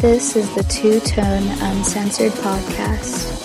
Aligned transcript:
This 0.00 0.36
is 0.36 0.54
the 0.54 0.62
Two 0.64 1.00
Tone 1.00 1.48
Uncensored 1.72 2.32
Podcast. 2.32 3.42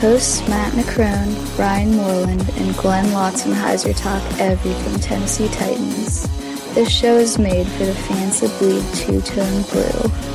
Hosts 0.00 0.46
Matt 0.48 0.74
Necrone, 0.74 1.32
Ryan 1.56 1.96
Moreland, 1.96 2.50
and 2.56 2.76
Glenn 2.76 3.04
Lotzenheiser 3.06 3.96
talk 3.96 4.20
everything 4.40 4.98
Tennessee 4.98 5.46
Titans. 5.48 6.28
This 6.74 6.90
show 6.90 7.16
is 7.16 7.38
made 7.38 7.68
for 7.68 7.84
the 7.84 7.94
fans 7.94 8.40
that 8.40 8.58
bleed 8.58 8.84
two 8.94 9.20
tone 9.20 9.62
blue. 9.70 10.31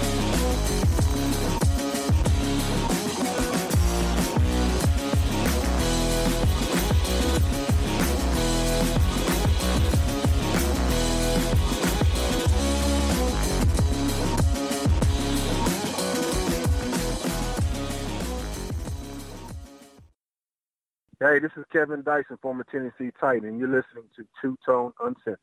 Hey, 21.38 21.42
this 21.42 21.52
is 21.56 21.66
Kevin 21.72 22.02
Dyson, 22.02 22.40
former 22.42 22.64
Tennessee 22.64 23.12
Titan, 23.22 23.48
and 23.48 23.60
you're 23.60 23.68
listening 23.68 24.06
to 24.16 24.26
Two 24.42 24.58
Tone 24.66 24.92
Uncensored. 25.00 25.38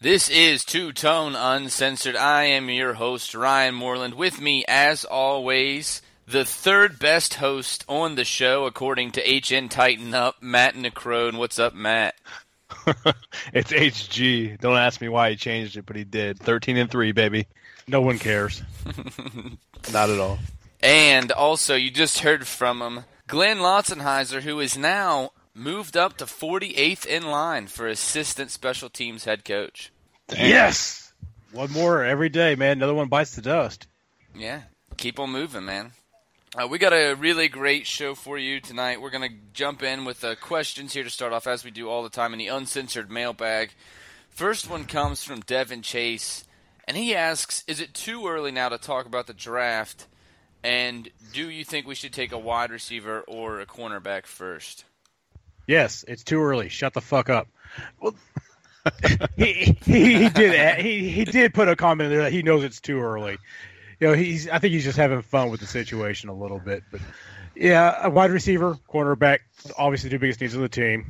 This 0.00 0.30
is 0.30 0.64
Two 0.64 0.94
Tone 0.94 1.36
Uncensored. 1.36 2.16
I 2.16 2.44
am 2.44 2.70
your 2.70 2.94
host, 2.94 3.34
Ryan 3.34 3.74
Moreland. 3.74 4.14
With 4.14 4.40
me, 4.40 4.64
as 4.66 5.04
always, 5.04 6.00
the 6.26 6.46
third 6.46 6.98
best 6.98 7.34
host 7.34 7.84
on 7.86 8.14
the 8.14 8.24
show, 8.24 8.64
according 8.64 9.10
to 9.10 9.20
HN 9.20 9.68
Titan 9.68 10.14
Up, 10.14 10.36
Matt 10.40 10.74
Necrone. 10.74 11.36
What's 11.36 11.58
up, 11.58 11.74
Matt? 11.74 12.14
it's 13.52 13.72
HG. 13.72 14.58
Don't 14.58 14.78
ask 14.78 15.02
me 15.02 15.10
why 15.10 15.28
he 15.28 15.36
changed 15.36 15.76
it, 15.76 15.84
but 15.84 15.96
he 15.96 16.04
did. 16.04 16.38
13 16.38 16.78
and 16.78 16.90
3, 16.90 17.12
baby. 17.12 17.46
No 17.86 18.00
one 18.00 18.18
cares. 18.18 18.62
Not 19.92 20.08
at 20.08 20.18
all. 20.18 20.38
And 20.82 21.30
also, 21.30 21.74
you 21.74 21.90
just 21.90 22.20
heard 22.20 22.46
from 22.46 22.80
him, 22.80 23.04
Glenn 23.30 23.58
Lotzenheiser, 23.58 24.42
who 24.42 24.58
is 24.58 24.76
now 24.76 25.30
moved 25.54 25.96
up 25.96 26.16
to 26.16 26.24
48th 26.24 27.06
in 27.06 27.22
line 27.22 27.68
for 27.68 27.86
assistant 27.86 28.50
special 28.50 28.90
teams 28.90 29.22
head 29.22 29.44
coach. 29.44 29.92
Yes! 30.36 31.12
One 31.52 31.70
more 31.70 32.02
every 32.04 32.28
day, 32.28 32.56
man. 32.56 32.78
Another 32.78 32.92
one 32.92 33.06
bites 33.06 33.36
the 33.36 33.42
dust. 33.42 33.86
Yeah, 34.34 34.62
keep 34.96 35.20
on 35.20 35.30
moving, 35.30 35.64
man. 35.64 35.92
Uh, 36.60 36.66
we 36.66 36.78
got 36.78 36.92
a 36.92 37.14
really 37.14 37.46
great 37.46 37.86
show 37.86 38.16
for 38.16 38.36
you 38.36 38.60
tonight. 38.60 39.00
We're 39.00 39.10
going 39.10 39.30
to 39.30 39.36
jump 39.52 39.84
in 39.84 40.04
with 40.04 40.24
uh, 40.24 40.34
questions 40.34 40.92
here 40.94 41.04
to 41.04 41.10
start 41.10 41.32
off, 41.32 41.46
as 41.46 41.64
we 41.64 41.70
do 41.70 41.88
all 41.88 42.02
the 42.02 42.08
time 42.08 42.32
in 42.32 42.40
the 42.40 42.48
uncensored 42.48 43.12
mailbag. 43.12 43.70
First 44.30 44.68
one 44.68 44.86
comes 44.86 45.22
from 45.22 45.38
Devin 45.42 45.82
Chase, 45.82 46.46
and 46.84 46.96
he 46.96 47.14
asks 47.14 47.62
Is 47.68 47.78
it 47.78 47.94
too 47.94 48.26
early 48.26 48.50
now 48.50 48.70
to 48.70 48.78
talk 48.78 49.06
about 49.06 49.28
the 49.28 49.34
draft? 49.34 50.08
And 50.62 51.08
do 51.32 51.48
you 51.48 51.64
think 51.64 51.86
we 51.86 51.94
should 51.94 52.12
take 52.12 52.32
a 52.32 52.38
wide 52.38 52.70
receiver 52.70 53.20
or 53.26 53.60
a 53.60 53.66
cornerback 53.66 54.26
first? 54.26 54.84
Yes, 55.66 56.04
it's 56.06 56.24
too 56.24 56.42
early. 56.42 56.68
Shut 56.68 56.94
the 56.94 57.00
fuck 57.00 57.30
up. 57.30 57.48
Well, 58.00 58.14
he, 59.36 59.76
he 59.84 60.14
he 60.16 60.28
did 60.28 60.78
he 60.80 61.10
he 61.10 61.24
did 61.24 61.54
put 61.54 61.68
a 61.68 61.76
comment 61.76 62.10
there 62.10 62.22
that 62.22 62.32
he 62.32 62.42
knows 62.42 62.64
it's 62.64 62.80
too 62.80 63.00
early. 63.00 63.38
You 64.00 64.08
know, 64.08 64.14
he's 64.14 64.48
I 64.48 64.58
think 64.58 64.72
he's 64.72 64.84
just 64.84 64.98
having 64.98 65.22
fun 65.22 65.50
with 65.50 65.60
the 65.60 65.66
situation 65.66 66.28
a 66.28 66.34
little 66.34 66.58
bit. 66.58 66.82
But 66.90 67.00
yeah, 67.54 68.06
a 68.06 68.10
wide 68.10 68.30
receiver, 68.30 68.76
cornerback, 68.92 69.40
obviously 69.78 70.08
the 70.08 70.16
two 70.16 70.20
biggest 70.20 70.40
needs 70.40 70.54
of 70.54 70.62
the 70.62 70.68
team. 70.68 71.06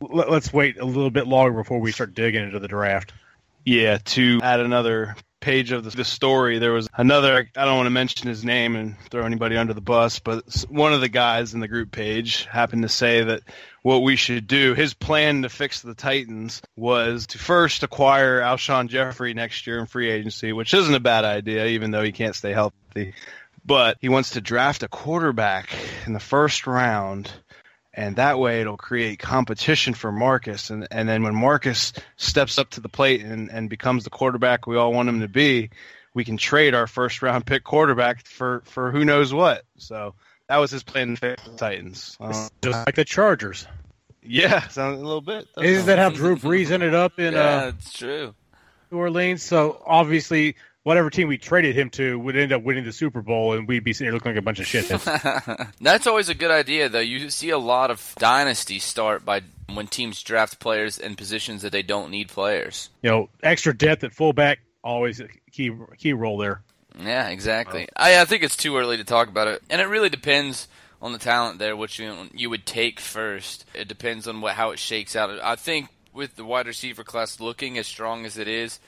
Let, 0.00 0.30
let's 0.30 0.52
wait 0.52 0.78
a 0.78 0.84
little 0.84 1.10
bit 1.10 1.26
longer 1.26 1.56
before 1.56 1.78
we 1.78 1.92
start 1.92 2.14
digging 2.14 2.44
into 2.44 2.58
the 2.58 2.68
draft. 2.68 3.12
Yeah, 3.64 3.98
to 3.98 4.40
add 4.42 4.60
another 4.60 5.14
page 5.40 5.72
of 5.72 5.84
the, 5.84 5.90
the, 5.90 6.04
story, 6.04 6.58
there 6.58 6.72
was 6.72 6.88
another. 6.96 7.48
I 7.56 7.64
don't 7.64 7.76
want 7.76 7.86
to 7.86 7.90
mention 7.90 8.28
his 8.28 8.44
name 8.44 8.76
and 8.76 8.98
throw 9.10 9.24
anybody 9.24 9.56
under 9.56 9.74
the 9.74 9.80
bus, 9.80 10.18
but 10.18 10.64
one 10.68 10.92
of 10.92 11.00
the 11.00 11.08
guys 11.08 11.54
in 11.54 11.60
the 11.60 11.68
group 11.68 11.90
page 11.90 12.44
happened 12.46 12.82
to 12.82 12.88
say 12.88 13.22
that 13.24 13.42
what 13.82 14.02
we 14.02 14.16
should 14.16 14.46
do, 14.46 14.74
his 14.74 14.94
plan 14.94 15.42
to 15.42 15.48
fix 15.48 15.80
the 15.80 15.94
Titans 15.94 16.62
was 16.76 17.26
to 17.28 17.38
first 17.38 17.82
acquire 17.82 18.40
Alshon 18.40 18.88
Jeffery 18.88 19.34
next 19.34 19.66
year 19.66 19.78
in 19.78 19.86
free 19.86 20.10
agency, 20.10 20.52
which 20.52 20.74
isn't 20.74 20.94
a 20.94 21.00
bad 21.00 21.24
idea, 21.24 21.66
even 21.66 21.90
though 21.90 22.02
he 22.02 22.12
can't 22.12 22.34
stay 22.34 22.52
healthy. 22.52 23.14
But 23.64 23.98
he 24.00 24.08
wants 24.08 24.30
to 24.30 24.40
draft 24.40 24.82
a 24.82 24.88
quarterback 24.88 25.70
in 26.06 26.12
the 26.12 26.20
first 26.20 26.66
round 26.66 27.30
and 27.98 28.14
that 28.14 28.38
way 28.38 28.60
it'll 28.60 28.76
create 28.76 29.18
competition 29.18 29.92
for 29.92 30.12
Marcus. 30.12 30.70
And 30.70 30.86
and 30.92 31.08
then 31.08 31.24
when 31.24 31.34
Marcus 31.34 31.92
steps 32.16 32.56
up 32.56 32.70
to 32.70 32.80
the 32.80 32.88
plate 32.88 33.22
and, 33.22 33.50
and 33.50 33.68
becomes 33.68 34.04
the 34.04 34.10
quarterback 34.10 34.68
we 34.68 34.76
all 34.76 34.92
want 34.92 35.08
him 35.08 35.20
to 35.20 35.28
be, 35.28 35.70
we 36.14 36.24
can 36.24 36.36
trade 36.36 36.74
our 36.74 36.86
first 36.86 37.22
round 37.22 37.44
pick 37.44 37.64
quarterback 37.64 38.24
for 38.24 38.62
for 38.66 38.92
who 38.92 39.04
knows 39.04 39.34
what. 39.34 39.64
So 39.78 40.14
that 40.48 40.58
was 40.58 40.70
his 40.70 40.84
plan 40.84 41.16
for 41.16 41.34
the 41.44 41.56
Titans. 41.56 42.16
Uh, 42.20 42.48
Just 42.62 42.86
like 42.86 42.94
the 42.94 43.04
Chargers. 43.04 43.66
Yeah, 44.22 44.68
sounds 44.68 45.00
a 45.00 45.04
little 45.04 45.20
bit. 45.20 45.48
Isn't 45.60 45.86
that 45.86 45.98
how 45.98 46.10
Drew 46.10 46.36
Brees 46.36 46.70
ended 46.70 46.94
up 46.94 47.18
in? 47.18 47.34
yeah, 47.34 47.40
uh, 47.40 47.72
it's 47.76 47.92
true. 47.94 48.32
New 48.92 48.98
Orleans. 48.98 49.42
So 49.42 49.82
obviously, 49.84 50.54
whatever 50.82 51.10
team 51.10 51.28
we 51.28 51.38
traded 51.38 51.76
him 51.76 51.90
to 51.90 52.18
would 52.18 52.36
end 52.36 52.52
up 52.52 52.62
winning 52.62 52.84
the 52.84 52.92
Super 52.92 53.22
Bowl, 53.22 53.52
and 53.52 53.68
we'd 53.68 53.84
be 53.84 53.92
sitting 53.92 54.06
here 54.06 54.14
looking 54.14 54.32
like 54.32 54.38
a 54.38 54.42
bunch 54.42 54.60
of 54.60 54.66
shit. 54.66 54.88
That's 55.80 56.06
always 56.06 56.28
a 56.28 56.34
good 56.34 56.50
idea, 56.50 56.88
though. 56.88 56.98
You 57.00 57.30
see 57.30 57.50
a 57.50 57.58
lot 57.58 57.90
of 57.90 58.14
dynasties 58.18 58.84
start 58.84 59.24
by 59.24 59.42
when 59.72 59.86
teams 59.86 60.22
draft 60.22 60.60
players 60.60 60.98
in 60.98 61.14
positions 61.14 61.62
that 61.62 61.72
they 61.72 61.82
don't 61.82 62.10
need 62.10 62.28
players. 62.28 62.90
You 63.02 63.10
know, 63.10 63.28
extra 63.42 63.76
depth 63.76 64.04
at 64.04 64.14
fullback 64.14 64.60
always 64.82 65.20
a 65.20 65.28
key 65.50 65.72
key 65.98 66.12
role 66.12 66.38
there. 66.38 66.62
Yeah, 66.98 67.28
exactly. 67.28 67.88
I, 67.94 68.20
I 68.20 68.24
think 68.24 68.42
it's 68.42 68.56
too 68.56 68.76
early 68.76 68.96
to 68.96 69.04
talk 69.04 69.28
about 69.28 69.48
it, 69.48 69.62
and 69.70 69.80
it 69.80 69.86
really 69.86 70.08
depends 70.08 70.68
on 71.00 71.12
the 71.12 71.18
talent 71.18 71.58
there, 71.58 71.76
which 71.76 71.98
you 71.98 72.28
you 72.32 72.50
would 72.50 72.66
take 72.66 73.00
first. 73.00 73.64
It 73.74 73.88
depends 73.88 74.26
on 74.26 74.40
what 74.40 74.54
how 74.54 74.70
it 74.70 74.78
shakes 74.78 75.14
out. 75.14 75.30
I 75.42 75.56
think 75.56 75.88
with 76.12 76.36
the 76.36 76.44
wide 76.44 76.66
receiver 76.66 77.04
class 77.04 77.40
looking 77.40 77.78
as 77.78 77.86
strong 77.86 78.24
as 78.24 78.38
it 78.38 78.48
is, 78.48 78.80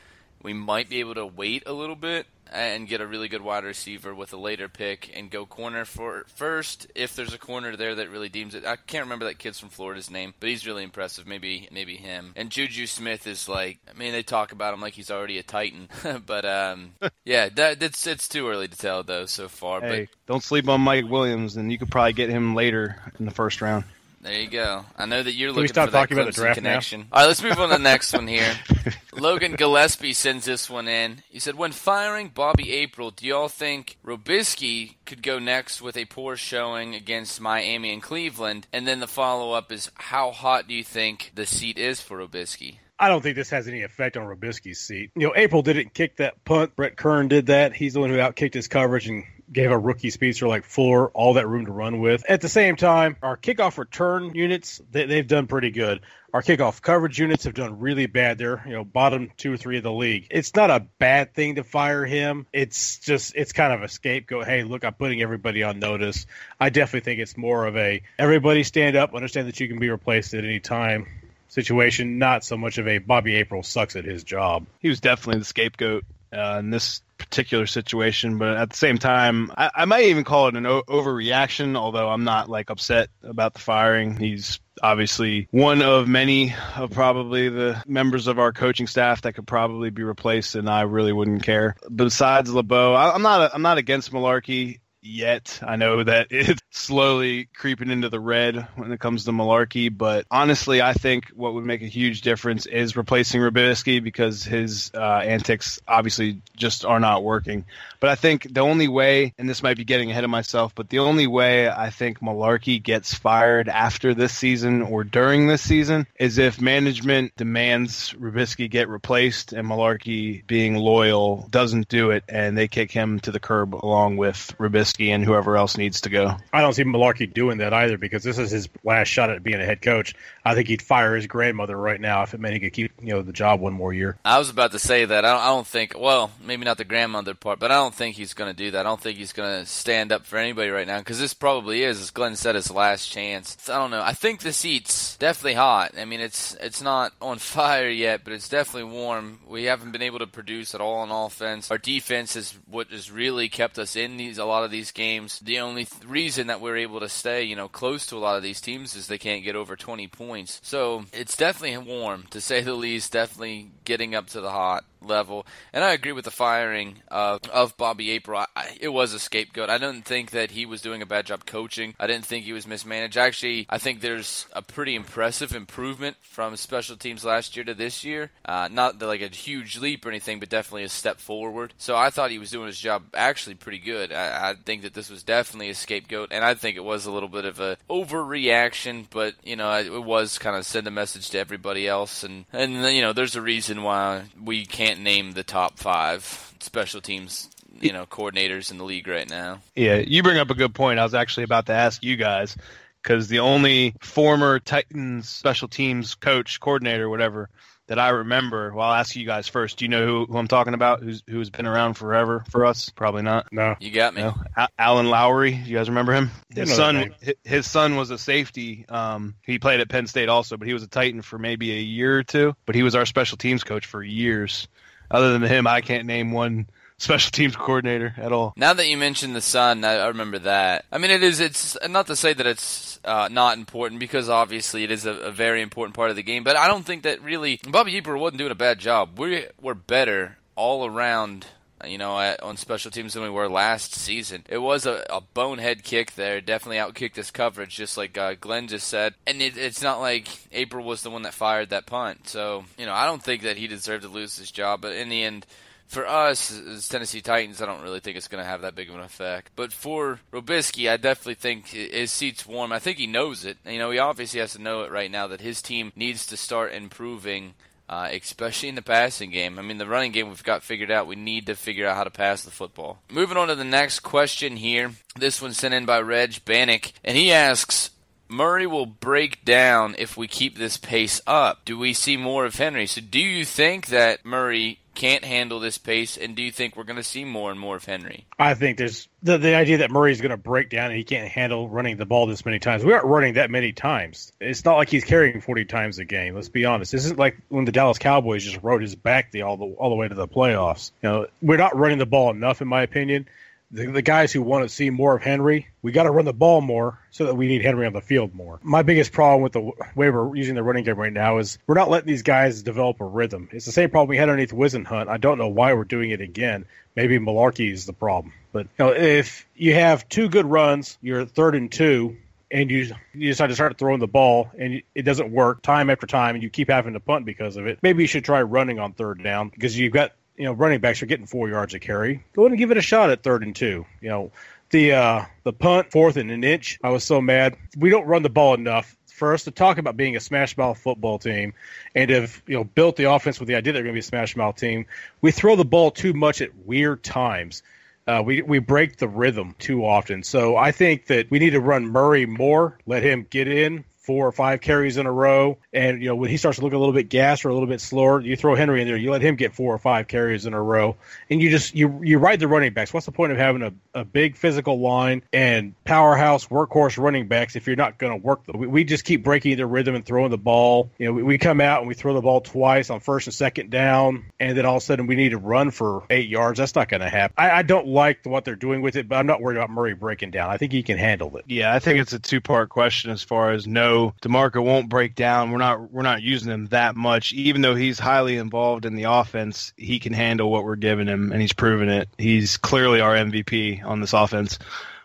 we 0.42 0.52
might 0.52 0.88
be 0.88 1.00
able 1.00 1.14
to 1.14 1.26
wait 1.26 1.64
a 1.66 1.72
little 1.72 1.96
bit 1.96 2.26
and 2.52 2.88
get 2.88 3.00
a 3.00 3.06
really 3.06 3.28
good 3.28 3.42
wide 3.42 3.64
receiver 3.64 4.14
with 4.14 4.32
a 4.32 4.36
later 4.36 4.68
pick 4.68 5.12
and 5.14 5.30
go 5.30 5.46
corner 5.46 5.84
for 5.84 6.24
first 6.34 6.86
if 6.94 7.14
there's 7.14 7.32
a 7.32 7.38
corner 7.38 7.76
there 7.76 7.94
that 7.94 8.10
really 8.10 8.28
deems 8.28 8.54
it. 8.54 8.64
I 8.64 8.76
can't 8.76 9.04
remember 9.04 9.26
that 9.26 9.38
kid's 9.38 9.60
from 9.60 9.68
Florida's 9.68 10.10
name, 10.10 10.34
but 10.40 10.48
he's 10.48 10.66
really 10.66 10.82
impressive. 10.82 11.26
Maybe 11.26 11.68
maybe 11.70 11.96
him. 11.96 12.32
And 12.36 12.50
Juju 12.50 12.86
Smith 12.86 13.26
is 13.26 13.48
like 13.48 13.78
I 13.88 13.96
mean 13.96 14.12
they 14.12 14.22
talk 14.22 14.52
about 14.52 14.74
him 14.74 14.80
like 14.80 14.94
he's 14.94 15.10
already 15.10 15.38
a 15.38 15.42
Titan, 15.42 15.88
but 16.26 16.44
um 16.44 16.94
yeah, 17.24 17.48
that 17.50 17.80
that's 17.80 18.06
it's 18.06 18.28
too 18.28 18.48
early 18.48 18.68
to 18.68 18.76
tell 18.76 19.02
though 19.02 19.26
so 19.26 19.48
far. 19.48 19.80
Hey, 19.80 20.00
but 20.00 20.08
don't 20.26 20.42
sleep 20.42 20.68
on 20.68 20.80
Mike 20.80 21.08
Williams 21.08 21.56
and 21.56 21.70
you 21.70 21.78
could 21.78 21.90
probably 21.90 22.12
get 22.12 22.30
him 22.30 22.54
later 22.54 22.96
in 23.18 23.24
the 23.24 23.30
first 23.30 23.62
round. 23.62 23.84
There 24.22 24.38
you 24.38 24.48
go. 24.48 24.84
I 24.98 25.06
know 25.06 25.22
that 25.22 25.32
you're 25.32 25.48
Can 25.48 25.56
looking 25.56 25.62
we 25.62 25.68
stop 25.68 25.86
for 25.86 25.92
that 25.92 25.98
talking 26.00 26.18
about 26.18 26.26
the 26.26 26.32
Clemson 26.32 26.44
draft 26.44 26.54
connection. 26.56 27.06
All 27.10 27.22
right, 27.22 27.26
let's 27.26 27.42
move 27.42 27.58
on 27.58 27.70
to 27.70 27.76
the 27.76 27.82
next 27.82 28.12
one 28.12 28.28
here. 28.28 28.52
Logan 29.14 29.52
Gillespie 29.52 30.12
sends 30.12 30.44
this 30.44 30.68
one 30.68 30.88
in. 30.88 31.22
He 31.30 31.38
said, 31.38 31.54
"When 31.54 31.72
firing 31.72 32.28
Bobby 32.28 32.70
April, 32.72 33.10
do 33.10 33.26
y'all 33.26 33.48
think 33.48 33.96
Robiskie 34.04 34.96
could 35.06 35.22
go 35.22 35.38
next 35.38 35.80
with 35.80 35.96
a 35.96 36.04
poor 36.04 36.36
showing 36.36 36.94
against 36.94 37.40
Miami 37.40 37.94
and 37.94 38.02
Cleveland?" 38.02 38.66
And 38.74 38.86
then 38.86 39.00
the 39.00 39.08
follow 39.08 39.52
up 39.52 39.72
is, 39.72 39.90
"How 39.94 40.32
hot 40.32 40.68
do 40.68 40.74
you 40.74 40.84
think 40.84 41.32
the 41.34 41.46
seat 41.46 41.78
is 41.78 42.02
for 42.02 42.18
Robiskie?" 42.18 42.76
I 42.98 43.08
don't 43.08 43.22
think 43.22 43.36
this 43.36 43.48
has 43.48 43.66
any 43.66 43.80
effect 43.82 44.18
on 44.18 44.26
Robiskie's 44.26 44.80
seat. 44.80 45.10
You 45.16 45.28
know, 45.28 45.32
April 45.34 45.62
didn't 45.62 45.94
kick 45.94 46.16
that 46.16 46.44
punt. 46.44 46.76
Brett 46.76 46.96
Kern 46.96 47.28
did 47.28 47.46
that. 47.46 47.74
He's 47.74 47.94
the 47.94 48.00
one 48.00 48.10
who 48.10 48.16
outkicked 48.16 48.52
his 48.52 48.68
coverage 48.68 49.08
and 49.08 49.24
gave 49.52 49.70
a 49.70 49.78
rookie 49.78 50.10
speedster 50.10 50.46
like 50.46 50.64
Fuller 50.64 51.08
all 51.08 51.34
that 51.34 51.48
room 51.48 51.66
to 51.66 51.72
run 51.72 52.00
with. 52.00 52.24
At 52.28 52.40
the 52.40 52.48
same 52.48 52.76
time, 52.76 53.16
our 53.22 53.36
kickoff 53.36 53.78
return 53.78 54.34
units, 54.34 54.80
they, 54.90 55.06
they've 55.06 55.26
done 55.26 55.46
pretty 55.46 55.70
good. 55.70 56.00
Our 56.32 56.42
kickoff 56.42 56.80
coverage 56.80 57.18
units 57.18 57.44
have 57.44 57.54
done 57.54 57.80
really 57.80 58.06
bad. 58.06 58.38
They're, 58.38 58.62
you 58.64 58.72
know, 58.72 58.84
bottom 58.84 59.32
two 59.36 59.52
or 59.52 59.56
three 59.56 59.78
of 59.78 59.82
the 59.82 59.92
league. 59.92 60.28
It's 60.30 60.54
not 60.54 60.70
a 60.70 60.86
bad 60.98 61.34
thing 61.34 61.56
to 61.56 61.64
fire 61.64 62.04
him. 62.04 62.46
It's 62.52 62.98
just, 62.98 63.34
it's 63.34 63.52
kind 63.52 63.72
of 63.72 63.82
a 63.82 63.88
scapegoat. 63.88 64.46
Hey, 64.46 64.62
look, 64.62 64.84
I'm 64.84 64.94
putting 64.94 65.22
everybody 65.22 65.64
on 65.64 65.80
notice. 65.80 66.26
I 66.60 66.70
definitely 66.70 67.00
think 67.00 67.20
it's 67.20 67.36
more 67.36 67.66
of 67.66 67.76
a 67.76 68.02
everybody 68.16 68.62
stand 68.62 68.96
up, 68.96 69.14
understand 69.14 69.48
that 69.48 69.58
you 69.58 69.66
can 69.66 69.80
be 69.80 69.90
replaced 69.90 70.34
at 70.34 70.44
any 70.44 70.60
time 70.60 71.08
situation, 71.48 72.18
not 72.18 72.44
so 72.44 72.56
much 72.56 72.78
of 72.78 72.86
a 72.86 72.98
Bobby 72.98 73.34
April 73.34 73.64
sucks 73.64 73.96
at 73.96 74.04
his 74.04 74.22
job. 74.22 74.66
He 74.78 74.88
was 74.88 75.00
definitely 75.00 75.40
the 75.40 75.46
scapegoat 75.46 76.04
uh, 76.32 76.56
in 76.58 76.70
this 76.70 77.02
particular 77.18 77.66
situation, 77.66 78.38
but 78.38 78.56
at 78.56 78.70
the 78.70 78.76
same 78.76 78.98
time, 78.98 79.52
I, 79.56 79.70
I 79.74 79.84
might 79.84 80.04
even 80.04 80.24
call 80.24 80.48
it 80.48 80.56
an 80.56 80.66
o- 80.66 80.82
overreaction. 80.88 81.76
Although 81.76 82.08
I'm 82.08 82.24
not 82.24 82.48
like 82.48 82.70
upset 82.70 83.10
about 83.22 83.54
the 83.54 83.60
firing. 83.60 84.16
He's 84.16 84.60
obviously 84.82 85.48
one 85.50 85.82
of 85.82 86.08
many 86.08 86.54
of 86.76 86.90
probably 86.90 87.48
the 87.48 87.82
members 87.86 88.26
of 88.26 88.38
our 88.38 88.52
coaching 88.52 88.86
staff 88.86 89.22
that 89.22 89.34
could 89.34 89.46
probably 89.46 89.90
be 89.90 90.02
replaced, 90.02 90.54
and 90.54 90.68
I 90.68 90.82
really 90.82 91.12
wouldn't 91.12 91.42
care. 91.42 91.76
Besides 91.94 92.52
LeBeau, 92.52 92.94
I, 92.94 93.14
I'm 93.14 93.22
not 93.22 93.40
a, 93.42 93.54
I'm 93.54 93.62
not 93.62 93.78
against 93.78 94.12
Mularkey 94.12 94.80
yet. 95.02 95.60
I 95.62 95.76
know 95.76 96.04
that 96.04 96.28
it's 96.30 96.60
slowly 96.70 97.48
creeping 97.54 97.90
into 97.90 98.08
the 98.08 98.20
red 98.20 98.68
when 98.76 98.92
it 98.92 99.00
comes 99.00 99.24
to 99.24 99.32
Mularkey, 99.32 99.96
but 99.96 100.26
honestly, 100.30 100.82
I 100.82 100.92
think 100.92 101.28
what 101.34 101.54
would 101.54 101.64
make 101.64 101.82
a 101.82 101.86
huge 101.86 102.22
difference 102.22 102.66
is 102.66 102.96
replacing 102.96 103.40
Robiskie 103.40 104.02
because 104.02 104.44
his 104.44 104.90
uh, 104.94 105.18
antics 105.24 105.80
obviously 105.86 106.40
just 106.56 106.84
are 106.84 107.00
not 107.00 107.24
working. 107.24 107.64
But 107.98 108.10
I 108.10 108.14
think 108.14 108.52
the 108.52 108.60
only 108.60 108.88
way, 108.88 109.34
and 109.38 109.48
this 109.48 109.62
might 109.62 109.76
be 109.76 109.84
getting 109.84 110.10
ahead 110.10 110.24
of 110.24 110.30
myself, 110.30 110.74
but 110.74 110.88
the 110.88 111.00
only 111.00 111.26
way 111.26 111.68
I 111.68 111.90
think 111.90 112.20
Mularkey 112.20 112.82
gets 112.82 113.14
fired 113.14 113.68
after 113.68 114.14
this 114.14 114.32
season 114.32 114.82
or 114.82 115.04
during 115.04 115.46
this 115.46 115.62
season 115.62 116.06
is 116.18 116.38
if 116.38 116.60
management 116.60 117.36
demands 117.36 118.14
Robiskie 118.14 118.70
get 118.70 118.88
replaced 118.88 119.52
and 119.52 119.68
Mularkey, 119.68 120.46
being 120.46 120.76
loyal, 120.76 121.46
doesn't 121.50 121.88
do 121.88 122.10
it 122.10 122.24
and 122.28 122.56
they 122.56 122.68
kick 122.68 122.90
him 122.90 123.20
to 123.20 123.32
the 123.32 123.40
curb 123.40 123.74
along 123.74 124.16
with 124.16 124.54
Robiskie 124.90 125.08
and 125.08 125.24
whoever 125.24 125.56
else 125.56 125.76
needs 125.76 126.00
to 126.02 126.08
go. 126.08 126.36
I 126.52 126.60
don't 126.60 126.72
see 126.72 126.84
Mularkey 126.84 127.32
doing 127.32 127.58
that 127.58 127.72
either 127.72 127.98
because 127.98 128.22
this 128.22 128.38
is 128.38 128.50
his 128.50 128.68
last 128.84 129.08
shot 129.08 129.30
at 129.30 129.42
being 129.42 129.60
a 129.60 129.64
head 129.64 129.82
coach. 129.82 130.14
I 130.44 130.54
think 130.54 130.68
he'd 130.68 130.82
fire 130.82 131.14
his 131.14 131.26
grandmother 131.26 131.76
right 131.76 132.00
now 132.00 132.22
if 132.22 132.34
it 132.34 132.40
meant 132.40 132.54
he 132.54 132.60
could 132.60 132.72
keep 132.72 132.92
you 133.00 133.10
know 133.10 133.22
the 133.22 133.32
job 133.32 133.60
one 133.60 133.72
more 133.72 133.92
year. 133.92 134.18
I 134.24 134.38
was 134.38 134.50
about 134.50 134.72
to 134.72 134.78
say 134.78 135.04
that. 135.04 135.24
I 135.24 135.32
don't, 135.32 135.40
I 135.40 135.46
don't 135.46 135.66
think. 135.66 135.94
Well, 135.98 136.30
maybe 136.44 136.64
not 136.64 136.78
the 136.78 136.84
grandmother 136.84 137.34
part, 137.34 137.58
but 137.58 137.70
I 137.70 137.74
don't 137.74 137.94
think 137.94 138.16
he's 138.16 138.34
going 138.34 138.50
to 138.50 138.56
do 138.56 138.70
that. 138.72 138.80
I 138.80 138.88
don't 138.88 139.00
think 139.00 139.18
he's 139.18 139.32
going 139.32 139.60
to 139.60 139.66
stand 139.66 140.12
up 140.12 140.26
for 140.26 140.38
anybody 140.38 140.70
right 140.70 140.86
now 140.86 140.98
because 140.98 141.18
this 141.18 141.34
probably 141.34 141.82
is, 141.82 142.00
as 142.00 142.10
Glenn 142.10 142.36
said, 142.36 142.54
his 142.54 142.70
last 142.70 143.08
chance. 143.08 143.68
I 143.68 143.78
don't 143.78 143.90
know. 143.90 144.02
I 144.02 144.12
think 144.12 144.40
the 144.40 144.52
seat's 144.52 145.16
definitely 145.16 145.54
hot. 145.54 145.92
I 145.98 146.04
mean, 146.04 146.20
it's 146.20 146.54
it's 146.60 146.82
not 146.82 147.12
on 147.20 147.38
fire 147.38 147.88
yet, 147.88 148.22
but 148.24 148.32
it's 148.32 148.48
definitely 148.48 148.90
warm. 148.90 149.40
We 149.46 149.64
haven't 149.64 149.92
been 149.92 150.02
able 150.02 150.20
to 150.20 150.26
produce 150.26 150.74
at 150.74 150.80
all 150.80 150.98
on 150.98 151.10
offense. 151.10 151.70
Our 151.70 151.78
defense 151.78 152.36
is 152.36 152.58
what 152.66 152.88
has 152.90 153.10
really 153.10 153.48
kept 153.48 153.78
us 153.78 153.96
in 153.96 154.16
these 154.16 154.38
a 154.38 154.44
lot 154.44 154.64
of 154.64 154.70
these 154.70 154.79
games. 154.88 155.38
The 155.40 155.60
only 155.60 155.84
th- 155.84 156.04
reason 156.04 156.46
that 156.46 156.60
we're 156.60 156.78
able 156.78 157.00
to 157.00 157.08
stay, 157.08 157.42
you 157.44 157.56
know, 157.56 157.68
close 157.68 158.06
to 158.06 158.16
a 158.16 158.18
lot 158.18 158.36
of 158.36 158.42
these 158.42 158.60
teams 158.60 158.96
is 158.96 159.06
they 159.06 159.18
can't 159.18 159.44
get 159.44 159.56
over 159.56 159.76
20 159.76 160.08
points. 160.08 160.60
So 160.62 161.04
it's 161.12 161.36
definitely 161.36 161.76
warm, 161.78 162.24
to 162.30 162.40
say 162.40 162.62
the 162.62 162.74
least. 162.74 163.12
Definitely 163.12 163.70
getting 163.84 164.14
up 164.14 164.28
to 164.28 164.40
the 164.40 164.50
hot 164.50 164.84
level. 165.02 165.46
And 165.72 165.84
I 165.84 165.92
agree 165.92 166.12
with 166.12 166.24
the 166.24 166.30
firing 166.30 166.96
of, 167.08 167.40
of 167.50 167.76
Bobby 167.76 168.10
April. 168.10 168.44
I, 168.56 168.76
it 168.80 168.88
was 168.88 169.12
a 169.12 169.18
scapegoat. 169.18 169.70
I 169.70 169.78
didn't 169.78 170.04
think 170.04 170.30
that 170.30 170.52
he 170.52 170.66
was 170.66 170.82
doing 170.82 171.02
a 171.02 171.06
bad 171.06 171.26
job 171.26 171.46
coaching. 171.46 171.94
I 171.98 172.06
didn't 172.06 172.26
think 172.26 172.44
he 172.44 172.52
was 172.52 172.66
mismanaged. 172.66 173.16
Actually, 173.16 173.66
I 173.68 173.78
think 173.78 174.00
there's 174.00 174.46
a 174.52 174.62
pretty 174.62 174.94
impressive 174.94 175.54
improvement 175.54 176.16
from 176.22 176.56
special 176.56 176.96
teams 176.96 177.24
last 177.24 177.56
year 177.56 177.64
to 177.64 177.74
this 177.74 178.04
year. 178.04 178.30
Uh, 178.44 178.68
not 178.70 179.00
like 179.00 179.22
a 179.22 179.28
huge 179.28 179.78
leap 179.78 180.04
or 180.04 180.10
anything, 180.10 180.40
but 180.40 180.48
definitely 180.48 180.84
a 180.84 180.88
step 180.88 181.18
forward. 181.18 181.74
So 181.78 181.96
I 181.96 182.10
thought 182.10 182.30
he 182.30 182.38
was 182.38 182.50
doing 182.50 182.66
his 182.66 182.78
job 182.78 183.04
actually 183.14 183.54
pretty 183.54 183.78
good. 183.78 184.12
I, 184.12 184.50
I 184.50 184.54
think 184.54 184.82
that 184.82 184.94
this 184.94 185.10
was 185.10 185.22
definitely 185.22 185.70
a 185.70 185.74
scapegoat, 185.74 186.28
and 186.32 186.44
I 186.44 186.54
think 186.54 186.76
it 186.76 186.84
was 186.84 187.06
a 187.06 187.12
little 187.12 187.28
bit 187.28 187.44
of 187.44 187.60
a 187.60 187.76
overreaction, 187.88 189.06
but 189.10 189.34
you 189.44 189.56
know 189.56 189.72
it 189.78 190.04
was 190.04 190.38
kind 190.38 190.56
of 190.56 190.66
send 190.66 190.86
a 190.86 190.90
message 190.90 191.30
to 191.30 191.38
everybody 191.38 191.86
else, 191.86 192.24
and 192.24 192.44
and 192.52 192.72
you 192.94 193.00
know 193.00 193.12
there's 193.12 193.36
a 193.36 193.42
reason 193.42 193.82
why 193.82 194.24
we 194.42 194.66
can't 194.66 194.89
name 194.98 195.32
the 195.32 195.44
top 195.44 195.78
five 195.78 196.54
special 196.60 197.00
teams 197.00 197.48
you 197.80 197.92
know 197.92 198.06
coordinators 198.06 198.70
in 198.70 198.78
the 198.78 198.84
league 198.84 199.08
right 199.08 199.28
now. 199.28 199.60
Yeah, 199.74 199.96
you 199.96 200.22
bring 200.22 200.38
up 200.38 200.50
a 200.50 200.54
good 200.54 200.74
point. 200.74 200.98
I 200.98 201.04
was 201.04 201.14
actually 201.14 201.44
about 201.44 201.66
to 201.66 201.72
ask 201.72 202.02
you 202.02 202.16
guys 202.16 202.56
because 203.02 203.28
the 203.28 203.40
only 203.40 203.94
former 204.00 204.58
Titans 204.58 205.28
special 205.28 205.68
teams 205.68 206.14
coach, 206.14 206.60
coordinator, 206.60 207.08
whatever 207.08 207.48
that 207.90 207.98
I 207.98 208.10
remember. 208.10 208.72
Well, 208.72 208.86
I'll 208.86 208.94
ask 208.94 209.16
you 209.16 209.26
guys 209.26 209.48
first. 209.48 209.78
Do 209.78 209.84
you 209.84 209.88
know 209.88 210.06
who, 210.06 210.24
who 210.26 210.38
I'm 210.38 210.46
talking 210.46 210.74
about? 210.74 211.02
Who's 211.02 211.24
who's 211.28 211.50
been 211.50 211.66
around 211.66 211.94
forever 211.94 212.44
for 212.48 212.64
us? 212.64 212.88
Probably 212.88 213.22
not. 213.22 213.52
No, 213.52 213.74
you 213.80 213.90
got 213.90 214.14
me. 214.14 214.22
No. 214.22 214.34
A- 214.56 214.68
Alan 214.78 215.10
Lowry. 215.10 215.52
You 215.52 215.76
guys 215.76 215.88
remember 215.88 216.12
him? 216.14 216.30
Yeah, 216.54 216.60
His 216.60 216.70
know 216.70 216.76
son. 216.76 216.94
that 216.94 217.00
name. 217.00 217.14
hi- 217.24 217.34
His 217.44 217.68
son 217.68 217.96
was 217.96 218.10
a 218.10 218.16
safety. 218.18 218.86
Um, 218.88 219.34
he 219.44 219.58
played 219.58 219.80
at 219.80 219.88
Penn 219.88 220.06
State 220.06 220.28
also, 220.28 220.56
but 220.56 220.68
he 220.68 220.72
was 220.72 220.84
a 220.84 220.88
Titan 220.88 221.20
for 221.20 221.36
maybe 221.36 221.72
a 221.72 221.80
year 221.80 222.16
or 222.16 222.22
two. 222.22 222.54
But 222.64 222.76
he 222.76 222.84
was 222.84 222.94
our 222.94 223.04
special 223.06 223.36
teams 223.36 223.64
coach 223.64 223.86
for 223.86 224.02
years. 224.02 224.68
Other 225.10 225.32
than 225.36 225.42
him, 225.42 225.66
I 225.66 225.80
can't 225.80 226.06
name 226.06 226.30
one 226.30 226.68
special 227.00 227.30
teams 227.30 227.56
coordinator 227.56 228.14
at 228.16 228.30
all. 228.30 228.52
Now 228.56 228.74
that 228.74 228.88
you 228.88 228.96
mentioned 228.96 229.34
the 229.34 229.40
son, 229.40 229.84
I, 229.84 229.94
I 229.94 230.08
remember 230.08 230.38
that. 230.40 230.84
I 230.92 230.98
mean, 230.98 231.10
it 231.10 231.22
is. 231.22 231.40
It's 231.40 231.76
not 231.88 232.06
to 232.06 232.14
say 232.14 232.32
that 232.34 232.46
it's 232.46 233.00
uh, 233.04 233.28
not 233.30 233.58
important 233.58 233.98
because 233.98 234.28
obviously 234.28 234.84
it 234.84 234.90
is 234.90 235.06
a, 235.06 235.12
a 235.12 235.32
very 235.32 235.62
important 235.62 235.96
part 235.96 236.10
of 236.10 236.16
the 236.16 236.22
game. 236.22 236.44
But 236.44 236.56
I 236.56 236.68
don't 236.68 236.84
think 236.84 237.02
that 237.02 237.22
really 237.22 237.60
Bobby 237.68 237.96
Eber 237.96 238.16
wasn't 238.16 238.38
doing 238.38 238.52
a 238.52 238.54
bad 238.54 238.78
job. 238.78 239.18
We 239.18 239.46
we're 239.60 239.74
better 239.74 240.36
all 240.54 240.86
around. 240.86 241.46
You 241.82 241.96
know, 241.96 242.20
at, 242.20 242.42
on 242.42 242.58
special 242.58 242.90
teams 242.90 243.14
than 243.14 243.22
we 243.22 243.30
were 243.30 243.48
last 243.48 243.94
season. 243.94 244.44
It 244.50 244.58
was 244.58 244.84
a, 244.84 245.02
a 245.08 245.22
bonehead 245.22 245.82
kick 245.82 246.14
there. 246.14 246.42
Definitely 246.42 246.76
outkicked 246.76 247.16
his 247.16 247.30
coverage, 247.30 247.74
just 247.74 247.96
like 247.96 248.18
uh, 248.18 248.34
Glenn 248.38 248.68
just 248.68 248.86
said. 248.86 249.14
And 249.26 249.40
it, 249.40 249.56
it's 249.56 249.80
not 249.80 249.98
like 249.98 250.28
April 250.52 250.84
was 250.84 251.00
the 251.00 251.08
one 251.08 251.22
that 251.22 251.32
fired 251.32 251.70
that 251.70 251.86
punt. 251.86 252.28
So, 252.28 252.64
you 252.76 252.84
know, 252.84 252.92
I 252.92 253.06
don't 253.06 253.22
think 253.22 253.44
that 253.44 253.56
he 253.56 253.66
deserved 253.66 254.02
to 254.02 254.10
lose 254.10 254.36
his 254.36 254.50
job. 254.50 254.82
But 254.82 254.92
in 254.92 255.08
the 255.08 255.24
end, 255.24 255.46
for 255.90 256.06
us 256.06 256.52
as 256.52 256.88
Tennessee 256.88 257.20
Titans, 257.20 257.60
I 257.60 257.66
don't 257.66 257.82
really 257.82 257.98
think 257.98 258.16
it's 258.16 258.28
going 258.28 258.42
to 258.42 258.48
have 258.48 258.62
that 258.62 258.76
big 258.76 258.88
of 258.88 258.94
an 258.94 259.00
effect. 259.00 259.50
But 259.56 259.72
for 259.72 260.20
Robiskie, 260.32 260.88
I 260.88 260.96
definitely 260.96 261.34
think 261.34 261.66
his 261.66 262.12
seat's 262.12 262.46
warm. 262.46 262.72
I 262.72 262.78
think 262.78 262.98
he 262.98 263.08
knows 263.08 263.44
it. 263.44 263.58
You 263.66 263.78
know, 263.78 263.90
he 263.90 263.98
obviously 263.98 264.38
has 264.38 264.52
to 264.52 264.62
know 264.62 264.82
it 264.82 264.92
right 264.92 265.10
now 265.10 265.26
that 265.26 265.40
his 265.40 265.60
team 265.60 265.92
needs 265.96 266.26
to 266.26 266.36
start 266.36 266.72
improving. 266.72 267.54
Uh, 267.88 268.08
especially 268.12 268.68
in 268.68 268.76
the 268.76 268.82
passing 268.82 269.30
game. 269.30 269.58
I 269.58 269.62
mean, 269.62 269.78
the 269.78 269.84
running 269.84 270.12
game 270.12 270.28
we've 270.28 270.44
got 270.44 270.62
figured 270.62 270.92
out. 270.92 271.08
We 271.08 271.16
need 271.16 271.46
to 271.46 271.56
figure 271.56 271.88
out 271.88 271.96
how 271.96 272.04
to 272.04 272.10
pass 272.10 272.44
the 272.44 272.52
football. 272.52 273.00
Moving 273.10 273.36
on 273.36 273.48
to 273.48 273.56
the 273.56 273.64
next 273.64 273.98
question 273.98 274.58
here. 274.58 274.92
This 275.16 275.42
one's 275.42 275.58
sent 275.58 275.74
in 275.74 275.86
by 275.86 276.00
Reg 276.00 276.44
Bannock, 276.44 276.92
and 277.02 277.16
he 277.16 277.32
asks, 277.32 277.90
Murray 278.28 278.64
will 278.64 278.86
break 278.86 279.44
down 279.44 279.96
if 279.98 280.16
we 280.16 280.28
keep 280.28 280.56
this 280.56 280.76
pace 280.76 281.20
up. 281.26 281.64
Do 281.64 281.76
we 281.76 281.92
see 281.92 282.16
more 282.16 282.44
of 282.44 282.54
Henry? 282.54 282.86
So, 282.86 283.00
do 283.00 283.18
you 283.18 283.44
think 283.44 283.86
that 283.88 284.24
Murray 284.24 284.78
can't 284.94 285.24
handle 285.24 285.60
this 285.60 285.78
pace, 285.78 286.16
and 286.16 286.34
do 286.34 286.42
you 286.42 286.50
think 286.50 286.76
we're 286.76 286.84
going 286.84 286.96
to 286.96 287.02
see 287.02 287.24
more 287.24 287.50
and 287.50 287.58
more 287.58 287.76
of 287.76 287.84
Henry? 287.84 288.26
I 288.38 288.54
think 288.54 288.78
there's 288.78 289.08
the 289.22 289.38
the 289.38 289.54
idea 289.54 289.78
that 289.78 289.90
Murray's 289.90 290.20
going 290.20 290.30
to 290.30 290.36
break 290.36 290.70
down 290.70 290.86
and 290.86 290.96
he 290.96 291.04
can't 291.04 291.28
handle 291.28 291.68
running 291.68 291.96
the 291.96 292.06
ball 292.06 292.26
this 292.26 292.44
many 292.44 292.58
times. 292.58 292.84
We 292.84 292.92
aren't 292.92 293.06
running 293.06 293.34
that 293.34 293.50
many 293.50 293.72
times. 293.72 294.32
It's 294.40 294.64
not 294.64 294.76
like 294.76 294.88
he's 294.88 295.04
carrying 295.04 295.40
40 295.40 295.64
times 295.66 295.98
a 295.98 296.04
game. 296.04 296.34
Let's 296.34 296.48
be 296.48 296.64
honest. 296.64 296.92
This 296.92 297.04
isn't 297.04 297.18
like 297.18 297.36
when 297.48 297.64
the 297.64 297.72
Dallas 297.72 297.98
Cowboys 297.98 298.44
just 298.44 298.62
rode 298.62 298.82
his 298.82 298.94
back 298.94 299.30
the 299.30 299.42
all 299.42 299.56
the 299.56 299.66
all 299.66 299.90
the 299.90 299.96
way 299.96 300.08
to 300.08 300.14
the 300.14 300.28
playoffs. 300.28 300.90
You 301.02 301.08
know, 301.08 301.26
we're 301.40 301.56
not 301.56 301.76
running 301.76 301.98
the 301.98 302.06
ball 302.06 302.30
enough, 302.30 302.60
in 302.60 302.68
my 302.68 302.82
opinion. 302.82 303.26
The, 303.72 303.86
the 303.86 304.02
guys 304.02 304.32
who 304.32 304.42
want 304.42 304.68
to 304.68 304.68
see 304.68 304.90
more 304.90 305.16
of 305.16 305.22
Henry, 305.22 305.68
we 305.80 305.92
got 305.92 306.02
to 306.04 306.10
run 306.10 306.24
the 306.24 306.32
ball 306.32 306.60
more 306.60 306.98
so 307.10 307.26
that 307.26 307.36
we 307.36 307.46
need 307.46 307.62
Henry 307.62 307.86
on 307.86 307.92
the 307.92 308.00
field 308.00 308.34
more. 308.34 308.58
My 308.62 308.82
biggest 308.82 309.12
problem 309.12 309.42
with 309.42 309.52
the 309.52 309.60
way 309.94 310.10
we're 310.10 310.34
using 310.34 310.56
the 310.56 310.62
running 310.62 310.84
game 310.84 310.96
right 310.96 311.12
now 311.12 311.38
is 311.38 311.58
we're 311.66 311.76
not 311.76 311.88
letting 311.88 312.08
these 312.08 312.22
guys 312.22 312.62
develop 312.62 313.00
a 313.00 313.04
rhythm. 313.04 313.48
It's 313.52 313.66
the 313.66 313.72
same 313.72 313.90
problem 313.90 314.08
we 314.08 314.16
had 314.16 314.28
underneath 314.28 314.52
Whisenhunt. 314.52 315.08
I 315.08 315.18
don't 315.18 315.38
know 315.38 315.48
why 315.48 315.74
we're 315.74 315.84
doing 315.84 316.10
it 316.10 316.20
again. 316.20 316.66
Maybe 316.96 317.18
Mularkey 317.18 317.72
is 317.72 317.86
the 317.86 317.92
problem. 317.92 318.32
But 318.52 318.66
you 318.78 318.84
know, 318.84 318.92
if 318.92 319.46
you 319.54 319.74
have 319.74 320.08
two 320.08 320.28
good 320.28 320.46
runs, 320.46 320.98
you're 321.00 321.24
third 321.24 321.54
and 321.54 321.70
two, 321.70 322.16
and 322.50 322.70
you 322.70 322.92
you 323.14 323.28
decide 323.28 323.46
to 323.46 323.54
start 323.54 323.78
throwing 323.78 324.00
the 324.00 324.08
ball 324.08 324.50
and 324.58 324.82
it 324.94 325.02
doesn't 325.02 325.30
work 325.30 325.62
time 325.62 325.88
after 325.88 326.06
time, 326.06 326.34
and 326.34 326.42
you 326.42 326.50
keep 326.50 326.68
having 326.68 326.94
to 326.94 327.00
punt 327.00 327.24
because 327.24 327.56
of 327.56 327.66
it, 327.66 327.78
maybe 327.82 328.02
you 328.02 328.08
should 328.08 328.24
try 328.24 328.42
running 328.42 328.80
on 328.80 328.92
third 328.92 329.22
down 329.22 329.48
because 329.50 329.78
you've 329.78 329.92
got 329.92 330.12
you 330.36 330.44
know 330.44 330.52
running 330.52 330.80
backs 330.80 331.02
are 331.02 331.06
getting 331.06 331.26
four 331.26 331.48
yards 331.48 331.74
a 331.74 331.78
carry. 331.78 332.24
Go 332.32 332.42
ahead 332.42 332.52
and 332.52 332.58
give 332.58 332.70
it 332.70 332.76
a 332.76 332.82
shot 332.82 333.10
at 333.10 333.22
third 333.22 333.42
and 333.42 333.54
two. 333.54 333.86
You 334.00 334.08
know 334.08 334.32
the 334.70 334.92
uh, 334.92 335.24
the 335.44 335.52
punt 335.52 335.90
fourth 335.90 336.16
and 336.16 336.30
an 336.30 336.44
inch. 336.44 336.78
I 336.82 336.90
was 336.90 337.04
so 337.04 337.20
mad. 337.20 337.56
We 337.76 337.90
don't 337.90 338.06
run 338.06 338.22
the 338.22 338.30
ball 338.30 338.54
enough 338.54 338.96
for 339.06 339.34
us 339.34 339.44
to 339.44 339.50
talk 339.50 339.76
about 339.76 339.96
being 339.96 340.16
a 340.16 340.20
smash 340.20 340.56
mouth 340.56 340.78
football 340.78 341.18
team 341.18 341.52
and 341.94 342.10
have 342.10 342.42
you 342.46 342.56
know 342.56 342.64
built 342.64 342.96
the 342.96 343.04
offense 343.04 343.38
with 343.38 343.48
the 343.48 343.54
idea 343.54 343.74
that 343.74 343.80
we're 343.80 343.84
going 343.84 343.94
to 343.94 343.96
be 343.96 344.00
a 344.00 344.02
smash 344.02 344.36
mouth 344.36 344.56
team. 344.56 344.86
We 345.20 345.30
throw 345.30 345.56
the 345.56 345.64
ball 345.64 345.90
too 345.90 346.14
much 346.14 346.40
at 346.40 346.56
weird 346.56 347.02
times. 347.02 347.62
Uh, 348.06 348.22
we 348.24 348.42
we 348.42 348.58
break 348.58 348.96
the 348.96 349.08
rhythm 349.08 349.54
too 349.58 349.84
often. 349.84 350.22
So 350.22 350.56
I 350.56 350.72
think 350.72 351.06
that 351.06 351.30
we 351.30 351.38
need 351.38 351.50
to 351.50 351.60
run 351.60 351.86
Murray 351.86 352.26
more, 352.26 352.78
let 352.86 353.02
him 353.02 353.26
get 353.28 353.46
in 353.46 353.84
four 354.10 354.26
or 354.26 354.32
five 354.32 354.60
carries 354.60 354.96
in 354.96 355.06
a 355.06 355.12
row, 355.12 355.56
and 355.72 356.02
you 356.02 356.08
know 356.08 356.16
when 356.16 356.30
he 356.30 356.36
starts 356.36 356.58
to 356.58 356.64
look 356.64 356.72
a 356.72 356.76
little 356.76 356.92
bit 356.92 357.08
gassed 357.08 357.44
or 357.44 357.50
a 357.50 357.52
little 357.52 357.68
bit 357.68 357.80
slower, 357.80 358.20
you 358.20 358.34
throw 358.34 358.56
Henry 358.56 358.82
in 358.82 358.88
there. 358.88 358.96
You 358.96 359.12
let 359.12 359.22
him 359.22 359.36
get 359.36 359.54
four 359.54 359.72
or 359.72 359.78
five 359.78 360.08
carries 360.08 360.46
in 360.46 360.52
a 360.52 360.60
row, 360.60 360.96
and 361.30 361.40
you 361.40 361.48
just 361.48 361.76
you 361.76 362.00
you 362.02 362.18
ride 362.18 362.40
the 362.40 362.48
running 362.48 362.72
backs. 362.72 362.92
What's 362.92 363.06
the 363.06 363.12
point 363.12 363.30
of 363.30 363.38
having 363.38 363.62
a, 363.62 363.72
a 363.94 364.04
big 364.04 364.34
physical 364.34 364.80
line 364.80 365.22
and 365.32 365.74
powerhouse 365.84 366.48
workhorse 366.48 366.98
running 366.98 367.28
backs 367.28 367.54
if 367.54 367.68
you're 367.68 367.76
not 367.76 367.98
going 367.98 368.20
to 368.20 368.26
work 368.26 368.44
them? 368.46 368.58
We, 368.58 368.66
we 368.66 368.82
just 368.82 369.04
keep 369.04 369.22
breaking 369.22 369.56
their 369.56 369.68
rhythm 369.68 369.94
and 369.94 370.04
throwing 370.04 370.32
the 370.32 370.38
ball. 370.38 370.90
You 370.98 371.06
know 371.06 371.12
we, 371.12 371.22
we 371.22 371.38
come 371.38 371.60
out 371.60 371.78
and 371.78 371.86
we 371.86 371.94
throw 371.94 372.12
the 372.14 372.20
ball 372.20 372.40
twice 372.40 372.90
on 372.90 372.98
first 372.98 373.28
and 373.28 373.34
second 373.34 373.70
down, 373.70 374.24
and 374.40 374.58
then 374.58 374.66
all 374.66 374.78
of 374.78 374.82
a 374.82 374.84
sudden 374.84 375.06
we 375.06 375.14
need 375.14 375.28
to 375.28 375.38
run 375.38 375.70
for 375.70 376.02
eight 376.10 376.28
yards. 376.28 376.58
That's 376.58 376.74
not 376.74 376.88
going 376.88 377.02
to 377.02 377.08
happen. 377.08 377.36
I, 377.38 377.50
I 377.52 377.62
don't 377.62 377.86
like 377.86 378.26
what 378.26 378.44
they're 378.44 378.56
doing 378.56 378.82
with 378.82 378.96
it, 378.96 379.08
but 379.08 379.14
I'm 379.14 379.26
not 379.26 379.40
worried 379.40 379.56
about 379.56 379.70
Murray 379.70 379.94
breaking 379.94 380.32
down. 380.32 380.50
I 380.50 380.56
think 380.56 380.72
he 380.72 380.82
can 380.82 380.98
handle 380.98 381.36
it. 381.36 381.44
Yeah, 381.46 381.72
I 381.72 381.78
think 381.78 382.00
it's 382.00 382.12
a 382.12 382.18
two 382.18 382.40
part 382.40 382.70
question 382.70 383.12
as 383.12 383.22
far 383.22 383.52
as 383.52 383.68
no, 383.68 383.99
DeMarco 384.22 384.62
won't 384.62 384.88
break 384.88 385.14
down. 385.14 385.50
We're 385.50 385.58
not 385.58 385.92
we're 385.92 386.02
not 386.02 386.22
using 386.22 386.50
him 386.50 386.66
that 386.66 386.96
much. 386.96 387.32
Even 387.32 387.62
though 387.62 387.74
he's 387.74 387.98
highly 387.98 388.36
involved 388.36 388.84
in 388.84 388.94
the 388.94 389.04
offense, 389.04 389.72
he 389.76 389.98
can 389.98 390.12
handle 390.12 390.50
what 390.50 390.64
we're 390.64 390.76
giving 390.76 391.06
him 391.06 391.32
and 391.32 391.40
he's 391.40 391.52
proven 391.52 391.88
it. 391.88 392.08
He's 392.18 392.56
clearly 392.56 393.00
our 393.00 393.14
MVP 393.14 393.84
on 393.84 394.00
this 394.00 394.12
offense. 394.12 394.58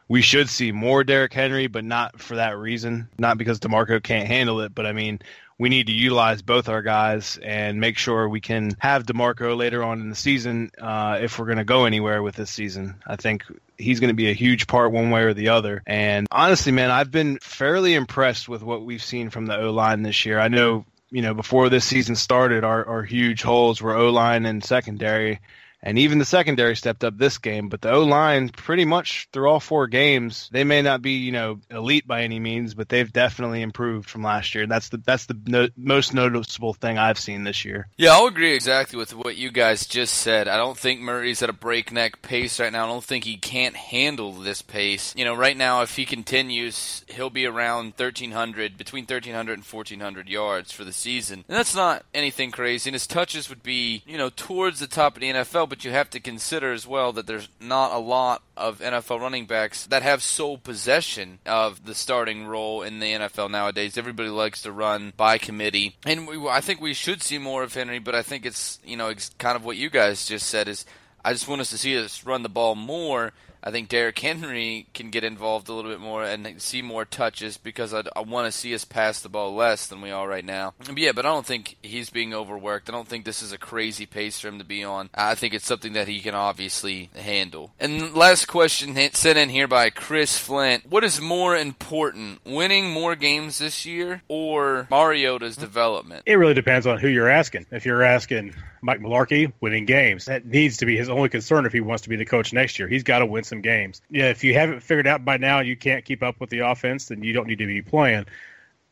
we 0.08 0.22
should 0.22 0.50
see 0.50 0.72
more 0.72 1.04
Derrick 1.04 1.34
Henry, 1.34 1.68
but 1.68 1.84
not 1.84 2.20
for 2.22 2.36
that 2.36 2.58
reason. 2.58 3.08
Not 3.18 3.38
because 3.38 3.60
DeMarco 3.60 4.02
can't 4.02 4.28
handle 4.28 4.62
it, 4.62 4.76
but 4.76 4.86
I 4.86 4.92
mean, 4.92 5.20
we 5.58 5.70
need 5.70 5.88
to 5.88 5.94
utilize 5.94 6.42
both 6.42 6.68
our 6.68 6.82
guys 6.82 7.40
and 7.42 7.80
make 7.80 7.98
sure 7.98 8.28
we 8.28 8.42
can 8.42 8.76
have 8.80 9.06
DeMarco 9.06 9.56
later 9.56 9.84
on 9.84 10.02
in 10.02 10.10
the 10.10 10.16
season 10.16 10.72
uh, 10.80 11.20
if 11.22 11.40
we're 11.40 11.46
going 11.46 11.58
to 11.60 11.64
go 11.64 11.86
anywhere 11.86 12.22
with 12.22 12.36
this 12.36 12.50
season. 12.50 12.96
I 13.08 13.16
think 13.16 13.44
he's 13.78 14.02
going 14.02 14.10
to 14.10 14.16
be 14.16 14.30
a 14.30 14.34
huge 14.34 14.68
part 14.68 14.92
one 14.92 15.12
way 15.12 15.24
or 15.24 15.34
the 15.34 15.50
other. 15.50 15.82
And 15.86 16.28
honestly, 16.30 16.74
man, 16.74 16.92
I've 16.92 17.12
been 17.12 17.40
fairly 17.40 17.94
impressed 17.94 18.50
with 18.50 18.64
what 18.64 18.84
we've 18.84 19.04
seen 19.04 19.30
from 19.30 19.46
the 19.46 19.58
O 19.58 19.72
line 19.72 20.02
this 20.02 20.26
year. 20.26 20.40
I 20.40 20.50
know, 20.50 20.86
you 21.10 21.22
know, 21.22 21.34
before 21.34 21.70
this 21.70 21.86
season 21.86 22.16
started, 22.16 22.66
our, 22.66 22.86
our 22.86 23.04
huge 23.04 23.42
holes 23.42 23.82
were 23.82 23.96
O 23.96 24.10
line 24.10 24.46
and 24.46 24.64
secondary 24.64 25.40
and 25.86 26.00
even 26.00 26.20
the 26.20 26.26
secondary 26.26 26.76
stepped 26.76 27.04
up 27.04 27.18
this 27.18 27.38
game. 27.38 27.70
But 27.70 27.82
the 27.82 27.92
O 27.92 28.04
line, 28.04 28.50
pretty 28.50 28.86
much 28.86 29.30
through 29.32 29.50
all 29.50 29.60
four 29.60 29.88
games, 29.88 30.50
they 30.52 30.64
may 30.64 30.82
not 30.82 31.02
be 31.02 31.12
you 31.12 31.32
know 31.32 31.60
elite 31.70 32.08
by 32.08 32.24
any 32.24 32.40
means, 32.40 32.74
but 32.74 32.90
they've 32.90 33.12
definitely 33.12 33.62
improved 33.62 34.10
from 34.10 34.24
last 34.24 34.56
year. 34.56 34.68
That's 34.68 34.90
the 34.90 34.98
that's 34.98 35.28
the 35.28 35.40
no, 35.46 35.70
most 35.78 36.14
noticeable 36.14 36.74
thing 36.74 36.98
I've 36.98 37.20
seen 37.20 37.44
this 37.44 37.64
year. 37.64 37.88
Yeah, 37.98 38.14
I'll 38.14 38.26
agree 38.26 38.54
exactly 38.54 38.98
with 38.98 39.16
what 39.16 39.38
you 39.38 39.52
guys 39.52 39.86
just 39.86 40.16
said. 40.16 40.48
I 40.48 40.58
don't 40.58 40.78
think 40.78 41.00
Murray's 41.00 41.42
at 41.42 41.50
a 41.50 41.54
breakneck 41.54 42.22
pace 42.22 42.60
right 42.60 42.72
now. 42.72 42.86
I 42.86 42.88
don't 42.88 43.04
think 43.04 43.24
he 43.24 43.38
can't 43.38 43.76
handle 43.76 44.32
this 44.32 44.62
pace. 44.62 45.14
You 45.16 45.26
know, 45.26 45.36
right 45.36 45.56
now, 45.56 45.84
if 45.84 45.96
he 45.96 46.06
continues, 46.06 47.06
he'll 47.08 47.30
be 47.30 47.46
around 47.46 47.94
1,300, 47.98 48.78
between 48.78 49.04
1,300 49.04 49.54
and 49.54 49.64
1,400 49.64 50.28
yards 50.28 50.72
for 50.72 50.84
the 50.84 50.92
season. 50.92 51.46
And 51.48 51.58
that's 51.58 51.76
not 51.76 52.04
anything 52.14 52.52
crazy. 52.52 52.90
And 52.90 52.96
his 52.96 53.08
touches 53.08 53.50
would 53.50 53.64
be, 53.64 54.04
you 54.06 54.18
know, 54.18 54.30
towards 54.30 54.80
the 54.80 54.88
top 54.88 55.16
of 55.16 55.22
the 55.22 55.32
NFL, 55.32 55.70
but 55.76 55.84
you 55.84 55.92
have 55.92 56.10
to 56.10 56.22
consider 56.22 56.72
as 56.72 56.88
well 56.88 57.12
that 57.12 57.28
there's 57.28 57.50
not 57.60 57.92
a 57.92 57.98
lot 57.98 58.42
of 58.56 58.80
NFL 58.80 59.20
running 59.20 59.46
backs 59.46 59.86
that 59.88 60.04
have 60.04 60.24
sole 60.24 60.58
possession 60.58 61.40
of 61.46 61.84
the 61.84 61.94
starting 61.94 62.48
role 62.48 62.82
in 62.82 63.02
the 63.02 63.12
NFL 63.12 63.52
nowadays. 63.52 63.98
Everybody 63.98 64.30
likes 64.30 64.62
to 64.62 64.72
run 64.72 65.12
by 65.18 65.38
committee, 65.38 65.98
and 66.06 66.30
we, 66.30 66.48
I 66.48 66.62
think 66.62 66.80
we 66.80 66.94
should 66.94 67.22
see 67.22 67.38
more 67.38 67.62
of 67.62 67.74
Henry. 67.74 68.00
But 68.00 68.16
I 68.16 68.22
think 68.22 68.46
it's 68.46 68.80
you 68.86 68.96
know 68.96 69.10
it's 69.10 69.32
kind 69.38 69.58
of 69.58 69.66
what 69.66 69.76
you 69.76 69.90
guys 69.90 70.26
just 70.26 70.48
said 70.48 70.70
is 70.70 70.86
I 71.26 71.34
just 71.34 71.50
want 71.50 71.60
us 71.60 71.72
to 71.72 71.78
see 71.78 72.00
us 72.00 72.26
run 72.26 72.44
the 72.44 72.48
ball 72.48 72.76
more 72.76 73.34
I 73.66 73.72
think 73.72 73.90
Derrick 73.90 74.20
Henry 74.20 74.86
can 74.94 75.10
get 75.10 75.24
involved 75.24 75.68
a 75.70 75.74
little 75.74 75.90
bit 75.90 76.00
more 76.00 76.24
and 76.24 76.62
see 76.62 76.84
more 76.84 77.04
touches 77.04 77.58
because 77.58 77.96
I'd, 77.96 78.08
i 78.16 78.22
want 78.22 78.46
to 78.46 78.52
see 78.52 78.76
us 78.76 78.86
pass 78.86 79.20
the 79.20 79.30
ball 79.30 79.56
less 79.56 79.88
than 79.88 80.02
we 80.02 80.12
are 80.12 80.28
right 80.28 80.46
now. 80.46 80.76
But 80.86 80.98
yeah, 81.00 81.14
but 81.14 81.26
I 81.26 81.30
don't 81.30 81.46
think 81.46 81.78
he's 81.82 82.12
being 82.12 82.34
overworked. 82.34 82.90
I 82.90 82.92
don't 82.92 83.08
think 83.08 83.26
this 83.26 83.42
is 83.42 83.52
a 83.52 83.58
crazy 83.58 84.06
pace 84.06 84.40
for 84.40 84.50
him 84.50 84.60
to 84.60 84.64
be 84.64 84.84
on. 84.84 85.10
I 85.16 85.34
think 85.34 85.56
it's 85.56 85.66
something 85.66 85.94
that 85.94 86.08
he 86.08 86.20
can 86.20 86.36
obviously 86.36 87.10
handle. 87.16 87.74
And 87.80 88.14
last 88.14 88.46
question 88.46 88.96
sent 89.14 89.38
in 89.38 89.50
here 89.50 89.68
by 89.68 89.90
Chris 89.90 90.38
Flint. 90.38 90.86
What 90.88 91.04
is 91.04 91.20
more 91.20 91.58
important, 91.58 92.46
winning 92.46 92.92
more 92.92 93.16
games 93.16 93.58
this 93.58 93.86
year 93.86 94.22
or 94.28 94.88
Mariota's 94.92 95.56
hmm? 95.56 95.62
development? 95.62 96.24
It 96.28 96.36
really 96.36 96.54
depends 96.54 96.86
on 96.86 97.00
who 97.00 97.08
you're 97.08 97.30
asking. 97.30 97.66
If 97.72 97.86
you're 97.86 98.04
asking 98.04 98.54
Mike 98.86 99.00
Mularkey, 99.00 99.52
winning 99.60 99.86
games. 99.86 100.26
That 100.26 100.46
needs 100.46 100.78
to 100.78 100.86
be 100.86 100.96
his 100.96 101.10
only 101.10 101.28
concern 101.28 101.66
if 101.66 101.74
he 101.74 101.82
wants 101.82 102.04
to 102.04 102.10
be 102.10 102.18
the 102.18 102.26
coach 102.26 102.54
next 102.54 102.78
year. 102.78 102.88
He's 102.88 103.02
got 103.02 103.20
to 103.20 103.26
win 103.26 103.44
some 103.44 103.62
games. 103.62 104.00
Yeah, 104.12 104.30
if 104.30 104.44
you 104.44 104.54
haven't 104.54 104.82
figured 104.82 105.08
out 105.08 105.26
by 105.26 105.38
now 105.38 105.62
you 105.62 105.76
can't 105.76 106.06
keep 106.06 106.22
up 106.22 106.40
with 106.40 106.52
the 106.52 106.60
offense, 106.60 107.08
then 107.08 107.24
you 107.24 107.34
don't 107.34 107.48
need 107.48 107.58
to 107.58 107.66
be 107.66 107.82
playing 107.82 108.28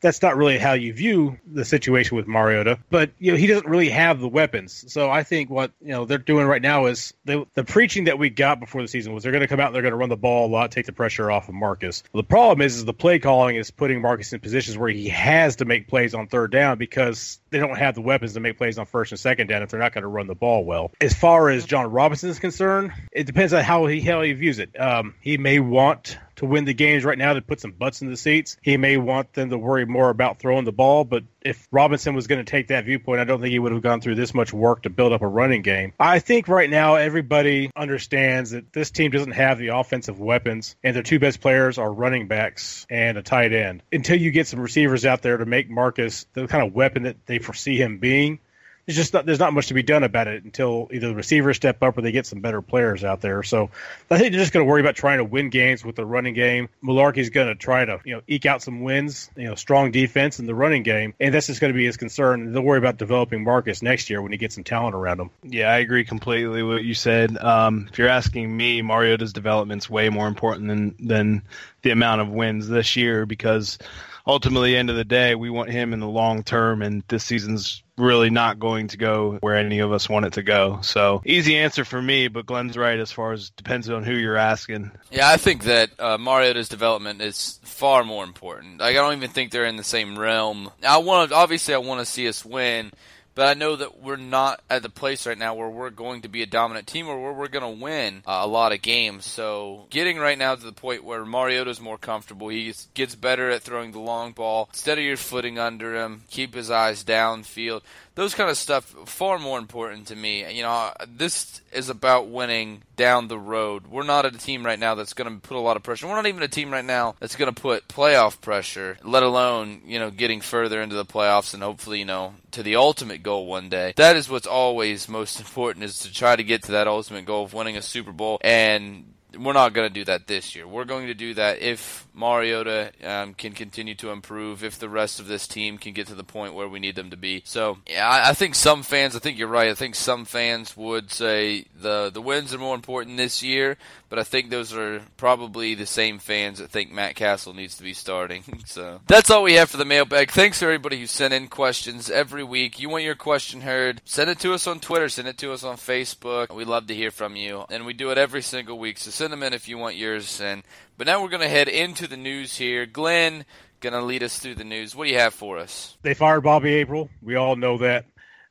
that's 0.04 0.20
not 0.20 0.36
really 0.36 0.58
how 0.58 0.74
you 0.74 0.92
view 0.92 1.38
the 1.50 1.64
situation 1.64 2.14
with 2.14 2.26
Mariota. 2.26 2.78
But 2.90 3.12
you 3.18 3.32
know, 3.32 3.38
he 3.38 3.46
doesn't 3.46 3.66
really 3.66 3.88
have 3.88 4.20
the 4.20 4.28
weapons. 4.28 4.92
So 4.92 5.10
I 5.10 5.22
think 5.22 5.48
what 5.48 5.72
you 5.80 5.88
know 5.88 6.04
they're 6.04 6.18
doing 6.18 6.46
right 6.46 6.60
now 6.60 6.86
is 6.86 7.14
the 7.24 7.46
the 7.54 7.64
preaching 7.64 8.04
that 8.04 8.18
we 8.18 8.28
got 8.28 8.60
before 8.60 8.82
the 8.82 8.88
season 8.88 9.14
was 9.14 9.22
they're 9.22 9.32
going 9.32 9.40
to 9.40 9.48
come 9.48 9.60
out 9.60 9.68
and 9.68 9.74
they're 9.74 9.82
going 9.82 9.92
to 9.92 9.96
run 9.96 10.10
the 10.10 10.16
ball 10.16 10.46
a 10.46 10.50
lot, 10.50 10.70
take 10.72 10.84
the 10.84 10.92
pressure 10.92 11.30
off 11.30 11.48
of 11.48 11.54
Marcus. 11.54 12.02
The 12.12 12.22
problem 12.22 12.60
is, 12.60 12.76
is 12.76 12.84
the 12.84 12.92
play 12.92 13.18
calling 13.18 13.56
is 13.56 13.70
putting 13.70 14.02
Marcus 14.02 14.30
in 14.34 14.40
positions 14.40 14.76
where 14.76 14.90
he 14.90 15.08
has 15.08 15.56
to 15.56 15.64
make 15.64 15.88
plays 15.88 16.12
on 16.12 16.28
third 16.28 16.52
down 16.52 16.76
because 16.76 17.40
they 17.48 17.58
don't 17.58 17.78
have 17.78 17.94
the 17.94 18.02
weapons 18.02 18.34
to 18.34 18.40
make 18.40 18.58
plays 18.58 18.76
on 18.78 18.84
first 18.84 19.10
and 19.12 19.18
second 19.18 19.46
down 19.46 19.62
if 19.62 19.70
they're 19.70 19.80
not 19.80 19.94
going 19.94 20.02
to 20.02 20.08
run 20.08 20.26
the 20.26 20.34
ball 20.34 20.66
well. 20.66 20.92
As 21.00 21.14
far 21.14 21.48
as 21.48 21.64
John 21.64 21.90
Robinson 21.90 22.28
is 22.28 22.38
concerned, 22.38 22.92
it 23.10 23.24
depends 23.24 23.54
on 23.54 23.64
how 23.64 23.86
he 23.86 24.02
how 24.02 24.20
he 24.20 24.34
views 24.34 24.58
it. 24.58 24.78
Um, 24.78 25.14
he 25.22 25.38
may 25.38 25.60
want 25.60 26.18
to 26.36 26.46
win 26.46 26.64
the 26.64 26.74
games 26.74 27.04
right 27.04 27.18
now 27.18 27.32
to 27.32 27.42
put 27.42 27.60
some 27.60 27.72
butts 27.72 28.02
in 28.02 28.10
the 28.10 28.16
seats. 28.16 28.56
He 28.62 28.76
may 28.76 28.96
want 28.96 29.32
them 29.32 29.50
to 29.50 29.58
worry 29.58 29.86
more 29.86 30.10
about 30.10 30.38
throwing 30.38 30.64
the 30.64 30.72
ball, 30.72 31.04
but 31.04 31.24
if 31.40 31.68
Robinson 31.70 32.14
was 32.14 32.26
going 32.26 32.44
to 32.44 32.50
take 32.50 32.68
that 32.68 32.84
viewpoint, 32.84 33.20
I 33.20 33.24
don't 33.24 33.40
think 33.40 33.52
he 33.52 33.58
would 33.58 33.72
have 33.72 33.82
gone 33.82 34.00
through 34.00 34.14
this 34.14 34.34
much 34.34 34.52
work 34.52 34.82
to 34.82 34.90
build 34.90 35.12
up 35.12 35.22
a 35.22 35.28
running 35.28 35.62
game. 35.62 35.92
I 36.00 36.18
think 36.18 36.48
right 36.48 36.70
now 36.70 36.96
everybody 36.96 37.70
understands 37.76 38.52
that 38.52 38.72
this 38.72 38.90
team 38.90 39.10
doesn't 39.10 39.32
have 39.32 39.58
the 39.58 39.68
offensive 39.68 40.18
weapons, 40.18 40.76
and 40.82 40.96
their 40.96 41.02
two 41.02 41.18
best 41.18 41.40
players 41.40 41.78
are 41.78 41.92
running 41.92 42.28
backs 42.28 42.86
and 42.90 43.18
a 43.18 43.22
tight 43.22 43.52
end. 43.52 43.82
Until 43.92 44.18
you 44.18 44.30
get 44.30 44.46
some 44.46 44.60
receivers 44.60 45.04
out 45.04 45.22
there 45.22 45.36
to 45.36 45.46
make 45.46 45.68
Marcus 45.68 46.26
the 46.32 46.46
kind 46.46 46.66
of 46.66 46.74
weapon 46.74 47.04
that 47.04 47.26
they 47.26 47.38
foresee 47.38 47.76
him 47.76 47.98
being, 47.98 48.40
there's 48.86 48.96
just 48.96 49.14
not, 49.14 49.24
there's 49.24 49.38
not 49.38 49.52
much 49.52 49.68
to 49.68 49.74
be 49.74 49.82
done 49.82 50.02
about 50.02 50.28
it 50.28 50.44
until 50.44 50.88
either 50.92 51.08
the 51.08 51.14
receivers 51.14 51.56
step 51.56 51.82
up 51.82 51.96
or 51.96 52.02
they 52.02 52.12
get 52.12 52.26
some 52.26 52.40
better 52.40 52.60
players 52.60 53.02
out 53.02 53.20
there. 53.20 53.42
So 53.42 53.70
I 54.10 54.18
think 54.18 54.32
they're 54.32 54.40
just 54.40 54.52
going 54.52 54.64
to 54.64 54.70
worry 54.70 54.80
about 54.80 54.94
trying 54.94 55.18
to 55.18 55.24
win 55.24 55.48
games 55.50 55.84
with 55.84 55.96
the 55.96 56.04
running 56.04 56.34
game. 56.34 56.68
Mularkey's 56.82 57.30
going 57.30 57.48
to 57.48 57.54
try 57.54 57.84
to 57.84 58.00
you 58.04 58.16
know 58.16 58.22
eke 58.26 58.46
out 58.46 58.62
some 58.62 58.82
wins, 58.82 59.30
you 59.36 59.44
know, 59.44 59.54
strong 59.54 59.90
defense 59.90 60.38
in 60.38 60.46
the 60.46 60.54
running 60.54 60.82
game, 60.82 61.14
and 61.18 61.32
that's 61.32 61.46
just 61.46 61.60
going 61.60 61.72
to 61.72 61.76
be 61.76 61.86
his 61.86 61.96
concern. 61.96 62.52
They'll 62.52 62.62
worry 62.62 62.78
about 62.78 62.98
developing 62.98 63.44
Marcus 63.44 63.82
next 63.82 64.10
year 64.10 64.20
when 64.20 64.32
he 64.32 64.38
gets 64.38 64.54
some 64.54 64.64
talent 64.64 64.94
around 64.94 65.20
him. 65.20 65.30
Yeah, 65.42 65.70
I 65.70 65.78
agree 65.78 66.04
completely 66.04 66.62
with 66.62 66.76
what 66.76 66.84
you 66.84 66.94
said. 66.94 67.38
Um, 67.38 67.88
if 67.90 67.98
you're 67.98 68.08
asking 68.08 68.54
me, 68.54 68.82
Mariota's 68.82 69.32
development's 69.32 69.88
way 69.88 70.10
more 70.10 70.28
important 70.28 70.68
than 70.68 70.94
than 70.98 71.42
the 71.82 71.90
amount 71.90 72.20
of 72.20 72.28
wins 72.28 72.68
this 72.68 72.96
year 72.96 73.24
because 73.24 73.78
ultimately, 74.26 74.76
end 74.76 74.90
of 74.90 74.96
the 74.96 75.04
day, 75.04 75.34
we 75.34 75.50
want 75.50 75.70
him 75.70 75.92
in 75.92 76.00
the 76.00 76.08
long 76.08 76.42
term, 76.42 76.82
and 76.82 77.02
this 77.08 77.24
season's 77.24 77.82
really 77.96 78.30
not 78.30 78.58
going 78.58 78.88
to 78.88 78.96
go 78.96 79.38
where 79.40 79.56
any 79.56 79.78
of 79.78 79.92
us 79.92 80.08
want 80.08 80.26
it 80.26 80.34
to 80.34 80.42
go. 80.42 80.80
So 80.82 81.22
easy 81.24 81.56
answer 81.56 81.84
for 81.84 82.00
me, 82.00 82.28
but 82.28 82.46
Glenn's 82.46 82.76
right 82.76 82.98
as 82.98 83.12
far 83.12 83.32
as 83.32 83.50
depends 83.50 83.88
on 83.88 84.04
who 84.04 84.14
you're 84.14 84.36
asking. 84.36 84.90
Yeah, 85.10 85.28
I 85.28 85.36
think 85.36 85.64
that 85.64 85.90
uh, 85.98 86.18
Mariota's 86.18 86.68
development 86.68 87.20
is 87.20 87.60
far 87.62 88.04
more 88.04 88.24
important. 88.24 88.78
Like 88.80 88.96
I 88.96 89.00
don't 89.00 89.16
even 89.16 89.30
think 89.30 89.50
they're 89.50 89.66
in 89.66 89.76
the 89.76 89.84
same 89.84 90.18
realm. 90.18 90.70
I 90.86 90.98
want 90.98 91.32
obviously 91.32 91.74
I 91.74 91.78
want 91.78 92.00
to 92.00 92.06
see 92.06 92.28
us 92.28 92.44
win 92.44 92.92
but 93.34 93.48
I 93.48 93.54
know 93.54 93.76
that 93.76 94.00
we're 94.00 94.16
not 94.16 94.62
at 94.70 94.82
the 94.82 94.88
place 94.88 95.26
right 95.26 95.38
now 95.38 95.54
where 95.54 95.68
we're 95.68 95.90
going 95.90 96.22
to 96.22 96.28
be 96.28 96.42
a 96.42 96.46
dominant 96.46 96.86
team 96.86 97.08
or 97.08 97.20
where 97.20 97.32
we're 97.32 97.48
going 97.48 97.78
to 97.78 97.82
win 97.82 98.22
uh, 98.26 98.40
a 98.42 98.46
lot 98.46 98.72
of 98.72 98.82
games. 98.82 99.26
So 99.26 99.86
getting 99.90 100.18
right 100.18 100.38
now 100.38 100.54
to 100.54 100.64
the 100.64 100.72
point 100.72 101.04
where 101.04 101.24
Mariota's 101.24 101.80
more 101.80 101.98
comfortable, 101.98 102.48
he 102.48 102.72
gets 102.94 103.14
better 103.14 103.50
at 103.50 103.62
throwing 103.62 103.92
the 103.92 104.00
long 104.00 104.32
ball. 104.32 104.68
Instead 104.72 104.98
of 104.98 105.04
your 105.04 105.16
footing 105.16 105.58
under 105.58 105.94
him, 105.96 106.22
keep 106.30 106.54
his 106.54 106.70
eyes 106.70 107.04
downfield 107.04 107.82
those 108.14 108.34
kind 108.34 108.50
of 108.50 108.56
stuff 108.56 108.84
far 109.06 109.38
more 109.38 109.58
important 109.58 110.08
to 110.08 110.16
me. 110.16 110.50
You 110.54 110.62
know, 110.62 110.92
this 111.08 111.60
is 111.72 111.88
about 111.88 112.28
winning 112.28 112.82
down 112.96 113.28
the 113.28 113.38
road. 113.38 113.86
We're 113.88 114.04
not 114.04 114.24
a 114.24 114.30
team 114.30 114.64
right 114.64 114.78
now 114.78 114.94
that's 114.94 115.14
going 115.14 115.32
to 115.32 115.46
put 115.46 115.56
a 115.56 115.60
lot 115.60 115.76
of 115.76 115.82
pressure. 115.82 116.06
We're 116.06 116.14
not 116.14 116.26
even 116.26 116.42
a 116.42 116.48
team 116.48 116.70
right 116.70 116.84
now 116.84 117.16
that's 117.18 117.36
going 117.36 117.52
to 117.52 117.60
put 117.60 117.88
playoff 117.88 118.40
pressure, 118.40 118.98
let 119.02 119.22
alone, 119.22 119.82
you 119.84 119.98
know, 119.98 120.10
getting 120.10 120.40
further 120.40 120.80
into 120.80 120.94
the 120.94 121.04
playoffs 121.04 121.54
and 121.54 121.62
hopefully, 121.62 121.98
you 121.98 122.04
know, 122.04 122.34
to 122.52 122.62
the 122.62 122.76
ultimate 122.76 123.22
goal 123.22 123.46
one 123.46 123.68
day. 123.68 123.94
That 123.96 124.16
is 124.16 124.28
what's 124.28 124.46
always 124.46 125.08
most 125.08 125.40
important 125.44 125.84
is 125.84 126.00
to 126.00 126.12
try 126.12 126.36
to 126.36 126.44
get 126.44 126.64
to 126.64 126.72
that 126.72 126.86
ultimate 126.86 127.24
goal 127.24 127.44
of 127.44 127.54
winning 127.54 127.76
a 127.76 127.82
Super 127.82 128.12
Bowl 128.12 128.38
and 128.42 129.13
we're 129.36 129.52
not 129.52 129.72
going 129.72 129.88
to 129.88 129.94
do 129.94 130.04
that 130.04 130.26
this 130.26 130.54
year. 130.54 130.66
We're 130.66 130.84
going 130.84 131.06
to 131.06 131.14
do 131.14 131.34
that 131.34 131.60
if 131.60 132.06
Mariota 132.14 132.92
um, 133.02 133.34
can 133.34 133.52
continue 133.52 133.94
to 133.96 134.10
improve, 134.10 134.62
if 134.62 134.78
the 134.78 134.88
rest 134.88 135.20
of 135.20 135.26
this 135.26 135.46
team 135.46 135.78
can 135.78 135.92
get 135.92 136.06
to 136.08 136.14
the 136.14 136.24
point 136.24 136.54
where 136.54 136.68
we 136.68 136.78
need 136.78 136.96
them 136.96 137.10
to 137.10 137.16
be. 137.16 137.42
So, 137.44 137.78
yeah, 137.88 138.08
I, 138.08 138.30
I 138.30 138.34
think 138.34 138.54
some 138.54 138.82
fans, 138.82 139.16
I 139.16 139.18
think 139.18 139.38
you're 139.38 139.48
right. 139.48 139.70
I 139.70 139.74
think 139.74 139.94
some 139.94 140.24
fans 140.24 140.76
would 140.76 141.10
say 141.10 141.66
the 141.74 142.10
the 142.12 142.22
wins 142.22 142.54
are 142.54 142.58
more 142.58 142.74
important 142.74 143.16
this 143.16 143.42
year, 143.42 143.76
but 144.08 144.18
I 144.18 144.22
think 144.22 144.50
those 144.50 144.72
are 144.72 145.02
probably 145.16 145.74
the 145.74 145.86
same 145.86 146.18
fans 146.18 146.58
that 146.58 146.70
think 146.70 146.92
Matt 146.92 147.16
Cassel 147.16 147.52
needs 147.52 147.76
to 147.76 147.82
be 147.82 147.94
starting. 147.94 148.44
so 148.66 149.00
that's 149.06 149.30
all 149.30 149.42
we 149.42 149.54
have 149.54 149.70
for 149.70 149.76
the 149.76 149.84
mailbag. 149.84 150.30
Thanks 150.30 150.60
to 150.60 150.66
everybody 150.66 151.00
who 151.00 151.06
sent 151.06 151.34
in 151.34 151.48
questions 151.48 152.10
every 152.10 152.44
week. 152.44 152.78
You 152.78 152.88
want 152.88 153.04
your 153.04 153.16
question 153.16 153.62
heard? 153.62 154.00
Send 154.04 154.30
it 154.30 154.38
to 154.40 154.54
us 154.54 154.66
on 154.66 154.80
Twitter. 154.80 155.08
Send 155.08 155.28
it 155.28 155.38
to 155.38 155.52
us 155.52 155.64
on 155.64 155.76
Facebook. 155.76 156.54
We 156.54 156.64
love 156.64 156.86
to 156.86 156.94
hear 156.94 157.10
from 157.10 157.34
you, 157.34 157.64
and 157.70 157.84
we 157.84 157.92
do 157.92 158.10
it 158.10 158.18
every 158.18 158.42
single 158.42 158.78
week. 158.78 158.98
So 158.98 159.10
send 159.24 159.32
them 159.32 159.42
in 159.42 159.54
if 159.54 159.68
you 159.68 159.78
want 159.78 159.96
yours. 159.96 160.38
And 160.38 160.62
but 160.98 161.06
now 161.06 161.22
we're 161.22 161.30
going 161.30 161.40
to 161.40 161.48
head 161.48 161.68
into 161.68 162.06
the 162.06 162.16
news 162.18 162.58
here. 162.58 162.84
Glenn, 162.84 163.46
going 163.80 163.94
to 163.94 164.02
lead 164.02 164.22
us 164.22 164.38
through 164.38 164.56
the 164.56 164.64
news. 164.64 164.94
What 164.94 165.04
do 165.04 165.10
you 165.10 165.18
have 165.18 165.32
for 165.32 165.56
us? 165.56 165.96
They 166.02 166.12
fired 166.12 166.42
Bobby 166.42 166.74
April. 166.74 167.08
We 167.22 167.36
all 167.36 167.56
know 167.56 167.78
that. 167.78 168.04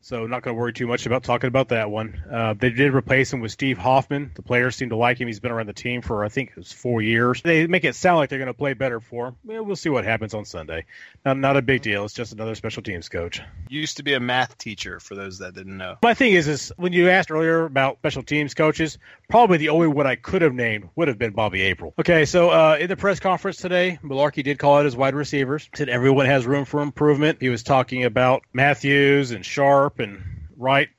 So 0.04 0.28
not 0.28 0.44
going 0.44 0.54
to 0.54 0.60
worry 0.60 0.74
too 0.74 0.86
much 0.86 1.06
about 1.06 1.24
talking 1.24 1.48
about 1.48 1.70
that 1.70 1.90
one. 1.90 2.22
Uh, 2.30 2.54
they 2.56 2.72
did 2.72 2.94
replace 2.94 3.32
him 3.32 3.40
with 3.40 3.54
Steve 3.54 3.78
Hoffman. 3.78 4.32
The 4.36 4.42
players 4.42 4.76
seem 4.76 4.90
to 4.90 4.98
like 4.98 5.18
him. 5.18 5.28
He's 5.28 5.40
been 5.40 5.54
around 5.54 5.68
the 5.68 5.74
team 5.74 6.02
for 6.02 6.26
I 6.26 6.28
think 6.28 6.50
it 6.50 6.58
was 6.58 6.74
four 6.74 7.02
years. 7.02 7.42
They 7.42 7.68
make 7.68 7.86
it 7.86 7.96
sound 7.96 8.18
like 8.18 8.30
they're 8.30 8.38
going 8.38 8.48
to 8.48 8.54
play 8.54 8.74
better 8.74 9.00
for 9.00 9.28
him. 9.28 9.36
Yeah, 9.48 9.62
we'll 9.62 9.78
see 9.78 9.88
what 9.88 10.04
happens 10.04 10.34
on 10.34 10.44
Sunday. 10.44 10.84
Not 11.24 11.38
not 11.38 11.56
a 11.56 11.62
big 11.62 11.84
deal. 11.84 12.04
It's 12.04 12.14
just 12.14 12.34
another 12.34 12.54
special 12.54 12.84
teams 12.84 13.08
coach. 13.08 13.42
Used 13.70 13.96
to 13.96 14.04
be 14.04 14.14
a 14.14 14.20
math 14.20 14.58
teacher 14.58 15.00
for 15.00 15.16
those 15.16 15.40
that 15.40 15.56
didn't 15.56 15.78
know. 15.78 15.96
My 16.04 16.14
thing 16.14 16.34
is, 16.34 16.50
is 16.50 16.74
when 16.76 16.92
you 16.92 17.08
asked 17.10 17.32
earlier 17.32 17.64
about 17.64 18.00
special 18.00 18.24
teams 18.24 18.54
coaches, 18.54 18.98
probably 19.30 19.58
the 19.58 19.70
only 19.70 19.88
one 19.88 20.06
I 20.06 20.16
could 20.16 20.42
have 20.42 20.54
named 20.54 20.90
would 20.98 21.08
have 21.08 21.18
been 21.18 21.32
Bobby 21.32 21.62
April. 21.62 21.94
Okay, 21.98 22.26
so 22.26 22.50
uh, 22.50 22.76
in 22.78 22.90
the 22.90 22.98
press 22.98 23.22
conference 23.22 23.56
today, 23.56 24.00
Mularkey 24.04 24.44
did 24.44 24.60
call 24.60 24.80
out 24.80 24.84
his 24.84 24.98
wide 24.98 25.16
receivers. 25.16 25.70
Said 25.74 25.88
everyone 25.88 26.26
has 26.26 26.46
room 26.46 26.66
for 26.66 26.82
improvement. 26.82 27.38
He 27.40 27.48
was 27.48 27.64
talking 27.64 28.04
about 28.04 28.44
Matthews 28.52 29.32
and 29.32 29.46
Sharpe 29.46 29.93
and 30.00 30.24
Wright. 30.58 30.90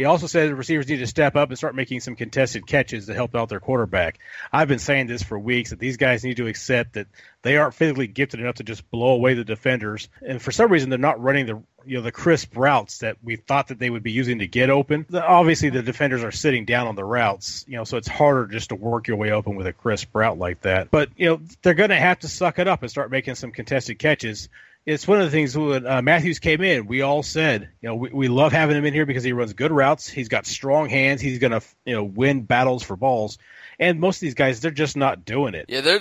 He 0.00 0.06
also 0.06 0.26
said 0.26 0.48
the 0.48 0.54
receivers 0.54 0.88
need 0.88 1.00
to 1.00 1.06
step 1.06 1.36
up 1.36 1.50
and 1.50 1.58
start 1.58 1.74
making 1.74 2.00
some 2.00 2.16
contested 2.16 2.66
catches 2.66 3.04
to 3.04 3.12
help 3.12 3.34
out 3.34 3.50
their 3.50 3.60
quarterback. 3.60 4.18
I've 4.50 4.66
been 4.66 4.78
saying 4.78 5.08
this 5.08 5.22
for 5.22 5.38
weeks 5.38 5.70
that 5.70 5.78
these 5.78 5.98
guys 5.98 6.24
need 6.24 6.38
to 6.38 6.46
accept 6.46 6.94
that 6.94 7.06
they 7.42 7.58
aren't 7.58 7.74
physically 7.74 8.06
gifted 8.06 8.40
enough 8.40 8.54
to 8.54 8.62
just 8.62 8.90
blow 8.90 9.10
away 9.10 9.34
the 9.34 9.44
defenders, 9.44 10.08
and 10.26 10.40
for 10.40 10.52
some 10.52 10.72
reason 10.72 10.88
they're 10.88 10.98
not 10.98 11.20
running 11.20 11.44
the 11.44 11.62
you 11.84 11.98
know 11.98 12.02
the 12.02 12.12
crisp 12.12 12.56
routes 12.56 12.98
that 12.98 13.18
we 13.22 13.36
thought 13.36 13.68
that 13.68 13.78
they 13.78 13.90
would 13.90 14.02
be 14.02 14.12
using 14.12 14.38
to 14.38 14.46
get 14.46 14.70
open. 14.70 15.04
The, 15.10 15.22
obviously, 15.22 15.68
the 15.68 15.82
defenders 15.82 16.24
are 16.24 16.32
sitting 16.32 16.64
down 16.64 16.86
on 16.86 16.96
the 16.96 17.04
routes, 17.04 17.66
you 17.68 17.76
know, 17.76 17.84
so 17.84 17.98
it's 17.98 18.08
harder 18.08 18.46
just 18.46 18.70
to 18.70 18.76
work 18.76 19.06
your 19.06 19.18
way 19.18 19.32
open 19.32 19.54
with 19.54 19.66
a 19.66 19.74
crisp 19.74 20.14
route 20.14 20.38
like 20.38 20.62
that. 20.62 20.90
But 20.90 21.10
you 21.18 21.26
know 21.26 21.40
they're 21.60 21.74
going 21.74 21.90
to 21.90 21.96
have 21.96 22.20
to 22.20 22.28
suck 22.28 22.58
it 22.58 22.68
up 22.68 22.80
and 22.80 22.90
start 22.90 23.10
making 23.10 23.34
some 23.34 23.52
contested 23.52 23.98
catches 23.98 24.48
it's 24.86 25.06
one 25.06 25.20
of 25.20 25.24
the 25.24 25.30
things 25.30 25.56
when 25.56 25.86
uh, 25.86 26.02
Matthews 26.02 26.38
came 26.38 26.62
in, 26.62 26.86
we 26.86 27.02
all 27.02 27.22
said, 27.22 27.68
you 27.80 27.88
know, 27.88 27.94
we, 27.94 28.10
we 28.10 28.28
love 28.28 28.52
having 28.52 28.76
him 28.76 28.84
in 28.84 28.94
here 28.94 29.06
because 29.06 29.22
he 29.22 29.32
runs 29.32 29.52
good 29.52 29.72
routes. 29.72 30.08
He's 30.08 30.28
got 30.28 30.46
strong 30.46 30.88
hands. 30.88 31.20
He's 31.20 31.38
going 31.38 31.52
to, 31.52 31.60
you 31.84 31.94
know, 31.94 32.04
win 32.04 32.42
battles 32.42 32.82
for 32.82 32.96
balls. 32.96 33.38
And 33.78 34.00
most 34.00 34.16
of 34.16 34.20
these 34.20 34.34
guys, 34.34 34.60
they're 34.60 34.70
just 34.70 34.96
not 34.96 35.24
doing 35.24 35.54
it. 35.54 35.66
Yeah, 35.68 35.80
they're. 35.80 36.00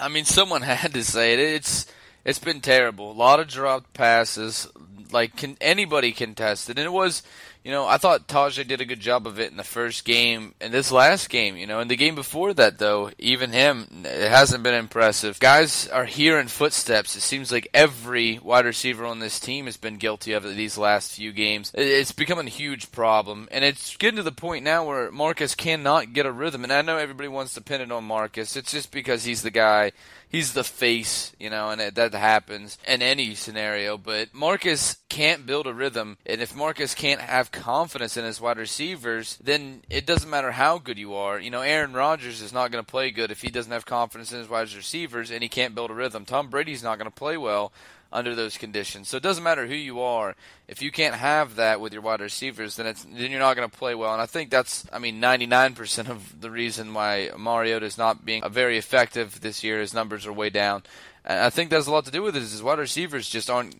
I 0.00 0.08
mean, 0.08 0.24
someone 0.24 0.62
had 0.62 0.94
to 0.94 1.04
say 1.04 1.34
it. 1.34 1.40
It's 1.40 1.86
it's 2.24 2.38
been 2.38 2.60
terrible. 2.60 3.10
A 3.10 3.12
lot 3.12 3.40
of 3.40 3.48
dropped 3.48 3.92
passes. 3.94 4.66
Like 5.12 5.36
can 5.36 5.56
anybody 5.60 6.12
contest 6.12 6.68
it, 6.68 6.78
and 6.78 6.86
it 6.86 6.92
was 6.92 7.22
you 7.66 7.72
know, 7.72 7.84
I 7.84 7.96
thought 7.96 8.28
Tajaé 8.28 8.64
did 8.64 8.80
a 8.80 8.84
good 8.84 9.00
job 9.00 9.26
of 9.26 9.40
it 9.40 9.50
in 9.50 9.56
the 9.56 9.64
first 9.64 10.04
game 10.04 10.54
and 10.60 10.72
this 10.72 10.92
last 10.92 11.28
game, 11.28 11.56
you 11.56 11.66
know. 11.66 11.80
In 11.80 11.88
the 11.88 11.96
game 11.96 12.14
before 12.14 12.54
that, 12.54 12.78
though, 12.78 13.10
even 13.18 13.50
him, 13.50 14.04
it 14.04 14.30
hasn't 14.30 14.62
been 14.62 14.72
impressive. 14.72 15.40
Guys 15.40 15.88
are 15.88 16.04
hearing 16.04 16.46
footsteps. 16.46 17.16
It 17.16 17.22
seems 17.22 17.50
like 17.50 17.66
every 17.74 18.38
wide 18.38 18.66
receiver 18.66 19.04
on 19.04 19.18
this 19.18 19.40
team 19.40 19.64
has 19.64 19.76
been 19.76 19.96
guilty 19.96 20.32
of 20.32 20.46
it 20.46 20.54
these 20.54 20.78
last 20.78 21.16
few 21.16 21.32
games. 21.32 21.72
It's 21.74 22.12
becoming 22.12 22.46
a 22.46 22.50
huge 22.50 22.92
problem, 22.92 23.48
and 23.50 23.64
it's 23.64 23.96
getting 23.96 24.18
to 24.18 24.22
the 24.22 24.30
point 24.30 24.64
now 24.64 24.86
where 24.86 25.10
Marcus 25.10 25.56
cannot 25.56 26.12
get 26.12 26.24
a 26.24 26.30
rhythm. 26.30 26.62
And 26.62 26.72
I 26.72 26.82
know 26.82 26.98
everybody 26.98 27.28
wants 27.28 27.54
to 27.54 27.60
pin 27.60 27.80
it 27.80 27.90
on 27.90 28.04
Marcus. 28.04 28.56
It's 28.56 28.70
just 28.70 28.92
because 28.92 29.24
he's 29.24 29.42
the 29.42 29.50
guy 29.50 29.90
he's 30.28 30.52
the 30.52 30.64
face, 30.64 31.32
you 31.38 31.50
know, 31.50 31.70
and 31.70 31.80
that 31.80 32.14
happens 32.14 32.78
in 32.86 33.02
any 33.02 33.34
scenario. 33.34 33.96
But 33.96 34.34
Marcus 34.34 34.96
can't 35.08 35.46
build 35.46 35.66
a 35.66 35.74
rhythm, 35.74 36.18
and 36.26 36.40
if 36.40 36.54
Marcus 36.54 36.94
can't 36.94 37.20
have 37.20 37.50
confidence 37.56 38.16
in 38.16 38.24
his 38.24 38.40
wide 38.40 38.58
receivers, 38.58 39.36
then 39.42 39.82
it 39.90 40.06
doesn't 40.06 40.30
matter 40.30 40.52
how 40.52 40.78
good 40.78 40.98
you 40.98 41.14
are. 41.14 41.40
You 41.40 41.50
know, 41.50 41.62
Aaron 41.62 41.92
Rodgers 41.92 42.40
is 42.40 42.52
not 42.52 42.70
going 42.70 42.84
to 42.84 42.90
play 42.90 43.10
good 43.10 43.30
if 43.30 43.42
he 43.42 43.50
doesn't 43.50 43.72
have 43.72 43.86
confidence 43.86 44.32
in 44.32 44.38
his 44.38 44.48
wide 44.48 44.72
receivers 44.72 45.30
and 45.30 45.42
he 45.42 45.48
can't 45.48 45.74
build 45.74 45.90
a 45.90 45.94
rhythm. 45.94 46.24
Tom 46.24 46.48
Brady's 46.48 46.82
not 46.82 46.98
going 46.98 47.10
to 47.10 47.14
play 47.14 47.36
well 47.36 47.72
under 48.12 48.34
those 48.34 48.56
conditions. 48.56 49.08
So 49.08 49.16
it 49.16 49.22
doesn't 49.22 49.42
matter 49.42 49.66
who 49.66 49.74
you 49.74 50.00
are. 50.00 50.36
If 50.68 50.80
you 50.80 50.90
can't 50.90 51.14
have 51.14 51.56
that 51.56 51.80
with 51.80 51.92
your 51.92 52.02
wide 52.02 52.20
receivers, 52.20 52.76
then 52.76 52.86
it's 52.86 53.04
then 53.04 53.30
you're 53.30 53.40
not 53.40 53.56
going 53.56 53.68
to 53.68 53.76
play 53.76 53.94
well. 53.94 54.12
And 54.12 54.22
I 54.22 54.26
think 54.26 54.50
that's 54.50 54.86
I 54.92 54.98
mean 54.98 55.20
99% 55.20 56.08
of 56.08 56.40
the 56.40 56.50
reason 56.50 56.94
why 56.94 57.30
Mariota 57.36 57.84
is 57.84 57.98
not 57.98 58.24
being 58.24 58.48
very 58.48 58.78
effective 58.78 59.40
this 59.40 59.64
year. 59.64 59.80
His 59.80 59.94
numbers 59.94 60.26
are 60.26 60.32
way 60.32 60.50
down. 60.50 60.82
I 61.26 61.50
think 61.50 61.70
that's 61.70 61.86
a 61.86 61.90
lot 61.90 62.04
to 62.04 62.10
do 62.10 62.22
with 62.22 62.36
it. 62.36 62.42
Is 62.42 62.52
his 62.52 62.62
wide 62.62 62.78
receivers 62.78 63.28
just 63.28 63.50
aren't 63.50 63.74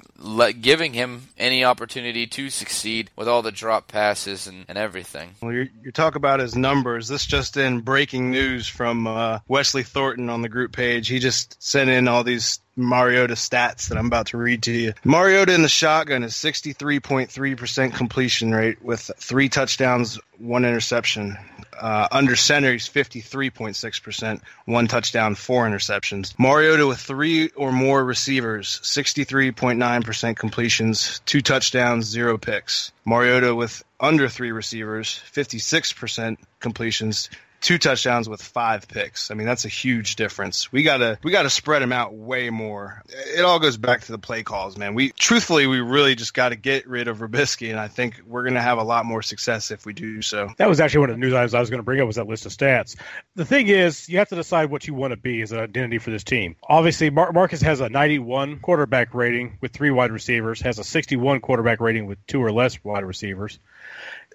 giving 0.61 0.93
him 0.95 1.29
any 1.39 1.65
opportunity 1.65 2.27
to 2.27 2.51
succeed 2.51 3.11
with 3.15 3.29
all 3.29 3.43
the 3.43 3.53
drop 3.53 3.87
passes 3.87 4.47
and, 4.47 4.65
and 4.69 4.77
everything. 4.77 5.31
Well, 5.41 5.53
you 5.53 5.69
you 5.85 5.93
talk 5.93 6.17
about 6.17 6.41
his 6.41 6.57
numbers. 6.57 7.09
This 7.09 7.25
just 7.25 7.57
in 7.57 7.81
breaking 7.81 8.31
news 8.31 8.67
from 8.67 9.07
uh, 9.07 9.39
Wesley 9.47 9.85
Thornton 9.85 10.29
on 10.29 10.43
the 10.43 10.49
group 10.49 10.73
page. 10.73 11.09
He 11.09 11.19
just 11.21 11.63
sent 11.63 11.89
in 11.89 12.09
all 12.09 12.25
these 12.25 12.61
Mariota 12.77 13.35
stats 13.35 13.89
that 13.89 13.97
I'm 13.97 14.07
about 14.07 14.27
to 14.29 14.37
read 14.37 14.63
to 14.65 14.73
you. 14.73 14.93
Mariota 15.05 15.55
in 15.55 15.63
the 15.63 15.69
shotgun 15.69 16.23
is 16.23 16.35
63.3% 16.35 17.95
completion 17.95 18.53
rate 18.53 18.83
with 18.83 19.11
three 19.17 19.49
touchdowns, 19.49 20.19
one 20.39 20.65
interception. 20.65 21.39
Uh, 21.79 22.09
under 22.11 22.37
center, 22.37 22.73
he's 22.73 22.89
53.6%, 22.89 24.41
one 24.65 24.87
touchdown, 24.87 25.35
four 25.35 25.69
interceptions. 25.69 26.35
Mariota 26.39 26.87
with 26.87 26.99
three 26.99 27.49
or 27.51 27.73
more 27.73 28.05
receivers, 28.05 28.81
63.9% 28.83 30.37
completions, 30.37 31.21
two 31.27 31.41
touchdowns, 31.41 32.07
zero 32.07 32.39
picks. 32.39 32.93
Mariota 33.05 33.55
with 33.55 33.85
under 34.01 34.29
three 34.29 34.53
receivers, 34.53 35.21
56% 35.33 36.37
completions, 36.61 37.31
two 37.67 37.79
touchdowns 37.79 38.29
with 38.29 38.41
five 38.41 38.87
picks. 38.87 39.33
I 39.33 39.35
mean, 39.35 39.45
that's 39.45 39.65
a 39.65 39.69
huge 39.69 40.15
difference. 40.15 40.71
We 40.71 40.85
gotta 40.85 41.19
we 41.25 41.33
gotta 41.33 41.51
spread 41.51 41.83
them 41.83 41.93
out 41.93 42.15
way 42.15 42.49
more. 42.49 43.03
It 43.09 43.45
all 43.45 43.59
goes 43.59 43.77
back 43.77 44.03
to 44.03 44.13
the 44.13 44.19
play 44.19 44.45
calls, 44.45 44.79
man. 44.79 44.95
We 44.95 45.11
truthfully 45.11 45.67
we 45.67 45.81
really 45.81 46.15
just 46.15 46.33
got 46.33 46.51
to 46.51 46.57
get 46.57 46.87
rid 46.87 47.09
of 47.09 47.19
Robiskie, 47.19 47.71
and 47.71 47.81
I 47.81 47.89
think 47.89 48.21
we're 48.25 48.45
gonna 48.45 48.63
have 48.63 48.79
a 48.79 48.85
lot 48.85 49.05
more 49.05 49.21
success 49.21 49.73
if 49.73 49.85
we 49.85 49.95
do 49.95 50.23
so. 50.23 50.49
That 50.59 50.69
was 50.69 50.79
actually 50.79 51.01
one 51.01 51.11
of 51.11 51.17
the 51.17 51.21
news 51.21 51.35
items 51.35 51.55
I 51.55 51.61
was 51.61 51.69
to 51.69 51.83
bring 51.83 52.01
up 52.01 52.07
was 52.07 52.15
that 52.15 52.29
list 52.29 52.47
of 52.47 52.53
stats. 52.53 52.95
The 53.35 53.45
thing 53.45 53.67
is, 53.67 54.09
you 54.09 54.19
have 54.19 54.29
to 54.29 54.37
decide 54.37 54.71
what 54.71 54.87
you 54.87 54.95
want 54.95 55.11
to 55.11 55.17
be 55.17 55.43
as 55.43 55.51
an 55.51 55.59
identity 55.59 55.99
for 55.99 56.11
this 56.11 56.23
team. 56.23 56.55
Obviously, 56.69 57.11
Mar- 57.11 57.33
Marcus 57.33 57.63
has 57.63 57.81
a 57.81 57.89
91 57.89 58.61
quarterback 58.61 59.13
rating 59.13 59.59
with 59.61 59.73
three 59.73 59.91
wide 59.91 60.13
receivers, 60.13 60.61
has 60.61 60.79
a 60.79 60.85
61 60.85 61.41
quarterback 61.41 61.81
rating 61.81 62.07
with 62.07 62.25
two 62.29 62.41
or 62.41 62.53
less 62.53 62.85
wide 62.85 63.05
receivers. 63.05 63.59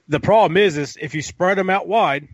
The 0.10 0.20
problem 0.20 0.58
is, 0.58 0.78
is 0.78 0.98
if 1.00 1.16
you 1.16 1.22
spread 1.22 1.58
them 1.58 1.70
out 1.70 1.88
wide, 1.88 2.28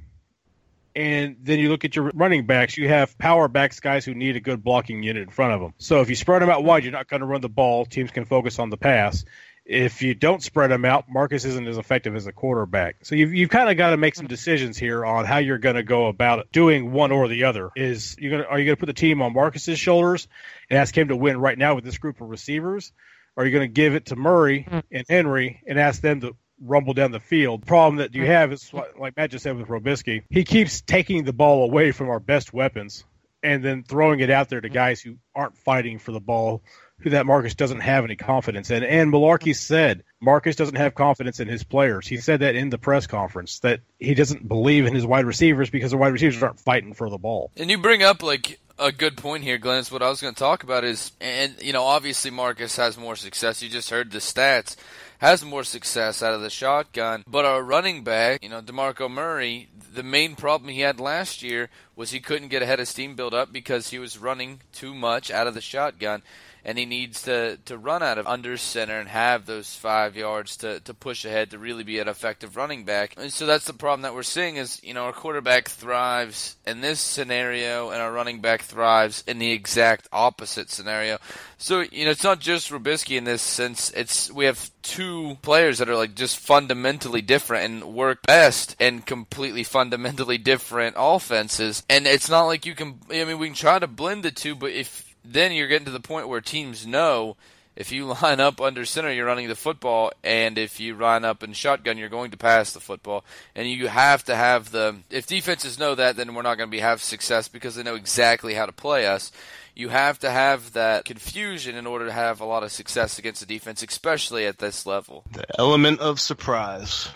and 0.98 1.36
then 1.44 1.60
you 1.60 1.70
look 1.70 1.86
at 1.86 1.96
your 1.96 2.12
running 2.16 2.48
backs, 2.48 2.76
you 2.76 2.90
have 2.90 3.16
power 3.20 3.48
backs, 3.48 3.80
guys 3.80 4.04
who 4.04 4.16
need 4.16 4.36
a 4.36 4.40
good 4.40 4.64
blocking 4.64 5.04
unit 5.04 5.22
in 5.22 5.30
front 5.30 5.54
of 5.54 5.62
them. 5.62 5.76
So 5.78 6.02
if 6.02 6.10
you 6.10 6.16
spread 6.16 6.42
them 6.42 6.50
out 6.50 6.64
wide, 6.64 6.84
you're 6.84 6.92
not 6.92 7.08
going 7.08 7.20
to 7.20 7.28
run 7.28 7.42
the 7.42 7.50
ball. 7.50 7.86
Teams 7.86 8.10
can 8.10 8.26
focus 8.26 8.58
on 8.58 8.72
the 8.72 8.78
pass. 8.78 9.24
If 9.64 10.02
you 10.02 10.16
don't 10.16 10.42
spread 10.42 10.72
them 10.72 10.86
out, 10.86 11.06
Marcus 11.08 11.46
isn't 11.46 11.68
as 11.68 11.78
effective 11.78 12.16
as 12.16 12.26
a 12.26 12.32
quarterback. 12.32 13.06
So 13.06 13.14
you've, 13.14 13.32
you've 13.32 13.52
kind 13.52 13.70
of 13.70 13.78
got 13.78 13.92
to 13.92 13.98
make 13.98 14.16
some 14.16 14.26
decisions 14.26 14.76
here 14.76 15.06
on 15.06 15.26
how 15.26 15.38
you're 15.38 15.60
going 15.60 15.76
to 15.76 15.84
go 15.84 16.08
about 16.08 16.52
doing 16.52 16.92
one 16.92 17.12
or 17.12 17.28
the 17.28 17.44
other. 17.44 17.70
Is 17.76 18.16
you 18.18 18.32
going 18.32 18.46
are 18.46 18.58
you 18.58 18.66
going 18.66 18.76
to 18.76 18.80
put 18.80 18.88
the 18.88 18.94
team 18.94 19.22
on 19.22 19.34
Marcus's 19.34 19.78
shoulders 19.78 20.28
and 20.68 20.80
ask 20.80 20.98
him 20.98 21.10
to 21.10 21.16
win 21.16 21.38
right 21.38 21.60
now 21.60 21.76
with 21.76 21.84
this 21.84 22.00
group 22.00 22.22
of 22.22 22.30
receivers? 22.30 22.92
Or 23.36 23.44
are 23.44 23.46
you 23.46 23.52
going 23.52 23.70
to 23.70 23.74
give 23.74 23.94
it 23.94 24.08
to 24.08 24.16
Murray 24.16 24.68
and 24.92 25.06
Henry 25.08 25.62
and 25.68 25.80
ask 25.80 26.02
them 26.02 26.22
to 26.22 26.36
rumble 26.62 26.94
down 26.94 27.12
the 27.12 27.20
field. 27.20 27.66
Problem 27.66 27.98
that 27.98 28.16
you 28.16 28.26
have 28.26 28.52
is, 28.52 28.72
like 28.98 29.16
Matt 29.18 29.32
just 29.32 29.44
said 29.44 29.58
with 29.58 29.68
Robiskie, 29.68 30.24
he 30.30 30.44
keeps 30.44 30.82
taking 30.82 31.24
the 31.24 31.34
ball 31.34 31.64
away 31.64 31.92
from 31.92 32.10
our 32.10 32.20
best 32.20 32.54
weapons 32.54 33.04
and 33.44 33.64
then 33.64 33.84
throwing 33.84 34.20
it 34.20 34.30
out 34.30 34.50
there 34.50 34.62
to 34.62 34.70
guys 34.70 35.00
who 35.00 35.18
aren't 35.36 35.58
fighting 35.58 36.00
for 36.00 36.12
the 36.12 36.20
ball, 36.20 36.64
who 37.00 37.12
that 37.12 37.26
Marcus 37.26 37.56
doesn't 37.56 37.82
have 37.82 38.04
any 38.04 38.16
confidence 38.16 38.72
in. 38.72 38.84
And 38.84 39.14
Mularkey 39.14 39.56
said 39.56 40.04
Marcus 40.20 40.56
doesn't 40.56 40.76
have 40.76 40.96
confidence 40.96 41.40
in 41.40 41.48
his 41.48 41.64
players. 41.64 42.08
He 42.08 42.18
said 42.18 42.40
that 42.40 42.56
in 42.56 42.70
the 42.70 42.80
press 42.80 43.06
conference 43.06 43.60
that 43.60 43.82
he 44.00 44.16
doesn't 44.16 44.48
believe 44.48 44.86
in 44.86 44.96
his 44.96 45.06
wide 45.06 45.26
receivers 45.26 45.70
because 45.70 45.92
the 45.92 45.98
wide 45.98 46.14
receivers 46.14 46.42
aren't 46.42 46.60
fighting 46.60 46.94
for 46.94 47.10
the 47.10 47.20
ball. 47.20 47.52
And 47.56 47.70
you 47.70 47.78
bring 47.78 48.02
up 48.02 48.24
like 48.24 48.60
a 48.80 48.92
good 48.92 49.18
point 49.18 49.44
here, 49.44 49.58
Glenn. 49.58 49.84
What 49.86 50.02
I 50.02 50.10
was 50.10 50.22
going 50.22 50.34
to 50.34 50.40
talk 50.40 50.64
about 50.64 50.84
is, 50.84 51.12
and 51.22 51.56
you 51.62 51.74
know, 51.74 51.84
obviously 51.84 52.32
Marcus 52.32 52.76
has 52.78 52.98
more 52.98 53.16
success. 53.16 53.62
You 53.62 53.70
just 53.70 53.92
heard 53.92 54.12
the 54.12 54.20
stats 54.20 54.76
has 55.20 55.44
more 55.44 55.64
success 55.64 56.22
out 56.22 56.34
of 56.34 56.42
the 56.42 56.50
shotgun. 56.50 57.24
But 57.28 57.46
our 57.46 57.64
running 57.64 58.04
back, 58.04 58.44
you 58.44 58.50
know, 58.50 58.62
DeMarco 58.62 59.10
Murray, 59.10 59.70
the 59.94 60.04
main 60.04 60.36
problem 60.36 60.70
he 60.70 60.82
had 60.82 61.00
last 61.00 61.42
year 61.42 61.70
was 61.98 62.12
he 62.12 62.20
couldn't 62.22 62.48
get 62.48 62.62
ahead 62.62 62.80
of 62.80 62.88
steam 62.88 63.16
build 63.16 63.34
up 63.34 63.52
because 63.52 63.90
he 63.90 64.00
was 64.00 64.20
running 64.20 64.62
too 64.72 64.94
much 64.94 65.30
out 65.32 65.48
of 65.48 65.56
the 65.56 65.62
shotgun 65.62 66.22
and 66.68 66.78
he 66.78 66.86
needs 66.86 67.22
to, 67.22 67.58
to 67.64 67.78
run 67.78 68.04
out 68.04 68.18
of 68.18 68.28
under 68.28 68.58
center 68.58 69.00
and 69.00 69.08
have 69.08 69.46
those 69.46 69.74
five 69.74 70.18
yards 70.18 70.58
to, 70.58 70.82
to 70.82 70.94
push 70.94 71.24
ahead 71.24 71.50
to 71.50 71.58
really 71.58 71.84
be 71.84 71.98
an 72.00 72.10
effective 72.10 72.58
running 72.58 72.84
back. 72.84 73.16
And 73.18 73.32
so 73.32 73.46
that's 73.46 73.64
the 73.64 73.74
problem 73.74 74.02
that 74.02 74.14
we're 74.14 74.24
seeing 74.24 74.58
is, 74.58 74.84
you 74.84 74.94
know, 74.94 75.06
our 75.06 75.14
quarterback 75.14 75.70
thrives 75.70 76.58
in 76.68 76.82
this 76.82 77.00
scenario 77.00 77.92
and 77.92 78.02
our 78.02 78.12
running 78.12 78.42
back 78.42 78.64
thrives 78.64 79.24
in 79.26 79.40
the 79.40 79.52
exact 79.52 80.10
opposite 80.12 80.70
scenario. 80.70 81.20
So, 81.58 81.86
you 81.90 82.04
know, 82.04 82.12
it's 82.12 82.24
not 82.26 82.42
just 82.42 82.70
Robiskie 82.70 83.18
in 83.18 83.24
this 83.24 83.42
sense. 83.42 83.90
It's 83.92 84.30
we 84.30 84.44
have 84.44 84.70
two 84.82 85.38
players 85.42 85.78
that 85.78 85.90
are 85.90 85.96
like 85.96 86.16
just 86.16 86.38
fundamentally 86.38 87.22
different 87.22 87.66
and 87.66 87.94
work 87.94 88.22
best 88.28 88.76
in 88.80 89.02
completely 89.02 89.64
fundamentally 89.64 90.38
different 90.38 90.96
offenses. 90.98 91.84
And 91.90 92.06
it's 92.06 92.30
not 92.30 92.46
like 92.46 92.66
you 92.66 92.76
can 92.76 93.00
I 93.10 93.24
mean 93.24 93.40
we 93.40 93.48
can 93.48 93.56
try 93.56 93.80
to 93.80 93.88
blend 93.88 94.24
the 94.24 94.32
two, 94.32 94.56
but 94.56 94.72
if 94.72 95.16
then 95.24 95.52
you're 95.52 95.68
getting 95.68 95.86
to 95.86 95.92
the 95.92 96.00
point 96.00 96.28
where 96.28 96.42
teams 96.42 96.86
know 96.86 97.38
if 97.78 97.92
you 97.92 98.06
line 98.22 98.40
up 98.40 98.60
under 98.60 98.84
center, 98.84 99.12
you're 99.12 99.26
running 99.26 99.48
the 99.48 99.56
football, 99.56 100.12
and 100.24 100.58
if 100.58 100.80
you 100.80 100.96
line 100.96 101.24
up 101.24 101.44
in 101.44 101.54
shotgun, 101.54 101.98
you're 101.98 102.10
going 102.10 102.32
to 102.32 102.38
pass 102.38 102.74
the 102.74 102.80
football. 102.80 103.24
And 103.56 103.70
you 103.70 103.88
have 103.88 104.26
to 104.26 104.36
have 104.36 104.72
the. 104.72 104.98
If 105.10 105.28
defenses 105.28 105.80
know 105.80 105.96
that, 105.96 106.18
then 106.18 106.34
we're 106.34 106.42
not 106.42 106.56
going 106.56 106.70
to 106.70 106.76
be 106.76 106.80
have 106.80 107.02
success 107.02 107.48
because 107.48 107.76
they 107.76 107.84
know 107.84 107.96
exactly 107.96 108.56
how 108.56 108.66
to 108.66 108.74
play 108.74 109.06
us. 109.06 109.32
You 109.76 109.90
have 109.90 110.18
to 110.20 110.32
have 110.32 110.74
that 110.74 111.06
confusion 111.06 111.76
in 111.76 111.86
order 111.86 112.08
to 112.08 112.12
have 112.12 112.42
a 112.42 112.46
lot 112.46 112.64
of 112.64 112.72
success 112.72 113.20
against 113.20 113.42
the 113.42 113.46
defense, 113.46 113.84
especially 113.84 114.48
at 114.48 114.58
this 114.58 114.88
level. 114.88 115.24
The 115.32 115.46
element 115.60 116.00
of 116.00 116.20
surprise. 116.20 117.10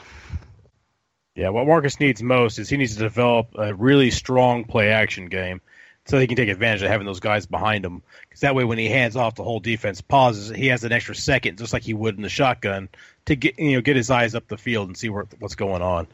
Yeah, 1.36 1.50
what 1.50 1.66
Marcus 1.66 2.00
needs 2.00 2.22
most 2.22 2.60
is 2.60 2.70
he 2.70 2.78
needs 2.78 2.96
to 2.96 3.02
develop 3.02 3.56
a 3.56 3.74
really 3.74 4.12
strong 4.12 4.66
play 4.66 4.90
action 4.90 5.28
game 5.28 5.62
so 6.06 6.20
he 6.20 6.28
can 6.28 6.36
take 6.36 6.50
advantage 6.50 6.82
of 6.82 6.90
having 6.90 7.06
those 7.06 7.20
guys 7.20 7.46
behind 7.46 7.86
him. 7.86 8.02
Because 8.24 8.42
that 8.42 8.56
way, 8.56 8.64
when 8.64 8.78
he 8.78 8.88
hands 8.88 9.16
off, 9.16 9.36
the 9.36 9.44
whole 9.44 9.60
defense 9.60 10.02
pauses. 10.02 10.50
He 10.50 10.68
has 10.68 10.84
an 10.84 10.92
extra 10.92 11.16
second, 11.16 11.58
just 11.58 11.74
like 11.74 11.84
he 11.84 11.94
would 11.94 12.16
in 12.16 12.22
the 12.22 12.30
shotgun, 12.30 12.90
to 13.26 13.36
get 13.36 13.58
you 13.60 13.74
know 13.74 13.82
get 13.82 13.96
his 13.96 14.10
eyes 14.10 14.36
up 14.36 14.48
the 14.48 14.58
field 14.58 14.88
and 14.88 14.98
see 14.98 15.10
where, 15.10 15.26
what's 15.40 15.56
going 15.56 15.82
on. 15.82 16.08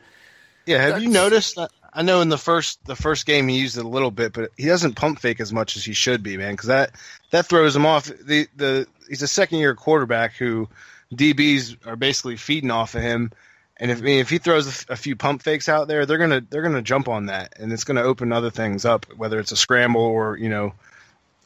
Yeah, 0.65 0.81
have 0.81 1.01
you 1.01 1.09
noticed 1.09 1.55
that? 1.55 1.71
I 1.93 2.03
know 2.03 2.21
in 2.21 2.29
the 2.29 2.37
first 2.37 2.85
the 2.85 2.95
first 2.95 3.25
game 3.25 3.47
he 3.47 3.59
used 3.59 3.77
it 3.77 3.85
a 3.85 3.87
little 3.87 4.11
bit, 4.11 4.33
but 4.33 4.51
he 4.55 4.65
doesn't 4.65 4.95
pump 4.95 5.19
fake 5.19 5.39
as 5.39 5.51
much 5.51 5.77
as 5.77 5.83
he 5.85 5.93
should 5.93 6.21
be, 6.21 6.37
man. 6.37 6.53
Because 6.53 6.67
that 6.67 6.91
that 7.31 7.47
throws 7.47 7.75
him 7.75 7.85
off. 7.85 8.05
The 8.05 8.47
the 8.55 8.87
he's 9.09 9.23
a 9.23 9.27
second 9.27 9.59
year 9.59 9.73
quarterback 9.73 10.33
who 10.33 10.69
DBs 11.11 11.87
are 11.87 11.95
basically 11.95 12.35
feeding 12.35 12.69
off 12.69 12.93
of 12.93 13.01
him 13.01 13.31
and 13.79 13.91
if 13.91 13.99
I 13.99 14.01
mean, 14.01 14.19
if 14.19 14.29
he 14.29 14.39
throws 14.39 14.85
a, 14.89 14.95
few 14.95 15.15
pump 15.15 15.43
fakes 15.43 15.69
out 15.69 15.87
there, 15.87 16.05
they're 16.05 16.17
gonna 16.17 16.41
they're 16.49 16.63
gonna 16.63 16.81
jump 16.81 17.07
on 17.07 17.27
that, 17.27 17.53
and 17.59 17.71
it's 17.71 17.83
gonna 17.83 18.01
open 18.01 18.33
other 18.33 18.49
things 18.49 18.85
up, 18.85 19.05
whether 19.15 19.39
it's 19.39 19.51
a 19.51 19.57
scramble 19.57 20.01
or 20.01 20.37
you 20.37 20.49
know 20.49 20.73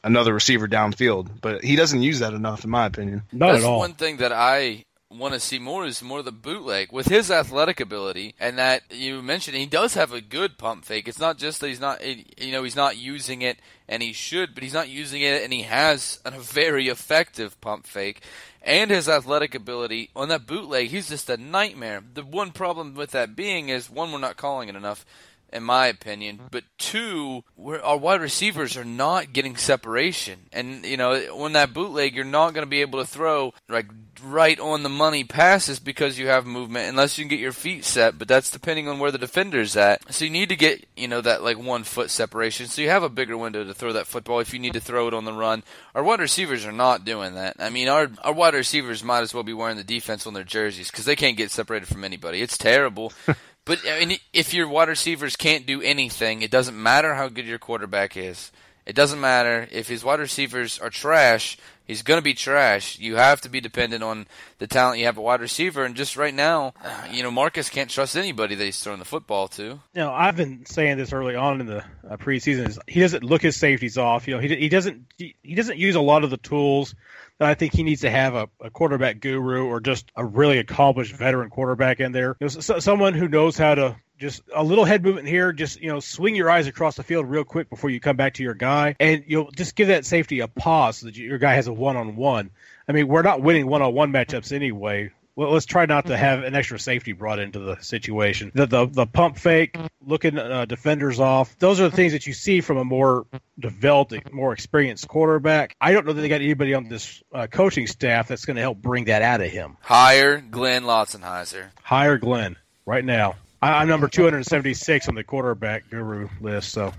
another 0.02 0.32
receiver 0.32 0.66
downfield. 0.66 1.28
But 1.40 1.62
he 1.62 1.76
doesn't 1.76 2.02
use 2.02 2.20
that 2.20 2.32
enough, 2.32 2.64
in 2.64 2.70
my 2.70 2.86
opinion. 2.86 3.22
Not 3.32 3.52
That's 3.52 3.64
at 3.64 3.68
all. 3.68 3.78
one 3.78 3.94
thing 3.94 4.16
that 4.18 4.32
I 4.32 4.84
want 5.10 5.34
to 5.34 5.40
see 5.40 5.58
more 5.58 5.84
is 5.84 6.02
more 6.02 6.22
the 6.22 6.32
bootleg 6.32 6.90
with 6.90 7.06
his 7.06 7.30
athletic 7.30 7.80
ability 7.80 8.34
and 8.40 8.58
that 8.58 8.82
you 8.90 9.20
mentioned 9.20 9.54
he 9.56 9.66
does 9.66 9.92
have 9.92 10.10
a 10.10 10.20
good 10.22 10.56
pump 10.56 10.86
fake 10.86 11.06
it's 11.06 11.18
not 11.18 11.36
just 11.36 11.60
that 11.60 11.68
he's 11.68 11.80
not 11.80 12.02
you 12.02 12.50
know 12.50 12.62
he's 12.62 12.76
not 12.76 12.96
using 12.96 13.42
it 13.42 13.58
and 13.88 14.02
he 14.02 14.12
should 14.12 14.54
but 14.54 14.62
he's 14.62 14.72
not 14.72 14.88
using 14.88 15.20
it 15.20 15.42
and 15.42 15.52
he 15.52 15.62
has 15.62 16.18
a 16.24 16.30
very 16.30 16.88
effective 16.88 17.60
pump 17.60 17.86
fake 17.86 18.22
and 18.64 18.90
his 18.90 19.08
athletic 19.08 19.54
ability 19.54 20.10
on 20.14 20.28
that 20.28 20.46
bootleg, 20.46 20.88
he's 20.88 21.08
just 21.08 21.28
a 21.30 21.36
nightmare. 21.36 22.02
The 22.14 22.24
one 22.24 22.52
problem 22.52 22.94
with 22.94 23.10
that 23.10 23.36
being 23.36 23.68
is 23.68 23.90
one, 23.90 24.12
we're 24.12 24.18
not 24.18 24.36
calling 24.36 24.68
it 24.68 24.76
enough, 24.76 25.04
in 25.52 25.62
my 25.62 25.86
opinion. 25.86 26.36
Mm-hmm. 26.36 26.46
But 26.50 26.64
two, 26.78 27.44
our 27.82 27.96
wide 27.96 28.20
receivers 28.20 28.76
are 28.76 28.84
not 28.84 29.32
getting 29.32 29.56
separation, 29.56 30.46
and 30.52 30.84
you 30.84 30.96
know, 30.96 31.36
when 31.36 31.52
that 31.52 31.72
bootleg, 31.72 32.14
you're 32.14 32.24
not 32.24 32.54
going 32.54 32.66
to 32.66 32.70
be 32.70 32.80
able 32.80 33.00
to 33.00 33.06
throw 33.06 33.52
like 33.68 33.86
right 34.22 34.58
on 34.60 34.82
the 34.82 34.88
money 34.88 35.24
passes 35.24 35.80
because 35.80 36.18
you 36.18 36.28
have 36.28 36.46
movement 36.46 36.88
unless 36.88 37.18
you 37.18 37.24
can 37.24 37.28
get 37.30 37.40
your 37.40 37.52
feet 37.52 37.84
set. 37.84 38.18
But 38.18 38.28
that's 38.28 38.50
depending 38.50 38.88
on 38.88 38.98
where 38.98 39.10
the 39.10 39.18
defender's 39.18 39.76
at. 39.76 40.12
So 40.12 40.24
you 40.24 40.30
need 40.30 40.48
to 40.48 40.56
get 40.56 40.86
you 40.96 41.08
know 41.08 41.20
that 41.20 41.42
like 41.42 41.58
one 41.58 41.84
foot 41.84 42.10
separation, 42.10 42.66
so 42.66 42.82
you 42.82 42.88
have 42.88 43.02
a 43.02 43.08
bigger 43.08 43.36
window 43.36 43.64
to 43.64 43.74
throw 43.74 43.92
that 43.92 44.06
football 44.06 44.40
if 44.40 44.52
you 44.52 44.58
need 44.58 44.74
to 44.74 44.80
throw 44.80 45.08
it 45.08 45.14
on 45.14 45.24
the 45.24 45.32
run. 45.32 45.62
Our 45.94 46.02
wide 46.02 46.20
receivers 46.20 46.64
are 46.64 46.72
not 46.72 47.04
doing 47.04 47.34
that. 47.34 47.56
I 47.58 47.70
mean, 47.70 47.88
our 47.88 48.10
our 48.22 48.32
wide 48.32 48.54
receivers 48.54 49.04
might 49.04 49.22
as 49.22 49.34
well 49.34 49.42
be 49.42 49.52
wearing 49.52 49.76
the 49.76 49.84
defense 49.84 50.26
on 50.26 50.34
their 50.34 50.44
jerseys 50.44 50.90
because 50.90 51.04
they 51.04 51.16
can't 51.16 51.36
get 51.36 51.50
separated 51.50 51.88
from 51.88 52.04
anybody. 52.04 52.40
It's 52.40 52.58
terrible. 52.58 53.12
But 53.64 53.80
I 53.88 54.04
mean, 54.04 54.18
if 54.32 54.52
your 54.52 54.68
wide 54.68 54.88
receivers 54.88 55.36
can't 55.36 55.66
do 55.66 55.80
anything, 55.82 56.42
it 56.42 56.50
doesn't 56.50 56.80
matter 56.80 57.14
how 57.14 57.28
good 57.28 57.46
your 57.46 57.58
quarterback 57.58 58.16
is. 58.16 58.50
It 58.84 58.96
doesn't 58.96 59.20
matter 59.20 59.68
if 59.70 59.88
his 59.88 60.02
wide 60.02 60.18
receivers 60.18 60.78
are 60.78 60.90
trash. 60.90 61.56
He's 61.84 62.02
going 62.02 62.18
to 62.18 62.22
be 62.22 62.34
trash. 62.34 62.98
You 62.98 63.16
have 63.16 63.40
to 63.42 63.48
be 63.48 63.60
dependent 63.60 64.02
on 64.02 64.26
the 64.58 64.66
talent 64.66 64.98
you 64.98 65.06
have 65.06 65.18
at 65.18 65.22
wide 65.22 65.40
receiver. 65.40 65.84
And 65.84 65.94
just 65.94 66.16
right 66.16 66.34
now, 66.34 66.74
you 67.10 67.22
know, 67.22 67.30
Marcus 67.30 67.68
can't 67.68 67.90
trust 67.90 68.16
anybody 68.16 68.54
that 68.54 68.64
he's 68.64 68.82
throwing 68.82 68.98
the 68.98 69.04
football 69.04 69.48
to. 69.48 69.62
You 69.62 69.80
know, 69.94 70.12
I've 70.12 70.36
been 70.36 70.64
saying 70.66 70.96
this 70.96 71.12
early 71.12 71.36
on 71.36 71.60
in 71.60 71.66
the 71.66 71.84
uh, 72.08 72.16
preseason. 72.16 72.68
Is 72.68 72.78
he 72.86 73.00
doesn't 73.00 73.22
look 73.24 73.42
his 73.42 73.56
safeties 73.56 73.98
off. 73.98 74.26
You 74.26 74.34
know, 74.34 74.40
he 74.40 74.48
he 74.56 74.68
doesn't 74.68 75.06
he, 75.16 75.54
doesn't 75.54 75.78
use 75.78 75.94
a 75.94 76.00
lot 76.00 76.24
of 76.24 76.30
the 76.30 76.36
tools 76.36 76.94
that 77.38 77.48
I 77.48 77.54
think 77.54 77.74
he 77.74 77.82
needs 77.82 78.02
to 78.02 78.10
have 78.10 78.34
a, 78.34 78.48
a 78.60 78.70
quarterback 78.70 79.20
guru 79.20 79.66
or 79.66 79.80
just 79.80 80.10
a 80.16 80.24
really 80.24 80.58
accomplished 80.58 81.14
veteran 81.14 81.50
quarterback 81.50 82.00
in 82.00 82.12
there. 82.12 82.36
You 82.40 82.46
know, 82.46 82.48
so, 82.48 82.78
someone 82.78 83.14
who 83.14 83.28
knows 83.28 83.58
how 83.58 83.74
to 83.74 83.96
just 84.22 84.42
a 84.54 84.64
little 84.64 84.84
head 84.84 85.02
movement 85.02 85.28
here, 85.28 85.52
just 85.52 85.80
you 85.80 85.88
know, 85.88 86.00
swing 86.00 86.34
your 86.34 86.50
eyes 86.50 86.66
across 86.66 86.96
the 86.96 87.02
field 87.02 87.28
real 87.28 87.44
quick 87.44 87.68
before 87.68 87.90
you 87.90 88.00
come 88.00 88.16
back 88.16 88.34
to 88.34 88.42
your 88.42 88.54
guy, 88.54 88.96
and 88.98 89.24
you'll 89.26 89.50
just 89.50 89.76
give 89.76 89.88
that 89.88 90.06
safety 90.06 90.40
a 90.40 90.48
pause 90.48 90.98
so 90.98 91.06
that 91.06 91.16
your 91.16 91.38
guy 91.38 91.54
has 91.54 91.66
a 91.66 91.72
one 91.72 91.96
on 91.96 92.16
one. 92.16 92.50
I 92.88 92.92
mean, 92.92 93.08
we're 93.08 93.22
not 93.22 93.42
winning 93.42 93.66
one 93.66 93.82
on 93.82 93.92
one 93.92 94.12
matchups 94.12 94.52
anyway 94.52 95.10
well, 95.34 95.52
let's 95.52 95.66
try 95.66 95.86
not 95.86 96.06
to 96.06 96.16
have 96.16 96.42
an 96.42 96.54
extra 96.54 96.78
safety 96.78 97.12
brought 97.12 97.38
into 97.38 97.58
the 97.58 97.76
situation. 97.80 98.52
The 98.54 98.66
the, 98.66 98.86
the 98.86 99.06
pump 99.06 99.38
fake, 99.38 99.76
looking 100.04 100.38
uh, 100.38 100.66
defenders 100.66 101.20
off. 101.20 101.58
Those 101.58 101.80
are 101.80 101.88
the 101.88 101.96
things 101.96 102.12
that 102.12 102.26
you 102.26 102.34
see 102.34 102.60
from 102.60 102.76
a 102.76 102.84
more 102.84 103.26
developed, 103.58 104.32
more 104.32 104.52
experienced 104.52 105.08
quarterback. 105.08 105.74
I 105.80 105.92
don't 105.92 106.06
know 106.06 106.12
that 106.12 106.20
they 106.20 106.28
got 106.28 106.42
anybody 106.42 106.74
on 106.74 106.88
this 106.88 107.22
uh, 107.32 107.46
coaching 107.46 107.86
staff 107.86 108.28
that's 108.28 108.44
going 108.44 108.56
to 108.56 108.62
help 108.62 108.78
bring 108.78 109.06
that 109.06 109.22
out 109.22 109.40
of 109.40 109.50
him. 109.50 109.78
Hire 109.80 110.38
Glenn 110.38 110.84
Lotzenheiser. 110.84 111.68
Hire 111.82 112.18
Glenn 112.18 112.56
right 112.84 113.04
now. 113.04 113.36
I, 113.62 113.82
am 113.82 113.88
number 113.88 114.08
276 114.08 115.08
on 115.08 115.14
the 115.14 115.22
quarterback 115.22 115.88
guru 115.88 116.28
list. 116.40 116.70
So. 116.70 116.92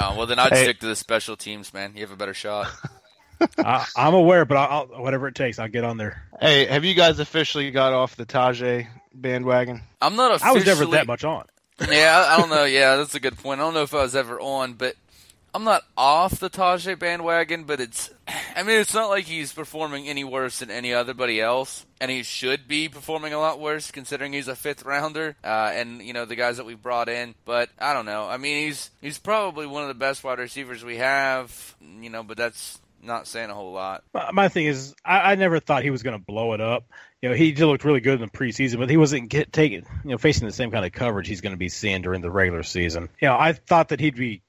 Oh, 0.00 0.16
well, 0.16 0.26
then 0.26 0.38
I'd 0.38 0.52
hey. 0.52 0.64
stick 0.64 0.80
to 0.80 0.86
the 0.86 0.96
special 0.96 1.36
teams, 1.36 1.74
man. 1.74 1.92
You 1.94 2.00
have 2.00 2.12
a 2.12 2.16
better 2.16 2.34
shot. 2.34 2.68
I, 3.58 3.86
am 3.96 4.14
aware, 4.14 4.44
but 4.44 4.56
I'll, 4.56 4.86
whatever 4.86 5.28
it 5.28 5.34
takes, 5.34 5.58
I'll 5.58 5.68
get 5.68 5.84
on 5.84 5.96
there. 5.96 6.22
Hey, 6.40 6.66
have 6.66 6.84
you 6.84 6.94
guys 6.94 7.18
officially 7.18 7.70
got 7.70 7.92
off 7.92 8.16
the 8.16 8.26
Tajaé 8.26 8.88
bandwagon? 9.14 9.82
I'm 10.00 10.16
not 10.16 10.32
officially. 10.32 10.50
I 10.50 10.54
was 10.54 10.66
never 10.66 10.86
that 10.92 11.06
much 11.06 11.24
on. 11.24 11.44
yeah, 11.80 12.26
I, 12.28 12.34
I, 12.34 12.38
don't 12.38 12.50
know. 12.50 12.64
Yeah, 12.64 12.96
that's 12.96 13.14
a 13.14 13.20
good 13.20 13.38
point. 13.38 13.60
I 13.60 13.64
don't 13.64 13.74
know 13.74 13.82
if 13.82 13.94
I 13.94 14.02
was 14.02 14.14
ever 14.14 14.40
on, 14.40 14.74
but 14.74 14.96
I'm 15.54 15.64
not 15.64 15.82
off 15.96 16.38
the 16.38 16.50
Tajaé 16.50 16.98
bandwagon. 16.98 17.64
But 17.64 17.80
it's, 17.80 18.10
I 18.56 18.62
mean, 18.62 18.80
it's 18.80 18.94
not 18.94 19.08
like 19.08 19.24
he's 19.24 19.52
performing 19.52 20.08
any 20.08 20.24
worse 20.24 20.60
than 20.60 20.70
any 20.70 20.90
otherybody 20.90 21.42
else, 21.42 21.86
and 22.00 22.10
he 22.10 22.22
should 22.22 22.68
be 22.68 22.88
performing 22.88 23.32
a 23.32 23.38
lot 23.38 23.60
worse 23.60 23.90
considering 23.90 24.32
he's 24.32 24.48
a 24.48 24.56
fifth 24.56 24.84
rounder, 24.84 25.36
uh, 25.42 25.70
and 25.72 26.02
you 26.02 26.12
know 26.12 26.24
the 26.24 26.36
guys 26.36 26.56
that 26.58 26.66
we 26.66 26.74
brought 26.74 27.08
in. 27.08 27.34
But 27.44 27.70
I 27.78 27.94
don't 27.94 28.06
know. 28.06 28.26
I 28.28 28.36
mean, 28.36 28.66
he's 28.66 28.90
he's 29.00 29.18
probably 29.18 29.66
one 29.66 29.82
of 29.82 29.88
the 29.88 29.94
best 29.94 30.22
wide 30.24 30.38
receivers 30.38 30.84
we 30.84 30.96
have. 30.96 31.76
You 31.80 32.10
know, 32.10 32.22
but 32.22 32.36
that's 32.36 32.78
not 33.02 33.26
saying 33.26 33.50
a 33.50 33.54
whole 33.54 33.72
lot. 33.72 34.04
My 34.32 34.48
thing 34.48 34.66
is, 34.66 34.94
I, 35.04 35.32
I 35.32 35.34
never 35.34 35.60
thought 35.60 35.82
he 35.82 35.90
was 35.90 36.02
going 36.02 36.18
to 36.18 36.24
blow 36.24 36.52
it 36.52 36.60
up. 36.60 36.84
You 37.22 37.28
know, 37.28 37.34
he 37.34 37.52
just 37.52 37.62
looked 37.62 37.84
really 37.84 38.00
good 38.00 38.14
in 38.14 38.20
the 38.20 38.26
preseason, 38.28 38.78
but 38.78 38.88
he 38.88 38.96
wasn't 38.96 39.28
get, 39.28 39.52
taking, 39.52 39.84
you 40.04 40.10
know, 40.10 40.18
facing 40.18 40.46
the 40.46 40.52
same 40.52 40.70
kind 40.70 40.86
of 40.86 40.92
coverage 40.92 41.28
he's 41.28 41.40
going 41.40 41.52
to 41.52 41.58
be 41.58 41.68
seeing 41.68 42.02
during 42.02 42.22
the 42.22 42.30
regular 42.30 42.62
season. 42.62 43.08
You 43.20 43.28
know, 43.28 43.36
I 43.38 43.52
thought 43.52 43.88
that 43.90 44.00
he'd 44.00 44.16
be 44.16 44.42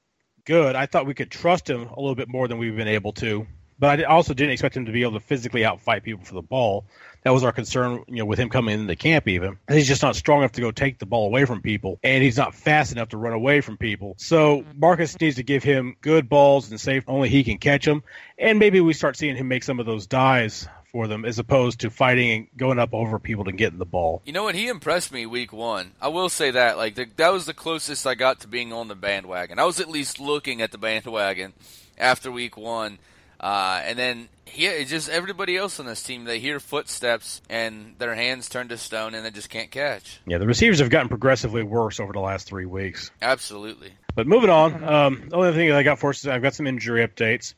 good. 0.45 0.75
I 0.75 0.86
thought 0.86 1.06
we 1.06 1.13
could 1.13 1.32
trust 1.32 1.69
him 1.69 1.88
a 1.88 1.99
little 1.99 2.15
bit 2.15 2.27
more 2.27 2.47
than 2.47 2.58
we've 2.58 2.75
been 2.75 2.88
able 2.88 3.13
to, 3.13 3.47
but 3.80 3.99
I 3.99 4.04
also 4.04 4.34
didn't 4.34 4.51
expect 4.51 4.77
him 4.77 4.86
to 4.86 4.91
be 4.91 5.01
able 5.01 5.13
to 5.13 5.19
physically 5.19 5.62
outfight 5.62 6.04
people 6.04 6.23
for 6.23 6.34
the 6.34 6.41
ball 6.41 6.86
that 7.23 7.32
was 7.32 7.43
our 7.43 7.51
concern, 7.51 8.04
you 8.08 8.17
know, 8.17 8.25
with 8.25 8.39
him 8.39 8.49
coming 8.49 8.80
into 8.80 8.95
camp 8.95 9.27
even. 9.27 9.58
He's 9.69 9.88
just 9.88 10.01
not 10.01 10.15
strong 10.15 10.39
enough 10.39 10.54
to 10.54 10.62
go 10.62 10.71
take 10.71 10.97
the 10.97 11.06
ball 11.06 11.27
away 11.27 11.45
from 11.45 11.62
people, 11.62 11.99
and 12.04 12.23
he's 12.23 12.38
not 12.38 12.56
fast 12.56 12.91
enough 12.91 13.10
to 13.10 13.17
run 13.17 13.34
away 13.34 13.62
from 13.62 13.77
people. 13.77 14.15
So 14.17 14.65
Marcus 14.75 15.19
needs 15.19 15.36
to 15.36 15.43
give 15.43 15.63
him 15.63 15.95
good 16.01 16.30
balls 16.30 16.71
and 16.71 16.80
safe 16.80 17.04
only 17.08 17.30
he 17.30 17.43
can 17.43 17.58
catch 17.58 17.86
them, 17.86 18.04
and 18.38 18.58
maybe 18.60 18.82
we 18.82 18.93
start 18.93 19.17
seeing 19.17 19.36
him 19.36 19.47
make 19.47 19.63
some 19.63 19.80
of 19.80 19.86
those 19.86 20.08
dives 20.08 20.67
for 20.91 21.08
them 21.08 21.25
as 21.25 21.39
opposed 21.39 21.80
to 21.82 21.89
fighting 21.89 22.32
and 22.32 22.47
going 22.58 22.80
up 22.80 22.93
over 22.93 23.19
people 23.19 23.45
to 23.45 23.51
getting 23.51 23.80
the 23.80 23.86
ball. 23.86 24.21
You 24.25 24.34
know 24.34 24.43
what? 24.43 24.56
He 24.56 24.67
impressed 24.67 25.12
me 25.12 25.25
week 25.25 25.54
one. 25.54 25.93
I 26.01 26.10
will 26.10 26.30
say 26.30 26.51
that. 26.51 26.77
Like 26.77 26.95
the, 26.95 27.08
that 27.17 27.32
was 27.32 27.45
the 27.45 27.54
closest 27.54 28.06
I 28.06 28.15
got 28.15 28.41
to 28.41 28.47
being 28.47 28.73
on 28.73 28.88
the 28.88 28.95
bandwagon. 28.95 29.60
I 29.60 29.65
was 29.65 29.80
at 29.80 29.89
least 29.89 30.19
looking 30.19 30.62
at 30.62 30.71
the 30.71 30.77
bandwagon 30.77 31.54
after 31.97 32.32
week 32.32 32.58
one. 32.58 32.99
Uh, 33.39 33.82
and 33.86 33.97
then 33.97 34.30
he 34.45 34.86
just 34.86 35.10
everybody 35.10 35.58
else 35.58 35.80
on 35.80 35.86
this 35.88 36.04
team 36.04 36.25
they 36.25 36.39
hear 36.39 36.60
footsteps 36.60 37.41
and 37.49 37.95
their 37.97 38.13
hands 38.13 38.49
turn 38.49 38.67
to 38.67 38.77
stone 38.77 39.15
and 39.15 39.25
they 39.25 39.32
just 39.32 39.49
can't 39.49 39.71
catch. 39.71 40.19
Yeah, 40.27 40.38
the 40.38 40.45
receivers 40.45 40.80
have 40.80 40.91
gotten 40.91 41.10
progressively 41.10 41.63
worse 41.63 41.99
over 41.99 42.13
the 42.13 42.19
last 42.19 42.47
three 42.47 42.67
weeks. 42.67 43.10
Absolutely. 43.21 43.93
But 44.13 44.27
moving 44.27 44.49
on, 44.49 44.84
um, 44.84 45.30
the 45.30 45.36
only 45.38 45.54
thing 45.54 45.71
I 45.71 45.82
got 45.84 45.97
for 45.97 46.12
us 46.12 46.19
is 46.19 46.27
I've 46.27 46.41
got 46.43 46.54
some 46.54 46.67
injury 46.67 47.08
updates. 47.08 47.56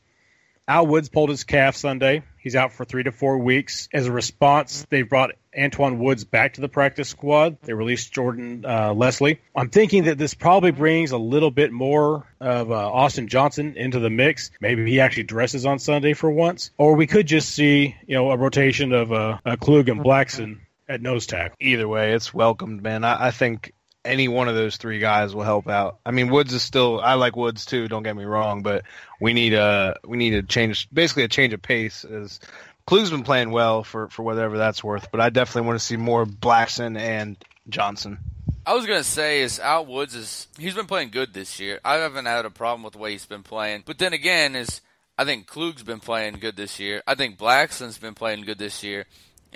Al 0.66 0.86
Woods 0.86 1.10
pulled 1.10 1.28
his 1.28 1.44
calf 1.44 1.76
Sunday. 1.76 2.22
He's 2.44 2.56
out 2.56 2.74
for 2.74 2.84
three 2.84 3.02
to 3.02 3.10
four 3.10 3.38
weeks. 3.38 3.88
As 3.90 4.06
a 4.06 4.12
response, 4.12 4.86
they 4.90 5.00
brought 5.00 5.30
Antoine 5.58 5.98
Woods 5.98 6.24
back 6.24 6.54
to 6.54 6.60
the 6.60 6.68
practice 6.68 7.08
squad. 7.08 7.56
They 7.62 7.72
released 7.72 8.12
Jordan 8.12 8.66
uh, 8.66 8.92
Leslie. 8.92 9.40
I'm 9.56 9.70
thinking 9.70 10.04
that 10.04 10.18
this 10.18 10.34
probably 10.34 10.70
brings 10.70 11.12
a 11.12 11.16
little 11.16 11.50
bit 11.50 11.72
more 11.72 12.26
of 12.40 12.70
uh, 12.70 12.74
Austin 12.74 13.28
Johnson 13.28 13.78
into 13.78 13.98
the 13.98 14.10
mix. 14.10 14.50
Maybe 14.60 14.84
he 14.90 15.00
actually 15.00 15.22
dresses 15.22 15.64
on 15.64 15.78
Sunday 15.78 16.12
for 16.12 16.30
once, 16.30 16.70
or 16.76 16.96
we 16.96 17.06
could 17.06 17.26
just 17.26 17.48
see 17.48 17.96
you 18.06 18.14
know 18.14 18.30
a 18.30 18.36
rotation 18.36 18.92
of 18.92 19.10
uh, 19.10 19.38
Klug 19.58 19.88
and 19.88 20.00
Blackson 20.04 20.58
at 20.86 21.00
nose 21.00 21.26
tackle. 21.26 21.56
Either 21.60 21.88
way, 21.88 22.12
it's 22.12 22.34
welcomed, 22.34 22.82
man. 22.82 23.04
I, 23.04 23.28
I 23.28 23.30
think 23.30 23.72
any 24.04 24.28
one 24.28 24.48
of 24.48 24.54
those 24.54 24.76
three 24.76 24.98
guys 24.98 25.34
will 25.34 25.42
help 25.42 25.68
out. 25.68 25.98
I 26.04 26.10
mean, 26.10 26.30
Woods 26.30 26.52
is 26.52 26.62
still. 26.62 27.00
I 27.00 27.14
like 27.14 27.36
Woods 27.36 27.64
too. 27.64 27.88
Don't 27.88 28.02
get 28.02 28.16
me 28.16 28.24
wrong, 28.24 28.62
but 28.62 28.84
we 29.20 29.32
need 29.32 29.54
a 29.54 29.98
we 30.04 30.16
need 30.16 30.34
a 30.34 30.42
change, 30.42 30.88
basically 30.92 31.24
a 31.24 31.28
change 31.28 31.52
of 31.52 31.62
pace 31.62 32.04
as 32.04 32.40
Klug's 32.86 33.10
been 33.10 33.24
playing 33.24 33.50
well 33.50 33.82
for 33.82 34.08
for 34.08 34.22
whatever 34.22 34.58
that's 34.58 34.84
worth, 34.84 35.10
but 35.10 35.20
I 35.20 35.30
definitely 35.30 35.66
want 35.68 35.80
to 35.80 35.84
see 35.84 35.96
more 35.96 36.26
Blackson 36.26 36.98
and 36.98 37.36
Johnson. 37.68 38.18
I 38.66 38.74
was 38.74 38.86
gonna 38.86 39.04
say 39.04 39.40
is 39.40 39.58
Al 39.58 39.86
Woods 39.86 40.14
is 40.14 40.48
he's 40.58 40.74
been 40.74 40.86
playing 40.86 41.10
good 41.10 41.32
this 41.32 41.58
year. 41.58 41.80
I 41.84 41.94
haven't 41.94 42.26
had 42.26 42.44
a 42.44 42.50
problem 42.50 42.82
with 42.82 42.94
the 42.94 42.98
way 42.98 43.12
he's 43.12 43.26
been 43.26 43.42
playing. 43.42 43.84
But 43.86 43.98
then 43.98 44.12
again, 44.12 44.54
is 44.54 44.80
I 45.16 45.24
think 45.24 45.46
Klug's 45.46 45.82
been 45.82 46.00
playing 46.00 46.34
good 46.40 46.56
this 46.56 46.78
year. 46.78 47.02
I 47.06 47.14
think 47.14 47.38
Blackson's 47.38 47.98
been 47.98 48.14
playing 48.14 48.44
good 48.44 48.58
this 48.58 48.82
year. 48.82 49.06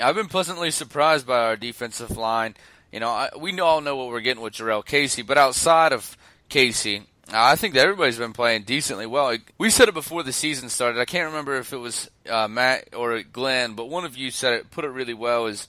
I've 0.00 0.14
been 0.14 0.28
pleasantly 0.28 0.70
surprised 0.70 1.26
by 1.26 1.38
our 1.38 1.56
defensive 1.56 2.16
line. 2.16 2.54
You 2.92 3.01
know, 3.01 3.11
I, 3.11 3.31
we 3.38 3.59
all 3.61 3.81
know 3.81 3.96
what 3.96 4.09
we're 4.09 4.20
getting 4.20 4.42
with 4.42 4.55
Jurrell 4.55 4.85
Casey, 4.85 5.22
but 5.22 5.37
outside 5.37 5.92
of 5.92 6.16
Casey, 6.48 7.03
I 7.31 7.57
think 7.57 7.74
that 7.74 7.83
everybody's 7.83 8.16
been 8.16 8.33
playing 8.33 8.62
decently 8.62 9.07
well. 9.07 9.37
We 9.59 9.68
said 9.68 9.88
it 9.88 9.94
before 9.94 10.22
the 10.22 10.33
season 10.33 10.70
started. 10.70 10.98
I 10.98 11.05
can't 11.05 11.29
remember 11.29 11.57
if 11.57 11.72
it 11.72 11.77
was 11.77 12.11
uh, 12.29 12.48
Matt 12.48 12.88
or 12.96 13.22
Glenn, 13.22 13.74
but 13.74 13.90
one 13.90 14.05
of 14.05 14.16
you 14.16 14.31
said 14.31 14.55
it, 14.55 14.70
put 14.70 14.87
it 14.87 14.88
really 14.88 15.14
well. 15.14 15.46
Is 15.46 15.68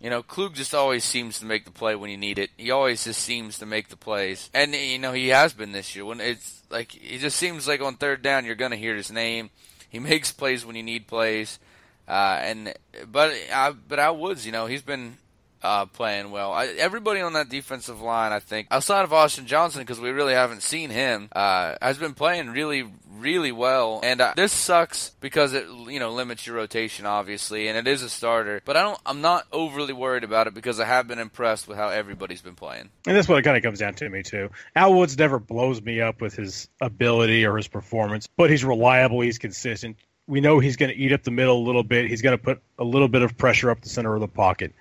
you 0.00 0.08
know, 0.08 0.22
Klug 0.22 0.54
just 0.54 0.74
always 0.74 1.04
seems 1.04 1.40
to 1.40 1.44
make 1.44 1.64
the 1.64 1.70
play 1.72 1.94
when 1.94 2.10
you 2.10 2.16
need 2.16 2.38
it. 2.38 2.50
He 2.56 2.70
always 2.70 3.04
just 3.04 3.20
seems 3.20 3.58
to 3.58 3.66
make 3.66 3.88
the 3.88 3.96
plays, 3.96 4.48
and 4.54 4.72
you 4.74 4.98
know 4.98 5.12
he 5.12 5.28
has 5.28 5.52
been 5.52 5.72
this 5.72 5.94
year. 5.96 6.04
When 6.04 6.20
it's 6.20 6.62
like 6.70 6.92
he 6.92 7.18
just 7.18 7.36
seems 7.36 7.66
like 7.66 7.80
on 7.80 7.96
third 7.96 8.22
down 8.22 8.44
you're 8.44 8.54
gonna 8.54 8.76
hear 8.76 8.94
his 8.94 9.10
name. 9.10 9.50
He 9.88 9.98
makes 9.98 10.30
plays 10.30 10.64
when 10.64 10.76
you 10.76 10.84
need 10.84 11.08
plays, 11.08 11.58
uh, 12.06 12.38
and 12.40 12.72
but 13.10 13.34
uh, 13.52 13.72
but 13.88 13.98
Al 13.98 14.16
Woods, 14.16 14.46
you 14.46 14.52
know, 14.52 14.66
he's 14.66 14.82
been 14.82 15.16
uh, 15.62 15.86
playing 15.86 16.30
well. 16.30 16.52
I, 16.52 16.66
everybody 16.66 17.20
on 17.20 17.34
that 17.34 17.48
defensive 17.48 18.00
line, 18.00 18.32
I 18.32 18.40
think, 18.40 18.68
outside 18.70 19.02
of 19.02 19.12
Austin 19.12 19.46
Johnson, 19.46 19.82
because 19.82 20.00
we 20.00 20.10
really 20.10 20.34
haven't 20.34 20.62
seen 20.62 20.90
him, 20.90 21.28
uh, 21.32 21.74
has 21.80 21.98
been 21.98 22.14
playing 22.14 22.50
really, 22.50 22.84
really 23.18 23.52
well. 23.52 24.00
And 24.02 24.20
uh, 24.20 24.34
this 24.36 24.52
sucks 24.52 25.10
because 25.20 25.54
it, 25.54 25.66
you 25.88 25.98
know, 25.98 26.12
limits 26.12 26.46
your 26.46 26.56
rotation, 26.56 27.06
obviously, 27.06 27.68
and 27.68 27.76
it 27.76 27.90
is 27.90 28.02
a 28.02 28.08
starter. 28.08 28.62
But 28.64 28.76
I 28.76 28.82
don't, 28.82 29.00
I'm 29.04 29.20
not 29.20 29.46
overly 29.52 29.92
worried 29.92 30.24
about 30.24 30.46
it 30.46 30.54
because 30.54 30.80
I 30.80 30.86
have 30.86 31.06
been 31.06 31.18
impressed 31.18 31.68
with 31.68 31.76
how 31.76 31.88
everybody's 31.88 32.42
been 32.42 32.54
playing. 32.54 32.90
And 33.06 33.16
that's 33.16 33.28
what 33.28 33.38
it 33.38 33.42
kind 33.42 33.56
of 33.56 33.62
comes 33.62 33.78
down 33.78 33.94
to 33.94 34.08
me 34.08 34.22
too. 34.22 34.50
Al 34.74 34.94
Woods 34.94 35.18
never 35.18 35.38
blows 35.38 35.82
me 35.82 36.00
up 36.00 36.20
with 36.20 36.34
his 36.34 36.68
ability 36.80 37.44
or 37.44 37.56
his 37.56 37.68
performance, 37.68 38.26
but 38.26 38.50
he's 38.50 38.64
reliable. 38.64 39.20
He's 39.20 39.38
consistent. 39.38 39.96
We 40.26 40.40
know 40.40 40.60
he's 40.60 40.76
going 40.76 40.92
to 40.92 40.96
eat 40.96 41.12
up 41.12 41.24
the 41.24 41.32
middle 41.32 41.58
a 41.58 41.64
little 41.66 41.82
bit. 41.82 42.08
He's 42.08 42.22
going 42.22 42.38
to 42.38 42.42
put 42.42 42.62
a 42.78 42.84
little 42.84 43.08
bit 43.08 43.22
of 43.22 43.36
pressure 43.36 43.70
up 43.70 43.80
the 43.80 43.88
center 43.88 44.14
of 44.14 44.20
the 44.20 44.28
pocket. 44.28 44.72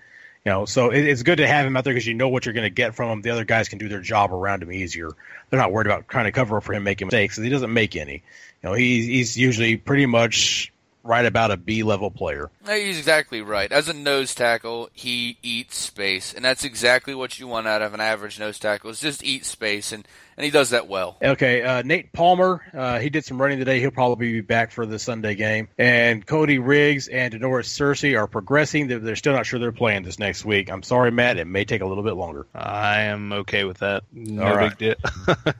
You 0.46 0.52
know, 0.54 0.66
so 0.66 0.90
it, 0.90 1.06
it's 1.06 1.24
good 1.24 1.38
to 1.38 1.48
have 1.48 1.66
him 1.66 1.76
out 1.76 1.84
there 1.84 1.94
because 1.94 2.08
you 2.08 2.14
know 2.14 2.30
what 2.30 2.46
you're 2.46 2.54
going 2.54 2.66
to 2.66 2.70
get 2.70 2.96
from 2.96 3.10
him. 3.10 3.22
The 3.22 3.30
other 3.30 3.44
guys 3.44 3.68
can 3.68 3.78
do 3.78 3.90
their 3.90 4.02
job 4.02 4.32
around 4.32 4.64
him 4.64 4.72
easier. 4.72 5.12
They're 5.50 5.60
not 5.60 5.72
worried 5.72 5.88
about 5.88 6.08
trying 6.08 6.26
to 6.26 6.32
cover 6.32 6.58
up 6.58 6.64
for 6.64 6.74
him 6.74 6.84
making 6.84 7.08
mistakes. 7.08 7.38
He 7.38 7.50
doesn't 7.50 7.74
make 7.74 7.96
any. 7.96 8.24
You 8.64 8.70
know, 8.70 8.74
he's 8.74 9.06
he's 9.06 9.38
usually 9.38 9.78
pretty 9.78 10.06
much 10.06 10.72
right 11.04 11.26
about 11.26 11.52
a 11.52 11.58
B 11.58 11.84
level 11.84 12.12
player. 12.12 12.50
He's 12.68 12.98
exactly 12.98 13.42
right. 13.42 13.72
As 13.72 13.90
a 13.90 13.94
nose 13.94 14.36
tackle, 14.36 14.90
he 14.94 15.38
eats 15.42 15.76
space, 15.78 16.34
and 16.34 16.44
that's 16.44 16.64
exactly 16.64 17.16
what 17.16 17.40
you 17.40 17.48
want 17.48 17.68
out 17.68 17.82
of 17.82 17.94
an 17.94 18.00
average 18.00 18.40
nose 18.40 18.60
tackle. 18.60 18.92
Is 18.92 19.00
just 19.00 19.24
eat 19.24 19.46
space, 19.46 19.92
and 19.92 20.08
and 20.40 20.46
he 20.46 20.52
does 20.52 20.70
that 20.70 20.88
well. 20.88 21.18
Okay, 21.22 21.62
uh, 21.62 21.82
Nate 21.82 22.14
Palmer, 22.14 22.62
uh, 22.74 23.00
he 23.00 23.10
did 23.10 23.26
some 23.26 23.42
running 23.42 23.60
today. 23.60 23.82
He'll 23.82 23.92
probably 23.92 24.32
be 24.32 24.40
back 24.40 24.72
for 24.72 24.86
the 24.86 24.98
Sunday 24.98 25.36
game. 25.36 25.68
And 25.78 26.26
Cody 26.26 26.60
Riggs 26.60 27.10
and 27.10 27.34
Da'Norris 27.34 27.68
Searcy 27.68 28.18
are 28.18 28.26
progressing. 28.26 28.88
They're, 28.88 29.00
they're, 29.00 29.18
still 29.18 29.34
not 29.34 29.46
sure 29.46 29.60
they're 29.60 29.74
playing 29.74 30.04
this 30.04 30.18
next 30.18 30.46
week. 30.46 30.72
I'm 30.72 30.82
sorry, 30.82 31.12
Matt. 31.12 31.38
It 31.38 31.46
may 31.46 31.66
take 31.66 31.82
a 31.82 31.86
little 31.86 32.06
bit 32.06 32.14
longer. 32.14 32.48
I 32.56 33.02
am 33.02 33.34
okay 33.34 33.66
with 33.66 33.80
that. 33.80 34.04
No 34.14 34.58
big 34.58 34.78
deal. 34.78 34.96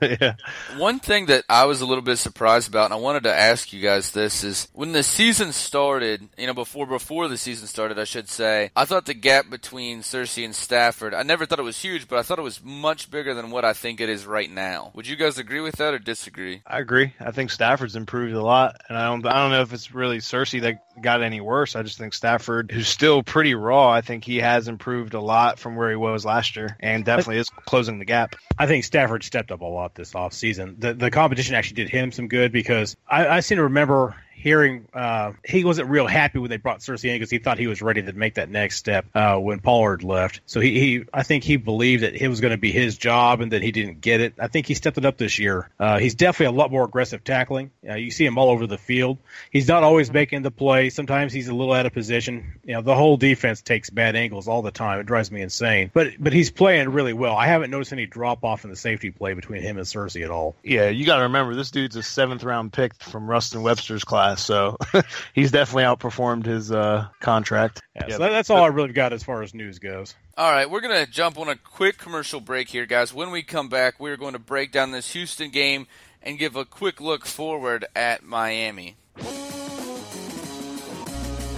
yeah. 0.00 0.36
One 0.78 0.98
thing 0.98 1.26
that 1.26 1.44
I 1.50 1.66
was 1.66 1.82
a 1.82 1.86
little 1.86 2.00
bit 2.00 2.16
surprised 2.16 2.66
about, 2.66 2.86
and 2.86 2.94
I 2.94 2.96
wanted 2.96 3.24
to 3.24 3.34
ask 3.34 3.74
you 3.74 3.82
guys 3.82 4.12
this, 4.12 4.42
is 4.42 4.68
when 4.72 4.92
the 4.92 5.02
season 5.02 5.52
started. 5.52 6.26
You 6.38 6.46
know, 6.46 6.54
before 6.54 6.86
before 6.86 7.28
the 7.28 7.36
season 7.36 7.66
started, 7.66 7.98
I 7.98 8.04
should 8.04 8.30
say, 8.30 8.70
I 8.74 8.86
thought 8.86 9.04
the 9.04 9.12
gap 9.12 9.50
between 9.50 10.00
Searcy 10.00 10.42
and 10.42 10.54
Stafford. 10.54 11.12
I 11.12 11.22
never 11.22 11.44
thought 11.44 11.58
it 11.58 11.64
was 11.64 11.78
huge, 11.78 12.08
but 12.08 12.18
I 12.18 12.22
thought 12.22 12.38
it 12.38 12.42
was 12.42 12.64
much 12.64 13.10
bigger 13.10 13.34
than 13.34 13.50
what 13.50 13.66
I 13.66 13.74
think 13.74 14.00
it 14.00 14.08
is 14.08 14.24
right 14.24 14.50
now 14.50 14.69
now. 14.70 14.90
Would 14.94 15.06
you 15.06 15.16
guys 15.16 15.38
agree 15.38 15.60
with 15.60 15.76
that 15.76 15.94
or 15.94 15.98
disagree? 15.98 16.62
I 16.66 16.78
agree. 16.78 17.12
I 17.18 17.32
think 17.32 17.50
Stafford's 17.50 17.96
improved 17.96 18.34
a 18.34 18.42
lot, 18.42 18.80
and 18.88 18.96
I 18.96 19.06
don't 19.06 19.26
I 19.26 19.42
don't 19.42 19.50
know 19.50 19.62
if 19.62 19.72
it's 19.72 19.92
really 19.92 20.18
Searcy 20.18 20.60
that 20.62 21.02
got 21.02 21.22
any 21.22 21.40
worse. 21.40 21.74
I 21.76 21.82
just 21.82 21.98
think 21.98 22.14
Stafford, 22.14 22.70
who's 22.70 22.88
still 22.88 23.22
pretty 23.22 23.54
raw, 23.54 23.90
I 23.90 24.00
think 24.00 24.24
he 24.24 24.38
has 24.38 24.68
improved 24.68 25.14
a 25.14 25.20
lot 25.20 25.58
from 25.58 25.76
where 25.76 25.90
he 25.90 25.96
was 25.96 26.24
last 26.24 26.56
year, 26.56 26.76
and 26.80 27.04
definitely 27.04 27.38
is 27.38 27.48
closing 27.48 27.98
the 27.98 28.04
gap. 28.04 28.36
I 28.58 28.66
think 28.66 28.84
Stafford 28.84 29.24
stepped 29.24 29.50
up 29.50 29.60
a 29.60 29.64
lot 29.64 29.94
this 29.94 30.12
offseason. 30.12 30.80
The 30.80 30.94
the 30.94 31.10
competition 31.10 31.54
actually 31.54 31.76
did 31.76 31.88
him 31.88 32.12
some 32.12 32.28
good 32.28 32.52
because 32.52 32.96
I, 33.08 33.26
I 33.28 33.40
seem 33.40 33.56
to 33.56 33.64
remember 33.64 34.14
hearing 34.40 34.86
uh, 34.94 35.32
he 35.44 35.64
wasn't 35.64 35.88
real 35.88 36.06
happy 36.06 36.38
when 36.38 36.50
they 36.50 36.56
brought 36.56 36.80
Searcy 36.80 37.10
in 37.10 37.16
because 37.16 37.30
he 37.30 37.38
thought 37.38 37.58
he 37.58 37.66
was 37.66 37.82
ready 37.82 38.02
to 38.02 38.12
make 38.12 38.34
that 38.34 38.48
next 38.48 38.76
step 38.76 39.04
uh, 39.14 39.36
when 39.36 39.60
Pollard 39.60 40.02
left. 40.02 40.40
So 40.46 40.60
he, 40.60 40.80
he 40.80 41.04
I 41.12 41.22
think 41.22 41.44
he 41.44 41.56
believed 41.56 42.02
that 42.02 42.14
it 42.14 42.28
was 42.28 42.40
going 42.40 42.52
to 42.52 42.58
be 42.58 42.72
his 42.72 42.96
job 42.96 43.40
and 43.40 43.52
that 43.52 43.62
he 43.62 43.70
didn't 43.70 44.00
get 44.00 44.20
it. 44.20 44.34
I 44.38 44.48
think 44.48 44.66
he 44.66 44.74
stepped 44.74 44.98
it 44.98 45.04
up 45.04 45.18
this 45.18 45.38
year. 45.38 45.68
Uh, 45.78 45.98
he's 45.98 46.14
definitely 46.14 46.56
a 46.56 46.58
lot 46.58 46.70
more 46.70 46.84
aggressive 46.84 47.22
tackling. 47.22 47.70
Uh, 47.88 47.94
you 47.94 48.10
see 48.10 48.24
him 48.24 48.38
all 48.38 48.50
over 48.50 48.66
the 48.66 48.78
field. 48.78 49.18
He's 49.50 49.68
not 49.68 49.82
always 49.82 50.10
making 50.10 50.42
the 50.42 50.50
play. 50.50 50.90
Sometimes 50.90 51.32
he's 51.32 51.48
a 51.48 51.54
little 51.54 51.74
out 51.74 51.86
of 51.86 51.92
position. 51.92 52.54
You 52.64 52.74
know, 52.74 52.82
the 52.82 52.94
whole 52.94 53.16
defense 53.18 53.60
takes 53.60 53.90
bad 53.90 54.16
angles 54.16 54.48
all 54.48 54.62
the 54.62 54.70
time. 54.70 55.00
It 55.00 55.06
drives 55.06 55.30
me 55.30 55.42
insane. 55.42 55.90
But 55.92 56.12
but 56.18 56.32
he's 56.32 56.50
playing 56.50 56.90
really 56.90 57.12
well. 57.12 57.36
I 57.36 57.46
haven't 57.46 57.70
noticed 57.70 57.92
any 57.92 58.06
drop 58.06 58.42
off 58.44 58.64
in 58.64 58.70
the 58.70 58.76
safety 58.76 59.10
play 59.10 59.34
between 59.34 59.62
him 59.62 59.76
and 59.76 59.86
Searcy 59.86 60.24
at 60.24 60.30
all. 60.30 60.56
Yeah, 60.62 60.88
you 60.88 61.04
got 61.04 61.16
to 61.16 61.24
remember 61.24 61.54
this 61.54 61.70
dude's 61.70 61.96
a 61.96 62.02
seventh 62.02 62.42
round 62.42 62.72
pick 62.72 62.94
from 63.02 63.28
Ruston 63.28 63.62
Webster's 63.62 64.04
class 64.04 64.29
class, 64.30 64.44
so 64.44 64.76
he's 65.34 65.50
definitely 65.50 65.84
outperformed 65.84 66.46
his 66.46 66.72
uh, 66.72 67.08
contract. 67.20 67.82
Yeah, 67.94 68.06
yep. 68.08 68.18
so 68.18 68.30
that's 68.30 68.50
all 68.50 68.62
I 68.62 68.68
really 68.68 68.92
got 68.92 69.12
as 69.12 69.22
far 69.22 69.42
as 69.42 69.54
news 69.54 69.78
goes. 69.78 70.14
All 70.36 70.50
right, 70.50 70.70
we're 70.70 70.80
going 70.80 71.04
to 71.04 71.10
jump 71.10 71.38
on 71.38 71.48
a 71.48 71.56
quick 71.56 71.98
commercial 71.98 72.40
break 72.40 72.68
here, 72.68 72.86
guys. 72.86 73.12
When 73.12 73.30
we 73.30 73.42
come 73.42 73.68
back, 73.68 74.00
we're 74.00 74.16
going 74.16 74.32
to 74.32 74.38
break 74.38 74.72
down 74.72 74.90
this 74.90 75.12
Houston 75.12 75.50
game 75.50 75.86
and 76.22 76.38
give 76.38 76.56
a 76.56 76.64
quick 76.64 77.00
look 77.00 77.26
forward 77.26 77.84
at 77.94 78.22
Miami. 78.22 78.96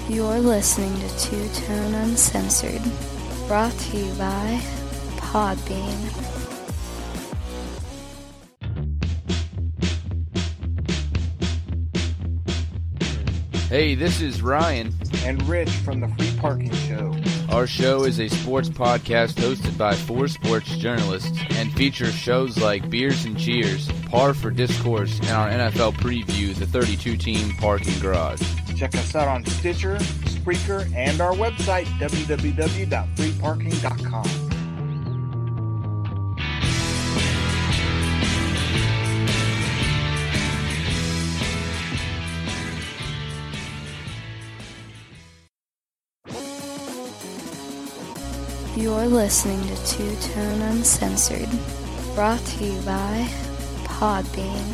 You're 0.08 0.40
listening 0.40 0.94
to 1.00 1.18
Two 1.18 1.48
Tone 1.48 1.94
Uncensored, 1.94 2.82
brought 3.46 3.72
to 3.72 3.96
you 3.96 4.12
by 4.14 4.60
Podbean. 5.16 6.31
Hey, 13.72 13.94
this 13.94 14.20
is 14.20 14.42
Ryan. 14.42 14.92
And 15.24 15.42
Rich 15.48 15.70
from 15.70 16.00
the 16.00 16.08
Free 16.08 16.36
Parking 16.38 16.74
Show. 16.74 17.16
Our 17.48 17.66
show 17.66 18.04
is 18.04 18.20
a 18.20 18.28
sports 18.28 18.68
podcast 18.68 19.36
hosted 19.36 19.78
by 19.78 19.94
four 19.94 20.28
sports 20.28 20.76
journalists 20.76 21.38
and 21.52 21.72
features 21.72 22.12
shows 22.12 22.58
like 22.58 22.90
Beers 22.90 23.24
and 23.24 23.38
Cheers, 23.38 23.90
Par 24.10 24.34
for 24.34 24.50
Discourse, 24.50 25.18
and 25.20 25.30
our 25.30 25.48
NFL 25.48 25.94
preview, 25.94 26.54
the 26.54 26.66
32 26.66 27.16
team 27.16 27.56
parking 27.56 27.98
garage. 27.98 28.42
Check 28.76 28.94
us 28.94 29.14
out 29.14 29.26
on 29.26 29.42
Stitcher, 29.46 29.96
Spreaker, 29.96 30.94
and 30.94 31.22
our 31.22 31.32
website, 31.32 31.86
www.freeparking.com. 31.98 34.41
You're 48.92 49.06
listening 49.06 49.60
to 49.62 49.86
Two 49.86 50.14
Tone 50.16 50.60
Uncensored, 50.60 51.48
brought 52.14 52.38
to 52.44 52.64
you 52.64 52.78
by 52.82 53.26
Podbean. 53.84 54.68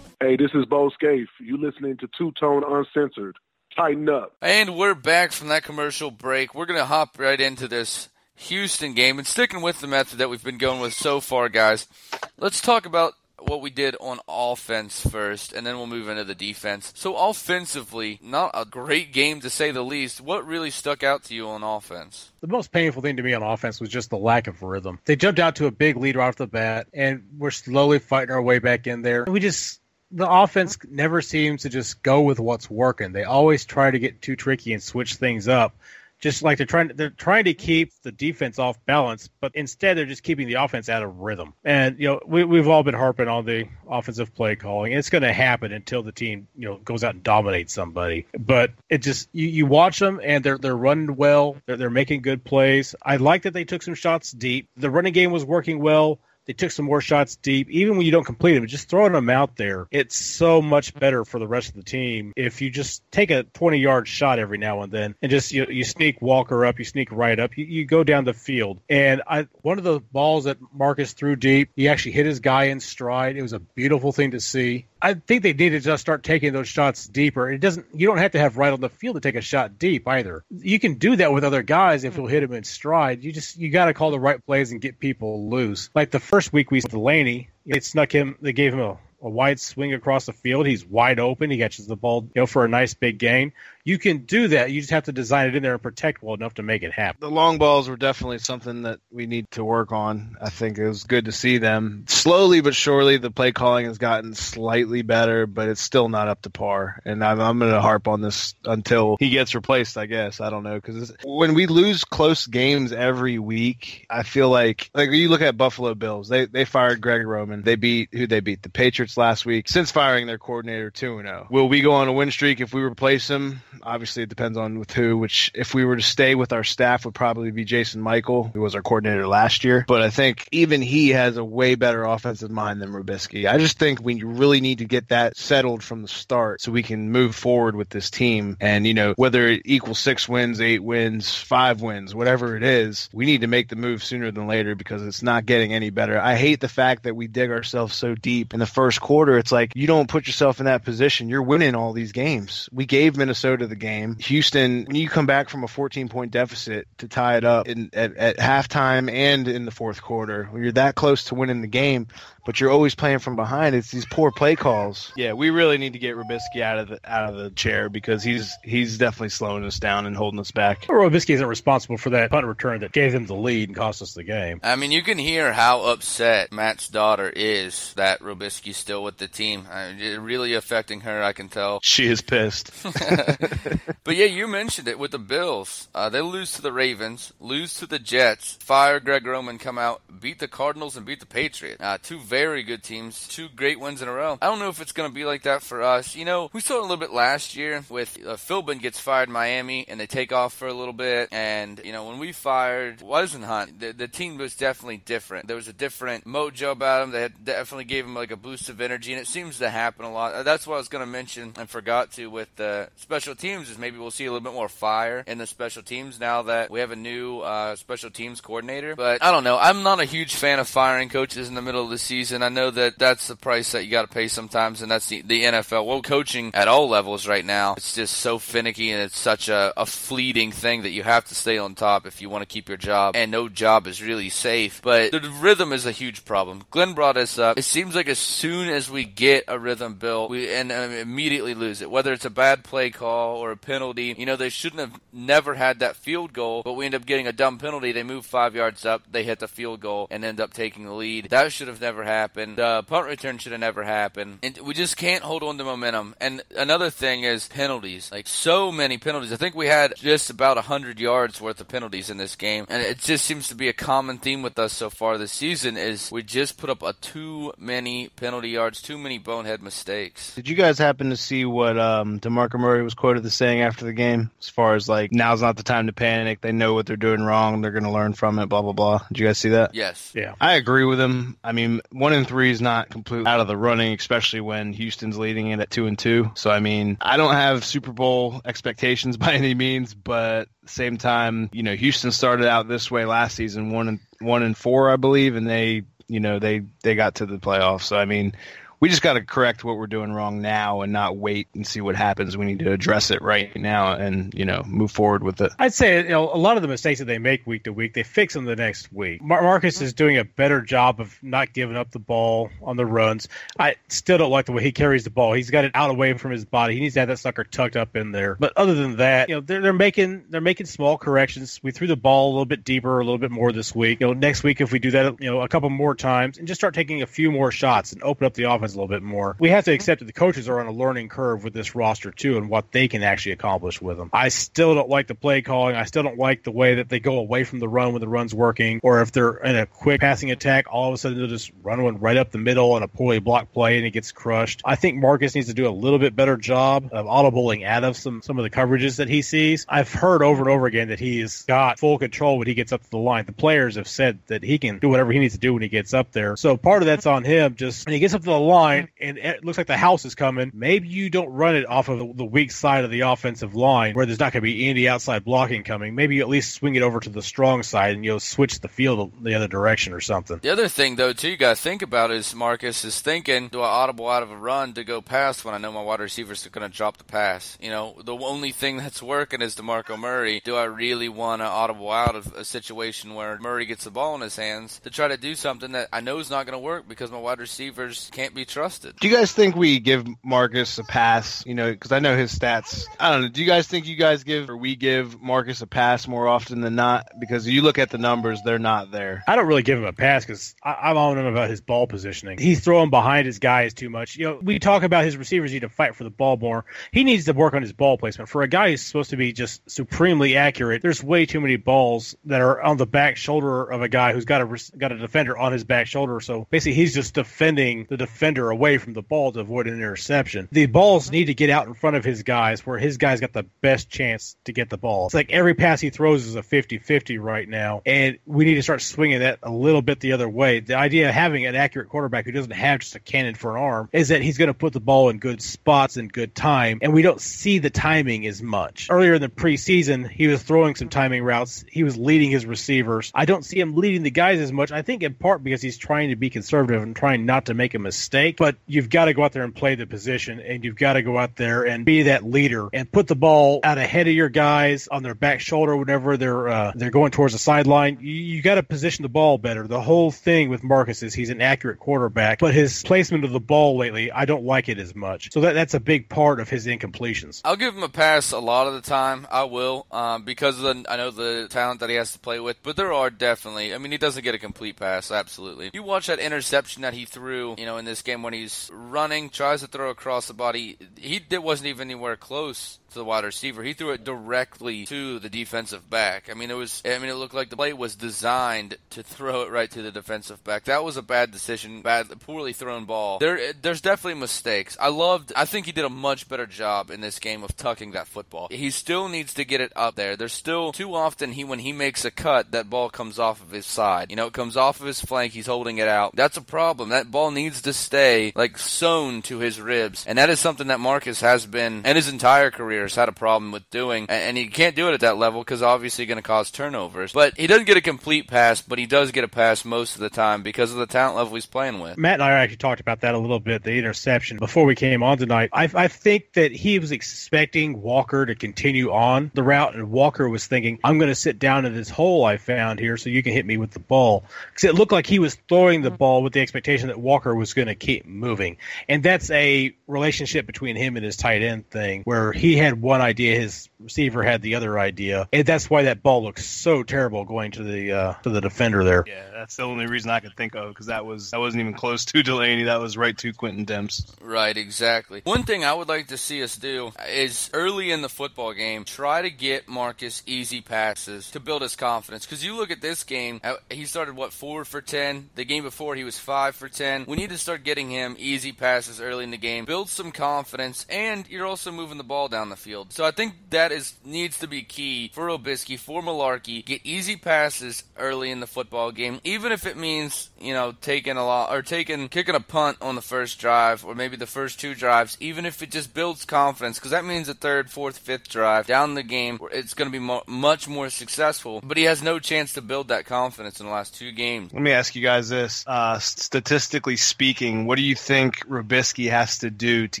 Hey, 0.20 0.36
this 0.36 0.50
is 0.52 0.66
Bo 0.66 0.90
Scaife. 0.90 1.30
You 1.40 1.56
listening 1.56 1.96
to 1.96 2.08
Two 2.16 2.30
Tone 2.38 2.62
Uncensored. 2.62 3.36
Tighten 3.74 4.10
up. 4.10 4.36
And 4.42 4.76
we're 4.76 4.94
back 4.94 5.32
from 5.32 5.48
that 5.48 5.64
commercial 5.64 6.10
break. 6.10 6.54
We're 6.54 6.66
going 6.66 6.78
to 6.78 6.84
hop 6.84 7.18
right 7.18 7.40
into 7.40 7.66
this 7.66 8.10
Houston 8.36 8.92
game 8.92 9.18
and 9.18 9.26
sticking 9.26 9.62
with 9.62 9.80
the 9.80 9.86
method 9.86 10.18
that 10.18 10.28
we've 10.28 10.44
been 10.44 10.58
going 10.58 10.80
with 10.80 10.92
so 10.92 11.20
far, 11.20 11.48
guys. 11.48 11.88
Let's 12.36 12.60
talk 12.60 12.84
about 12.84 13.14
what 13.40 13.60
we 13.60 13.70
did 13.70 13.96
on 14.00 14.20
offense 14.28 15.06
first, 15.06 15.52
and 15.52 15.66
then 15.66 15.76
we'll 15.76 15.86
move 15.86 16.08
into 16.08 16.24
the 16.24 16.34
defense. 16.34 16.92
So, 16.96 17.16
offensively, 17.16 18.18
not 18.22 18.50
a 18.54 18.64
great 18.64 19.12
game 19.12 19.40
to 19.40 19.50
say 19.50 19.70
the 19.70 19.82
least. 19.82 20.20
What 20.20 20.46
really 20.46 20.70
stuck 20.70 21.02
out 21.02 21.24
to 21.24 21.34
you 21.34 21.48
on 21.48 21.62
offense? 21.62 22.32
The 22.40 22.48
most 22.48 22.72
painful 22.72 23.02
thing 23.02 23.16
to 23.16 23.22
me 23.22 23.34
on 23.34 23.42
offense 23.42 23.80
was 23.80 23.90
just 23.90 24.10
the 24.10 24.18
lack 24.18 24.46
of 24.46 24.62
rhythm. 24.62 24.98
They 25.04 25.16
jumped 25.16 25.40
out 25.40 25.56
to 25.56 25.66
a 25.66 25.70
big 25.70 25.96
lead 25.96 26.16
right 26.16 26.28
off 26.28 26.36
the 26.36 26.46
bat, 26.46 26.88
and 26.92 27.24
we're 27.36 27.50
slowly 27.50 27.98
fighting 27.98 28.32
our 28.32 28.42
way 28.42 28.58
back 28.58 28.86
in 28.86 29.02
there. 29.02 29.24
We 29.24 29.40
just 29.40 29.80
the 30.10 30.28
offense 30.28 30.78
never 30.88 31.20
seems 31.20 31.62
to 31.62 31.68
just 31.68 32.02
go 32.02 32.22
with 32.22 32.40
what's 32.40 32.70
working. 32.70 33.12
They 33.12 33.24
always 33.24 33.64
try 33.64 33.90
to 33.90 33.98
get 33.98 34.22
too 34.22 34.36
tricky 34.36 34.72
and 34.72 34.82
switch 34.82 35.14
things 35.14 35.48
up 35.48 35.76
just 36.20 36.42
like 36.42 36.58
they're 36.58 36.66
trying 36.66 36.92
they're 36.94 37.10
trying 37.10 37.44
to 37.44 37.54
keep 37.54 37.92
the 38.02 38.12
defense 38.12 38.58
off 38.58 38.84
balance, 38.86 39.28
but 39.40 39.52
instead 39.54 39.96
they're 39.96 40.06
just 40.06 40.22
keeping 40.22 40.48
the 40.48 40.54
offense 40.54 40.88
out 40.88 41.02
of 41.02 41.18
rhythm. 41.18 41.54
And 41.64 41.98
you 41.98 42.08
know, 42.08 42.20
we 42.26 42.44
we've 42.44 42.68
all 42.68 42.82
been 42.82 42.94
harping 42.94 43.28
on 43.28 43.44
the 43.44 43.68
offensive 43.88 44.34
play 44.34 44.56
calling. 44.56 44.92
It's 44.92 45.10
going 45.10 45.22
to 45.22 45.32
happen 45.32 45.72
until 45.72 46.02
the 46.02 46.12
team 46.12 46.48
you 46.56 46.68
know 46.68 46.76
goes 46.78 47.04
out 47.04 47.14
and 47.14 47.22
dominates 47.22 47.72
somebody. 47.72 48.26
But 48.38 48.72
it 48.88 48.98
just 48.98 49.28
you, 49.32 49.46
you 49.46 49.66
watch 49.66 49.98
them 49.98 50.20
and 50.22 50.44
they're 50.44 50.58
they're 50.58 50.76
running 50.76 51.16
well. 51.16 51.56
They're 51.66 51.76
they're 51.76 51.90
making 51.90 52.22
good 52.22 52.44
plays. 52.44 52.94
I 53.02 53.16
like 53.16 53.42
that 53.42 53.52
they 53.52 53.64
took 53.64 53.82
some 53.82 53.94
shots 53.94 54.32
deep. 54.32 54.68
The 54.76 54.90
running 54.90 55.12
game 55.12 55.30
was 55.30 55.44
working 55.44 55.80
well. 55.80 56.18
They 56.48 56.54
took 56.54 56.70
some 56.70 56.86
more 56.86 57.02
shots 57.02 57.36
deep. 57.36 57.70
Even 57.70 57.98
when 57.98 58.06
you 58.06 58.12
don't 58.12 58.24
complete 58.24 58.54
them, 58.54 58.66
just 58.66 58.88
throwing 58.88 59.12
them 59.12 59.28
out 59.28 59.54
there, 59.56 59.86
it's 59.90 60.16
so 60.16 60.62
much 60.62 60.94
better 60.94 61.24
for 61.26 61.38
the 61.38 61.46
rest 61.46 61.68
of 61.68 61.74
the 61.76 61.82
team 61.82 62.32
if 62.36 62.62
you 62.62 62.70
just 62.70 63.02
take 63.10 63.30
a 63.30 63.42
20 63.42 63.78
yard 63.78 64.08
shot 64.08 64.38
every 64.38 64.56
now 64.56 64.80
and 64.80 64.90
then 64.90 65.14
and 65.20 65.30
just 65.30 65.52
you, 65.52 65.66
you 65.68 65.84
sneak 65.84 66.22
Walker 66.22 66.64
up, 66.64 66.78
you 66.78 66.86
sneak 66.86 67.12
Wright 67.12 67.38
up, 67.38 67.58
you, 67.58 67.66
you 67.66 67.84
go 67.84 68.02
down 68.02 68.24
the 68.24 68.32
field. 68.32 68.80
And 68.88 69.22
I 69.26 69.46
one 69.60 69.76
of 69.78 69.84
the 69.84 70.00
balls 70.00 70.44
that 70.44 70.56
Marcus 70.72 71.12
threw 71.12 71.36
deep, 71.36 71.70
he 71.76 71.88
actually 71.88 72.12
hit 72.12 72.24
his 72.26 72.40
guy 72.40 72.64
in 72.64 72.80
stride. 72.80 73.36
It 73.36 73.42
was 73.42 73.52
a 73.52 73.58
beautiful 73.58 74.12
thing 74.12 74.30
to 74.30 74.40
see. 74.40 74.86
I 75.00 75.14
think 75.14 75.42
they 75.42 75.52
need 75.52 75.70
to 75.70 75.80
just 75.80 76.00
start 76.00 76.22
taking 76.22 76.52
those 76.52 76.68
shots 76.68 77.06
deeper. 77.06 77.48
It 77.50 77.60
doesn't. 77.60 77.86
You 77.94 78.06
don't 78.06 78.18
have 78.18 78.32
to 78.32 78.38
have 78.38 78.56
Wright 78.56 78.72
on 78.72 78.80
the 78.80 78.88
field 78.88 79.16
to 79.16 79.20
take 79.20 79.36
a 79.36 79.40
shot 79.40 79.78
deep 79.78 80.08
either. 80.08 80.44
You 80.50 80.78
can 80.80 80.94
do 80.94 81.16
that 81.16 81.32
with 81.32 81.44
other 81.44 81.62
guys 81.62 82.04
if 82.04 82.16
you'll 82.16 82.26
hit 82.26 82.40
them 82.40 82.52
in 82.52 82.64
stride. 82.64 83.22
You 83.22 83.32
just 83.32 83.56
you 83.56 83.70
got 83.70 83.86
to 83.86 83.94
call 83.94 84.10
the 84.10 84.18
right 84.18 84.44
plays 84.44 84.72
and 84.72 84.80
get 84.80 84.98
people 84.98 85.50
loose. 85.50 85.88
Like 85.94 86.10
the 86.10 86.20
first 86.20 86.37
week 86.52 86.70
we 86.70 86.80
saw 86.80 86.88
Delanie, 86.88 87.48
it 87.66 87.84
snuck 87.84 88.12
him. 88.12 88.36
They 88.40 88.52
gave 88.52 88.72
him 88.72 88.80
a 88.80 88.98
a 89.22 89.28
wide 89.28 89.58
swing 89.58 89.94
across 89.94 90.26
the 90.26 90.32
field. 90.32 90.66
He's 90.66 90.86
wide 90.86 91.18
open. 91.18 91.50
He 91.50 91.58
catches 91.58 91.86
the 91.86 91.96
ball, 91.96 92.28
you 92.34 92.42
know, 92.42 92.46
for 92.46 92.64
a 92.64 92.68
nice 92.68 92.94
big 92.94 93.18
gain. 93.18 93.52
You 93.88 93.96
can 93.96 94.26
do 94.26 94.48
that. 94.48 94.70
You 94.70 94.82
just 94.82 94.90
have 94.90 95.04
to 95.04 95.12
design 95.12 95.48
it 95.48 95.54
in 95.54 95.62
there 95.62 95.72
and 95.72 95.82
protect 95.82 96.22
well 96.22 96.34
enough 96.34 96.52
to 96.56 96.62
make 96.62 96.82
it 96.82 96.92
happen. 96.92 97.20
The 97.20 97.30
long 97.30 97.56
balls 97.56 97.88
were 97.88 97.96
definitely 97.96 98.36
something 98.36 98.82
that 98.82 99.00
we 99.10 99.24
need 99.24 99.50
to 99.52 99.64
work 99.64 99.92
on. 99.92 100.36
I 100.42 100.50
think 100.50 100.76
it 100.76 100.86
was 100.86 101.04
good 101.04 101.24
to 101.24 101.32
see 101.32 101.56
them 101.56 102.04
slowly 102.06 102.60
but 102.60 102.74
surely. 102.74 103.16
The 103.16 103.30
play 103.30 103.52
calling 103.52 103.86
has 103.86 103.96
gotten 103.96 104.34
slightly 104.34 105.00
better, 105.00 105.46
but 105.46 105.70
it's 105.70 105.80
still 105.80 106.10
not 106.10 106.28
up 106.28 106.42
to 106.42 106.50
par. 106.50 107.00
And 107.06 107.24
I'm, 107.24 107.40
I'm 107.40 107.58
going 107.58 107.72
to 107.72 107.80
harp 107.80 108.08
on 108.08 108.20
this 108.20 108.54
until 108.62 109.16
he 109.18 109.30
gets 109.30 109.54
replaced. 109.54 109.96
I 109.96 110.04
guess 110.04 110.42
I 110.42 110.50
don't 110.50 110.64
know 110.64 110.74
because 110.74 111.16
when 111.24 111.54
we 111.54 111.66
lose 111.66 112.04
close 112.04 112.46
games 112.46 112.92
every 112.92 113.38
week, 113.38 114.04
I 114.10 114.22
feel 114.22 114.50
like 114.50 114.90
like 114.92 115.12
you 115.12 115.30
look 115.30 115.40
at 115.40 115.56
Buffalo 115.56 115.94
Bills. 115.94 116.28
They 116.28 116.44
they 116.44 116.66
fired 116.66 117.00
Greg 117.00 117.26
Roman. 117.26 117.62
They 117.62 117.76
beat 117.76 118.10
who 118.12 118.26
they 118.26 118.40
beat 118.40 118.62
the 118.62 118.68
Patriots 118.68 119.16
last 119.16 119.46
week. 119.46 119.66
Since 119.66 119.92
firing 119.92 120.26
their 120.26 120.36
coordinator 120.36 120.90
two 120.90 121.16
and 121.16 121.26
zero, 121.26 121.46
will 121.48 121.70
we 121.70 121.80
go 121.80 121.92
on 121.92 122.08
a 122.08 122.12
win 122.12 122.30
streak 122.30 122.60
if 122.60 122.74
we 122.74 122.82
replace 122.82 123.28
him? 123.28 123.62
Obviously, 123.82 124.22
it 124.22 124.28
depends 124.28 124.58
on 124.58 124.78
with 124.78 124.92
who. 124.92 125.18
Which, 125.18 125.50
if 125.54 125.74
we 125.74 125.84
were 125.84 125.96
to 125.96 126.02
stay 126.02 126.34
with 126.34 126.52
our 126.52 126.64
staff, 126.64 127.04
would 127.04 127.14
probably 127.14 127.50
be 127.50 127.64
Jason 127.64 128.00
Michael, 128.00 128.50
who 128.52 128.60
was 128.60 128.74
our 128.74 128.82
coordinator 128.82 129.26
last 129.26 129.64
year. 129.64 129.84
But 129.86 130.02
I 130.02 130.10
think 130.10 130.48
even 130.52 130.82
he 130.82 131.10
has 131.10 131.36
a 131.36 131.44
way 131.44 131.74
better 131.74 132.04
offensive 132.04 132.50
mind 132.50 132.80
than 132.80 132.90
Robiskie. 132.90 133.48
I 133.48 133.58
just 133.58 133.78
think 133.78 134.00
we 134.02 134.22
really 134.22 134.60
need 134.60 134.78
to 134.78 134.84
get 134.84 135.08
that 135.08 135.36
settled 135.36 135.82
from 135.82 136.02
the 136.02 136.08
start 136.08 136.60
so 136.60 136.72
we 136.72 136.82
can 136.82 137.10
move 137.10 137.34
forward 137.34 137.76
with 137.76 137.88
this 137.88 138.10
team. 138.10 138.56
And 138.60 138.86
you 138.86 138.94
know, 138.94 139.14
whether 139.16 139.46
it 139.48 139.62
equals 139.64 139.98
six 139.98 140.28
wins, 140.28 140.60
eight 140.60 140.82
wins, 140.82 141.34
five 141.34 141.80
wins, 141.80 142.14
whatever 142.14 142.56
it 142.56 142.62
is, 142.62 143.08
we 143.12 143.26
need 143.26 143.42
to 143.42 143.46
make 143.46 143.68
the 143.68 143.76
move 143.76 144.04
sooner 144.04 144.30
than 144.30 144.46
later 144.46 144.74
because 144.74 145.02
it's 145.02 145.22
not 145.22 145.46
getting 145.46 145.72
any 145.72 145.90
better. 145.90 146.20
I 146.20 146.34
hate 146.34 146.60
the 146.60 146.68
fact 146.68 147.04
that 147.04 147.16
we 147.16 147.26
dig 147.26 147.50
ourselves 147.50 147.94
so 147.94 148.14
deep 148.14 148.54
in 148.54 148.60
the 148.60 148.66
first 148.66 149.00
quarter. 149.00 149.38
It's 149.38 149.52
like 149.52 149.72
you 149.74 149.86
don't 149.86 150.08
put 150.08 150.26
yourself 150.26 150.60
in 150.60 150.66
that 150.66 150.84
position. 150.84 151.28
You're 151.28 151.42
winning 151.42 151.74
all 151.74 151.92
these 151.92 152.12
games. 152.12 152.68
We 152.72 152.86
gave 152.86 153.16
Minnesota 153.16 153.57
the 153.66 153.76
game. 153.76 154.16
Houston, 154.20 154.84
when 154.84 154.96
you 154.96 155.08
come 155.08 155.26
back 155.26 155.48
from 155.48 155.64
a 155.64 155.68
14 155.68 156.08
point 156.08 156.30
deficit 156.32 156.86
to 156.98 157.08
tie 157.08 157.36
it 157.36 157.44
up 157.44 157.68
in, 157.68 157.90
at, 157.92 158.16
at 158.16 158.36
halftime 158.38 159.10
and 159.10 159.48
in 159.48 159.64
the 159.64 159.70
fourth 159.70 160.02
quarter, 160.02 160.44
when 160.44 160.62
you're 160.62 160.72
that 160.72 160.94
close 160.94 161.24
to 161.24 161.34
winning 161.34 161.60
the 161.60 161.68
game, 161.68 162.06
but 162.48 162.58
you're 162.58 162.70
always 162.70 162.94
playing 162.94 163.18
from 163.18 163.36
behind. 163.36 163.74
It's 163.74 163.90
these 163.90 164.06
poor 164.06 164.32
play 164.32 164.56
calls. 164.56 165.12
Yeah, 165.14 165.34
we 165.34 165.50
really 165.50 165.76
need 165.76 165.92
to 165.92 165.98
get 165.98 166.16
Robiskie 166.16 166.62
out 166.62 166.78
of 166.78 166.88
the 166.88 166.98
out 167.04 167.28
of 167.28 167.36
the 167.36 167.50
chair 167.50 167.90
because 167.90 168.22
he's 168.22 168.56
he's 168.64 168.96
definitely 168.96 169.28
slowing 169.28 169.66
us 169.66 169.78
down 169.78 170.06
and 170.06 170.16
holding 170.16 170.40
us 170.40 170.50
back. 170.50 170.86
Robiskie 170.86 171.34
isn't 171.34 171.46
responsible 171.46 171.98
for 171.98 172.08
that 172.08 172.30
punt 172.30 172.46
return 172.46 172.80
that 172.80 172.92
gave 172.92 173.12
them 173.12 173.26
the 173.26 173.34
lead 173.34 173.68
and 173.68 173.76
cost 173.76 174.00
us 174.00 174.14
the 174.14 174.24
game. 174.24 174.60
I 174.62 174.76
mean, 174.76 174.92
you 174.92 175.02
can 175.02 175.18
hear 175.18 175.52
how 175.52 175.82
upset 175.82 176.50
Matt's 176.50 176.88
daughter 176.88 177.28
is 177.28 177.92
that 177.96 178.20
Robiskie's 178.20 178.78
still 178.78 179.04
with 179.04 179.18
the 179.18 179.28
team. 179.28 179.66
I 179.70 179.92
mean, 179.92 180.00
it 180.00 180.18
really 180.18 180.54
affecting 180.54 181.02
her. 181.02 181.22
I 181.22 181.34
can 181.34 181.50
tell. 181.50 181.80
She 181.82 182.06
is 182.06 182.22
pissed. 182.22 182.72
but 184.04 184.16
yeah, 184.16 184.24
you 184.24 184.48
mentioned 184.48 184.88
it 184.88 184.98
with 184.98 185.10
the 185.10 185.18
Bills. 185.18 185.88
Uh, 185.94 186.08
they 186.08 186.22
lose 186.22 186.52
to 186.52 186.62
the 186.62 186.72
Ravens, 186.72 187.30
lose 187.40 187.74
to 187.74 187.86
the 187.86 187.98
Jets, 187.98 188.56
fire 188.62 189.00
Greg 189.00 189.26
Roman, 189.26 189.58
come 189.58 189.76
out, 189.76 190.00
beat 190.18 190.38
the 190.38 190.48
Cardinals, 190.48 190.96
and 190.96 191.04
beat 191.04 191.20
the 191.20 191.26
Patriots. 191.26 191.82
Uh, 191.82 191.98
two 192.02 192.18
very 192.18 192.37
good 192.68 192.82
teams, 192.82 193.26
two 193.28 193.48
great 193.54 193.80
wins 193.80 194.02
in 194.02 194.08
a 194.08 194.12
row. 194.12 194.38
I 194.40 194.46
don't 194.46 194.58
know 194.58 194.68
if 194.68 194.80
it's 194.80 194.92
going 194.92 195.10
to 195.10 195.14
be 195.14 195.24
like 195.24 195.42
that 195.42 195.62
for 195.62 195.82
us. 195.82 196.14
You 196.14 196.24
know, 196.24 196.50
we 196.52 196.60
saw 196.60 196.74
it 196.74 196.78
a 196.78 196.82
little 196.82 196.96
bit 196.96 197.12
last 197.12 197.56
year 197.56 197.84
with 197.88 198.18
uh, 198.26 198.34
Philbin 198.34 198.80
gets 198.80 199.00
fired 199.00 199.28
in 199.28 199.32
Miami, 199.32 199.86
and 199.88 199.98
they 199.98 200.06
take 200.06 200.32
off 200.32 200.54
for 200.54 200.68
a 200.68 200.74
little 200.74 200.92
bit. 200.92 201.28
And 201.32 201.80
you 201.84 201.92
know, 201.92 202.06
when 202.06 202.18
we 202.18 202.32
fired 202.32 202.98
Whisenhunt, 202.98 203.80
the, 203.80 203.92
the 203.92 204.08
team 204.08 204.38
was 204.38 204.54
definitely 204.54 204.98
different. 204.98 205.46
There 205.46 205.56
was 205.56 205.68
a 205.68 205.72
different 205.72 206.24
mojo 206.24 206.72
about 206.72 207.00
them. 207.00 207.10
They 207.10 207.22
had 207.22 207.44
definitely 207.44 207.84
gave 207.84 208.04
him 208.04 208.14
like 208.14 208.30
a 208.30 208.36
boost 208.36 208.68
of 208.68 208.80
energy, 208.80 209.12
and 209.12 209.20
it 209.20 209.26
seems 209.26 209.58
to 209.58 209.70
happen 209.70 210.04
a 210.04 210.12
lot. 210.12 210.44
That's 210.44 210.66
what 210.66 210.74
I 210.74 210.78
was 210.78 210.88
going 210.88 211.04
to 211.04 211.10
mention 211.10 211.54
and 211.56 211.68
forgot 211.68 212.12
to 212.12 212.28
with 212.28 212.54
the 212.56 212.88
special 212.96 213.34
teams 213.34 213.70
is 213.70 213.78
maybe 213.78 213.98
we'll 213.98 214.10
see 214.10 214.26
a 214.26 214.32
little 214.32 214.44
bit 214.44 214.54
more 214.54 214.68
fire 214.68 215.24
in 215.26 215.38
the 215.38 215.46
special 215.46 215.82
teams 215.82 216.20
now 216.20 216.42
that 216.42 216.70
we 216.70 216.80
have 216.80 216.90
a 216.90 216.96
new 216.96 217.40
uh, 217.40 217.76
special 217.76 218.10
teams 218.10 218.40
coordinator. 218.40 218.94
But 218.94 219.22
I 219.22 219.30
don't 219.30 219.44
know. 219.44 219.58
I'm 219.58 219.82
not 219.82 220.00
a 220.00 220.04
huge 220.04 220.34
fan 220.34 220.58
of 220.58 220.68
firing 220.68 221.08
coaches 221.08 221.48
in 221.48 221.54
the 221.54 221.62
middle 221.62 221.82
of 221.82 221.90
the 221.90 221.98
season. 221.98 222.27
I 222.32 222.48
know 222.48 222.70
that 222.70 222.98
that's 222.98 223.28
the 223.28 223.36
price 223.36 223.72
that 223.72 223.84
you 223.84 223.90
got 223.90 224.02
to 224.02 224.14
pay 224.14 224.28
sometimes, 224.28 224.82
and 224.82 224.90
that's 224.90 225.08
the, 225.08 225.22
the 225.22 225.44
NFL. 225.44 225.86
Well, 225.86 226.02
coaching 226.02 226.50
at 226.54 226.68
all 226.68 226.88
levels 226.88 227.26
right 227.26 227.44
now, 227.44 227.74
it's 227.74 227.94
just 227.94 228.16
so 228.16 228.38
finicky 228.38 228.90
and 228.90 229.02
it's 229.02 229.18
such 229.18 229.48
a, 229.48 229.72
a 229.76 229.86
fleeting 229.86 230.52
thing 230.52 230.82
that 230.82 230.90
you 230.90 231.02
have 231.02 231.24
to 231.26 231.34
stay 231.34 231.58
on 231.58 231.74
top 231.74 232.06
if 232.06 232.20
you 232.20 232.28
want 232.28 232.42
to 232.42 232.46
keep 232.46 232.68
your 232.68 232.78
job. 232.78 233.16
And 233.16 233.30
no 233.30 233.48
job 233.48 233.86
is 233.86 234.02
really 234.02 234.28
safe. 234.28 234.80
But 234.82 235.12
the 235.12 235.20
rhythm 235.40 235.72
is 235.72 235.86
a 235.86 235.92
huge 235.92 236.24
problem. 236.24 236.64
Glenn 236.70 236.94
brought 236.94 237.16
us 237.16 237.38
up. 237.38 237.58
It 237.58 237.62
seems 237.62 237.94
like 237.94 238.08
as 238.08 238.18
soon 238.18 238.68
as 238.68 238.90
we 238.90 239.04
get 239.04 239.44
a 239.48 239.58
rhythm 239.58 239.94
built, 239.94 240.30
we 240.30 240.52
and 240.52 240.70
immediately 240.70 241.54
lose 241.54 241.82
it. 241.82 241.90
Whether 241.90 242.12
it's 242.12 242.24
a 242.24 242.30
bad 242.30 242.64
play 242.64 242.90
call 242.90 243.36
or 243.36 243.50
a 243.50 243.56
penalty, 243.56 244.14
you 244.16 244.26
know, 244.26 244.36
they 244.36 244.48
shouldn't 244.48 244.80
have 244.80 245.00
never 245.12 245.54
had 245.54 245.80
that 245.80 245.96
field 245.96 246.32
goal, 246.32 246.62
but 246.62 246.74
we 246.74 246.86
end 246.86 246.94
up 246.94 247.06
getting 247.06 247.26
a 247.26 247.32
dumb 247.32 247.58
penalty. 247.58 247.92
They 247.92 248.02
move 248.02 248.26
five 248.26 248.54
yards 248.54 248.84
up, 248.84 249.02
they 249.10 249.24
hit 249.24 249.40
the 249.40 249.48
field 249.48 249.80
goal, 249.80 250.06
and 250.10 250.24
end 250.24 250.40
up 250.40 250.52
taking 250.52 250.84
the 250.84 250.92
lead. 250.92 251.28
That 251.30 251.52
should 251.52 251.68
have 251.68 251.80
never 251.80 252.04
happened. 252.08 252.56
The 252.56 252.82
punt 252.86 253.06
return 253.06 253.38
should 253.38 253.52
have 253.52 253.60
never 253.60 253.84
happened. 253.84 254.38
And 254.42 254.58
we 254.58 254.74
just 254.74 254.96
can't 254.96 255.22
hold 255.22 255.42
on 255.42 255.58
to 255.58 255.64
momentum. 255.64 256.14
And 256.20 256.42
another 256.56 256.90
thing 256.90 257.22
is 257.22 257.46
penalties. 257.48 258.10
Like 258.10 258.26
so 258.26 258.72
many 258.72 258.98
penalties. 258.98 259.32
I 259.32 259.36
think 259.36 259.54
we 259.54 259.66
had 259.66 259.94
just 259.96 260.30
about 260.30 260.56
100 260.56 260.98
yards 260.98 261.40
worth 261.40 261.60
of 261.60 261.68
penalties 261.68 262.10
in 262.10 262.16
this 262.16 262.34
game. 262.34 262.66
And 262.68 262.82
it 262.82 262.98
just 262.98 263.24
seems 263.24 263.48
to 263.48 263.54
be 263.54 263.68
a 263.68 263.72
common 263.72 264.18
theme 264.18 264.42
with 264.42 264.58
us 264.58 264.72
so 264.72 264.90
far 264.90 265.18
this 265.18 265.32
season 265.32 265.76
is 265.76 266.10
we 266.10 266.22
just 266.22 266.56
put 266.56 266.70
up 266.70 266.82
a 266.82 266.94
too 266.94 267.52
many 267.58 268.08
penalty 268.08 268.50
yards, 268.50 268.82
too 268.82 268.98
many 268.98 269.18
bonehead 269.18 269.62
mistakes. 269.62 270.34
Did 270.34 270.48
you 270.48 270.56
guys 270.56 270.78
happen 270.78 271.10
to 271.10 271.16
see 271.16 271.44
what 271.44 271.78
um, 271.78 272.20
DeMarco 272.20 272.58
Murray 272.58 272.82
was 272.82 272.94
quoted 272.94 273.24
as 273.24 273.34
saying 273.34 273.60
after 273.60 273.84
the 273.84 273.92
game? 273.92 274.30
As 274.40 274.48
far 274.48 274.74
as 274.74 274.88
like, 274.88 275.12
now's 275.12 275.42
not 275.42 275.56
the 275.56 275.62
time 275.62 275.86
to 275.86 275.92
panic. 275.92 276.40
They 276.40 276.52
know 276.52 276.74
what 276.74 276.86
they're 276.86 276.96
doing 276.96 277.22
wrong. 277.22 277.60
They're 277.60 277.70
going 277.70 277.84
to 277.84 277.90
learn 277.90 278.14
from 278.14 278.38
it, 278.38 278.46
blah, 278.46 278.62
blah, 278.62 278.72
blah. 278.72 278.98
Did 279.08 279.18
you 279.18 279.26
guys 279.26 279.38
see 279.38 279.50
that? 279.50 279.74
Yes. 279.74 280.12
Yeah. 280.14 280.34
I 280.40 280.54
agree 280.54 280.84
with 280.84 281.00
him. 281.00 281.36
I 281.44 281.52
mean, 281.52 281.80
one 281.98 282.12
and 282.12 282.26
three 282.26 282.50
is 282.50 282.60
not 282.60 282.88
completely 282.88 283.26
out 283.26 283.40
of 283.40 283.48
the 283.48 283.56
running, 283.56 283.94
especially 283.94 284.40
when 284.40 284.72
Houston's 284.72 285.18
leading 285.18 285.48
it 285.50 285.60
at 285.60 285.70
two 285.70 285.86
and 285.86 285.98
two. 285.98 286.30
So, 286.34 286.50
I 286.50 286.60
mean, 286.60 286.96
I 287.00 287.16
don't 287.16 287.34
have 287.34 287.64
Super 287.64 287.92
Bowl 287.92 288.40
expectations 288.44 289.16
by 289.18 289.34
any 289.34 289.54
means, 289.54 289.94
but 289.94 290.48
same 290.66 290.96
time, 290.96 291.50
you 291.52 291.62
know, 291.62 291.74
Houston 291.74 292.12
started 292.12 292.46
out 292.46 292.68
this 292.68 292.90
way 292.90 293.04
last 293.04 293.34
season, 293.36 293.70
one 293.70 293.88
and 293.88 294.00
one 294.20 294.42
and 294.42 294.56
four, 294.56 294.90
I 294.90 294.96
believe, 294.96 295.36
and 295.36 295.48
they, 295.48 295.82
you 296.06 296.20
know, 296.20 296.38
they 296.38 296.62
they 296.82 296.94
got 296.94 297.16
to 297.16 297.26
the 297.26 297.38
playoffs. 297.38 297.82
So, 297.82 297.96
I 297.96 298.04
mean, 298.04 298.34
we 298.80 298.88
just 298.88 299.02
got 299.02 299.14
to 299.14 299.22
correct 299.22 299.64
what 299.64 299.76
we're 299.76 299.86
doing 299.86 300.12
wrong 300.12 300.40
now 300.40 300.82
and 300.82 300.92
not 300.92 301.16
wait 301.16 301.48
and 301.54 301.66
see 301.66 301.80
what 301.80 301.96
happens. 301.96 302.36
We 302.36 302.46
need 302.46 302.60
to 302.60 302.72
address 302.72 303.10
it 303.10 303.22
right 303.22 303.54
now 303.56 303.92
and 303.92 304.32
you 304.34 304.44
know 304.44 304.62
move 304.66 304.90
forward 304.90 305.24
with 305.24 305.40
it. 305.40 305.52
I'd 305.58 305.74
say 305.74 306.02
you 306.02 306.08
know 306.10 306.32
a 306.32 306.36
lot 306.36 306.56
of 306.56 306.62
the 306.62 306.68
mistakes 306.68 307.00
that 307.00 307.06
they 307.06 307.18
make 307.18 307.46
week 307.46 307.64
to 307.64 307.72
week, 307.72 307.94
they 307.94 308.02
fix 308.02 308.34
them 308.34 308.44
the 308.44 308.56
next 308.56 308.92
week. 308.92 309.22
Mar- 309.22 309.42
Marcus 309.42 309.80
is 309.80 309.92
doing 309.92 310.18
a 310.18 310.24
better 310.24 310.60
job 310.60 311.00
of 311.00 311.18
not 311.22 311.52
giving 311.52 311.76
up 311.76 311.90
the 311.90 311.98
ball 311.98 312.50
on 312.62 312.76
the 312.76 312.86
runs. 312.86 313.28
I 313.58 313.76
still 313.88 314.18
don't 314.18 314.30
like 314.30 314.46
the 314.46 314.52
way 314.52 314.62
he 314.62 314.72
carries 314.72 315.04
the 315.04 315.10
ball. 315.10 315.32
He's 315.32 315.50
got 315.50 315.64
it 315.64 315.72
out 315.74 315.90
away 315.90 316.12
from 316.14 316.30
his 316.30 316.44
body. 316.44 316.74
He 316.74 316.80
needs 316.80 316.94
to 316.94 317.00
have 317.00 317.08
that 317.08 317.18
sucker 317.18 317.44
tucked 317.44 317.76
up 317.76 317.96
in 317.96 318.12
there. 318.12 318.36
But 318.38 318.52
other 318.56 318.74
than 318.74 318.96
that, 318.96 319.28
you 319.28 319.36
know, 319.36 319.40
they're, 319.40 319.60
they're 319.60 319.72
making 319.72 320.26
they're 320.28 320.40
making 320.40 320.66
small 320.66 320.98
corrections. 320.98 321.60
We 321.62 321.72
threw 321.72 321.88
the 321.88 321.96
ball 321.96 322.28
a 322.28 322.32
little 322.32 322.46
bit 322.46 322.64
deeper, 322.64 323.00
a 323.00 323.04
little 323.04 323.18
bit 323.18 323.30
more 323.30 323.52
this 323.52 323.74
week. 323.74 324.00
You 324.00 324.08
know, 324.08 324.12
next 324.12 324.42
week 324.42 324.60
if 324.60 324.70
we 324.70 324.78
do 324.78 324.92
that, 324.92 325.20
you 325.20 325.30
know, 325.30 325.40
a 325.40 325.48
couple 325.48 325.68
more 325.70 325.94
times 325.94 326.38
and 326.38 326.46
just 326.46 326.60
start 326.60 326.74
taking 326.74 327.02
a 327.02 327.06
few 327.06 327.32
more 327.32 327.50
shots 327.50 327.92
and 327.92 328.02
open 328.02 328.26
up 328.26 328.34
the 328.34 328.44
offense 328.44 328.67
offense 328.68 328.74
a 328.74 328.80
little 328.80 328.88
bit 328.88 329.02
more. 329.02 329.36
We 329.38 329.50
have 329.50 329.64
to 329.64 329.72
accept 329.72 330.00
that 330.00 330.06
the 330.06 330.12
coaches 330.12 330.48
are 330.48 330.60
on 330.60 330.66
a 330.66 330.72
learning 330.72 331.08
curve 331.08 331.44
with 331.44 331.52
this 331.52 331.74
roster 331.74 332.10
too, 332.10 332.36
and 332.36 332.48
what 332.48 332.72
they 332.72 332.88
can 332.88 333.02
actually 333.02 333.32
accomplish 333.32 333.80
with 333.80 333.98
them. 333.98 334.10
I 334.12 334.28
still 334.28 334.74
don't 334.74 334.88
like 334.88 335.06
the 335.06 335.14
play 335.14 335.42
calling. 335.42 335.76
I 335.76 335.84
still 335.84 336.02
don't 336.02 336.18
like 336.18 336.44
the 336.44 336.50
way 336.50 336.76
that 336.76 336.88
they 336.88 337.00
go 337.00 337.18
away 337.18 337.44
from 337.44 337.60
the 337.60 337.68
run 337.68 337.92
when 337.92 338.00
the 338.00 338.08
run's 338.08 338.34
working, 338.34 338.80
or 338.82 339.00
if 339.02 339.12
they're 339.12 339.36
in 339.36 339.56
a 339.56 339.66
quick 339.66 340.00
passing 340.00 340.30
attack, 340.30 340.66
all 340.70 340.88
of 340.88 340.94
a 340.94 340.98
sudden 340.98 341.18
they'll 341.18 341.28
just 341.28 341.50
run 341.62 341.82
one 341.82 341.98
right 341.98 342.16
up 342.16 342.30
the 342.30 342.38
middle 342.38 342.72
on 342.72 342.82
a 342.82 342.88
poorly 342.88 343.18
blocked 343.18 343.52
play 343.52 343.78
and 343.78 343.86
it 343.86 343.90
gets 343.90 344.12
crushed. 344.12 344.62
I 344.64 344.76
think 344.76 344.96
Marcus 344.96 345.34
needs 345.34 345.48
to 345.48 345.54
do 345.54 345.68
a 345.68 345.70
little 345.70 345.98
bit 345.98 346.14
better 346.14 346.36
job 346.36 346.90
of 346.92 347.06
audibling 347.06 347.64
out 347.64 347.84
of 347.84 347.96
some 347.96 348.22
some 348.22 348.38
of 348.38 348.42
the 348.42 348.50
coverages 348.50 348.96
that 348.96 349.08
he 349.08 349.22
sees. 349.22 349.66
I've 349.68 349.92
heard 349.92 350.22
over 350.22 350.42
and 350.42 350.50
over 350.50 350.66
again 350.66 350.88
that 350.88 351.00
he's 351.00 351.42
got 351.42 351.78
full 351.78 351.98
control 351.98 352.38
when 352.38 352.46
he 352.46 352.54
gets 352.54 352.72
up 352.72 352.82
to 352.82 352.90
the 352.90 352.98
line. 352.98 353.24
The 353.24 353.32
players 353.32 353.76
have 353.76 353.88
said 353.88 354.18
that 354.26 354.42
he 354.42 354.58
can 354.58 354.78
do 354.78 354.88
whatever 354.88 355.12
he 355.12 355.18
needs 355.18 355.34
to 355.34 355.40
do 355.40 355.52
when 355.52 355.62
he 355.62 355.68
gets 355.68 355.94
up 355.94 356.12
there. 356.12 356.36
So 356.36 356.56
part 356.56 356.82
of 356.82 356.86
that's 356.86 357.06
on 357.06 357.24
him. 357.24 357.54
Just 357.54 357.86
when 357.86 357.94
he 357.94 357.98
gets 357.98 358.14
up 358.14 358.22
to 358.22 358.30
the 358.30 358.38
line 358.38 358.57
and 358.66 359.18
it 359.18 359.44
looks 359.44 359.58
like 359.58 359.66
the 359.66 359.76
house 359.76 360.04
is 360.04 360.14
coming, 360.14 360.50
maybe 360.54 360.88
you 360.88 361.10
don't 361.10 361.30
run 361.30 361.56
it 361.56 361.66
off 361.68 361.88
of 361.88 362.16
the 362.16 362.24
weak 362.24 362.50
side 362.50 362.84
of 362.84 362.90
the 362.90 363.00
offensive 363.00 363.54
line 363.54 363.94
where 363.94 364.06
there's 364.06 364.18
not 364.18 364.32
going 364.32 364.42
to 364.42 364.50
be 364.52 364.68
any 364.68 364.88
outside 364.88 365.24
blocking 365.24 365.64
coming. 365.64 365.94
Maybe 365.94 366.16
you 366.16 366.22
at 366.22 366.28
least 366.28 366.54
swing 366.54 366.74
it 366.74 366.82
over 366.82 367.00
to 367.00 367.10
the 367.10 367.22
strong 367.22 367.62
side 367.62 367.94
and 367.94 368.04
you'll 368.04 368.20
switch 368.20 368.60
the 368.60 368.68
field 368.68 369.12
the 369.22 369.34
other 369.34 369.48
direction 369.48 369.92
or 369.92 370.00
something. 370.00 370.38
The 370.38 370.50
other 370.50 370.68
thing, 370.68 370.96
though, 370.96 371.12
too, 371.12 371.30
you 371.30 371.36
got 371.36 371.56
to 371.56 371.62
think 371.62 371.82
about 371.82 372.10
is 372.10 372.34
Marcus 372.34 372.84
is 372.84 373.00
thinking, 373.00 373.48
do 373.48 373.60
I 373.60 373.68
audible 373.68 374.08
out 374.08 374.22
of 374.22 374.30
a 374.30 374.36
run 374.36 374.74
to 374.74 374.84
go 374.84 375.00
pass 375.00 375.44
when 375.44 375.54
I 375.54 375.58
know 375.58 375.72
my 375.72 375.82
wide 375.82 376.00
receivers 376.00 376.46
are 376.46 376.50
going 376.50 376.68
to 376.68 376.76
drop 376.76 376.96
the 376.96 377.04
pass? 377.04 377.58
You 377.60 377.70
know, 377.70 377.96
the 378.04 378.14
only 378.14 378.52
thing 378.52 378.76
that's 378.76 379.02
working 379.02 379.42
is 379.42 379.56
DeMarco 379.56 379.98
Murray. 379.98 380.40
Do 380.44 380.56
I 380.56 380.64
really 380.64 381.08
want 381.08 381.42
to 381.42 381.46
audible 381.46 381.90
out 381.90 382.14
of 382.14 382.32
a 382.34 382.44
situation 382.44 383.14
where 383.14 383.38
Murray 383.38 383.66
gets 383.66 383.84
the 383.84 383.90
ball 383.90 384.14
in 384.14 384.20
his 384.20 384.36
hands 384.36 384.80
to 384.84 384.90
try 384.90 385.08
to 385.08 385.16
do 385.16 385.34
something 385.34 385.72
that 385.72 385.88
I 385.92 386.00
know 386.00 386.18
is 386.18 386.30
not 386.30 386.46
going 386.46 386.54
to 386.54 386.58
work 386.58 386.88
because 386.88 387.10
my 387.10 387.18
wide 387.18 387.40
receivers 387.40 388.10
can't 388.12 388.34
be 388.34 388.44
trusted? 388.48 388.96
Do 388.96 389.08
you 389.08 389.14
guys 389.14 389.32
think 389.32 389.54
we 389.54 389.78
give 389.78 390.06
Marcus 390.24 390.78
a 390.78 390.84
pass? 390.84 391.44
You 391.46 391.54
know, 391.54 391.70
because 391.70 391.92
I 391.92 391.98
know 392.00 392.16
his 392.16 392.36
stats. 392.36 392.86
I 392.98 393.10
don't 393.12 393.22
know. 393.22 393.28
Do 393.28 393.40
you 393.40 393.46
guys 393.46 393.66
think 393.66 393.86
you 393.86 393.96
guys 393.96 394.24
give 394.24 394.50
or 394.50 394.56
we 394.56 394.76
give 394.76 395.20
Marcus 395.20 395.62
a 395.62 395.66
pass 395.66 396.08
more 396.08 396.26
often 396.26 396.60
than 396.60 396.74
not? 396.74 397.08
Because 397.20 397.46
you 397.46 397.62
look 397.62 397.78
at 397.78 397.90
the 397.90 397.98
numbers, 397.98 398.40
they're 398.44 398.58
not 398.58 398.90
there. 398.90 399.22
I 399.28 399.36
don't 399.36 399.46
really 399.46 399.62
give 399.62 399.78
him 399.78 399.84
a 399.84 399.92
pass 399.92 400.24
because 400.24 400.54
I'm 400.64 400.96
on 400.96 401.18
him 401.18 401.26
about 401.26 401.50
his 401.50 401.60
ball 401.60 401.86
positioning. 401.86 402.38
He's 402.38 402.60
throwing 402.60 402.90
behind 402.90 403.26
his 403.26 403.38
guys 403.38 403.74
too 403.74 403.90
much. 403.90 404.16
You 404.16 404.24
know, 404.24 404.38
we 404.42 404.58
talk 404.58 404.82
about 404.82 405.04
his 405.04 405.16
receivers 405.16 405.52
need 405.52 405.60
to 405.60 405.68
fight 405.68 405.94
for 405.94 406.04
the 406.04 406.10
ball 406.10 406.36
more. 406.36 406.64
He 406.92 407.04
needs 407.04 407.26
to 407.26 407.32
work 407.32 407.54
on 407.54 407.62
his 407.62 407.72
ball 407.72 407.98
placement. 407.98 408.28
For 408.28 408.42
a 408.42 408.48
guy 408.48 408.70
who's 408.70 408.82
supposed 408.82 409.10
to 409.10 409.16
be 409.16 409.32
just 409.32 409.68
supremely 409.70 410.36
accurate, 410.36 410.82
there's 410.82 411.02
way 411.02 411.26
too 411.26 411.40
many 411.40 411.56
balls 411.56 412.16
that 412.24 412.40
are 412.40 412.60
on 412.62 412.76
the 412.76 412.86
back 412.86 413.16
shoulder 413.16 413.64
of 413.64 413.82
a 413.82 413.88
guy 413.88 414.12
who's 414.12 414.24
got 414.24 414.40
a 414.40 414.78
got 414.78 414.92
a 414.92 414.98
defender 414.98 415.36
on 415.36 415.52
his 415.52 415.64
back 415.64 415.86
shoulder. 415.86 416.20
So 416.20 416.46
basically, 416.50 416.74
he's 416.74 416.94
just 416.94 417.14
defending 417.14 417.86
the 417.88 417.96
defender 417.96 418.37
away 418.46 418.78
from 418.78 418.92
the 418.92 419.02
ball 419.02 419.32
to 419.32 419.40
avoid 419.40 419.66
an 419.66 419.74
interception. 419.74 420.48
The 420.52 420.66
balls 420.66 421.10
need 421.10 421.26
to 421.26 421.34
get 421.34 421.50
out 421.50 421.66
in 421.66 421.74
front 421.74 421.96
of 421.96 422.04
his 422.04 422.22
guys 422.22 422.64
where 422.66 422.78
his 422.78 422.96
guys 422.96 423.20
got 423.20 423.32
the 423.32 423.44
best 423.60 423.88
chance 423.90 424.36
to 424.44 424.52
get 424.52 424.70
the 424.70 424.76
ball. 424.76 425.06
It's 425.06 425.14
like 425.14 425.32
every 425.32 425.54
pass 425.54 425.80
he 425.80 425.90
throws 425.90 426.26
is 426.26 426.36
a 426.36 426.42
50-50 426.42 427.20
right 427.20 427.48
now, 427.48 427.82
and 427.84 428.18
we 428.26 428.44
need 428.44 428.54
to 428.54 428.62
start 428.62 428.82
swinging 428.82 429.20
that 429.20 429.40
a 429.42 429.50
little 429.50 429.82
bit 429.82 430.00
the 430.00 430.12
other 430.12 430.28
way. 430.28 430.60
The 430.60 430.76
idea 430.76 431.08
of 431.08 431.14
having 431.14 431.46
an 431.46 431.54
accurate 431.54 431.88
quarterback 431.88 432.24
who 432.24 432.32
doesn't 432.32 432.52
have 432.52 432.80
just 432.80 432.94
a 432.94 433.00
cannon 433.00 433.34
for 433.34 433.56
an 433.56 433.62
arm 433.62 433.88
is 433.92 434.08
that 434.08 434.22
he's 434.22 434.38
going 434.38 434.48
to 434.48 434.54
put 434.54 434.72
the 434.72 434.80
ball 434.80 435.10
in 435.10 435.18
good 435.18 435.42
spots 435.42 435.96
and 435.96 436.12
good 436.12 436.34
time, 436.34 436.78
and 436.82 436.92
we 436.92 437.02
don't 437.02 437.20
see 437.20 437.58
the 437.58 437.70
timing 437.70 438.26
as 438.26 438.42
much. 438.42 438.88
Earlier 438.90 439.14
in 439.14 439.22
the 439.22 439.28
preseason, 439.28 440.08
he 440.08 440.26
was 440.28 440.42
throwing 440.42 440.74
some 440.74 440.88
timing 440.88 441.22
routes. 441.22 441.64
He 441.70 441.84
was 441.84 441.96
leading 441.96 442.30
his 442.30 442.46
receivers. 442.46 443.10
I 443.14 443.24
don't 443.24 443.44
see 443.44 443.58
him 443.58 443.76
leading 443.76 444.02
the 444.02 444.10
guys 444.10 444.40
as 444.40 444.52
much. 444.52 444.72
I 444.72 444.82
think 444.82 445.02
in 445.02 445.14
part 445.14 445.42
because 445.42 445.62
he's 445.62 445.78
trying 445.78 446.10
to 446.10 446.16
be 446.16 446.30
conservative 446.30 446.82
and 446.82 446.94
trying 446.94 447.26
not 447.26 447.46
to 447.46 447.54
make 447.54 447.74
a 447.74 447.78
mistake. 447.78 448.27
But 448.36 448.56
you've 448.66 448.90
got 448.90 449.06
to 449.06 449.14
go 449.14 449.24
out 449.24 449.32
there 449.32 449.44
and 449.44 449.54
play 449.54 449.74
the 449.74 449.86
position, 449.86 450.40
and 450.40 450.64
you've 450.64 450.76
got 450.76 450.94
to 450.94 451.02
go 451.02 451.18
out 451.18 451.36
there 451.36 451.66
and 451.66 451.84
be 451.84 452.04
that 452.04 452.24
leader 452.24 452.68
and 452.72 452.90
put 452.90 453.06
the 453.06 453.16
ball 453.16 453.60
out 453.64 453.78
ahead 453.78 454.08
of 454.08 454.14
your 454.14 454.28
guys 454.28 454.88
on 454.88 455.02
their 455.02 455.14
back 455.14 455.40
shoulder 455.40 455.76
whenever 455.76 456.16
they're 456.16 456.48
uh, 456.48 456.72
they're 456.74 456.90
going 456.90 457.10
towards 457.10 457.32
the 457.32 457.38
sideline. 457.38 457.98
You, 458.00 458.14
you 458.14 458.42
got 458.42 458.56
to 458.56 458.62
position 458.62 459.02
the 459.02 459.08
ball 459.08 459.38
better. 459.38 459.66
The 459.66 459.80
whole 459.80 460.10
thing 460.10 460.48
with 460.48 460.62
Marcus 460.62 461.02
is 461.02 461.14
he's 461.14 461.30
an 461.30 461.40
accurate 461.40 461.78
quarterback, 461.78 462.38
but 462.38 462.54
his 462.54 462.82
placement 462.82 463.24
of 463.24 463.32
the 463.32 463.40
ball 463.40 463.76
lately, 463.76 464.12
I 464.12 464.24
don't 464.24 464.44
like 464.44 464.68
it 464.68 464.78
as 464.78 464.94
much. 464.94 465.32
So 465.32 465.40
that 465.42 465.54
that's 465.54 465.74
a 465.74 465.80
big 465.80 466.08
part 466.08 466.40
of 466.40 466.48
his 466.48 466.66
incompletions. 466.66 467.40
I'll 467.44 467.56
give 467.56 467.74
him 467.74 467.82
a 467.82 467.88
pass 467.88 468.32
a 468.32 468.38
lot 468.38 468.66
of 468.66 468.74
the 468.74 468.80
time. 468.80 469.26
I 469.30 469.44
will 469.44 469.86
um, 469.90 470.24
because 470.24 470.58
the 470.58 470.84
I 470.88 470.96
know 470.96 471.10
the 471.10 471.48
talent 471.50 471.80
that 471.80 471.90
he 471.90 471.96
has 471.96 472.12
to 472.12 472.18
play 472.18 472.40
with, 472.40 472.62
but 472.62 472.76
there 472.76 472.92
are 472.92 473.10
definitely. 473.10 473.74
I 473.74 473.78
mean, 473.78 473.92
he 473.92 473.98
doesn't 473.98 474.22
get 474.22 474.34
a 474.34 474.38
complete 474.38 474.76
pass. 474.76 475.10
Absolutely. 475.10 475.70
You 475.72 475.82
watch 475.82 476.06
that 476.06 476.18
interception 476.18 476.82
that 476.82 476.94
he 476.94 477.04
threw, 477.04 477.54
you 477.58 477.66
know, 477.66 477.76
in 477.76 477.84
this 477.84 478.02
game 478.02 478.17
when 478.22 478.32
he's 478.32 478.70
running, 478.72 479.30
tries 479.30 479.60
to 479.60 479.66
throw 479.66 479.90
across 479.90 480.26
the 480.26 480.34
body. 480.34 480.76
He 480.96 481.20
wasn't 481.30 481.68
even 481.68 481.88
anywhere 481.90 482.16
close 482.16 482.78
to 482.88 482.94
the 482.94 483.04
wide 483.04 483.24
receiver. 483.24 483.62
He 483.62 483.74
threw 483.74 483.90
it 483.90 484.04
directly 484.04 484.84
to 484.86 485.18
the 485.18 485.28
defensive 485.28 485.88
back. 485.88 486.28
I 486.30 486.34
mean, 486.34 486.50
it 486.50 486.54
was. 486.54 486.82
I 486.84 486.98
mean, 486.98 487.10
it 487.10 487.14
looked 487.14 487.34
like 487.34 487.50
the 487.50 487.56
play 487.56 487.72
was 487.72 487.94
designed 487.96 488.76
to 488.90 489.02
throw 489.02 489.42
it 489.42 489.50
right 489.50 489.70
to 489.70 489.82
the 489.82 489.92
defensive 489.92 490.42
back. 490.44 490.64
That 490.64 490.84
was 490.84 490.96
a 490.96 491.02
bad 491.02 491.30
decision, 491.30 491.82
bad, 491.82 492.08
poorly 492.20 492.52
thrown 492.52 492.84
ball. 492.84 493.18
There, 493.18 493.52
there's 493.52 493.80
definitely 493.80 494.20
mistakes. 494.20 494.76
I 494.80 494.88
loved. 494.88 495.32
I 495.36 495.44
think 495.44 495.66
he 495.66 495.72
did 495.72 495.84
a 495.84 495.90
much 495.90 496.28
better 496.28 496.46
job 496.46 496.90
in 496.90 497.00
this 497.00 497.18
game 497.18 497.42
of 497.42 497.56
tucking 497.56 497.92
that 497.92 498.06
football. 498.06 498.48
He 498.50 498.70
still 498.70 499.08
needs 499.08 499.34
to 499.34 499.44
get 499.44 499.60
it 499.60 499.72
up 499.76 499.94
there. 499.94 500.16
There's 500.16 500.32
still 500.32 500.72
too 500.72 500.94
often 500.94 501.32
he 501.32 501.44
when 501.44 501.58
he 501.58 501.72
makes 501.72 502.04
a 502.04 502.10
cut, 502.10 502.52
that 502.52 502.70
ball 502.70 502.90
comes 502.90 503.18
off 503.18 503.42
of 503.42 503.50
his 503.50 503.66
side. 503.66 504.10
You 504.10 504.16
know, 504.16 504.26
it 504.26 504.32
comes 504.32 504.56
off 504.56 504.80
of 504.80 504.86
his 504.86 505.00
flank. 505.00 505.32
He's 505.32 505.46
holding 505.46 505.78
it 505.78 505.88
out. 505.88 506.14
That's 506.14 506.36
a 506.36 506.42
problem. 506.42 506.88
That 506.90 507.10
ball 507.10 507.30
needs 507.30 507.62
to 507.62 507.72
stay 507.72 508.32
like 508.34 508.58
sewn 508.58 509.22
to 509.22 509.38
his 509.38 509.60
ribs, 509.60 510.04
and 510.06 510.18
that 510.18 510.30
is 510.30 510.40
something 510.40 510.68
that 510.68 510.80
Marcus 510.80 511.20
has 511.20 511.46
been 511.46 511.82
and 511.84 511.96
his 511.96 512.08
entire 512.08 512.50
career 512.50 512.77
has 512.82 512.94
had 512.94 513.08
a 513.08 513.12
problem 513.12 513.52
with 513.52 513.68
doing, 513.70 514.06
and 514.08 514.36
he 514.36 514.48
can't 514.48 514.76
do 514.76 514.88
it 514.88 514.94
at 514.94 515.00
that 515.00 515.16
level 515.16 515.40
because 515.40 515.62
obviously 515.62 516.06
going 516.06 516.16
to 516.16 516.22
cause 516.22 516.50
turnovers. 516.50 517.12
But 517.12 517.38
he 517.38 517.46
doesn't 517.46 517.66
get 517.66 517.76
a 517.76 517.80
complete 517.80 518.28
pass, 518.28 518.62
but 518.62 518.78
he 518.78 518.86
does 518.86 519.12
get 519.12 519.24
a 519.24 519.28
pass 519.28 519.64
most 519.64 519.94
of 519.94 520.00
the 520.00 520.10
time 520.10 520.42
because 520.42 520.72
of 520.72 520.78
the 520.78 520.86
talent 520.86 521.16
level 521.16 521.34
he's 521.34 521.46
playing 521.46 521.80
with. 521.80 521.98
Matt 521.98 522.14
and 522.14 522.22
I 522.22 522.32
actually 522.32 522.56
talked 522.56 522.80
about 522.80 523.00
that 523.00 523.14
a 523.14 523.18
little 523.18 523.40
bit, 523.40 523.62
the 523.62 523.72
interception 523.72 524.38
before 524.38 524.64
we 524.64 524.74
came 524.74 525.02
on 525.02 525.18
tonight. 525.18 525.50
I, 525.52 525.70
I 525.74 525.88
think 525.88 526.32
that 526.34 526.52
he 526.52 526.78
was 526.78 526.92
expecting 526.92 527.80
Walker 527.80 528.26
to 528.26 528.34
continue 528.34 528.92
on 528.92 529.30
the 529.34 529.42
route, 529.42 529.74
and 529.74 529.90
Walker 529.90 530.28
was 530.28 530.46
thinking, 530.46 530.78
"I'm 530.84 530.98
going 530.98 531.10
to 531.10 531.14
sit 531.14 531.38
down 531.38 531.64
in 531.64 531.74
this 531.74 531.88
hole 531.88 532.24
I 532.24 532.36
found 532.36 532.80
here, 532.80 532.96
so 532.96 533.10
you 533.10 533.22
can 533.22 533.32
hit 533.32 533.46
me 533.46 533.56
with 533.56 533.72
the 533.72 533.80
ball." 533.80 534.24
Because 534.50 534.64
it 534.64 534.74
looked 534.74 534.92
like 534.92 535.06
he 535.06 535.18
was 535.18 535.36
throwing 535.48 535.82
the 535.82 535.90
ball 535.90 536.22
with 536.22 536.32
the 536.32 536.40
expectation 536.40 536.88
that 536.88 536.98
Walker 536.98 537.34
was 537.34 537.54
going 537.54 537.68
to 537.68 537.74
keep 537.74 538.06
moving, 538.06 538.56
and 538.88 539.02
that's 539.02 539.30
a 539.30 539.74
relationship 539.88 540.46
between 540.46 540.76
him 540.76 540.96
and 540.96 541.04
his 541.04 541.16
tight 541.16 541.42
end 541.42 541.68
thing, 541.70 542.02
where 542.04 542.32
he 542.32 542.56
had 542.56 542.80
one 542.80 543.00
idea, 543.00 543.40
his 543.40 543.68
receiver 543.80 544.22
had 544.22 544.42
the 544.42 544.54
other 544.54 544.78
idea, 544.78 545.28
and 545.32 545.46
that's 545.46 545.68
why 545.68 545.82
that 545.82 546.02
ball 546.02 546.22
looks 546.22 546.46
so 546.46 546.82
terrible 546.82 547.24
going 547.24 547.50
to 547.52 547.64
the 547.64 547.92
uh, 547.92 548.12
to 548.22 548.30
the 548.30 548.40
defender 548.40 548.84
there. 548.84 549.04
Yeah, 549.06 549.30
that's 549.32 549.56
the 549.56 549.62
only 549.62 549.86
reason 549.86 550.10
I 550.10 550.20
could 550.20 550.36
think 550.36 550.54
of 550.54 550.68
because 550.68 550.86
that 550.86 551.06
was 551.06 551.30
that 551.30 551.40
wasn't 551.40 551.62
even 551.62 551.74
close 551.74 552.04
to 552.06 552.22
Delanie. 552.22 552.66
That 552.66 552.80
was 552.80 552.96
right 552.96 553.16
to 553.18 553.32
Quentin 553.32 553.66
Demps. 553.66 554.14
Right, 554.20 554.56
exactly. 554.56 555.22
One 555.24 555.42
thing 555.42 555.64
I 555.64 555.72
would 555.72 555.88
like 555.88 556.08
to 556.08 556.18
see 556.18 556.42
us 556.42 556.56
do 556.56 556.92
is 557.08 557.50
early 557.52 557.90
in 557.90 558.02
the 558.02 558.08
football 558.08 558.52
game, 558.52 558.84
try 558.84 559.22
to 559.22 559.30
get 559.30 559.68
Marcus 559.68 560.22
easy 560.26 560.60
passes 560.60 561.30
to 561.30 561.40
build 561.40 561.62
his 561.62 561.76
confidence. 561.76 562.26
Because 562.26 562.44
you 562.44 562.56
look 562.56 562.70
at 562.70 562.80
this 562.80 563.04
game, 563.04 563.40
uh, 563.42 563.54
he 563.70 563.86
started 563.86 564.14
what 564.14 564.32
four 564.32 564.64
for 564.64 564.82
ten. 564.82 565.30
The 565.34 565.44
game 565.44 565.62
before 565.62 565.94
he 565.94 566.04
was 566.04 566.18
five 566.18 566.54
for 566.54 566.68
ten. 566.68 567.04
We 567.08 567.16
need 567.16 567.30
to 567.30 567.38
start 567.38 567.64
getting 567.64 567.90
him 567.90 568.16
easy 568.18 568.52
passes 568.52 569.00
early 569.00 569.24
in 569.24 569.30
the 569.30 569.38
game, 569.38 569.64
build 569.64 569.77
some 569.84 570.12
confidence, 570.12 570.86
and 570.88 571.28
you're 571.28 571.46
also 571.46 571.70
moving 571.72 571.98
the 571.98 572.04
ball 572.04 572.28
down 572.28 572.50
the 572.50 572.56
field. 572.56 572.92
So 572.92 573.04
I 573.04 573.10
think 573.10 573.34
that 573.50 573.72
is 573.72 573.94
needs 574.04 574.38
to 574.38 574.46
be 574.46 574.62
key 574.62 575.10
for 575.14 575.28
Robiskie, 575.28 575.78
for 575.78 576.02
Mularkey. 576.02 576.64
Get 576.64 576.80
easy 576.84 577.16
passes 577.16 577.84
early 577.96 578.30
in 578.30 578.40
the 578.40 578.46
football 578.46 578.92
game, 578.92 579.20
even 579.24 579.52
if 579.52 579.66
it 579.66 579.76
means 579.76 580.30
you 580.40 580.54
know 580.54 580.74
taking 580.80 581.16
a 581.16 581.26
lot 581.26 581.52
or 581.52 581.62
taking 581.62 582.08
kicking 582.08 582.34
a 582.34 582.40
punt 582.40 582.78
on 582.80 582.94
the 582.94 583.02
first 583.02 583.38
drive 583.38 583.84
or 583.84 583.94
maybe 583.94 584.16
the 584.16 584.26
first 584.26 584.60
two 584.60 584.74
drives. 584.74 585.16
Even 585.20 585.46
if 585.46 585.62
it 585.62 585.70
just 585.70 585.94
builds 585.94 586.24
confidence, 586.24 586.78
because 586.78 586.90
that 586.90 587.04
means 587.04 587.26
the 587.26 587.34
third, 587.34 587.70
fourth, 587.70 587.98
fifth 587.98 588.28
drive 588.28 588.66
down 588.66 588.94
the 588.94 589.02
game, 589.02 589.38
it's 589.52 589.74
going 589.74 589.88
to 589.88 589.92
be 589.92 590.04
mo- 590.04 590.24
much 590.26 590.68
more 590.68 590.90
successful. 590.90 591.60
But 591.62 591.76
he 591.76 591.84
has 591.84 592.02
no 592.02 592.18
chance 592.18 592.54
to 592.54 592.62
build 592.62 592.88
that 592.88 593.06
confidence 593.06 593.60
in 593.60 593.66
the 593.66 593.72
last 593.72 593.94
two 593.94 594.12
games. 594.12 594.52
Let 594.52 594.62
me 594.62 594.72
ask 594.72 594.94
you 594.96 595.02
guys 595.02 595.28
this: 595.28 595.64
uh, 595.66 595.98
statistically 595.98 596.96
speaking, 596.96 597.66
what 597.66 597.76
do 597.76 597.82
you 597.82 597.94
think 597.94 598.46
Robiskie 598.46 599.10
has 599.10 599.38
to 599.38 599.50
do 599.50 599.67
to 599.88 600.00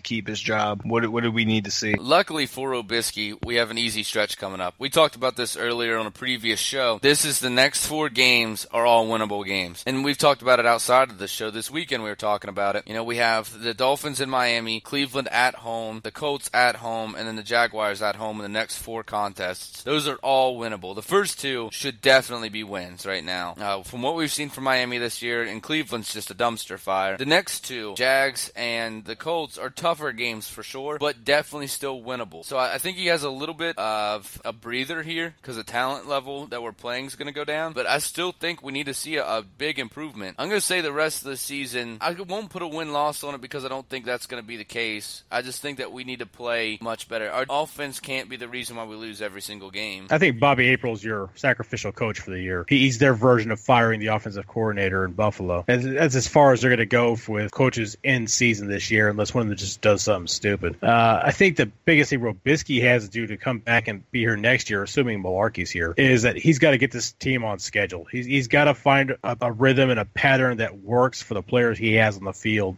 keep 0.00 0.26
his 0.26 0.40
job? 0.40 0.80
What 0.84 1.06
what 1.08 1.22
do 1.22 1.30
we 1.30 1.44
need 1.44 1.64
to 1.64 1.70
see? 1.70 1.94
Luckily 1.94 2.46
for 2.46 2.70
Robiskie, 2.70 3.38
we 3.44 3.56
have 3.56 3.70
an 3.70 3.78
easy 3.78 4.02
stretch 4.02 4.38
coming 4.38 4.60
up. 4.60 4.74
We 4.78 4.88
talked 4.88 5.16
about 5.16 5.36
this 5.36 5.56
earlier 5.56 5.98
on 5.98 6.06
a 6.06 6.10
previous 6.10 6.60
show. 6.60 6.98
This 7.02 7.24
is 7.24 7.40
the 7.40 7.50
next 7.50 7.86
four 7.86 8.08
games 8.08 8.66
are 8.72 8.86
all 8.86 9.06
winnable 9.06 9.44
games, 9.44 9.82
and 9.86 10.04
we've 10.04 10.18
talked 10.18 10.42
about 10.42 10.58
it 10.58 10.66
outside 10.66 11.10
of 11.10 11.18
the 11.18 11.28
show. 11.28 11.50
This 11.50 11.70
weekend 11.70 12.02
we 12.02 12.08
were 12.08 12.16
talking 12.16 12.50
about 12.50 12.76
it. 12.76 12.84
You 12.86 12.94
know, 12.94 13.04
we 13.04 13.16
have 13.16 13.62
the 13.62 13.74
Dolphins 13.74 14.20
in 14.20 14.30
Miami, 14.30 14.80
Cleveland 14.80 15.28
at 15.28 15.56
home, 15.56 16.00
the 16.02 16.10
Colts 16.10 16.48
at 16.54 16.76
home, 16.76 17.14
and 17.14 17.26
then 17.28 17.36
the 17.36 17.42
Jaguars 17.42 18.00
at 18.02 18.16
home 18.16 18.38
in 18.38 18.42
the 18.42 18.48
next 18.48 18.78
four 18.78 19.02
contests. 19.02 19.82
Those 19.82 20.08
are 20.08 20.16
all 20.16 20.58
winnable. 20.58 20.94
The 20.94 21.02
first 21.02 21.40
two 21.40 21.68
should 21.72 22.00
definitely 22.00 22.48
be 22.48 22.64
wins 22.64 23.04
right 23.06 23.24
now. 23.24 23.54
Uh, 23.58 23.82
from 23.82 24.02
what 24.02 24.14
we've 24.14 24.32
seen 24.32 24.48
from 24.48 24.64
Miami 24.64 24.98
this 24.98 25.22
year, 25.22 25.42
and 25.42 25.62
Cleveland's 25.62 26.12
just 26.12 26.30
a 26.30 26.34
dumpster 26.34 26.78
fire. 26.78 27.16
The 27.16 27.26
next 27.26 27.64
two, 27.64 27.94
Jags 27.94 28.50
and 28.54 29.04
the 29.04 29.16
Colts, 29.16 29.57
are 29.58 29.70
tougher 29.70 30.12
games 30.12 30.48
for 30.48 30.62
sure, 30.62 30.98
but 30.98 31.24
definitely 31.24 31.66
still 31.66 32.00
winnable. 32.00 32.44
So 32.44 32.58
I 32.58 32.78
think 32.78 32.96
he 32.96 33.06
has 33.06 33.22
a 33.22 33.30
little 33.30 33.54
bit 33.54 33.76
of 33.78 34.40
a 34.44 34.52
breather 34.52 35.02
here 35.02 35.34
because 35.40 35.56
the 35.56 35.64
talent 35.64 36.08
level 36.08 36.46
that 36.46 36.62
we're 36.62 36.72
playing 36.72 37.06
is 37.06 37.14
going 37.14 37.26
to 37.26 37.32
go 37.32 37.44
down. 37.44 37.72
But 37.72 37.86
I 37.86 37.98
still 37.98 38.32
think 38.32 38.62
we 38.62 38.72
need 38.72 38.86
to 38.86 38.94
see 38.94 39.16
a, 39.16 39.24
a 39.24 39.42
big 39.42 39.78
improvement. 39.78 40.36
I'm 40.38 40.48
going 40.48 40.60
to 40.60 40.66
say 40.66 40.80
the 40.80 40.92
rest 40.92 41.22
of 41.22 41.30
the 41.30 41.36
season, 41.36 41.98
I 42.00 42.12
won't 42.12 42.50
put 42.50 42.62
a 42.62 42.66
win 42.66 42.92
loss 42.92 43.24
on 43.24 43.34
it 43.34 43.40
because 43.40 43.64
I 43.64 43.68
don't 43.68 43.88
think 43.88 44.04
that's 44.04 44.26
going 44.26 44.42
to 44.42 44.46
be 44.46 44.56
the 44.56 44.64
case. 44.64 45.22
I 45.30 45.42
just 45.42 45.60
think 45.60 45.78
that 45.78 45.92
we 45.92 46.04
need 46.04 46.20
to 46.20 46.26
play 46.26 46.78
much 46.80 47.08
better. 47.08 47.30
Our 47.30 47.46
offense 47.48 48.00
can't 48.00 48.28
be 48.28 48.36
the 48.36 48.48
reason 48.48 48.76
why 48.76 48.84
we 48.84 48.96
lose 48.96 49.20
every 49.20 49.42
single 49.42 49.70
game. 49.70 50.06
I 50.10 50.18
think 50.18 50.40
Bobby 50.40 50.68
April's 50.68 51.02
your 51.02 51.30
sacrificial 51.34 51.92
coach 51.92 52.20
for 52.20 52.30
the 52.30 52.40
year. 52.40 52.64
He's 52.68 52.98
their 52.98 53.14
version 53.14 53.50
of 53.50 53.60
firing 53.60 54.00
the 54.00 54.08
offensive 54.08 54.46
coordinator 54.46 55.04
in 55.04 55.12
Buffalo. 55.12 55.64
That's 55.66 56.14
as 56.14 56.28
far 56.28 56.52
as 56.52 56.60
they're 56.60 56.70
going 56.70 56.78
to 56.78 56.86
go 56.86 57.16
with 57.28 57.50
coaches 57.50 57.96
in 58.02 58.26
season 58.26 58.68
this 58.68 58.90
year, 58.90 59.08
unless 59.08 59.34
one 59.34 59.42
of 59.42 59.47
them 59.48 59.56
just 59.56 59.80
does 59.80 60.02
something 60.02 60.26
stupid. 60.26 60.82
Uh, 60.82 61.20
I 61.24 61.32
think 61.32 61.56
the 61.56 61.66
biggest 61.84 62.10
thing 62.10 62.20
Robiskie 62.20 62.82
has 62.82 63.04
to 63.04 63.10
do 63.10 63.26
to 63.26 63.36
come 63.36 63.58
back 63.58 63.88
and 63.88 64.08
be 64.10 64.20
here 64.20 64.36
next 64.36 64.70
year, 64.70 64.82
assuming 64.82 65.22
Mularkey's 65.22 65.70
here, 65.70 65.94
is 65.96 66.22
that 66.22 66.36
he's 66.36 66.58
got 66.58 66.72
to 66.72 66.78
get 66.78 66.90
this 66.90 67.12
team 67.12 67.44
on 67.44 67.58
schedule. 67.58 68.04
He's, 68.04 68.26
he's 68.26 68.48
got 68.48 68.64
to 68.64 68.74
find 68.74 69.16
a, 69.22 69.36
a 69.40 69.52
rhythm 69.52 69.90
and 69.90 70.00
a 70.00 70.04
pattern 70.04 70.58
that 70.58 70.78
works 70.78 71.22
for 71.22 71.34
the 71.34 71.42
players 71.42 71.78
he 71.78 71.94
has 71.94 72.16
on 72.16 72.24
the 72.24 72.32
field 72.32 72.76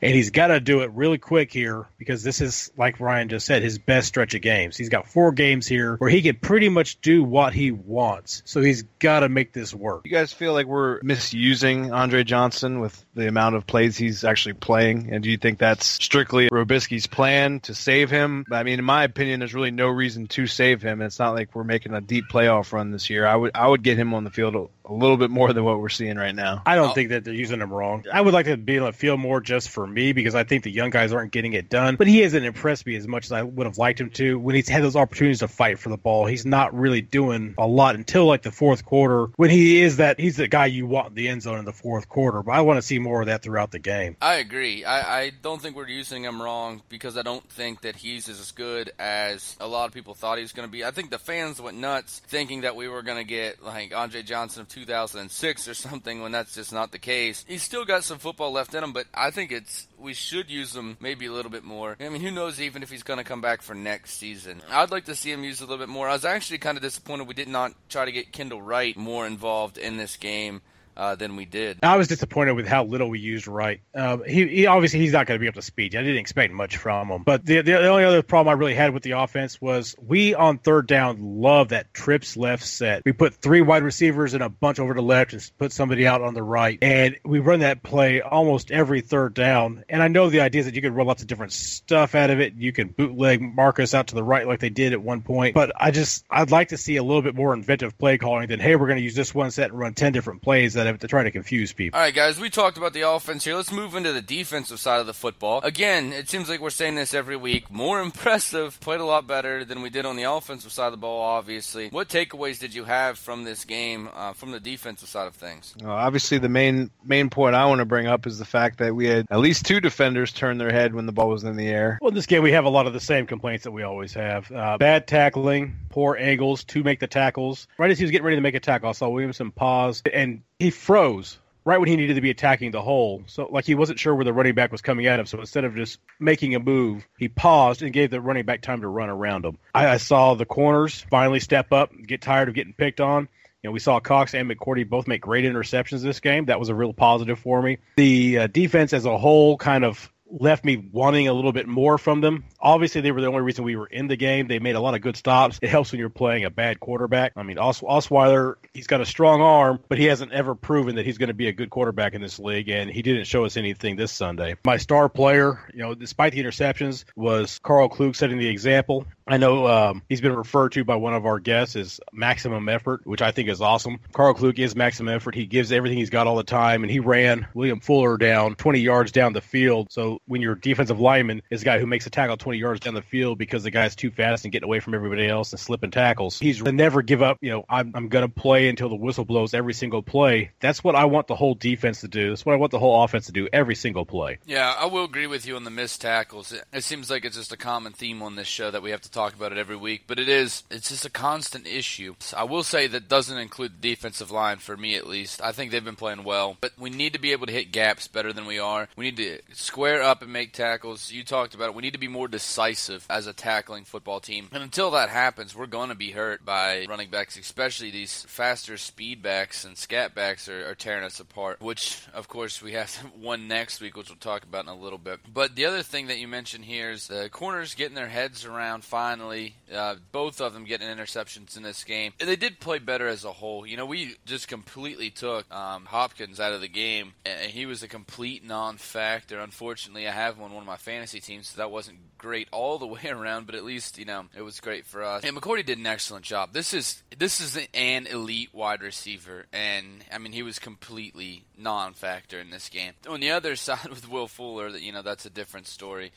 and 0.00 0.14
he's 0.14 0.30
got 0.30 0.48
to 0.48 0.60
do 0.60 0.80
it 0.80 0.90
really 0.92 1.18
quick 1.18 1.52
here 1.52 1.86
because 1.98 2.22
this 2.22 2.40
is 2.40 2.70
like 2.76 3.00
Ryan 3.00 3.28
just 3.28 3.46
said 3.46 3.62
his 3.62 3.78
best 3.78 4.08
stretch 4.08 4.34
of 4.34 4.42
games. 4.42 4.76
He's 4.76 4.88
got 4.88 5.08
four 5.08 5.32
games 5.32 5.66
here 5.66 5.96
where 5.96 6.10
he 6.10 6.22
can 6.22 6.36
pretty 6.36 6.68
much 6.68 7.00
do 7.00 7.22
what 7.22 7.52
he 7.52 7.70
wants. 7.70 8.42
So 8.44 8.60
he's 8.60 8.82
got 8.98 9.20
to 9.20 9.28
make 9.28 9.52
this 9.52 9.74
work. 9.74 10.02
You 10.04 10.10
guys 10.10 10.32
feel 10.32 10.52
like 10.52 10.66
we're 10.66 11.00
misusing 11.02 11.92
Andre 11.92 12.24
Johnson 12.24 12.80
with 12.80 13.04
the 13.14 13.28
amount 13.28 13.56
of 13.56 13.66
plays 13.66 13.96
he's 13.96 14.24
actually 14.24 14.54
playing, 14.54 15.12
and 15.12 15.22
do 15.22 15.30
you 15.30 15.36
think 15.36 15.58
that's 15.58 15.86
strictly 15.86 16.48
Robiskie's 16.48 17.06
plan 17.06 17.60
to 17.60 17.74
save 17.74 18.10
him? 18.10 18.44
I 18.50 18.62
mean, 18.62 18.78
in 18.78 18.84
my 18.84 19.04
opinion, 19.04 19.40
there's 19.40 19.54
really 19.54 19.70
no 19.70 19.88
reason 19.88 20.26
to 20.28 20.46
save 20.46 20.82
him. 20.82 21.02
It's 21.02 21.18
not 21.18 21.34
like 21.34 21.54
we're 21.54 21.64
making 21.64 21.94
a 21.94 22.00
deep 22.00 22.26
playoff 22.30 22.72
run 22.72 22.90
this 22.90 23.10
year. 23.10 23.26
I 23.26 23.34
would 23.34 23.52
I 23.54 23.66
would 23.66 23.82
get 23.82 23.98
him 23.98 24.14
on 24.14 24.24
the 24.24 24.30
field 24.30 24.70
a, 24.88 24.92
a 24.92 24.94
little 24.94 25.16
bit 25.16 25.30
more 25.30 25.52
than 25.52 25.64
what 25.64 25.80
we're 25.80 25.88
seeing 25.88 26.16
right 26.16 26.34
now. 26.34 26.62
I 26.66 26.74
don't 26.74 26.90
oh. 26.90 26.94
think 26.94 27.10
that 27.10 27.24
they're 27.24 27.34
using 27.34 27.60
him 27.60 27.72
wrong. 27.72 28.04
I 28.12 28.20
would 28.20 28.34
like 28.34 28.46
to 28.46 28.56
be 28.56 28.76
able 28.76 28.86
to 28.86 28.92
feel 28.92 29.16
more 29.16 29.40
just 29.40 29.68
for 29.68 29.86
me 29.86 30.12
because 30.12 30.34
I 30.34 30.44
think 30.44 30.64
the 30.64 30.70
young 30.70 30.90
guys 30.90 31.12
aren't 31.12 31.32
getting 31.32 31.52
it 31.52 31.68
done. 31.68 31.96
But 31.96 32.06
he 32.06 32.20
hasn't 32.20 32.44
impressed 32.44 32.86
me 32.86 32.96
as 32.96 33.06
much 33.06 33.26
as 33.26 33.32
I 33.32 33.42
would 33.42 33.66
have 33.66 33.78
liked 33.78 34.00
him 34.00 34.10
to. 34.10 34.38
When 34.38 34.54
he's 34.54 34.68
had 34.68 34.82
those 34.82 34.96
opportunities 34.96 35.40
to 35.40 35.48
fight 35.48 35.78
for 35.78 35.88
the 35.88 35.96
ball, 35.96 36.26
he's 36.26 36.46
not 36.46 36.74
really 36.74 37.00
doing 37.00 37.54
a 37.58 37.66
lot 37.66 37.94
until 37.94 38.26
like 38.26 38.42
the 38.42 38.52
fourth 38.52 38.84
quarter 38.84 39.26
when 39.36 39.50
he 39.50 39.80
is 39.80 39.98
that 39.98 40.18
he's 40.18 40.36
the 40.36 40.48
guy 40.48 40.66
you 40.66 40.86
want 40.86 41.08
in 41.08 41.14
the 41.14 41.28
end 41.28 41.42
zone 41.42 41.58
in 41.58 41.64
the 41.64 41.72
fourth 41.72 42.08
quarter. 42.08 42.42
But 42.42 42.52
I 42.52 42.60
want 42.62 42.78
to 42.78 42.82
see 42.82 42.98
more 42.98 43.20
of 43.20 43.26
that 43.26 43.42
throughout 43.42 43.70
the 43.70 43.78
game. 43.78 44.16
I 44.20 44.36
agree. 44.36 44.84
I, 44.84 45.20
I 45.20 45.32
don't 45.42 45.60
think 45.60 45.76
we're 45.76 45.88
using 45.88 46.24
him 46.24 46.40
wrong 46.40 46.82
because 46.88 47.16
I 47.16 47.22
don't 47.22 47.48
think 47.50 47.82
that 47.82 47.96
he's 47.96 48.28
as 48.28 48.50
good 48.52 48.90
as 48.98 49.56
a 49.60 49.66
lot 49.66 49.86
of 49.86 49.94
people 49.94 50.14
thought 50.14 50.38
he 50.38 50.42
was 50.42 50.52
going 50.52 50.66
to 50.66 50.72
be. 50.72 50.84
I 50.84 50.90
think 50.90 51.10
the 51.10 51.18
fans 51.18 51.60
went 51.60 51.78
nuts 51.78 52.20
thinking 52.26 52.62
that 52.62 52.76
we 52.76 52.88
were 52.88 53.02
going 53.02 53.18
to 53.18 53.24
get 53.24 53.62
like 53.62 53.94
Andre 53.94 54.22
Johnson 54.22 54.62
of 54.62 54.68
2006 54.78 55.68
or 55.68 55.74
something 55.74 56.22
when 56.22 56.32
that's 56.32 56.54
just 56.54 56.72
not 56.72 56.92
the 56.92 56.98
case. 56.98 57.44
He's 57.48 57.62
still 57.62 57.84
got 57.84 58.04
some 58.04 58.18
football 58.18 58.52
left 58.52 58.74
in 58.74 58.84
him, 58.84 58.92
but 58.92 59.06
I 59.12 59.30
think 59.30 59.52
it's 59.52 59.88
we 59.98 60.14
should 60.14 60.50
use 60.50 60.74
him 60.74 60.96
maybe 61.00 61.26
a 61.26 61.32
little 61.32 61.50
bit 61.50 61.64
more. 61.64 61.96
I 62.00 62.08
mean, 62.08 62.22
who 62.22 62.30
knows 62.30 62.60
even 62.60 62.82
if 62.82 62.90
he's 62.90 63.02
going 63.02 63.18
to 63.18 63.24
come 63.24 63.40
back 63.40 63.62
for 63.62 63.74
next 63.74 64.12
season. 64.12 64.62
I'd 64.70 64.90
like 64.90 65.06
to 65.06 65.14
see 65.14 65.32
him 65.32 65.44
used 65.44 65.60
a 65.60 65.64
little 65.64 65.78
bit 65.78 65.88
more. 65.88 66.08
I 66.08 66.12
was 66.12 66.24
actually 66.24 66.58
kind 66.58 66.76
of 66.76 66.82
disappointed 66.82 67.26
we 67.26 67.34
did 67.34 67.48
not 67.48 67.72
try 67.88 68.04
to 68.04 68.12
get 68.12 68.32
Kendall 68.32 68.62
Wright 68.62 68.96
more 68.96 69.26
involved 69.26 69.78
in 69.78 69.96
this 69.96 70.16
game 70.16 70.62
uh, 70.98 71.14
than 71.14 71.36
we 71.36 71.44
did. 71.44 71.78
I 71.82 71.96
was 71.96 72.08
disappointed 72.08 72.52
with 72.52 72.66
how 72.66 72.84
little 72.84 73.08
we 73.08 73.20
used 73.20 73.46
Wright. 73.46 73.80
Uh, 73.94 74.18
he, 74.18 74.46
he, 74.48 74.66
obviously 74.66 74.98
he's 74.98 75.12
not 75.12 75.26
going 75.26 75.38
to 75.38 75.42
be 75.42 75.48
up 75.48 75.54
to 75.54 75.62
speed. 75.62 75.94
I 75.94 76.02
didn't 76.02 76.18
expect 76.18 76.52
much 76.52 76.76
from 76.76 77.08
him. 77.08 77.22
But 77.22 77.46
the, 77.46 77.62
the 77.62 77.88
only 77.88 78.04
other 78.04 78.22
problem 78.22 78.50
I 78.50 78.58
really 78.58 78.74
had 78.74 78.92
with 78.92 79.04
the 79.04 79.12
offense 79.12 79.60
was 79.60 79.94
we 80.04 80.34
on 80.34 80.58
third 80.58 80.88
down 80.88 81.40
love 81.40 81.68
that 81.68 81.94
trips 81.94 82.36
left 82.36 82.64
set. 82.64 83.04
We 83.04 83.12
put 83.12 83.34
three 83.34 83.62
wide 83.62 83.84
receivers 83.84 84.34
and 84.34 84.42
a 84.42 84.48
bunch 84.48 84.80
over 84.80 84.92
the 84.92 85.02
left 85.02 85.32
and 85.32 85.50
put 85.58 85.72
somebody 85.72 86.06
out 86.06 86.20
on 86.20 86.34
the 86.34 86.42
right, 86.42 86.78
and 86.82 87.16
we 87.24 87.38
run 87.38 87.60
that 87.60 87.82
play 87.82 88.20
almost 88.20 88.70
every 88.70 89.00
third 89.00 89.34
down. 89.34 89.84
And 89.88 90.02
I 90.02 90.08
know 90.08 90.28
the 90.30 90.40
idea 90.40 90.60
is 90.60 90.66
that 90.66 90.74
you 90.74 90.82
can 90.82 90.94
run 90.94 91.06
lots 91.06 91.22
of 91.22 91.28
different 91.28 91.52
stuff 91.52 92.14
out 92.14 92.30
of 92.30 92.40
it. 92.40 92.54
You 92.54 92.72
can 92.72 92.88
bootleg 92.88 93.40
Marcus 93.40 93.94
out 93.94 94.08
to 94.08 94.14
the 94.16 94.24
right 94.24 94.46
like 94.46 94.58
they 94.58 94.70
did 94.70 94.92
at 94.92 95.00
one 95.00 95.22
point. 95.22 95.54
But 95.54 95.72
I 95.76 95.92
just 95.92 96.24
I'd 96.28 96.50
like 96.50 96.68
to 96.68 96.76
see 96.76 96.96
a 96.96 97.02
little 97.02 97.22
bit 97.22 97.34
more 97.34 97.54
inventive 97.54 97.96
play 97.98 98.18
calling 98.18 98.48
than 98.48 98.58
hey 98.58 98.74
we're 98.74 98.86
going 98.86 98.98
to 98.98 99.04
use 99.04 99.14
this 99.14 99.34
one 99.34 99.50
set 99.50 99.70
and 99.70 99.78
run 99.78 99.94
ten 99.94 100.12
different 100.12 100.42
plays 100.42 100.74
that 100.74 100.87
to 100.96 101.08
try 101.08 101.22
to 101.22 101.30
confuse 101.30 101.72
people. 101.72 101.98
All 101.98 102.04
right, 102.04 102.14
guys, 102.14 102.40
we 102.40 102.50
talked 102.50 102.78
about 102.78 102.92
the 102.92 103.02
offense 103.02 103.44
here. 103.44 103.56
Let's 103.56 103.72
move 103.72 103.94
into 103.94 104.12
the 104.12 104.22
defensive 104.22 104.80
side 104.80 105.00
of 105.00 105.06
the 105.06 105.14
football. 105.14 105.60
Again, 105.62 106.12
it 106.12 106.28
seems 106.28 106.48
like 106.48 106.60
we're 106.60 106.70
saying 106.70 106.94
this 106.94 107.14
every 107.14 107.36
week. 107.36 107.70
More 107.70 108.00
impressive, 108.08 108.78
played 108.80 109.00
a 109.00 109.04
lot 109.04 109.26
better 109.26 109.64
than 109.64 109.82
we 109.82 109.90
did 109.90 110.06
on 110.06 110.16
the 110.16 110.24
offensive 110.24 110.72
side 110.72 110.86
of 110.86 110.92
the 110.92 110.98
ball. 110.98 111.20
Obviously, 111.20 111.88
what 111.88 112.08
takeaways 112.08 112.58
did 112.58 112.74
you 112.74 112.84
have 112.84 113.18
from 113.18 113.44
this 113.44 113.64
game 113.64 114.08
uh, 114.14 114.32
from 114.32 114.50
the 114.52 114.60
defensive 114.60 115.08
side 115.08 115.26
of 115.26 115.34
things? 115.34 115.74
Well, 115.82 115.92
obviously, 115.92 116.38
the 116.38 116.48
main 116.48 116.90
main 117.04 117.30
point 117.30 117.54
I 117.54 117.66
want 117.66 117.80
to 117.80 117.84
bring 117.84 118.06
up 118.06 118.26
is 118.26 118.38
the 118.38 118.44
fact 118.44 118.78
that 118.78 118.94
we 118.94 119.06
had 119.06 119.26
at 119.30 119.38
least 119.38 119.66
two 119.66 119.80
defenders 119.80 120.32
turn 120.32 120.58
their 120.58 120.72
head 120.72 120.94
when 120.94 121.06
the 121.06 121.12
ball 121.12 121.28
was 121.28 121.44
in 121.44 121.56
the 121.56 121.68
air. 121.68 121.98
Well, 122.00 122.08
in 122.08 122.14
this 122.14 122.26
game, 122.26 122.42
we 122.42 122.52
have 122.52 122.64
a 122.64 122.70
lot 122.70 122.86
of 122.86 122.92
the 122.92 123.00
same 123.00 123.26
complaints 123.26 123.64
that 123.64 123.72
we 123.72 123.82
always 123.82 124.14
have: 124.14 124.50
uh, 124.52 124.78
bad 124.78 125.06
tackling, 125.06 125.76
poor 125.90 126.16
angles 126.16 126.64
to 126.64 126.82
make 126.82 127.00
the 127.00 127.06
tackles. 127.06 127.66
Right 127.78 127.90
as 127.90 127.98
he 127.98 128.04
was 128.04 128.10
getting 128.10 128.24
ready 128.24 128.36
to 128.36 128.42
make 128.42 128.54
a 128.54 128.60
tackle, 128.60 128.88
I 128.88 128.92
saw 128.92 129.08
Williamson 129.08 129.50
pause 129.50 130.02
and 130.12 130.42
he 130.58 130.70
froze 130.70 131.38
right 131.64 131.78
when 131.78 131.88
he 131.88 131.96
needed 131.96 132.14
to 132.14 132.20
be 132.20 132.30
attacking 132.30 132.70
the 132.70 132.80
hole. 132.80 133.22
So 133.26 133.48
like 133.50 133.66
he 133.66 133.74
wasn't 133.74 133.98
sure 133.98 134.14
where 134.14 134.24
the 134.24 134.32
running 134.32 134.54
back 134.54 134.72
was 134.72 134.80
coming 134.80 135.06
at 135.06 135.20
him. 135.20 135.26
So 135.26 135.38
instead 135.38 135.64
of 135.64 135.74
just 135.76 135.98
making 136.18 136.54
a 136.54 136.58
move, 136.58 137.06
he 137.18 137.28
paused 137.28 137.82
and 137.82 137.92
gave 137.92 138.10
the 138.10 138.20
running 138.20 138.46
back 138.46 138.62
time 138.62 138.80
to 138.80 138.88
run 138.88 139.10
around 139.10 139.44
him. 139.44 139.58
I, 139.74 139.88
I 139.88 139.96
saw 139.98 140.34
the 140.34 140.46
corners 140.46 141.04
finally 141.10 141.40
step 141.40 141.72
up, 141.72 141.90
get 142.06 142.22
tired 142.22 142.48
of 142.48 142.54
getting 142.54 142.72
picked 142.72 143.00
on. 143.00 143.28
You 143.62 143.68
know, 143.68 143.72
we 143.72 143.80
saw 143.80 143.98
Cox 143.98 144.34
and 144.34 144.48
McCourty 144.48 144.88
both 144.88 145.08
make 145.08 145.20
great 145.20 145.44
interceptions 145.44 146.00
this 146.00 146.20
game. 146.20 146.46
That 146.46 146.60
was 146.60 146.68
a 146.68 146.74
real 146.74 146.92
positive 146.92 147.40
for 147.40 147.60
me. 147.60 147.78
The 147.96 148.38
uh, 148.38 148.46
defense 148.46 148.92
as 148.92 149.04
a 149.04 149.18
whole 149.18 149.56
kind 149.56 149.84
of 149.84 150.10
left 150.30 150.64
me 150.64 150.76
wanting 150.76 151.28
a 151.28 151.32
little 151.32 151.52
bit 151.52 151.66
more 151.66 151.98
from 151.98 152.20
them. 152.20 152.44
Obviously, 152.60 153.00
they 153.00 153.12
were 153.12 153.20
the 153.20 153.26
only 153.28 153.40
reason 153.40 153.64
we 153.64 153.76
were 153.76 153.86
in 153.86 154.06
the 154.08 154.16
game. 154.16 154.48
They 154.48 154.58
made 154.58 154.74
a 154.74 154.80
lot 154.80 154.94
of 154.94 155.00
good 155.00 155.16
stops. 155.16 155.58
It 155.62 155.68
helps 155.68 155.92
when 155.92 155.98
you're 156.00 156.08
playing 156.10 156.44
a 156.44 156.50
bad 156.50 156.80
quarterback. 156.80 157.32
I 157.36 157.42
mean, 157.42 157.58
Os- 157.58 157.80
Osweiler, 157.80 158.54
he's 158.74 158.86
got 158.86 159.00
a 159.00 159.06
strong 159.06 159.40
arm, 159.40 159.80
but 159.88 159.98
he 159.98 160.04
hasn't 160.06 160.32
ever 160.32 160.54
proven 160.54 160.96
that 160.96 161.06
he's 161.06 161.18
going 161.18 161.28
to 161.28 161.34
be 161.34 161.48
a 161.48 161.52
good 161.52 161.70
quarterback 161.70 162.14
in 162.14 162.20
this 162.20 162.38
league, 162.38 162.68
and 162.68 162.90
he 162.90 163.02
didn't 163.02 163.24
show 163.24 163.44
us 163.44 163.56
anything 163.56 163.96
this 163.96 164.12
Sunday. 164.12 164.56
My 164.64 164.76
star 164.76 165.08
player, 165.08 165.60
you 165.72 165.80
know, 165.80 165.94
despite 165.94 166.32
the 166.32 166.42
interceptions, 166.42 167.04
was 167.16 167.58
Karl 167.62 167.88
Klug 167.88 168.16
setting 168.16 168.38
the 168.38 168.48
example. 168.48 169.06
I 169.26 169.36
know 169.36 169.66
um, 169.66 170.02
he's 170.08 170.20
been 170.20 170.34
referred 170.34 170.72
to 170.72 170.84
by 170.84 170.96
one 170.96 171.14
of 171.14 171.26
our 171.26 171.38
guests 171.38 171.76
as 171.76 172.00
maximum 172.12 172.68
effort, 172.68 173.06
which 173.06 173.20
I 173.22 173.30
think 173.30 173.48
is 173.48 173.60
awesome. 173.60 174.00
Karl 174.12 174.34
Klug 174.34 174.58
is 174.58 174.74
maximum 174.74 175.14
effort. 175.14 175.34
He 175.34 175.46
gives 175.46 175.70
everything 175.70 175.98
he's 175.98 176.10
got 176.10 176.26
all 176.26 176.36
the 176.36 176.44
time, 176.44 176.82
and 176.82 176.90
he 176.90 177.00
ran 177.00 177.46
William 177.54 177.80
Fuller 177.80 178.16
down 178.16 178.54
20 178.54 178.80
yards 178.80 179.12
down 179.12 179.32
the 179.32 179.40
field. 179.40 179.88
So 179.90 180.17
when 180.26 180.40
your 180.40 180.54
defensive 180.54 181.00
lineman 181.00 181.42
is 181.50 181.62
a 181.62 181.64
guy 181.64 181.78
who 181.78 181.86
makes 181.86 182.06
a 182.06 182.10
tackle 182.10 182.36
20 182.36 182.58
yards 182.58 182.80
down 182.80 182.94
the 182.94 183.02
field 183.02 183.38
because 183.38 183.62
the 183.62 183.70
guy's 183.70 183.94
too 183.96 184.10
fast 184.10 184.44
and 184.44 184.52
getting 184.52 184.66
away 184.66 184.80
from 184.80 184.94
everybody 184.94 185.26
else 185.28 185.52
and 185.52 185.60
slipping 185.60 185.90
tackles, 185.90 186.38
he's 186.38 186.62
never 186.62 187.02
give 187.02 187.22
up. 187.22 187.38
You 187.40 187.50
know, 187.50 187.64
I'm, 187.68 187.92
I'm 187.94 188.08
going 188.08 188.26
to 188.26 188.32
play 188.32 188.68
until 188.68 188.88
the 188.88 188.96
whistle 188.96 189.24
blows 189.24 189.54
every 189.54 189.74
single 189.74 190.02
play. 190.02 190.50
That's 190.60 190.82
what 190.82 190.94
I 190.94 191.06
want 191.06 191.26
the 191.26 191.36
whole 191.36 191.54
defense 191.54 192.00
to 192.02 192.08
do. 192.08 192.30
That's 192.30 192.44
what 192.44 192.54
I 192.54 192.56
want 192.56 192.72
the 192.72 192.78
whole 192.78 193.02
offense 193.02 193.26
to 193.26 193.32
do 193.32 193.48
every 193.52 193.74
single 193.74 194.04
play. 194.04 194.38
Yeah, 194.46 194.74
I 194.78 194.86
will 194.86 195.04
agree 195.04 195.26
with 195.26 195.46
you 195.46 195.56
on 195.56 195.64
the 195.64 195.70
missed 195.70 196.00
tackles. 196.00 196.52
It, 196.52 196.64
it 196.72 196.84
seems 196.84 197.10
like 197.10 197.24
it's 197.24 197.36
just 197.36 197.52
a 197.52 197.56
common 197.56 197.92
theme 197.92 198.22
on 198.22 198.36
this 198.36 198.48
show 198.48 198.70
that 198.70 198.82
we 198.82 198.90
have 198.90 199.02
to 199.02 199.10
talk 199.10 199.34
about 199.34 199.52
it 199.52 199.58
every 199.58 199.76
week, 199.76 200.04
but 200.06 200.18
it 200.18 200.28
is 200.28 200.64
it's 200.70 200.88
just 200.88 201.04
a 201.04 201.10
constant 201.10 201.66
issue. 201.66 202.14
I 202.36 202.44
will 202.44 202.62
say 202.62 202.86
that 202.86 203.08
doesn't 203.08 203.38
include 203.38 203.80
the 203.80 203.90
defensive 203.90 204.30
line 204.30 204.58
for 204.58 204.76
me 204.76 204.96
at 204.96 205.06
least. 205.06 205.42
I 205.42 205.52
think 205.52 205.70
they've 205.70 205.84
been 205.84 205.96
playing 205.96 206.24
well, 206.24 206.56
but 206.60 206.72
we 206.78 206.90
need 206.90 207.12
to 207.12 207.18
be 207.18 207.32
able 207.32 207.46
to 207.46 207.52
hit 207.52 207.72
gaps 207.72 208.08
better 208.08 208.32
than 208.32 208.46
we 208.46 208.58
are. 208.58 208.88
We 208.96 209.06
need 209.06 209.16
to 209.18 209.38
square 209.52 210.02
up 210.02 210.07
and 210.22 210.32
make 210.32 210.52
tackles. 210.52 211.10
You 211.10 211.24
talked 211.24 211.54
about 211.54 211.68
it. 211.68 211.74
We 211.74 211.82
need 211.82 211.92
to 211.92 211.98
be 211.98 212.08
more 212.08 212.28
decisive 212.28 213.06
as 213.08 213.26
a 213.26 213.32
tackling 213.32 213.84
football 213.84 214.20
team. 214.20 214.48
And 214.52 214.62
until 214.62 214.90
that 214.92 215.08
happens, 215.08 215.54
we're 215.54 215.66
going 215.66 215.90
to 215.90 215.94
be 215.94 216.10
hurt 216.10 216.44
by 216.44 216.86
running 216.88 217.10
backs, 217.10 217.38
especially 217.38 217.90
these 217.90 218.24
faster 218.28 218.76
speed 218.76 219.22
backs 219.22 219.64
and 219.64 219.76
scat 219.76 220.14
backs 220.14 220.48
are, 220.48 220.68
are 220.68 220.74
tearing 220.74 221.04
us 221.04 221.20
apart, 221.20 221.60
which 221.60 222.02
of 222.14 222.28
course 222.28 222.62
we 222.62 222.72
have 222.72 222.92
one 223.20 223.48
next 223.48 223.80
week, 223.80 223.96
which 223.96 224.08
we'll 224.08 224.16
talk 224.16 224.42
about 224.42 224.64
in 224.64 224.70
a 224.70 224.74
little 224.74 224.98
bit. 224.98 225.20
But 225.32 225.54
the 225.54 225.66
other 225.66 225.82
thing 225.82 226.08
that 226.08 226.18
you 226.18 226.28
mentioned 226.28 226.64
here 226.64 226.90
is 226.90 227.08
the 227.08 227.28
corners 227.30 227.74
getting 227.74 227.94
their 227.94 228.08
heads 228.08 228.44
around 228.44 228.84
finally 228.84 229.54
uh, 229.72 229.96
both 230.12 230.40
of 230.40 230.52
them 230.54 230.64
getting 230.64 230.88
interceptions 230.88 231.56
in 231.56 231.62
this 231.62 231.84
game. 231.84 232.12
And 232.20 232.28
they 232.28 232.36
did 232.36 232.60
play 232.60 232.78
better 232.78 233.06
as 233.06 233.24
a 233.24 233.32
whole. 233.32 233.66
You 233.66 233.76
know, 233.76 233.86
we 233.86 234.16
just 234.26 234.48
completely 234.48 235.10
took 235.10 235.50
um, 235.52 235.84
Hopkins 235.86 236.40
out 236.40 236.52
of 236.52 236.60
the 236.60 236.68
game, 236.68 237.12
and 237.24 237.50
he 237.50 237.66
was 237.66 237.82
a 237.82 237.88
complete 237.88 238.44
non-factor. 238.44 239.38
Unfortunately, 239.38 239.97
I 240.06 240.12
have 240.12 240.40
on 240.40 240.52
one 240.52 240.62
of 240.62 240.66
my 240.66 240.76
fantasy 240.76 241.20
teams, 241.20 241.48
so 241.48 241.58
that 241.58 241.70
wasn't 241.70 241.98
great 242.18 242.48
all 242.52 242.78
the 242.78 242.86
way 242.86 243.06
around, 243.06 243.46
but 243.46 243.54
at 243.54 243.64
least 243.64 243.98
you 243.98 244.04
know 244.04 244.26
it 244.36 244.42
was 244.42 244.60
great 244.60 244.86
for 244.86 245.02
us. 245.02 245.24
And 245.24 245.36
McCourty 245.36 245.64
did 245.64 245.78
an 245.78 245.86
excellent 245.86 246.24
job. 246.24 246.52
This 246.52 246.74
is 246.74 247.02
this 247.16 247.40
is 247.40 247.58
an 247.74 248.06
elite 248.06 248.50
wide 248.52 248.82
receiver, 248.82 249.46
and 249.52 250.04
I 250.12 250.18
mean 250.18 250.32
he 250.32 250.42
was 250.42 250.58
completely 250.58 251.44
non-factor 251.56 252.38
in 252.38 252.50
this 252.50 252.68
game. 252.68 252.92
On 253.08 253.20
the 253.20 253.30
other 253.30 253.56
side 253.56 253.88
with 253.88 254.08
Will 254.08 254.28
Fuller, 254.28 254.70
that 254.70 254.82
you 254.82 254.92
know 254.92 255.02
that's 255.02 255.26
a 255.26 255.30
different 255.30 255.66
story. 255.66 256.12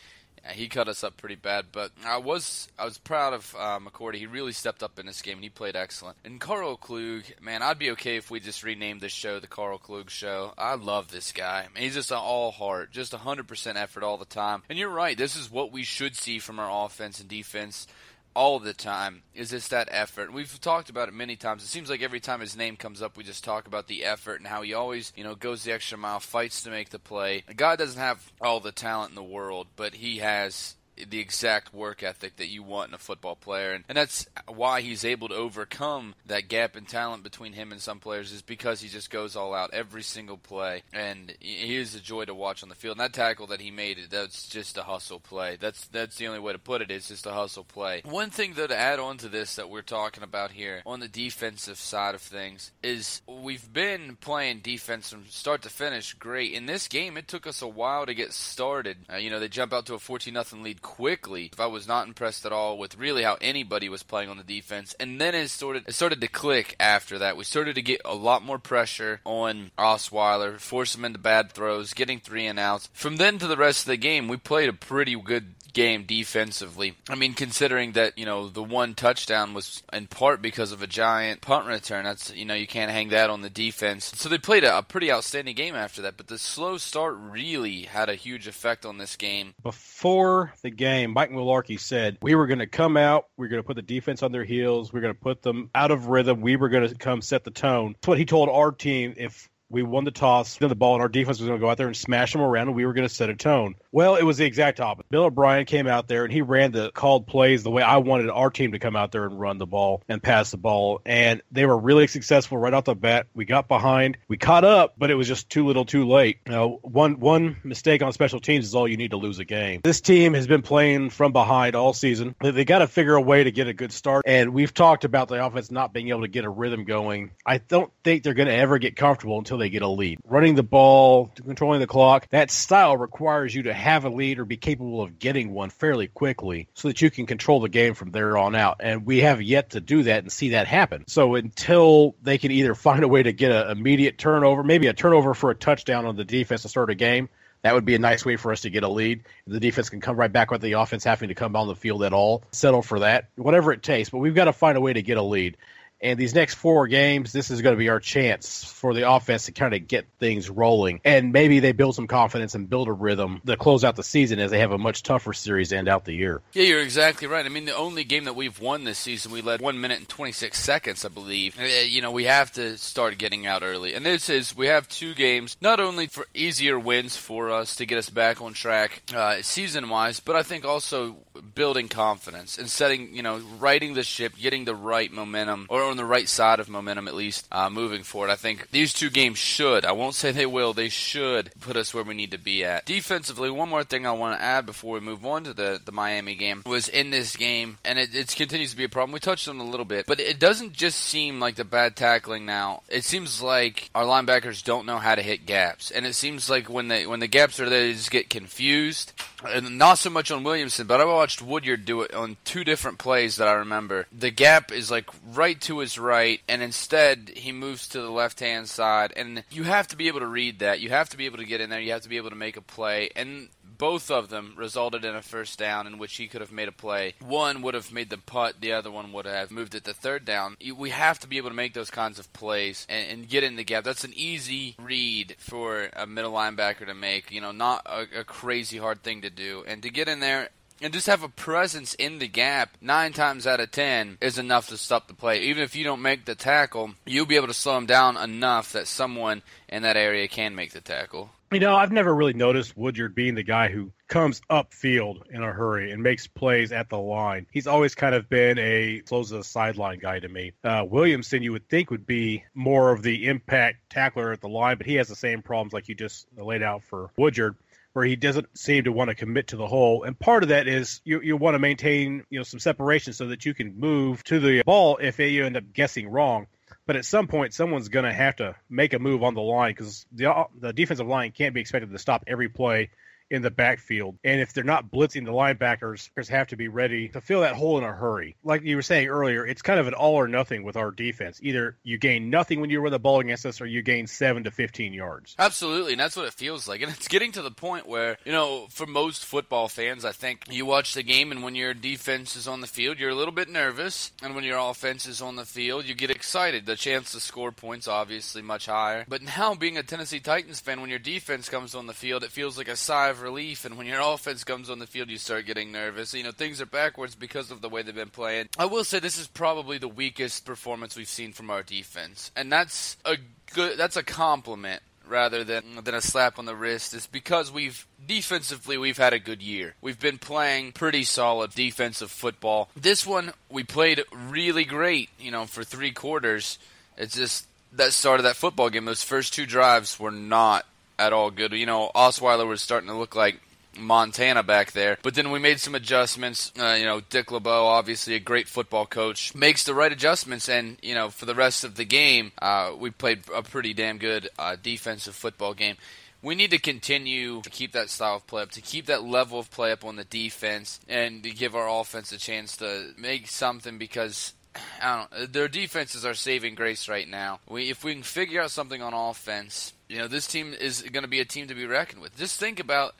He 0.50 0.68
cut 0.68 0.88
us 0.88 1.04
up 1.04 1.18
pretty 1.18 1.36
bad, 1.36 1.68
but 1.72 1.92
I 2.06 2.18
was 2.18 2.68
I 2.78 2.86
was 2.86 2.98
proud 2.98 3.34
of 3.34 3.56
uh, 3.58 3.80
McCourty. 3.80 4.16
He 4.16 4.26
really 4.26 4.54
stepped 4.54 4.82
up 4.82 4.98
in 4.98 5.06
this 5.06 5.22
game 5.22 5.36
and 5.36 5.44
he 5.44 5.50
played 5.50 5.76
excellent. 5.76 6.18
And 6.26 6.39
Karl 6.39 6.78
Klug, 6.78 7.24
man, 7.42 7.62
I'd 7.62 7.78
be 7.80 7.92
okay 7.92 8.18
if 8.18 8.32
we 8.32 8.39
just 8.39 8.64
renamed 8.64 9.02
this 9.02 9.12
show 9.12 9.39
the 9.39 9.48
Karl 9.48 9.78
Klug 9.78 10.10
Show. 10.10 10.54
I 10.58 10.76
love 10.76 11.12
this 11.12 11.32
guy. 11.32 11.68
He's 11.76 11.94
just 11.94 12.12
an 12.12 12.18
all 12.18 12.52
heart, 12.52 12.92
just 12.92 13.14
100% 13.14 13.76
effort 13.76 14.04
all 14.04 14.18
the 14.18 14.26
time. 14.26 14.64
And 14.70 14.80
you're 14.80 14.89
right, 14.89 15.18
this 15.18 15.36
is 15.36 15.52
what 15.52 15.72
we 15.72 15.84
should 15.84 16.16
see 16.16 16.39
from 16.39 16.60
our 16.60 16.86
offense 16.86 17.20
and 17.20 17.30
defense 17.30 17.88
all 18.36 18.60
the 18.60 18.74
time 18.74 19.24
is 19.34 19.50
just 19.50 19.70
that 19.72 19.90
effort. 19.92 20.34
We've 20.34 20.60
talked 20.62 20.90
about 20.90 21.10
it 21.10 21.14
many 21.14 21.36
times. 21.36 21.64
It 21.64 21.68
seems 21.68 21.90
like 21.90 22.02
every 22.02 22.20
time 22.20 22.40
his 22.40 22.56
name 22.56 22.76
comes 22.78 23.02
up, 23.02 23.18
we 23.18 23.24
just 23.24 23.44
talk 23.44 23.68
about 23.68 23.88
the 23.88 24.06
effort 24.06 24.40
and 24.40 24.48
how 24.48 24.62
he 24.62 24.74
always, 24.74 25.14
you 25.16 25.24
know, 25.24 25.36
goes 25.36 25.64
the 25.64 25.72
extra 25.72 25.98
mile, 25.98 26.20
fights 26.20 26.64
to 26.64 26.70
make 26.70 26.90
the 26.90 27.00
play. 27.00 27.44
Guy 27.56 27.76
doesn't 27.76 28.00
have 28.00 28.32
all 28.42 28.60
the 28.60 28.72
talent 28.72 29.10
in 29.10 29.16
the 29.16 29.24
world, 29.24 29.68
but 29.76 29.96
he 29.96 30.20
has 30.20 30.76
the 30.96 31.20
exact 31.20 31.74
work 31.74 32.04
ethic 32.04 32.38
that 32.38 32.50
you 32.50 32.64
want 32.64 32.89
in 32.89 32.94
a 32.94 33.00
football 33.00 33.36
player, 33.36 33.72
and, 33.72 33.84
and 33.88 33.98
that's 33.98 34.28
why 34.48 34.82
he's 34.82 35.06
able 35.06 35.30
to 35.30 35.36
overcome 35.36 36.16
that 36.26 36.48
gap 36.48 36.76
in 36.76 36.86
talent 36.86 37.24
between 37.24 37.54
him 37.54 37.72
and 37.72 37.82
some 37.82 38.00
players 38.00 38.32
is 38.32 38.42
because 38.42 38.82
he 38.82 38.89
just 38.89 39.10
goes 39.10 39.36
all 39.36 39.54
out 39.54 39.74
every 39.74 40.04
single 40.04 40.38
play, 40.38 40.84
and 40.94 41.34
he 41.39 41.76
is 41.76 41.96
a 41.96 42.00
joy 42.00 42.26
to 42.26 42.34
watch 42.34 42.64
on 42.64 42.70
the 42.70 42.76
field. 42.76 42.98
And 42.98 43.04
that 43.04 43.14
tackle 43.14 43.48
that 43.48 43.62
he 43.62 43.72
made, 43.72 43.98
that's 44.10 44.48
just 44.48 44.78
a 44.78 44.84
hustle 44.84 45.20
play. 45.20 45.58
That's 45.60 45.88
that's 45.88 46.18
the 46.18 46.28
only 46.28 46.39
way 46.39 46.54
to 46.54 46.60
put 46.60 46.82
it. 46.82 46.92
It's 46.92 47.08
just 47.08 47.26
a 47.26 47.32
hustle 47.32 47.64
play. 47.64 48.02
One 48.06 48.30
thing 48.30 48.54
though 48.54 48.68
to 48.68 48.78
add 48.78 49.00
on 49.00 49.18
to 49.18 49.30
this 49.30 49.56
that 49.56 49.70
we're 49.70 49.82
talking 49.82 50.24
about 50.24 50.52
here 50.52 50.82
on 50.86 51.00
the 51.00 51.08
defensive 51.08 51.78
side 51.78 52.16
of 52.16 52.22
things 52.22 52.72
is 52.84 53.22
we've 53.28 53.72
been 53.72 54.18
playing 54.18 54.60
defense 54.60 55.10
from 55.10 55.26
start 55.28 55.62
to 55.64 55.70
finish 55.70 56.14
great. 56.14 56.54
In 56.54 56.66
this 56.66 56.88
game, 56.88 57.18
it 57.18 57.28
took 57.28 57.48
us 57.48 57.62
a 57.62 57.68
while 57.68 58.06
to 58.06 58.14
get 58.14 58.34
started. 58.34 58.98
Uh, 59.12 59.18
you 59.18 59.30
know, 59.30 59.39
they 59.39 59.48
jump 59.48 59.74
out 59.74 59.86
to 59.88 59.94
a 59.94 60.00
14 60.00 60.34
nothing 60.34 60.64
lead 60.64 60.82
quickly. 60.92 61.50
If 61.52 61.60
I 61.60 61.68
was 61.68 61.88
not 61.88 62.08
impressed 62.08 62.46
at 62.46 62.52
all 62.52 62.78
with 62.78 62.98
really 62.98 63.24
how 63.24 63.38
anybody 63.39 63.88
was 63.88 64.04
playing 64.04 64.30
on 64.30 64.38
the 64.38 64.44
defense, 64.44 64.94
and 65.00 65.22
then 65.22 65.34
it 65.34 65.48
started 65.50 65.86
it 65.88 65.94
started 65.94 66.20
to 66.20 66.28
click 66.28 66.76
after 66.80 67.18
that. 67.20 67.38
We 67.38 67.46
started 67.46 67.76
to 67.76 67.82
get 67.82 68.02
a 68.04 68.14
lot 68.14 68.44
more 68.44 68.60
pressure 68.60 69.22
on 69.24 69.72
Osweiler, 69.78 70.60
force 70.60 70.94
him 70.94 71.06
into 71.06 71.18
bad 71.18 71.54
throws, 71.54 71.94
getting 71.94 72.20
three 72.20 72.46
and 72.46 72.60
outs. 72.60 72.89
From 72.94 73.16
then 73.18 73.38
to 73.39 73.48
the 73.48 73.56
rest 73.56 73.82
of 73.82 73.88
the 73.88 73.98
game, 73.98 74.28
we 74.28 74.36
played 74.36 74.68
a 74.68 74.74
pretty 74.74 75.16
good 75.16 75.54
game 75.74 76.03
defensively. 76.03 76.95
I 77.09 77.15
mean, 77.15 77.34
considering 77.34 77.93
that 77.93 78.17
you 78.17 78.26
know 78.26 78.47
the 78.47 78.63
one 78.63 78.93
touchdown 78.93 79.53
was 79.53 79.84
in 79.91 80.07
part 80.07 80.41
because 80.41 80.72
of 80.72 80.82
a 80.82 80.88
giant 80.88 81.41
punt 81.41 81.67
return. 81.67 82.03
That's 82.05 82.34
you 82.34 82.45
know 82.45 82.53
you 82.53 82.67
can't 82.67 82.91
hang 82.91 83.09
that 83.09 83.30
on 83.30 83.41
the 83.41 83.49
defense. 83.49 84.11
So 84.15 84.30
they 84.30 84.38
played 84.38 84.63
a, 84.63 84.78
a 84.78 84.84
pretty 84.84 85.11
outstanding 85.11 85.55
game 85.55 85.76
after 85.76 86.01
that. 86.03 86.17
But 86.17 86.28
the 86.28 86.38
slow 86.38 86.78
start 86.78 87.15
really 87.17 87.84
had 87.84 88.09
a 88.09 88.15
huge 88.15 88.47
effect 88.47 88.86
on 88.86 88.97
this 88.97 89.15
game. 89.15 89.53
Before 89.63 90.53
the 90.61 90.69
game, 90.69 91.11
Mike 91.11 91.32
Mularkey 91.32 91.80
said 91.80 92.17
we 92.22 92.36
were 92.36 92.47
going 92.47 92.59
to 92.59 92.67
come 92.67 92.97
out, 92.97 93.28
we 93.38 93.45
are 93.45 93.49
going 93.49 93.61
to 93.61 93.67
put 93.67 93.76
the 93.76 93.82
defense 93.82 94.24
on 94.24 94.32
their 94.32 94.43
heels, 94.43 94.91
we 94.91 94.99
are 94.99 95.01
going 95.01 95.13
to 95.13 95.19
put 95.19 95.41
them 95.41 95.69
out 95.76 95.91
of 95.91 96.07
rhythm, 96.07 96.41
we 96.41 96.55
were 96.55 96.69
going 96.69 96.88
to 96.88 96.95
come 96.95 97.22
set 97.22 97.43
the 97.43 97.51
tone. 97.51 97.93
That's 97.93 98.07
what 98.07 98.17
he 98.17 98.26
told 98.26 98.49
our 98.49 98.72
team 98.72 99.13
if 99.17 99.49
we 99.72 99.84
won 99.84 100.03
the 100.03 100.11
toss, 100.11 100.57
then 100.57 100.69
the 100.69 100.76
ball, 100.76 100.93
and 100.93 101.01
our 101.01 101.09
defense 101.09 101.39
was 101.39 101.47
going 101.47 101.59
to 101.59 101.63
go 101.63 101.69
out 101.69 101.78
there 101.78 101.88
and 101.88 101.95
smash 101.95 102.34
them 102.34 102.41
around, 102.41 102.67
and 102.67 102.76
we 102.76 102.86
were 102.86 102.93
going 102.93 103.07
to 103.07 103.13
set 103.13 103.30
a 103.30 103.36
tone. 103.36 103.76
Well, 103.91 104.15
it 104.15 104.24
was 104.24 104.38
the 104.38 104.45
exact 104.45 104.80
opposite. 104.80 105.09
Bill 105.09 105.24
O'Brien 105.24 105.65
came 105.65 105.88
out 105.88 106.07
there 106.07 106.24
and 106.24 106.32
he 106.32 106.41
ran 106.41 106.72
the 106.72 106.91
called 106.91 107.28
plays 107.28 107.63
the 107.63 107.72
way 107.72 107.84
I 107.84 107.97
wanted 107.97 108.30
our 108.30 108.49
team 108.49 108.72
to 108.74 108.80
come 108.80 108.95
out 108.95 109.11
there 109.11 109.26
and 109.26 109.39
run 109.39 109.57
the 109.57 109.65
ball 109.65 110.03
and 110.07 110.22
pass 110.22 110.51
the 110.51 110.57
ball, 110.57 111.01
and 111.05 111.41
they 111.51 111.65
were 111.65 111.78
really 111.78 112.07
successful 112.07 112.57
right 112.57 112.74
off 112.74 112.86
the 112.86 112.95
bat. 112.95 113.28
We 113.34 113.45
got 113.45 113.67
behind, 113.67 114.17
we 114.28 114.38
caught 114.38 114.65
up, 114.65 114.95
but 114.97 115.11
it 115.11 115.15
was 115.15 115.28
just 115.28 115.49
too 115.49 115.65
little, 115.65 115.86
too 115.86 116.07
late. 116.07 116.39
You 116.45 116.53
know, 116.53 116.80
one 116.82 117.19
one 117.19 117.57
mistake 117.63 118.01
on 118.01 118.13
special 118.13 118.39
teams 118.39 118.65
is 118.65 118.76
all 118.76 118.88
you 118.88 118.97
need 118.97 119.11
to 119.11 119.17
lose 119.17 119.39
a 119.39 119.45
game. 119.45 119.82
This 119.84 120.01
team 120.01 120.34
has 120.34 120.47
been 120.47 120.61
playing 120.61 121.09
from 121.09 121.32
behind 121.32 121.76
all 121.76 121.93
season. 121.93 122.36
They, 122.41 122.51
they 122.51 122.65
got 122.65 122.80
to 122.80 122.88
figure 122.88 123.15
a 123.15 123.22
way 123.22 123.43
to 123.43 123.51
get 123.51 123.67
a 123.67 123.74
good 123.74 123.91
start, 123.91 124.24
and 124.26 124.53
we've 124.53 124.74
talked 124.74 125.05
about 125.05 125.28
the 125.28 125.43
offense 125.43 125.72
not 125.72 125.93
being 125.93 126.09
able 126.09 126.22
to 126.22 126.28
get 126.28 126.45
a 126.45 126.49
rhythm 126.49 126.84
going. 126.84 127.32
I 127.45 127.59
don't 127.59 127.91
think 128.03 128.24
they're 128.24 128.34
going 128.34 128.47
to 128.47 128.55
ever 128.55 128.78
get 128.78 128.95
comfortable 128.95 129.38
until 129.38 129.61
they 129.62 129.70
get 129.70 129.82
a 129.82 129.88
lead. 129.88 130.20
Running 130.26 130.55
the 130.55 130.64
ball, 130.64 131.32
controlling 131.45 131.80
the 131.80 131.88
clock, 131.88 132.28
that 132.30 132.51
style 132.51 132.97
requires 132.97 133.53
you 133.53 133.64
to 133.64 133.74
have 133.74 134.05
a 134.05 134.09
lead 134.09 134.39
or 134.39 134.45
be 134.45 134.57
capable 134.57 135.01
of 135.01 135.20
getting 135.20 135.51
one 135.51 135.70
fairly 135.70 136.07
quickly 136.07 136.68
so 136.74 136.88
that 136.88 137.01
you 137.01 137.09
can 137.09 137.26
control 137.26 137.59
the 137.59 137.70
game 137.70 137.93
from 137.93 138.12
there 138.12 138.38
on 138.38 138.55
out. 138.55 138.78
And 138.80 139.05
we 139.05 139.20
have 139.20 139.41
yet 139.41 139.72
to 139.72 139.82
do 139.82 140.03
that 140.03 140.24
and 140.24 140.32
see 140.32 140.49
that 140.49 140.68
happen. 140.68 141.05
So 141.07 141.36
until 141.36 142.16
they 142.22 142.38
can 142.38 142.51
either 142.51 142.76
find 142.76 143.03
a 143.03 143.07
way 143.07 143.24
to 143.24 143.32
get 143.32 143.51
an 143.51 143.70
immediate 143.70 144.18
turnover, 144.18 144.64
maybe 144.64 144.88
a 144.88 144.93
turnover 144.93 145.34
for 145.34 145.51
a 145.51 145.55
touchdown 145.55 146.05
on 146.05 146.16
the 146.16 146.26
defense 146.26 146.64
to 146.64 146.70
start 146.70 146.89
a 146.89 146.95
game, 146.95 147.30
that 147.62 147.76
would 147.76 147.86
be 147.86 147.95
a 147.95 147.99
nice 147.99 148.26
way 148.26 148.38
for 148.38 148.51
us 148.51 148.62
to 148.62 148.70
get 148.70 148.84
a 148.84 148.88
lead. 148.88 149.24
The 149.45 149.59
defense 149.59 149.89
can 149.89 150.01
come 150.01 150.18
right 150.18 150.32
back 150.32 150.49
with 150.49 150.62
the 150.62 150.74
offense 150.74 151.03
having 151.03 151.30
to 151.30 151.36
come 151.36 151.55
on 151.55 151.68
the 151.68 151.76
field 151.76 152.03
at 152.03 152.14
all. 152.14 152.43
Settle 152.51 152.82
for 152.82 152.99
that, 152.99 153.30
whatever 153.36 153.72
it 153.72 153.84
takes. 153.84 154.09
But 154.09 154.18
we've 154.18 154.36
got 154.36 154.45
to 154.45 154.53
find 154.53 154.78
a 154.78 154.82
way 154.82 154.93
to 154.93 155.01
get 155.01 155.18
a 155.18 155.22
lead. 155.22 155.57
And 156.02 156.20
these 156.20 156.34
next 156.34 156.56
four 156.56 156.88
games, 156.88 157.32
this 157.32 157.52
is 157.52 157.62
going 157.62 157.74
to 157.74 157.78
be 157.78 157.89
our 157.89 157.99
chance 157.99 158.64
for 158.64 158.93
the 158.93 159.10
offense 159.10 159.45
to 159.45 159.52
kind 159.52 159.74
of 159.74 159.88
get 159.88 160.08
things 160.20 160.49
rolling. 160.49 160.99
And 161.04 161.32
maybe 161.32 161.60
they 161.60 161.72
build 161.74 161.95
some 161.95 162.08
confidence 162.08 162.56
and 162.56 162.70
build 162.70 162.88
a 162.88 162.91
rhythm 162.91 163.41
to 163.45 163.56
close 163.56 163.84
out 163.84 163.95
the 163.95 164.04
season 164.04 164.39
as 164.39 164.52
they 164.52 164.60
have 164.60 164.72
a 164.72 164.78
much 164.78 165.04
tougher 165.04 165.34
series 165.34 165.70
to 165.70 165.78
end 165.78 165.88
out 165.88 166.06
the 166.06 166.14
year. 166.14 166.41
Yeah, 166.54 166.64
you're 166.64 166.82
exactly 166.82 167.28
right. 167.28 167.45
I 167.45 167.49
mean, 167.49 167.66
the 167.66 167.76
only 167.76 168.04
game 168.04 168.24
that 168.24 168.36
we've 168.36 168.60
won 168.60 168.84
this 168.84 168.97
season, 168.97 169.32
we 169.32 169.41
led 169.41 169.62
one 169.62 169.80
minute 169.80 169.99
and 169.99 170.10
26 170.10 170.58
seconds, 170.58 171.06
I 171.06 171.10
believe. 171.10 171.60
Uh, 171.60 171.66
you 171.66 172.02
know, 172.02 172.12
we 172.12 172.26
have 172.26 172.52
to 172.54 172.78
start 172.78 173.18
getting 173.20 173.45
out 173.45 173.62
early. 173.62 173.93
And 173.93 174.06
this 174.06 174.30
is, 174.30 174.56
we 174.56 174.68
have 174.68 174.88
two 174.89 175.14
games, 175.14 175.56
not 175.62 175.80
only 175.80 176.08
for 176.08 176.26
easier 176.34 176.80
wins 176.80 177.16
for 177.16 177.52
us 177.52 177.76
to 177.76 177.86
get 177.86 177.99
us 177.99 178.10
back 178.10 178.41
on 178.41 178.54
track 178.54 179.04
uh, 179.16 179.41
season 179.41 179.89
wise, 179.89 180.20
but 180.20 180.36
I 180.36 180.41
think 180.41 180.66
also 180.66 181.18
building 181.54 181.88
confidence 181.88 182.58
and 182.58 182.70
setting, 182.70 183.14
you 183.16 183.22
know, 183.22 183.38
righting 183.60 183.93
the 183.93 184.04
ship, 184.04 184.34
getting 184.36 184.66
the 184.66 184.76
right 184.76 185.12
momentum 185.12 185.68
or 185.70 185.91
on 185.92 185.98
the 185.98 186.06
right 186.06 186.28
side 186.28 186.60
of 186.60 186.70
momentum 186.70 187.08
at 187.08 187.16
least 187.16 187.48
uh, 187.52 187.70
moving 187.70 188.04
forward. 188.04 188.30
I 188.30 188.36
think 188.36 188.72
these 188.72 188.94
two 188.94 189.10
games 189.10 189.38
should, 189.38 189.86
I 189.86 189.92
won't 189.92 190.16
say 190.16 190.32
they 190.32 190.46
will, 190.46 190.74
they 190.74 190.89
should 190.89 191.52
put 191.60 191.78
us 191.78 191.94
where 191.94 192.04
we 192.04 192.14
need 192.14 192.32
to 192.32 192.38
be 192.38 192.64
at. 192.64 192.86
Defensively, 192.86 193.50
one 193.50 193.70
more 193.70 193.84
thing 193.84 194.06
I 194.06 194.12
want 194.12 194.38
to 194.38 194.44
add 194.44 194.66
before 194.66 194.94
we 194.94 195.00
move 195.00 195.26
on 195.26 195.44
to 195.44 195.54
the, 195.54 195.80
the 195.84 195.92
Miami 195.92 196.36
game 196.36 196.64
was 196.66 196.88
in 196.88 197.12
this 197.12 197.36
game, 197.36 197.78
and 197.86 198.00
it, 198.00 198.16
it 198.16 198.36
continues 198.36 198.72
to 198.72 198.78
be 198.78 198.86
a 198.86 198.89
problem. 198.89 199.14
We 199.14 199.20
touched 199.20 199.48
on 199.48 199.60
a 199.60 199.64
little 199.64 199.86
bit, 199.86 200.06
but 200.08 200.20
it 200.20 200.39
doesn't 200.39 200.74
just 200.74 201.00
seem 201.00 201.39
like 201.39 201.56
the 201.56 201.66
bad 201.66 201.96
tackling 201.96 202.46
now. 202.46 202.84
It 202.89 203.04
seems 203.04 203.42
like 203.42 203.89
our 203.94 204.06
linebackers 204.06 204.64
don't 204.64 204.86
know 204.86 204.98
how 204.98 205.16
to 205.16 205.22
hit 205.22 205.46
gaps, 205.46 205.92
and 205.92 206.06
it 206.06 206.16
seems 206.16 206.50
like 206.50 206.70
when 206.70 206.88
they 206.88 207.06
when 207.06 207.20
the 207.20 207.28
gaps 207.28 207.60
are 207.60 207.70
there, 207.70 207.82
they 207.82 207.94
just 207.94 208.12
get 208.12 208.30
confused. 208.30 209.14
And 209.44 209.78
not 209.78 209.98
so 209.98 210.12
much 210.12 210.30
on 210.30 210.44
Williamson, 210.44 210.86
but 210.86 211.02
I 211.02 211.06
watched 211.06 211.42
Woodyard 211.42 211.84
do 211.84 212.02
it 212.02 212.14
on 212.14 212.38
two 212.46 212.64
different 212.64 213.00
plays 213.00 213.38
that 213.38 213.48
I 213.48 213.54
remember. 213.54 214.06
The 214.12 214.30
gap 214.30 214.72
is 214.72 214.92
like 214.92 215.10
right 215.34 215.60
to 215.62 215.81
his 215.82 216.00
right, 216.00 216.40
and 216.48 216.62
instead 216.62 217.32
he 217.36 217.52
moves 217.52 217.90
to 217.90 218.02
the 218.02 218.10
left 218.10 218.40
hand 218.40 218.70
side. 218.70 219.14
And 219.16 219.44
you 219.52 219.64
have 219.64 219.88
to 219.90 219.98
be 219.98 220.08
able 220.08 220.22
to 220.22 220.28
read 220.28 220.60
that. 220.60 220.80
You 220.80 220.90
have 220.90 221.10
to 221.10 221.18
be 221.18 221.26
able 221.26 221.38
to 221.38 221.46
get 221.46 221.62
in 221.62 221.70
there. 221.70 221.82
You 221.82 221.92
have 221.92 222.04
to 222.04 222.10
be 222.10 222.18
able 222.18 222.30
to 222.30 222.36
make 222.36 222.58
a 222.58 222.62
play. 222.62 223.10
And 223.16 223.50
both 223.78 224.12
of 224.12 224.30
them 224.30 224.54
resulted 224.56 225.04
in 225.04 225.16
a 225.16 225.24
first 225.24 225.58
down 225.58 225.88
in 225.88 225.98
which 225.98 226.16
he 226.18 226.28
could 226.28 226.42
have 226.42 226.52
made 226.52 226.68
a 226.68 226.72
play. 226.72 227.16
One 227.20 227.64
would 227.64 227.74
have 227.74 227.92
made 227.92 228.12
the 228.12 228.18
putt, 228.20 228.62
the 228.62 228.74
other 228.74 228.92
one 228.92 229.12
would 229.12 229.26
have 229.26 229.50
moved 229.50 229.74
it 229.74 229.84
to 229.86 229.94
third 229.94 230.24
down. 230.24 230.56
We 230.78 230.92
have 230.92 231.18
to 231.22 231.28
be 231.28 231.38
able 231.38 231.50
to 231.50 231.56
make 231.56 231.74
those 231.74 231.90
kinds 231.90 232.20
of 232.20 232.32
plays 232.32 232.86
and, 232.88 233.10
and 233.10 233.30
get 233.30 233.44
in 233.44 233.56
the 233.56 233.64
gap. 233.64 233.84
That's 233.84 234.04
an 234.04 234.14
easy 234.16 234.76
read 234.80 235.36
for 235.40 235.90
a 235.94 236.06
middle 236.06 236.34
linebacker 236.34 236.86
to 236.86 236.94
make. 236.94 237.32
You 237.32 237.42
know, 237.42 237.52
not 237.52 237.82
a, 237.88 238.20
a 238.20 238.24
crazy 238.24 238.78
hard 238.78 239.02
thing 239.02 239.24
to 239.24 239.32
do. 239.32 239.64
And 239.66 239.82
to 239.82 239.90
get 239.90 240.08
in 240.08 240.20
there 240.20 240.50
and 240.82 240.94
just 240.94 241.08
have 241.08 241.24
a 241.24 241.30
presence 241.30 241.94
in 241.94 242.20
the 242.20 242.28
gap 242.28 242.78
nine 242.82 243.14
times 243.14 243.46
out 243.46 243.60
of 243.60 243.72
ten 243.72 244.18
is 244.20 244.38
enough 244.38 244.68
to 244.70 244.78
stop 244.78 245.08
the 245.08 245.14
play. 245.14 245.42
Even 245.42 245.64
if 245.64 245.76
you 245.76 245.84
don't 245.84 246.02
make 246.02 246.26
the 246.26 246.36
tackle, 246.36 246.92
you'll 247.06 247.26
be 247.26 247.36
able 247.36 247.48
to 247.48 247.54
slow 247.54 247.78
him 247.78 247.86
down 247.86 248.18
enough 248.18 248.74
that 248.74 248.88
someone 248.88 249.42
in 249.70 249.84
that 249.84 249.98
area 249.98 250.28
can 250.28 250.56
make 250.56 250.72
the 250.72 250.82
tackle. 250.82 251.30
You 251.52 251.60
know, 251.60 251.76
I've 251.76 251.92
never 251.92 252.16
really 252.16 252.34
noticed 252.34 252.78
Woodyard 252.78 253.14
being 253.14 253.36
the 253.36 253.44
guy 253.44 253.68
who 253.68 253.92
comes 254.08 254.42
upfield 254.50 255.30
in 255.32 255.44
a 255.44 255.52
hurry 255.52 255.92
and 255.92 256.02
makes 256.02 256.26
plays 256.26 256.72
at 256.72 256.88
the 256.88 256.98
line. 256.98 257.46
He's 257.52 257.68
always 257.68 257.94
kind 257.94 258.16
of 258.16 258.30
been 258.30 258.58
a 258.58 259.02
close 259.06 259.30
to 259.30 259.38
the 259.38 259.44
sideline 259.44 260.00
guy 260.00 260.20
to 260.20 260.30
me. 260.30 260.54
Uh, 260.64 260.86
Williamson, 260.90 261.44
you 261.44 261.52
would 261.52 261.68
think, 261.68 261.92
would 261.92 262.06
be 262.06 262.46
more 262.54 262.92
of 262.92 263.04
the 263.04 263.28
impact 263.28 263.90
tackler 263.90 264.32
at 264.32 264.40
the 264.40 264.48
line, 264.48 264.78
but 264.78 264.86
he 264.86 264.96
has 264.96 265.10
the 265.10 265.16
same 265.16 265.42
problems 265.42 265.74
like 265.74 265.90
you 265.90 265.96
just 265.96 266.26
laid 266.38 266.64
out 266.64 266.84
for 266.86 267.12
Woodyard 267.18 267.58
where 267.94 268.06
he 268.06 268.16
doesn't 268.16 268.58
seem 268.58 268.86
to 268.86 268.92
want 268.92 269.10
to 269.10 269.16
commit 269.16 269.48
to 269.48 269.58
the 269.58 269.68
hole. 269.68 270.04
And 270.04 270.18
part 270.18 270.44
of 270.44 270.50
that 270.50 270.68
is 270.68 271.02
you, 271.04 271.22
you 271.22 271.38
want 271.38 271.56
to 271.56 271.60
maintain 271.60 272.24
you 272.30 272.39
know 272.39 272.44
some 272.44 272.60
separation 272.60 273.14
so 273.14 273.28
that 273.28 273.46
you 273.46 273.54
can 273.54 273.80
move 273.80 274.24
to 274.26 274.39
the 274.39 274.64
ball 274.64 274.98
if 274.98 275.20
you 275.20 275.46
end 275.46 275.58
up 275.58 275.74
guessing 275.74 276.10
wrong. 276.10 276.48
But 276.88 276.96
at 276.96 277.06
some 277.06 277.28
point, 277.28 277.54
someone's 277.54 277.89
going 277.89 278.06
to 278.06 278.14
have 278.14 278.38
to 278.38 278.56
make 278.70 278.94
a 278.94 279.00
move 279.00 279.24
on 279.24 279.34
the 279.34 279.42
line 279.42 279.72
because 279.72 280.06
the 280.12 280.46
the 280.60 280.74
defensive 280.74 281.08
line 281.08 281.32
can't 281.32 281.54
be 281.54 281.62
expected 281.62 281.92
to 281.92 282.00
stop 282.00 282.24
every 282.28 282.50
play 282.50 282.89
in 283.32 283.42
the 283.42 283.52
backfield. 283.52 284.18
And 284.24 284.40
if 284.40 284.54
they're 284.54 284.64
not 284.64 284.92
blitzing 284.92 285.26
the 285.26 285.32
linebackers, 285.32 286.10
have 286.32 286.48
to 286.48 286.56
be 286.56 286.68
ready 286.68 287.10
to 287.10 287.22
fill 287.22 287.42
that 287.42 287.56
hole 287.56 287.78
in 287.78 287.84
a 287.84 287.92
hurry. 287.92 288.36
Like 288.44 288.64
you 288.64 288.76
were 288.76 288.82
saying 288.82 289.08
earlier, 289.08 289.46
it's 289.46 289.62
kind 289.62 289.80
of 289.80 289.88
an 289.88 289.94
all 289.94 290.16
or 290.16 290.28
nothing 290.28 290.64
with 290.64 290.78
our 290.78 290.92
defense. 290.92 291.40
Either 291.42 291.78
you 291.84 291.98
gain 291.98 292.30
nothing 292.30 292.62
when 292.62 292.70
you 292.70 292.80
run 292.80 292.92
the 292.92 293.00
ball 293.00 293.20
against 293.20 293.46
us, 293.46 293.62
or 293.62 293.66
you 293.66 293.82
gain 293.82 294.08
seven 294.08 294.44
to 294.44 294.52
fifteen 294.52 294.94
yards. 294.94 295.36
Absolutely, 295.40 295.94
and 295.94 296.00
that's 296.00 296.16
what 296.16 296.26
it 296.26 296.34
feels 296.34 296.68
like. 296.68 296.82
And 296.82 296.92
it's 296.92 297.08
getting 297.08 297.32
to 297.34 297.42
the 297.42 297.52
point 297.52 297.88
where 297.88 298.18
you 298.26 298.32
know, 298.32 298.68
for 298.70 298.86
most 298.86 299.26
football 299.26 299.68
fans, 299.68 300.06
I 300.06 300.12
think 300.12 300.46
you 300.50 300.66
watch 300.66 300.94
the 300.94 301.04
game, 301.04 301.32
and 301.32 301.44
when 301.44 301.56
your 301.56 301.74
defense 301.74 302.36
is 302.36 302.48
on 302.48 302.62
the 302.62 302.68
field, 302.68 303.00
you're 303.00 303.10
a 303.10 303.16
little 303.16 303.34
bit 303.34 303.50
nervous, 303.50 304.12
and 304.24 304.36
when 304.36 304.44
your 304.44 304.58
offense 304.58 305.06
is 305.06 305.22
on 305.22 305.36
the 305.36 305.46
field, 305.46 305.86
you 305.86 305.96
get 305.96 306.12
excited. 306.12 306.66
The 306.66 306.76
chance 306.76 307.12
to 307.12 307.20
score 307.20 307.52
points 307.52 307.88
obviously 307.88 308.42
much 308.42 308.66
higher. 308.66 309.06
But 309.08 309.22
now, 309.22 309.56
being 309.56 309.78
a 309.78 309.84
Tennessee 309.84 310.20
Titans 310.20 310.60
fan, 310.60 310.82
when 310.82 310.90
your 310.90 311.00
defense 311.00 311.50
comes 311.50 311.76
on 311.76 311.88
the 311.88 311.94
field, 311.94 312.24
it 312.24 312.32
feels 312.32 312.58
like 312.58 312.68
a 312.68 312.76
sigh 312.76 313.10
of 313.10 313.20
relief, 313.22 313.65
and 313.65 313.78
when 313.78 313.88
your 313.88 314.01
offense 314.01 314.43
comes 314.43 314.69
on 314.69 314.80
the 314.80 314.88
field, 314.88 315.09
you 315.09 315.17
start 315.17 315.45
getting 315.45 315.72
nervous. 315.72 316.13
You 316.13 316.24
know, 316.24 316.32
things 316.32 316.61
are 316.61 316.65
backwards 316.65 317.15
because 317.15 317.51
of 317.51 317.61
the 317.61 317.69
way 317.69 317.82
they've 317.82 317.95
been 317.95 318.09
playing. 318.09 318.49
I 318.57 318.65
will 318.65 318.84
say 318.84 318.99
this 318.99 319.19
is 319.19 319.28
probably 319.28 319.78
the 319.78 319.88
weakest 319.88 320.45
performance 320.45 320.95
we've 320.95 321.07
seen 321.07 321.32
from 321.34 321.49
our 321.49 321.63
defense, 321.63 322.32
and 322.36 322.51
that's 322.51 322.97
a 323.05 323.17
good. 323.53 323.78
That's 323.78 323.97
a 323.97 324.03
compliment 324.03 324.82
rather 325.07 325.43
than 325.43 325.63
than 325.84 325.93
a 325.93 326.01
slap 326.01 326.39
on 326.39 326.45
the 326.45 326.55
wrist 326.55 326.93
is 326.93 327.05
because 327.05 327.51
we've 327.51 327.86
defensively 328.07 328.78
we've 328.78 328.97
had 328.97 329.13
a 329.13 329.19
good 329.19 329.41
year. 329.41 329.76
We've 329.82 329.99
been 329.99 330.17
playing 330.17 330.72
pretty 330.72 331.03
solid 331.03 331.53
defensive 331.53 332.09
football. 332.09 332.69
This 332.76 333.05
one 333.05 333.34
we 333.49 333.63
played 333.63 334.01
really 334.13 334.63
great, 334.63 335.09
you 335.19 335.32
know, 335.32 335.45
for 335.45 335.63
3 335.63 335.91
quarters. 335.91 336.57
It's 336.97 337.15
just 337.15 337.45
that 337.74 337.93
start 337.93 338.19
of 338.19 338.24
that 338.24 338.36
football 338.36 338.69
game, 338.69 338.86
those 338.86 339.03
first 339.03 339.34
two 339.34 339.45
drives 339.45 339.99
were 339.99 340.11
not 340.11 340.65
at 341.02 341.14
all 341.14 341.32
good. 341.32 341.52
You 341.54 341.66
know, 341.66 341.91
Osweiler 341.95 342.47
was 342.47 342.62
starting 342.62 342.89
to 342.89 342.95
look 342.95 343.16
like 343.16 343.39
Montana 343.78 344.43
back 344.43 344.72
there. 344.72 344.97
But 345.02 345.16
then 345.16 345.32
we 345.32 345.39
made 345.39 345.60
some 345.60 345.76
adjustments. 345.76 346.52
Uh, 346.60 346.76
you 346.80 346.86
know, 346.86 347.02
Dick 347.02 347.32
LeBeau, 347.32 347.66
obviously 347.66 348.16
a 348.16 348.20
great 348.20 348.47
football 348.47 348.86
coach, 348.86 349.34
makes 349.34 349.64
the 349.64 349.74
right 349.74 349.91
adjustments, 349.91 350.49
and 350.49 350.78
you 350.82 350.93
know, 350.93 351.10
for 351.10 351.26
the 351.26 351.36
rest 351.36 351.64
of 351.64 351.76
the 351.76 351.86
game, 351.86 352.32
uh, 352.41 352.74
we 352.78 352.91
played 352.91 353.24
a 353.34 353.41
pretty 353.41 353.74
damn 353.74 353.97
good 353.97 354.30
uh, 354.38 354.56
defensive 354.62 355.16
football 355.16 355.54
game. 355.54 355.78
We 356.24 356.36
need 356.36 356.52
to 356.52 356.60
continue 356.60 357.41
to 357.41 357.49
keep 357.49 357.72
that 357.72 357.89
style 357.89 358.18
of 358.18 358.28
play 358.28 358.43
up, 358.43 358.52
to 358.52 358.62
keep 358.62 358.86
that 358.86 359.04
level 359.04 359.39
of 359.39 359.49
play 359.49 359.72
up 359.72 359.84
on 359.84 359.95
the 359.95 360.04
defense, 360.04 360.80
and 360.88 361.24
to 361.24 361.32
give 361.32 361.56
our 361.56 361.68
offense 361.68 362.12
a 362.12 362.20
chance 362.20 362.58
to 362.58 362.91
make 362.95 363.28
something 363.28 363.80
because 363.80 364.34
I 364.82 365.08
don't. 365.10 365.34
Their 365.34 365.47
defenses 365.47 366.06
are 366.06 366.14
saving 366.14 366.56
grace 366.56 366.89
right 366.89 367.08
now. 367.08 367.39
We, 367.47 367.70
if 367.70 367.84
we 367.84 367.93
can 367.93 368.04
figure 368.04 368.41
out 368.41 368.52
something 368.52 368.82
on 368.82 368.93
offense, 368.93 369.74
you 369.88 369.97
know, 369.97 370.08
this 370.08 370.28
team 370.28 370.54
is 370.54 370.82
going 370.82 371.04
to 371.04 371.10
be 371.10 371.20
a 371.20 371.26
team 371.26 371.47
to 371.47 371.56
be 371.56 371.66
reckoned 371.66 372.02
with. 372.02 372.18
Just 372.18 372.39
think 372.39 372.60
about 372.60 372.95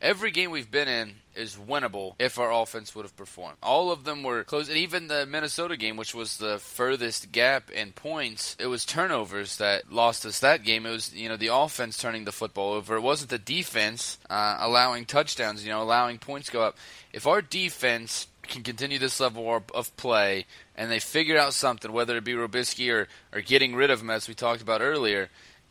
every 0.00 0.30
game 0.30 0.50
we've 0.50 0.70
been 0.70 0.88
in 0.88 1.14
is 1.34 1.56
winnable 1.56 2.14
if 2.18 2.38
our 2.38 2.52
offense 2.52 2.94
would 2.94 3.04
have 3.04 3.16
performed. 3.16 3.56
All 3.62 3.92
of 3.92 4.04
them 4.04 4.22
were 4.22 4.44
close, 4.44 4.68
and 4.68 4.76
even 4.76 5.08
the 5.08 5.26
Minnesota 5.26 5.76
game, 5.76 5.96
which 5.96 6.14
was 6.14 6.38
the 6.38 6.58
furthest 6.58 7.32
gap 7.32 7.70
in 7.70 7.92
points, 7.92 8.56
it 8.58 8.66
was 8.66 8.84
turnovers 8.84 9.56
that 9.58 9.92
lost 9.92 10.26
us 10.26 10.40
that 10.40 10.64
game. 10.64 10.86
It 10.86 10.90
was 10.90 11.14
you 11.14 11.28
know 11.28 11.36
the 11.36 11.54
offense 11.54 11.98
turning 11.98 12.24
the 12.24 12.32
football 12.32 12.72
over. 12.72 12.96
It 12.96 13.02
wasn't 13.02 13.30
the 13.30 13.38
defense 13.38 14.18
uh, 14.28 14.56
allowing 14.60 15.04
touchdowns, 15.04 15.64
you 15.64 15.70
know, 15.70 15.82
allowing 15.82 16.18
points 16.18 16.50
go 16.50 16.62
up. 16.62 16.76
If 17.12 17.26
our 17.26 17.42
defense 17.42 18.26
can 18.42 18.62
continue 18.62 18.98
this 18.98 19.20
level 19.20 19.62
of 19.74 19.96
play 19.96 20.46
and 20.74 20.90
they 20.90 20.98
figure 20.98 21.38
out 21.38 21.54
something, 21.54 21.92
whether 21.92 22.16
it 22.16 22.24
be 22.24 22.32
Robiskie 22.32 22.92
or, 22.92 23.08
or 23.32 23.42
getting 23.42 23.74
rid 23.74 23.90
of 23.90 24.00
him, 24.00 24.10
as 24.10 24.26
we 24.26 24.34
talked 24.34 24.62
about 24.62 24.80
earlier, 24.80 25.28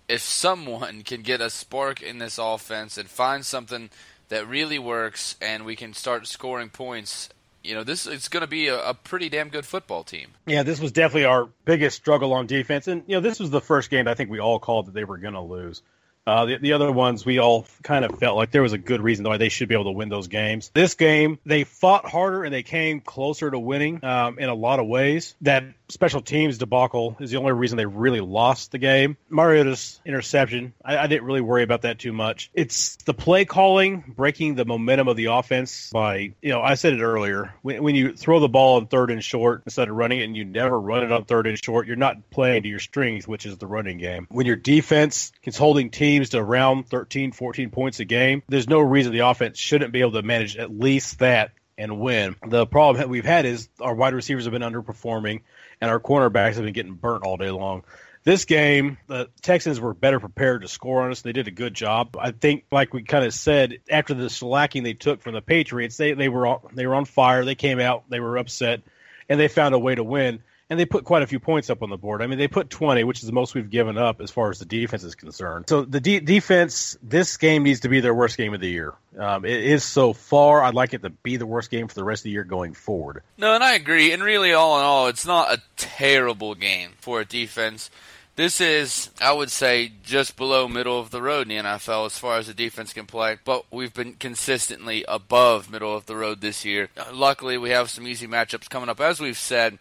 if 0.08 0.22
someone 0.22 1.02
can 1.02 1.22
get 1.22 1.42
a 1.42 1.50
spark 1.50 2.02
in 2.02 2.18
this 2.20 2.38
offense 2.38 2.98
and 2.98 3.10
find 3.10 3.46
something 3.46 3.90
that 4.30 4.48
really 4.48 4.80
works 4.80 5.36
and 5.42 5.66
we 5.66 5.76
can 5.76 5.94
start 5.94 6.28
scoring 6.28 6.70
points 6.70 7.30
you 7.64 7.76
know 7.76 7.84
this 7.84 8.08
it's 8.08 8.30
going 8.30 8.42
to 8.42 8.48
be 8.48 8.68
a, 8.68 8.90
a, 8.90 8.94
pretty 8.94 9.28
damn 9.30 9.50
good 9.50 9.66
football 9.66 10.04
team. 10.04 10.30
Yeah, 10.46 10.64
this 10.64 10.80
was 10.80 10.94
definitely 10.94 11.26
our 11.26 11.50
biggest 11.66 11.98
struggle 11.98 12.34
on 12.34 12.48
defense, 12.48 12.88
and 12.88 13.04
you 13.08 13.16
know 13.16 13.22
this 13.22 13.40
was 13.40 13.50
the 13.50 13.60
first 13.60 13.90
game 13.90 14.08
I 14.08 14.14
think 14.14 14.30
we 14.30 14.40
all 14.40 14.58
called 14.58 14.88
that 14.88 14.94
they 14.94 15.04
were 15.04 15.18
going 15.18 15.34
to 15.34 15.42
lose. 15.42 15.82
Uh, 16.26 16.46
the, 16.46 16.58
the 16.58 16.74
other 16.74 16.92
ones, 16.92 17.26
we 17.26 17.40
all 17.40 17.66
kind 17.84 18.04
of 18.04 18.20
felt 18.20 18.36
like 18.36 18.52
there 18.52 18.62
was 18.62 18.74
a 18.74 18.78
good 18.78 19.00
reason 19.00 19.24
why 19.24 19.38
they 19.38 19.48
should 19.48 19.70
be 19.70 19.76
able 19.76 19.86
to 19.86 19.92
win 19.92 20.10
those 20.10 20.28
games. 20.28 20.70
This 20.74 20.94
game, 20.96 21.40
they 21.46 21.64
fought 21.64 22.06
harder 22.06 22.44
and 22.44 22.54
they 22.54 22.64
came 22.64 23.00
closer 23.00 23.50
to 23.50 23.58
winning 23.58 24.04
um, 24.04 24.38
in 24.38 24.50
a 24.50 24.54
lot 24.54 24.82
of 24.82 24.88
ways. 24.88 25.36
That 25.42 25.64
special 25.90 26.22
teams 26.22 26.58
debacle 26.58 27.16
is 27.20 27.32
the 27.32 27.38
only 27.38 27.52
reason 27.54 27.78
they 27.78 27.86
really 27.86 28.22
lost 28.22 28.72
the 28.72 28.78
game. 28.78 29.18
Mariota's 29.30 30.00
interception, 30.06 30.74
I, 30.84 30.98
I, 30.98 31.08
didn't 31.08 31.26
really 31.26 31.42
worry 31.42 31.64
about 31.64 31.84
that 31.84 32.00
too 32.00 32.14
much. 32.14 32.50
It's 32.54 32.98
the 32.98 33.14
play 33.14 33.46
calling, 33.46 34.14
breaking 34.16 34.56
the 34.56 34.66
momentum 34.66 35.08
of 35.08 35.18
the 35.18 35.26
offense 35.26 35.90
by, 35.92 36.34
you 36.42 36.50
know, 36.50 36.62
I 36.62 36.76
said 36.76 36.94
it 36.94 37.02
earlier. 37.02 37.54
When, 37.62 37.84
when 37.84 37.96
you 37.96 38.14
throw 38.14 38.40
the 38.40 38.50
ball 38.50 38.78
on 38.78 38.88
third 38.88 39.12
and 39.12 39.24
short 39.24 39.64
instead 39.66 39.90
of 39.90 39.96
running 39.96 40.20
it 40.20 40.24
and 40.24 40.36
you 40.36 40.46
never 40.46 40.80
run 40.80 41.04
it 41.04 41.12
on 41.12 41.26
third 41.26 41.48
and 41.48 41.62
short, 41.62 41.88
you're 41.88 41.96
not 41.96 42.30
playing 42.30 42.64
to 42.64 42.70
your 42.70 42.80
strength, 42.80 43.28
which 43.28 43.46
is 43.46 43.58
the 43.58 43.68
running 43.68 43.98
game. 43.98 44.28
When 44.30 44.46
your 44.46 44.56
defense 44.56 45.32
is 45.44 45.58
holding 45.58 45.90
teams 45.90 46.30
to 46.30 46.40
around 46.40 46.88
13, 46.90 47.32
14 47.32 47.70
points 47.70 48.00
a 48.00 48.06
game, 48.06 48.44
there's 48.48 48.68
no 48.68 48.80
reason 48.80 49.12
the 49.12 49.20
offense 49.20 49.58
shouldn't 49.58 49.94
be 49.94 50.02
able 50.02 50.14
to 50.14 50.22
manage 50.22 50.58
at 50.58 50.78
least 50.78 51.20
that 51.20 51.52
and 51.78 52.00
win. 52.00 52.36
The 52.46 52.66
problem 52.66 53.10
we've 53.10 53.24
had 53.24 53.46
is 53.46 53.70
our 53.80 53.94
wide 53.94 54.14
receivers 54.14 54.46
have 54.46 54.52
been 54.52 54.62
underperforming 54.62 55.42
and 55.82 55.92
our 55.92 56.00
cornerbacks 56.00 56.56
have 56.56 56.64
been 56.64 56.74
getting 56.74 56.94
burnt 56.94 57.24
all 57.24 57.38
day 57.38 57.52
long. 57.52 57.84
This 58.24 58.44
game, 58.44 58.98
the 59.08 59.30
Texans 59.42 59.80
were 59.80 59.94
better 59.94 60.20
prepared 60.20 60.64
to 60.64 60.68
score 60.68 61.04
on 61.04 61.12
us. 61.12 61.22
They 61.22 61.32
did 61.32 61.48
a 61.48 61.52
good 61.52 61.74
job. 61.74 62.18
I 62.20 62.32
think, 62.32 62.66
like 62.72 62.94
we 62.94 63.04
kind 63.04 63.24
of 63.24 63.34
said, 63.34 63.80
after 63.90 64.14
the 64.14 64.30
slacking 64.30 64.84
they 64.84 64.94
took 64.94 65.22
from 65.22 65.34
the 65.34 65.42
Patriots, 65.42 65.96
they, 65.96 66.12
they 66.12 66.28
were 66.28 66.46
on, 66.46 66.60
they 66.74 66.86
were 66.88 66.96
on 66.96 67.06
fire. 67.06 67.46
They 67.46 67.56
came 67.56 67.80
out, 67.80 68.04
they 68.10 68.20
were 68.20 68.38
upset, 68.38 68.82
and 69.30 69.40
they 69.40 69.48
found 69.48 69.76
a 69.76 69.80
way 69.80 69.96
to 69.96 70.04
win 70.04 70.42
and 70.70 70.80
they 70.80 70.86
put 70.86 71.06
quite 71.06 71.24
a 71.24 71.28
few 71.28 71.40
points 71.40 71.70
up 71.70 71.82
on 71.82 71.90
the 71.90 71.98
board. 71.98 72.22
I 72.22 72.28
mean, 72.28 72.38
they 72.38 72.48
put 72.48 72.70
20, 72.70 73.04
which 73.06 73.20
is 73.20 73.26
the 73.26 73.34
most 73.34 73.56
we've 73.56 73.70
given 73.70 73.98
up 73.98 74.20
as 74.20 74.32
far 74.32 74.50
as 74.50 74.60
the 74.60 74.66
defense 74.66 75.04
is 75.04 75.16
concerned. 75.16 75.66
So 75.70 75.84
the 75.84 76.02
de- 76.02 76.20
defense, 76.20 76.98
this 77.02 77.38
game 77.38 77.64
needs 77.64 77.82
to 77.82 77.90
be 77.90 78.02
their 78.02 78.14
worst 78.14 78.38
game 78.38 78.54
of 78.54 78.60
the 78.60 78.70
year. 78.70 78.94
Um, 79.18 79.46
it 79.46 79.64
is 79.64 79.84
so 79.84 80.14
far. 80.14 80.64
I'd 80.64 80.74
like 80.74 80.94
it 80.94 81.02
to 81.04 81.10
be 81.10 81.38
the 81.38 81.46
worst 81.46 81.72
game 81.72 81.88
for 81.88 81.96
the 81.96 82.04
rest 82.04 82.22
of 82.22 82.24
the 82.26 82.32
year 82.32 82.44
going 82.44 82.74
forward. 82.74 83.24
No, 83.38 83.56
and 83.56 83.64
I 83.64 83.76
agree. 83.76 84.12
And 84.12 84.22
really, 84.22 84.54
all 84.54 84.78
in 84.80 84.86
all, 84.86 85.08
it's 85.08 85.26
not 85.26 85.54
a 85.54 85.62
terrible 85.78 86.54
game 86.54 86.92
for 87.00 87.22
a 87.22 87.26
defense. 87.26 87.90
This 88.36 88.62
is, 88.62 89.10
I 89.20 89.32
would 89.32 89.50
say, 89.50 89.94
just 90.04 90.38
below 90.38 90.68
middle 90.68 91.00
of 91.00 91.10
the 91.10 91.24
road 91.24 91.50
in 91.50 91.58
the 91.58 91.70
NFL 91.70 92.06
as 92.06 92.20
far 92.20 92.38
as 92.38 92.46
the 92.46 92.54
defense 92.54 92.94
can 92.94 93.08
play, 93.08 93.40
but 93.44 93.66
we've 93.72 93.96
been 93.96 94.14
consistently 94.14 95.04
above 95.08 95.72
middle 95.72 95.96
of 95.98 96.06
the 96.06 96.16
road 96.16 96.42
this 96.42 96.64
year. 96.64 96.90
Luckily, 97.12 97.58
we 97.58 97.72
have 97.72 97.90
some 97.90 98.06
easy 98.06 98.28
matchups 98.28 98.70
coming 98.70 98.90
up. 98.90 99.02
As 99.02 99.20
we've 99.20 99.40
said, 99.40 99.80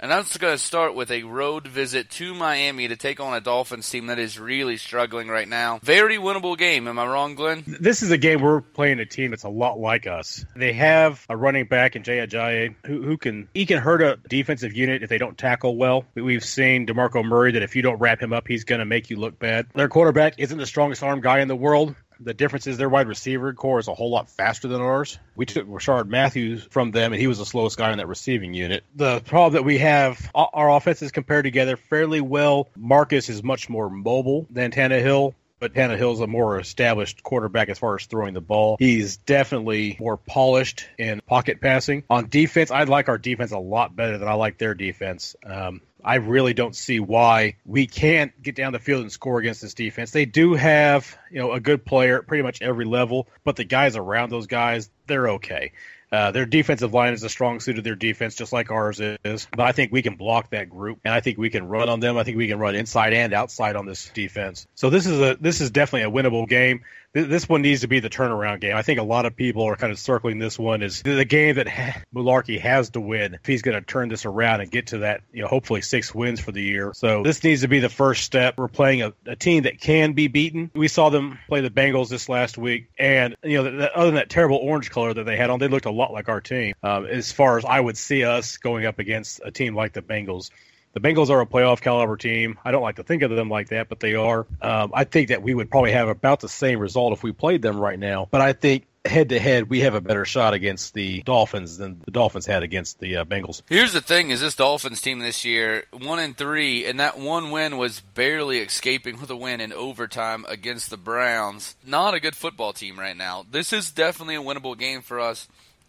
and 0.00 0.10
that's 0.10 0.36
going 0.36 0.54
to 0.54 0.58
start 0.58 0.94
with 0.94 1.10
a 1.10 1.24
road 1.24 1.66
visit 1.66 2.10
to 2.10 2.34
Miami 2.34 2.88
to 2.88 2.96
take 2.96 3.20
on 3.20 3.34
a 3.34 3.40
Dolphins 3.40 3.88
team 3.90 4.06
that 4.06 4.18
is 4.18 4.38
really 4.38 4.76
struggling 4.76 5.28
right 5.28 5.48
now. 5.48 5.80
Very 5.82 6.18
winnable 6.18 6.56
game. 6.56 6.86
Am 6.86 6.98
I 6.98 7.06
wrong, 7.06 7.34
Glenn? 7.34 7.64
This 7.66 8.02
is 8.02 8.10
a 8.10 8.18
game 8.18 8.40
we're 8.40 8.60
playing 8.60 9.00
a 9.00 9.06
team 9.06 9.30
that's 9.30 9.44
a 9.44 9.48
lot 9.48 9.78
like 9.78 10.06
us. 10.06 10.44
They 10.54 10.72
have 10.74 11.24
a 11.28 11.36
running 11.36 11.66
back 11.66 11.96
in 11.96 12.02
Jay 12.02 12.18
Ajayi 12.18 12.74
who, 12.86 13.02
who 13.02 13.16
can 13.16 13.48
he 13.54 13.66
can 13.66 13.78
hurt 13.78 14.02
a 14.02 14.18
defensive 14.28 14.74
unit 14.74 15.02
if 15.02 15.08
they 15.08 15.18
don't 15.18 15.36
tackle 15.36 15.76
well. 15.76 16.04
We've 16.14 16.44
seen 16.44 16.86
DeMarco 16.86 17.24
Murray 17.24 17.52
that 17.52 17.62
if 17.62 17.74
you 17.76 17.82
don't 17.82 17.98
wrap 17.98 18.20
him 18.20 18.32
up, 18.32 18.46
he's 18.46 18.64
going 18.64 18.80
to 18.80 18.84
make 18.84 19.10
you 19.10 19.16
look 19.16 19.38
bad. 19.38 19.66
Their 19.74 19.88
quarterback 19.88 20.34
isn't 20.38 20.58
the 20.58 20.66
strongest 20.66 21.02
arm 21.02 21.20
guy 21.20 21.40
in 21.40 21.48
the 21.48 21.56
world. 21.56 21.94
The 22.20 22.34
difference 22.34 22.66
is 22.66 22.78
their 22.78 22.88
wide 22.88 23.08
receiver 23.08 23.52
core 23.52 23.78
is 23.78 23.88
a 23.88 23.94
whole 23.94 24.10
lot 24.10 24.30
faster 24.30 24.68
than 24.68 24.80
ours. 24.80 25.18
We 25.36 25.46
took 25.46 25.66
Rishard 25.66 26.06
Matthews 26.06 26.66
from 26.70 26.90
them, 26.90 27.12
and 27.12 27.20
he 27.20 27.26
was 27.26 27.38
the 27.38 27.46
slowest 27.46 27.76
guy 27.76 27.92
in 27.92 27.98
that 27.98 28.08
receiving 28.08 28.54
unit. 28.54 28.84
The 28.96 29.20
problem 29.20 29.54
that 29.54 29.64
we 29.64 29.78
have, 29.78 30.30
our 30.34 30.70
offenses 30.70 31.12
compared 31.12 31.44
together 31.44 31.76
fairly 31.76 32.20
well. 32.20 32.68
Marcus 32.76 33.28
is 33.28 33.42
much 33.42 33.68
more 33.68 33.88
mobile 33.88 34.46
than 34.50 34.70
Tannehill 34.70 35.34
but 35.60 35.74
Tannehill's 35.74 36.20
a 36.20 36.26
more 36.26 36.60
established 36.60 37.22
quarterback 37.22 37.68
as 37.68 37.78
far 37.78 37.96
as 37.96 38.06
throwing 38.06 38.34
the 38.34 38.40
ball. 38.40 38.76
He's 38.78 39.16
definitely 39.16 39.96
more 40.00 40.16
polished 40.16 40.86
in 40.98 41.20
pocket 41.26 41.60
passing. 41.60 42.04
On 42.08 42.28
defense, 42.28 42.70
I 42.70 42.84
like 42.84 43.08
our 43.08 43.18
defense 43.18 43.52
a 43.52 43.58
lot 43.58 43.94
better 43.96 44.18
than 44.18 44.28
I 44.28 44.34
like 44.34 44.58
their 44.58 44.74
defense. 44.74 45.36
Um, 45.44 45.80
I 46.04 46.16
really 46.16 46.54
don't 46.54 46.76
see 46.76 47.00
why 47.00 47.56
we 47.64 47.86
can't 47.86 48.40
get 48.40 48.54
down 48.54 48.72
the 48.72 48.78
field 48.78 49.02
and 49.02 49.12
score 49.12 49.38
against 49.38 49.62
this 49.62 49.74
defense. 49.74 50.10
They 50.10 50.24
do 50.24 50.54
have, 50.54 51.18
you 51.30 51.40
know, 51.40 51.52
a 51.52 51.60
good 51.60 51.84
player 51.84 52.18
at 52.18 52.26
pretty 52.26 52.42
much 52.42 52.62
every 52.62 52.84
level, 52.84 53.28
but 53.44 53.56
the 53.56 53.64
guys 53.64 53.96
around 53.96 54.30
those 54.30 54.46
guys, 54.46 54.90
they're 55.06 55.30
okay. 55.30 55.72
Uh, 56.10 56.30
their 56.30 56.46
defensive 56.46 56.94
line 56.94 57.12
is 57.12 57.22
a 57.22 57.28
strong 57.28 57.60
suit 57.60 57.76
of 57.76 57.84
their 57.84 57.94
defense, 57.94 58.34
just 58.34 58.52
like 58.52 58.70
ours 58.70 58.98
is. 58.98 59.46
But 59.50 59.60
I 59.66 59.72
think 59.72 59.92
we 59.92 60.00
can 60.00 60.16
block 60.16 60.50
that 60.50 60.70
group, 60.70 61.00
and 61.04 61.12
I 61.12 61.20
think 61.20 61.36
we 61.36 61.50
can 61.50 61.68
run 61.68 61.90
on 61.90 62.00
them. 62.00 62.16
I 62.16 62.24
think 62.24 62.38
we 62.38 62.48
can 62.48 62.58
run 62.58 62.74
inside 62.74 63.12
and 63.12 63.34
outside 63.34 63.76
on 63.76 63.84
this 63.84 64.08
defense. 64.08 64.66
So 64.74 64.88
this 64.88 65.06
is 65.06 65.20
a 65.20 65.36
this 65.38 65.60
is 65.60 65.70
definitely 65.70 66.08
a 66.08 66.22
winnable 66.22 66.48
game. 66.48 66.82
This 67.12 67.48
one 67.48 67.62
needs 67.62 67.80
to 67.80 67.88
be 67.88 68.00
the 68.00 68.10
turnaround 68.10 68.60
game. 68.60 68.76
I 68.76 68.82
think 68.82 68.98
a 68.98 69.04
lot 69.04 69.26
of 69.26 69.34
people 69.34 69.62
are 69.62 69.76
kind 69.76 69.92
of 69.92 69.98
circling 69.98 70.38
this 70.38 70.58
one 70.58 70.82
as 70.82 71.02
the 71.02 71.24
game 71.24 71.56
that 71.56 71.66
Mularkey 72.14 72.60
has 72.60 72.90
to 72.90 73.00
win 73.00 73.34
if 73.34 73.46
he's 73.46 73.62
going 73.62 73.78
to 73.78 73.84
turn 73.84 74.08
this 74.08 74.26
around 74.26 74.60
and 74.60 74.70
get 74.70 74.88
to 74.88 74.98
that, 74.98 75.22
you 75.32 75.42
know, 75.42 75.48
hopefully 75.48 75.80
six 75.80 76.14
wins 76.14 76.40
for 76.40 76.52
the 76.52 76.62
year. 76.62 76.92
So 76.94 77.22
this 77.22 77.42
needs 77.42 77.62
to 77.62 77.68
be 77.68 77.80
the 77.80 77.88
first 77.88 78.24
step. 78.24 78.58
We're 78.58 78.68
playing 78.68 79.02
a, 79.02 79.12
a 79.26 79.36
team 79.36 79.62
that 79.64 79.80
can 79.80 80.12
be 80.12 80.28
beaten. 80.28 80.70
We 80.74 80.88
saw 80.88 81.08
them 81.08 81.38
play 81.48 81.60
the 81.60 81.70
Bengals 81.70 82.08
this 82.08 82.28
last 82.28 82.58
week, 82.58 82.90
and 82.98 83.36
you 83.42 83.62
know, 83.62 83.88
other 83.94 84.06
than 84.06 84.16
that 84.16 84.28
terrible 84.28 84.56
orange 84.56 84.90
color 84.90 85.14
that 85.14 85.24
they 85.24 85.36
had 85.36 85.50
on, 85.50 85.58
they 85.58 85.68
looked 85.68 85.86
a 85.86 85.90
lot 85.90 86.12
like 86.12 86.28
our 86.28 86.40
team. 86.40 86.74
Um, 86.82 87.06
as 87.06 87.32
far 87.32 87.58
as 87.58 87.64
I 87.64 87.80
would 87.80 87.96
see 87.96 88.24
us 88.24 88.58
going 88.58 88.84
up 88.86 88.98
against 88.98 89.40
a 89.44 89.50
team 89.50 89.74
like 89.74 89.92
the 89.92 90.02
Bengals 90.02 90.50
the 90.92 91.00
Bengals 91.00 91.30
are 91.30 91.40
a 91.40 91.46
playoff 91.46 91.80
caliber 91.80 92.16
team. 92.16 92.58
I 92.64 92.70
don't 92.70 92.82
like 92.82 92.96
to 92.96 93.02
think 93.02 93.22
of 93.22 93.30
them 93.30 93.48
like 93.48 93.68
that, 93.68 93.88
but 93.88 94.00
they 94.00 94.14
are. 94.14 94.46
Um, 94.60 94.92
I 94.94 95.04
think 95.04 95.28
that 95.28 95.42
we 95.42 95.54
would 95.54 95.70
probably 95.70 95.92
have 95.92 96.08
about 96.08 96.40
the 96.40 96.48
same 96.48 96.78
result 96.78 97.12
if 97.12 97.22
we 97.22 97.32
played 97.32 97.62
them 97.62 97.78
right 97.78 97.98
now. 97.98 98.28
But 98.30 98.40
I 98.40 98.52
think 98.52 98.86
head 99.04 99.30
to 99.30 99.38
head, 99.38 99.68
we 99.68 99.80
have 99.80 99.94
a 99.94 100.00
better 100.00 100.24
shot 100.24 100.54
against 100.54 100.94
the 100.94 101.22
Dolphins 101.22 101.78
than 101.78 102.00
the 102.04 102.10
Dolphins 102.10 102.46
had 102.46 102.62
against 102.62 103.00
the 103.00 103.18
uh, 103.18 103.24
Bengals. 103.24 103.62
Here's 103.68 103.92
the 103.92 104.00
thing: 104.00 104.30
is 104.30 104.40
this 104.40 104.54
Dolphins 104.54 105.00
team 105.00 105.18
this 105.18 105.44
year 105.44 105.84
one 105.92 106.18
and 106.18 106.36
three, 106.36 106.84
and 106.84 107.00
that 107.00 107.18
one 107.18 107.50
win 107.50 107.76
was 107.76 108.00
barely 108.00 108.58
escaping 108.58 109.20
with 109.20 109.30
a 109.30 109.36
win 109.36 109.60
in 109.60 109.72
overtime 109.72 110.44
against 110.48 110.90
the 110.90 110.96
Browns. 110.96 111.76
Not 111.84 112.14
a 112.14 112.20
good 112.20 112.36
football 112.36 112.72
team 112.72 112.98
right 112.98 113.16
now. 113.16 113.44
This 113.50 113.72
is 113.72 113.90
definitely 113.90 114.36
a 114.36 114.42
winnable 114.42 114.78
game 114.78 115.02
for 115.02 115.20
us 115.20 115.48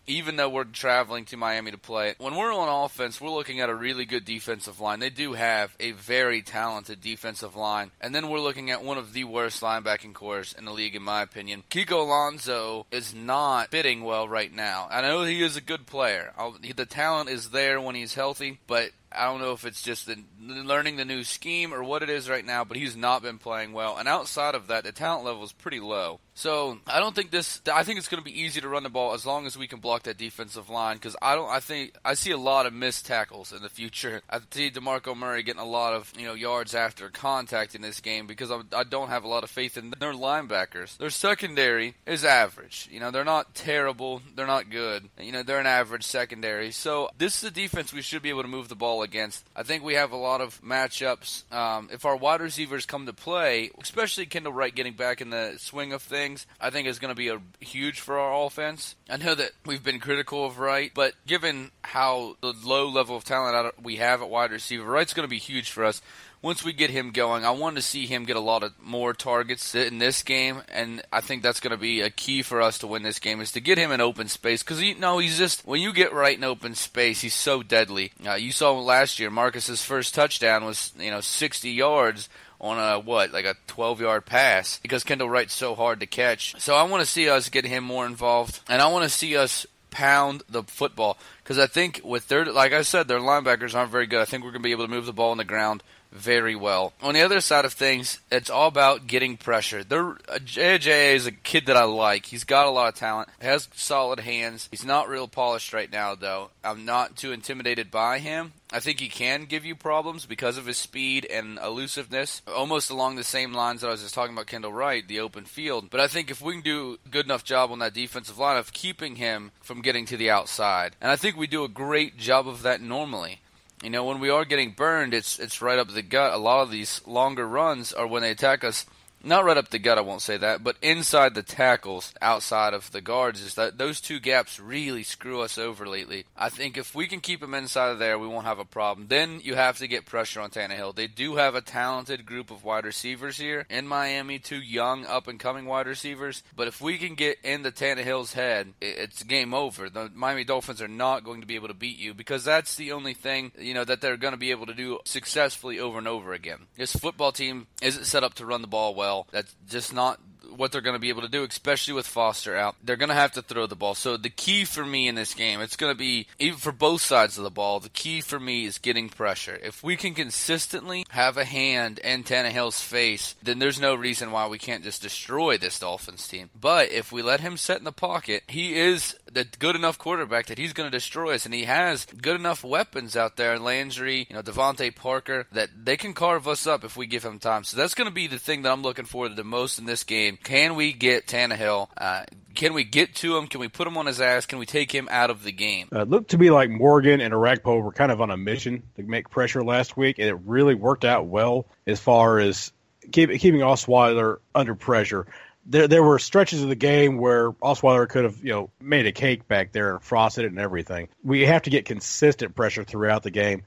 even 0.10 0.38
though 0.38 0.50
we're 0.50 0.64
traveling 0.64 1.24
to 1.26 1.38
Miami 1.38 1.70
to 1.72 1.78
play. 1.78 2.16
When 2.18 2.36
we're 2.36 2.52
on 2.52 2.84
offense, 2.86 3.22
we're 3.22 3.30
looking 3.30 3.60
at 3.60 3.70
a 3.70 3.76
really 3.76 4.06
good 4.06 4.26
defensive 4.26 4.80
line. 4.80 5.00
They 5.00 5.12
do 5.12 5.34
have 5.34 5.76
a 5.80 5.92
very 5.92 6.42
talented 6.42 7.00
defensive 7.00 7.56
line. 7.56 7.92
And 8.02 8.14
then 8.14 8.28
we're 8.28 8.40
looking 8.40 8.72
at 8.72 8.84
one 8.84 8.98
of 8.98 9.14
the 9.14 9.26
worst 9.26 9.62
linebacking 9.62 10.14
cores 10.14 10.56
in 10.58 10.66
the 10.66 10.72
league, 10.72 10.96
in 10.96 11.04
my 11.04 11.22
opinion. 11.22 11.64
Kiko 11.70 12.02
Alonso 12.02 12.88
is 12.92 13.14
not 13.14 13.70
fitting 13.70 14.04
well 14.04 14.28
right 14.28 14.52
now. 14.52 14.88
I 14.90 15.02
know 15.02 15.24
he 15.24 15.44
is 15.44 15.56
a 15.56 15.62
good 15.62 15.86
player. 15.86 16.34
The 16.76 16.88
talent 16.88 17.30
is 17.30 17.52
there 17.52 17.80
when 17.80 17.94
he's 17.94 18.16
healthy, 18.16 18.58
but 18.66 18.90
I 19.12 19.26
don't 19.26 19.42
know 19.42 19.54
if 19.54 19.66
it's 19.66 19.82
just 19.82 20.06
the, 20.06 20.18
learning 20.40 20.98
the 20.98 21.06
new 21.06 21.24
scheme 21.24 21.74
or 21.74 21.84
what 21.84 22.04
it 22.04 22.10
is 22.10 22.30
right 22.30 22.46
now, 22.46 22.64
but 22.64 22.78
he's 22.78 22.96
not 22.96 23.22
been 23.22 23.40
playing 23.40 23.74
well. 23.74 23.98
And 23.98 24.08
outside 24.08 24.56
of 24.56 24.68
that, 24.68 24.84
the 24.84 24.92
talent 24.92 25.26
level 25.26 25.44
is 25.44 25.52
pretty 25.52 25.80
low. 25.80 26.20
So 26.40 26.78
I 26.88 27.02
don't 27.02 27.14
think 27.14 27.32
this. 27.32 27.62
I 27.70 27.84
think 27.84 28.00
it's 28.00 28.08
going 28.08 28.24
to 28.24 28.26
be 28.26 28.42
easy 28.42 28.62
to 28.62 28.70
run 28.70 28.84
the 28.84 28.90
ball 28.90 29.14
as 29.14 29.26
long 29.26 29.46
as 29.46 29.58
we 29.58 29.68
can 29.68 29.82
block 29.82 30.04
that 30.04 30.18
defensive 30.18 30.70
line. 30.70 30.96
Because 30.96 31.18
I 31.22 31.36
don't. 31.36 31.50
I 31.50 31.60
think 31.60 31.96
I 32.06 32.14
see 32.14 32.32
a 32.32 32.38
lot 32.38 32.66
of 32.66 32.72
missed 32.72 33.06
tackles 33.06 33.52
in 33.52 33.62
the 33.62 33.68
future. 33.68 34.22
I 34.30 34.40
see 34.50 34.72
Demarco 34.72 35.18
Murray 35.18 35.44
getting 35.44 35.60
a 35.60 35.66
lot 35.66 35.94
of 35.94 36.14
you 36.18 36.26
know 36.26 36.34
yards 36.34 36.74
after 36.74 37.10
contact 37.10 37.76
in 37.76 37.82
this 37.82 38.00
game 38.00 38.26
because 38.26 38.52
I, 38.52 38.62
I 38.74 38.86
don't 38.86 39.10
have 39.10 39.26
a 39.26 39.28
lot 39.28 39.44
of 39.44 39.50
faith 39.50 39.76
in 39.76 39.94
their 40.00 40.14
linebackers. 40.14 40.96
Their 40.96 41.10
secondary 41.10 41.96
is 42.06 42.24
average. 42.24 42.88
You 42.90 43.02
know 43.02 43.12
they're 43.12 43.26
not 43.26 43.54
terrible. 43.54 44.22
They're 44.34 44.48
not 44.48 44.70
good. 44.70 45.10
You 45.20 45.34
know 45.34 45.44
they're 45.44 45.60
an 45.60 45.66
average 45.68 46.06
secondary. 46.06 46.72
So 46.72 47.10
this 47.18 47.44
is 47.44 47.50
a 47.50 47.54
defense 47.54 47.92
we 47.92 48.02
should 48.02 48.22
be 48.22 48.30
able 48.30 48.44
to 48.44 48.48
move 48.48 48.70
the 48.70 48.76
ball 48.76 49.04
against. 49.04 49.44
I 49.58 49.64
think 49.64 49.84
we 49.84 49.96
have 49.96 50.14
a 50.14 50.16
lot 50.16 50.40
of 50.40 50.62
matchups. 50.62 51.52
Um, 51.52 51.90
if 51.92 52.06
our 52.06 52.16
wide 52.16 52.40
receivers 52.40 52.86
come 52.86 53.08
to 53.08 53.14
play, 53.14 53.72
especially 53.82 54.26
Kendall 54.26 54.54
Wright 54.54 54.74
getting 54.74 54.94
back 54.94 55.20
in 55.20 55.32
the 55.32 55.56
swing 55.58 55.92
of 55.92 56.02
things 56.02 56.29
things, 56.30 56.48
I 56.60 56.70
think 56.70 56.88
is 56.88 57.00
going 57.00 57.14
to 57.14 57.16
be 57.16 57.30
a 57.30 57.42
huge 57.60 58.00
for 58.00 58.18
our 58.20 58.46
offense. 58.46 58.96
I 59.10 59.18
know 59.18 59.36
that 59.36 59.52
we've 59.66 59.84
been 59.84 60.00
critical 60.00 60.46
of 60.46 60.60
Wright, 60.60 60.92
but 60.94 61.14
given 61.26 61.72
how 61.84 62.38
the 62.42 62.54
low 62.64 62.88
level 62.88 63.16
of 63.16 63.24
talent 63.24 63.74
we 63.82 63.98
have 63.98 64.22
at 64.22 64.30
wide 64.30 64.52
receiver, 64.52 64.86
Wright's 64.86 65.14
going 65.14 65.28
to 65.28 65.30
be 65.30 65.40
huge 65.40 65.72
for 65.72 65.86
us 65.86 66.02
once 66.42 66.64
we 66.64 66.72
get 66.72 66.90
him 66.90 67.12
going, 67.12 67.44
I 67.44 67.52
want 67.52 67.76
to 67.76 67.82
see 67.82 68.06
him 68.06 68.24
get 68.24 68.38
a 68.38 68.42
lot 68.42 68.64
of 68.64 68.72
more 68.82 69.14
targets 69.14 69.76
in 69.76 69.98
this 69.98 70.24
game, 70.24 70.62
and 70.70 71.02
I 71.12 71.20
think 71.20 71.44
that's 71.44 71.60
going 71.60 71.72
to 71.72 71.78
be 71.78 72.00
a 72.00 72.10
key 72.10 72.44
for 72.44 72.62
us 72.62 72.78
to 72.80 72.88
win 72.88 73.04
this 73.04 73.20
game 73.20 73.42
is 73.42 73.52
to 73.54 73.60
get 73.60 73.78
him 73.78 73.92
in 73.92 74.00
open 74.00 74.30
space 74.30 74.64
because 74.64 74.82
you 74.82 74.96
know 74.96 75.18
he's 75.18 75.38
just 75.38 75.68
when 75.68 75.82
you 75.82 75.92
get 75.92 76.14
right 76.14 76.38
in 76.38 76.46
open 76.46 76.76
space, 76.76 77.22
he's 77.22 77.34
so 77.34 77.62
deadly. 77.62 78.14
Uh, 78.26 78.36
you 78.36 78.54
saw 78.54 78.72
last 78.72 79.20
year 79.20 79.30
Marcus's 79.30 79.84
first 79.84 80.16
touchdown 80.16 80.64
was 80.64 80.94
you 80.98 81.12
know 81.12 81.20
60 81.20 81.70
yards 81.70 82.30
on 82.62 82.78
a 82.78 83.00
what 83.00 83.32
like 83.32 83.46
a 83.46 83.56
12 83.68 84.02
yard 84.02 84.26
pass 84.26 84.80
because 84.80 85.04
Kendall 85.04 85.30
Wright's 85.30 85.54
so 85.54 85.76
hard 85.76 86.00
to 86.02 86.06
catch. 86.06 86.60
So 86.60 86.76
I 86.76 86.84
want 86.84 87.02
to 87.02 87.10
see 87.10 87.30
us 87.30 87.50
get 87.50 87.66
him 87.66 87.84
more 87.84 88.06
involved, 88.06 88.60
and 88.68 88.82
I 88.82 88.88
want 88.88 89.04
to 89.04 89.10
see 89.10 89.38
us 89.38 89.66
pound 89.92 90.44
the 90.48 90.64
football 90.64 91.18
because 91.44 91.58
I 91.58 91.68
think 91.68 92.02
with 92.04 92.28
their 92.28 92.46
like 92.46 92.74
I 92.74 92.84
said 92.84 93.08
their 93.08 93.20
linebackers 93.20 93.76
aren't 93.76 93.92
very 93.92 94.08
good. 94.08 94.22
I 94.22 94.26
think 94.26 94.44
we're 94.44 94.52
going 94.52 94.62
to 94.62 94.68
be 94.68 94.72
able 94.72 94.86
to 94.86 94.92
move 94.92 95.06
the 95.06 95.14
ball 95.14 95.32
on 95.32 95.38
the 95.38 95.44
ground 95.44 95.84
very 96.12 96.56
well. 96.56 96.94
On 97.02 97.14
the 97.14 97.22
other 97.22 97.42
side 97.42 97.66
of 97.66 97.74
things, 97.74 98.20
it's 98.32 98.50
all 98.50 98.68
about 98.68 99.08
getting 99.08 99.38
pressure. 99.38 99.84
There, 99.84 100.12
uh, 100.28 100.40
JJ 100.44 101.16
is 101.16 101.28
a 101.28 101.32
kid 101.32 101.66
that 101.68 101.78
I 101.78 101.84
like. 101.84 102.28
He's 102.28 102.44
got 102.44 102.68
a 102.68 102.72
lot 102.72 102.90
of 102.90 102.96
talent, 102.96 103.30
has 103.40 103.70
solid 103.74 104.20
hands. 104.20 104.68
He's 104.72 104.86
not 104.86 105.10
real 105.10 105.28
polished 105.28 105.74
right 105.74 105.92
now, 105.92 106.16
though. 106.16 106.50
I'm 106.64 106.86
not 106.86 107.16
too 107.16 107.32
intimidated 107.32 107.92
by 107.92 108.20
him. 108.20 108.54
I 108.72 108.80
think 108.80 109.00
he 109.00 109.10
can 109.10 109.46
give 109.46 109.66
you 109.66 109.76
problems 109.76 110.28
because 110.28 110.58
of 110.58 110.68
his 110.68 110.78
speed 110.78 111.26
and 111.26 111.58
elusiveness, 111.58 112.44
almost 112.48 112.92
along 112.92 113.16
the 113.16 113.24
same 113.24 113.52
lines 113.52 113.82
that 113.82 113.88
I 113.88 113.92
was 113.92 114.04
just 114.04 114.14
talking 114.14 114.36
about 114.36 114.46
Kendall 114.46 114.74
Wright, 114.74 115.08
the 115.08 115.22
open 115.22 115.46
field. 115.46 115.90
But 115.90 116.00
I 116.00 116.08
think 116.08 116.30
if 116.30 116.40
we 116.40 116.54
can 116.54 116.62
do 116.62 117.00
a 117.04 117.10
good 117.10 117.26
enough 117.26 117.44
job 117.44 117.72
on 117.72 117.80
that 117.80 117.96
defensive 117.96 118.38
line 118.38 118.58
of 118.58 118.72
keeping 118.72 119.16
him 119.16 119.52
from 119.62 119.82
getting 119.82 120.06
to 120.08 120.18
the 120.18 120.30
outside, 120.30 120.96
and 121.02 121.10
I 121.10 121.16
think 121.16 121.36
we 121.36 121.48
do 121.48 121.64
a 121.64 121.70
great 121.70 122.18
job 122.18 122.48
of 122.48 122.62
that 122.62 122.80
normally. 122.80 123.40
You 123.84 123.90
know, 123.90 124.04
when 124.04 124.20
we 124.20 124.30
are 124.30 124.44
getting 124.44 124.72
burned, 124.72 125.14
it's 125.14 125.40
it's 125.40 125.62
right 125.62 125.80
up 125.80 125.88
the 125.90 126.02
gut. 126.02 126.34
A 126.34 126.38
lot 126.38 126.64
of 126.64 126.70
these 126.70 127.02
longer 127.08 127.48
runs 127.48 127.94
are 127.94 128.06
when 128.06 128.22
they 128.22 128.32
attack 128.32 128.64
us 128.64 128.86
not 129.24 129.44
right 129.46 129.58
up 129.58 129.70
the 129.70 129.80
gut, 129.80 129.98
I 129.98 130.02
won't 130.02 130.22
say 130.22 130.38
that, 130.38 130.64
but 130.64 130.78
inside 130.82 131.36
the 131.36 131.44
tackles, 131.44 132.14
outside 132.22 132.74
of 132.74 132.92
the 132.92 133.02
guards, 133.02 133.42
is 133.42 133.56
that 133.56 133.78
those 133.78 134.00
two 134.00 134.20
gaps 134.20 134.60
really 134.60 135.04
screw 135.04 135.42
us 135.42 135.58
over 135.58 135.86
lately. 135.86 136.26
I 136.38 136.50
think 136.50 136.78
if 136.78 136.96
we 136.96 137.08
can 137.08 137.20
keep 137.20 137.42
them 137.42 137.54
inside 137.54 137.90
of 137.90 138.00
there, 138.00 138.18
we 138.18 138.28
won't 138.28 138.46
have 138.46 138.60
a 138.60 138.66
problem. 138.66 139.08
Then 139.08 139.42
you 139.44 139.56
have 139.56 139.78
to 139.80 139.88
get 139.88 140.06
pressure 140.06 140.42
on 140.42 140.50
Tannehill. 140.50 140.96
They 140.96 141.08
do 141.08 141.36
have 141.36 141.56
a 141.56 141.62
talented 141.62 142.26
group 142.26 142.52
of 142.52 142.64
wide 142.64 142.86
receivers 142.86 143.38
here 143.38 143.66
in 143.70 143.88
Miami, 143.88 144.40
two 144.40 144.62
young, 144.62 145.06
up 145.06 145.28
and 145.28 145.40
coming 145.40 145.66
wide 145.66 145.88
receivers. 145.88 146.44
But 146.56 146.68
if 146.68 146.80
we 146.80 146.98
can 146.98 147.16
get 147.16 147.40
into 147.44 147.72
Tannehill's 147.72 148.34
head, 148.34 148.74
it's 148.82 149.24
game 149.24 149.54
over. 149.54 149.90
The 149.90 150.12
Miami 150.14 150.44
Dolphins 150.44 150.82
are 150.82 150.88
not 150.88 151.24
going 151.24 151.42
to 151.42 151.48
be 151.48 151.56
able 151.56 151.68
to 151.68 151.74
beat 151.74 152.00
you 152.00 152.14
because 152.14 152.44
that's 152.44 152.76
the 152.76 152.92
only 152.92 153.14
thing 153.14 153.52
you 153.58 153.74
know 153.74 153.84
that 153.84 154.02
they're 154.02 154.18
going 154.18 154.34
to 154.34 154.38
be 154.38 154.52
able 154.52 154.66
to 154.68 154.74
do 154.74 155.00
successfully 155.06 155.80
over 155.80 155.98
and 155.98 156.08
over 156.08 156.34
again. 156.34 156.68
This 156.78 156.96
football 156.96 157.32
team 157.32 157.68
isn't 157.82 158.06
set 158.06 158.24
up 158.24 158.36
to 158.36 158.46
run 158.46 158.62
the 158.62 158.68
ball 158.68 158.96
well 158.96 159.09
well. 159.10 159.28
That's 159.32 159.56
just 159.68 159.94
not 159.94 160.20
what 160.56 160.72
they're 160.72 160.82
going 160.82 160.96
to 160.96 161.00
be 161.00 161.10
able 161.10 161.22
to 161.22 161.30
do, 161.30 161.44
especially 161.44 161.94
with 161.94 162.08
Foster 162.08 162.56
out. 162.56 162.76
They're 162.84 162.96
going 162.96 163.10
to 163.10 163.16
have 163.16 163.34
to 163.34 163.42
throw 163.42 163.68
the 163.68 163.76
ball. 163.76 163.96
So 163.96 164.18
the 164.18 164.30
key 164.30 164.66
for 164.66 164.86
me 164.86 165.08
in 165.08 165.16
this 165.16 165.34
game, 165.34 165.62
it's 165.62 165.76
going 165.76 165.92
to 165.94 165.98
be 165.98 166.28
even 166.38 166.60
for 166.60 166.72
both 166.72 167.02
sides 167.02 167.38
of 167.38 167.44
the 167.44 167.50
ball. 167.50 167.80
The 167.80 167.90
key 167.90 168.22
for 168.22 168.40
me 168.40 168.66
is 168.66 168.78
getting 168.78 169.10
pressure. 169.10 169.60
If 169.62 169.84
we 169.84 169.96
can 169.96 170.14
consistently 170.14 171.06
have 171.10 171.38
a 171.38 171.46
hand 171.46 172.00
in 172.00 172.24
Tannehill's 172.24 172.82
face, 172.82 173.36
then 173.44 173.60
there's 173.60 173.80
no 173.80 173.96
reason 173.96 174.32
why 174.32 174.48
we 174.48 174.58
can't 174.58 174.84
just 174.84 175.02
destroy 175.02 175.58
this 175.58 175.80
Dolphins 175.80 176.28
team. 176.28 176.50
But 176.60 176.92
if 176.92 177.12
we 177.12 177.22
let 177.22 177.40
him 177.40 177.58
set 177.58 177.78
in 177.78 177.84
the 177.84 177.92
pocket, 177.92 178.44
he 178.48 178.76
is 178.76 179.16
the 179.32 179.46
good 179.60 179.76
enough 179.76 179.98
quarterback 179.98 180.48
that 180.48 180.58
he's 180.58 180.74
going 180.74 180.90
to 180.90 180.98
destroy 180.98 181.36
us, 181.36 181.46
and 181.46 181.54
he 181.54 181.66
has 181.66 182.06
good 182.06 182.36
enough 182.36 182.64
weapons 182.64 183.16
out 183.16 183.38
there, 183.38 183.60
Landry, 183.60 184.26
you 184.30 184.36
know, 184.36 184.42
DeVante 184.42 184.96
Parker, 184.96 185.46
that 185.52 185.70
they 185.84 185.98
can 185.98 186.14
carve 186.14 186.48
us 186.48 186.66
up 186.66 186.84
if 186.84 186.98
we 186.98 187.06
give 187.06 187.24
him 187.24 187.40
time. 187.40 187.64
So 187.64 187.78
that's 187.78 187.94
going 187.94 188.10
to 188.10 188.14
be 188.14 188.28
the 188.28 188.40
thing 188.40 188.64
that 188.64 188.72
I'm 188.72 188.82
looking 188.82 189.06
for 189.06 189.30
the 189.30 189.44
most 189.44 189.78
in 189.78 189.86
this 189.86 190.04
game. 190.04 190.39
Can 190.44 190.76
we 190.76 190.94
get 190.94 191.28
Tannehill? 191.28 191.88
Uh, 191.98 192.24
can 192.56 192.74
we 192.74 192.84
get 192.84 193.16
to 193.16 193.38
him? 193.38 193.48
Can 193.48 193.60
we 193.60 193.68
put 193.68 193.88
him 193.88 193.98
on 193.98 194.06
his 194.06 194.20
ass? 194.20 194.46
Can 194.46 194.60
we 194.60 194.66
take 194.66 194.92
him 194.92 195.08
out 195.12 195.30
of 195.30 195.44
the 195.44 195.52
game? 195.52 195.88
Uh, 195.94 196.02
it 196.02 196.10
looked 196.10 196.32
to 196.32 196.38
me 196.38 196.52
like 196.52 196.70
Morgan 196.70 197.22
and 197.22 197.34
Orakpo 197.34 197.82
were 197.82 197.92
kind 197.92 198.12
of 198.12 198.22
on 198.22 198.32
a 198.32 198.38
mission 198.38 198.84
to 198.96 199.04
make 199.04 199.30
pressure 199.30 199.64
last 199.64 199.96
week, 199.96 200.20
and 200.20 200.28
it 200.28 200.38
really 200.46 200.76
worked 200.76 201.06
out 201.06 201.28
well 201.28 201.66
as 201.86 202.00
far 202.00 202.40
as 202.40 202.72
keep, 203.12 203.30
keeping 203.40 203.62
Osweiler 203.62 204.38
under 204.56 204.76
pressure 204.76 205.28
there 205.70 205.88
there 205.88 206.04
were 206.04 206.20
stretches 206.20 206.64
of 206.64 206.70
the 206.70 206.76
game 206.76 207.18
where 207.18 207.52
Osweiler 207.52 208.10
could 208.10 208.24
have 208.24 208.44
you 208.44 208.52
know 208.52 208.70
made 208.82 209.06
a 209.06 209.12
cake 209.12 209.48
back 209.48 209.72
there 209.72 209.92
and 209.92 210.04
frosted 210.04 210.46
it 210.46 210.52
and 210.52 210.60
everything. 210.60 211.08
We 211.24 211.46
have 211.46 211.64
to 211.64 211.70
get 211.70 211.86
consistent 211.86 212.56
pressure 212.56 212.84
throughout 212.84 213.24
the 213.24 213.32
game. 213.32 213.64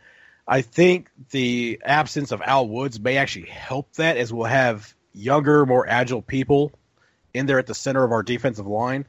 I 0.47 0.63
think 0.63 1.09
the 1.31 1.81
absence 1.85 2.33
of 2.33 2.43
Al 2.43 2.69
Woods 2.69 2.99
may 2.99 3.17
actually 3.17 3.47
help 3.47 3.93
that 3.95 4.17
as 4.17 4.33
we'll 4.33 4.47
have 4.47 4.93
younger, 5.13 5.67
more 5.67 5.89
agile 5.89 6.23
people 6.23 6.73
in 7.35 7.47
there 7.47 7.59
at 7.59 7.67
the 7.67 7.75
center 7.75 8.05
of 8.05 8.13
our 8.13 8.23
defensive 8.23 8.67
line. 8.67 9.07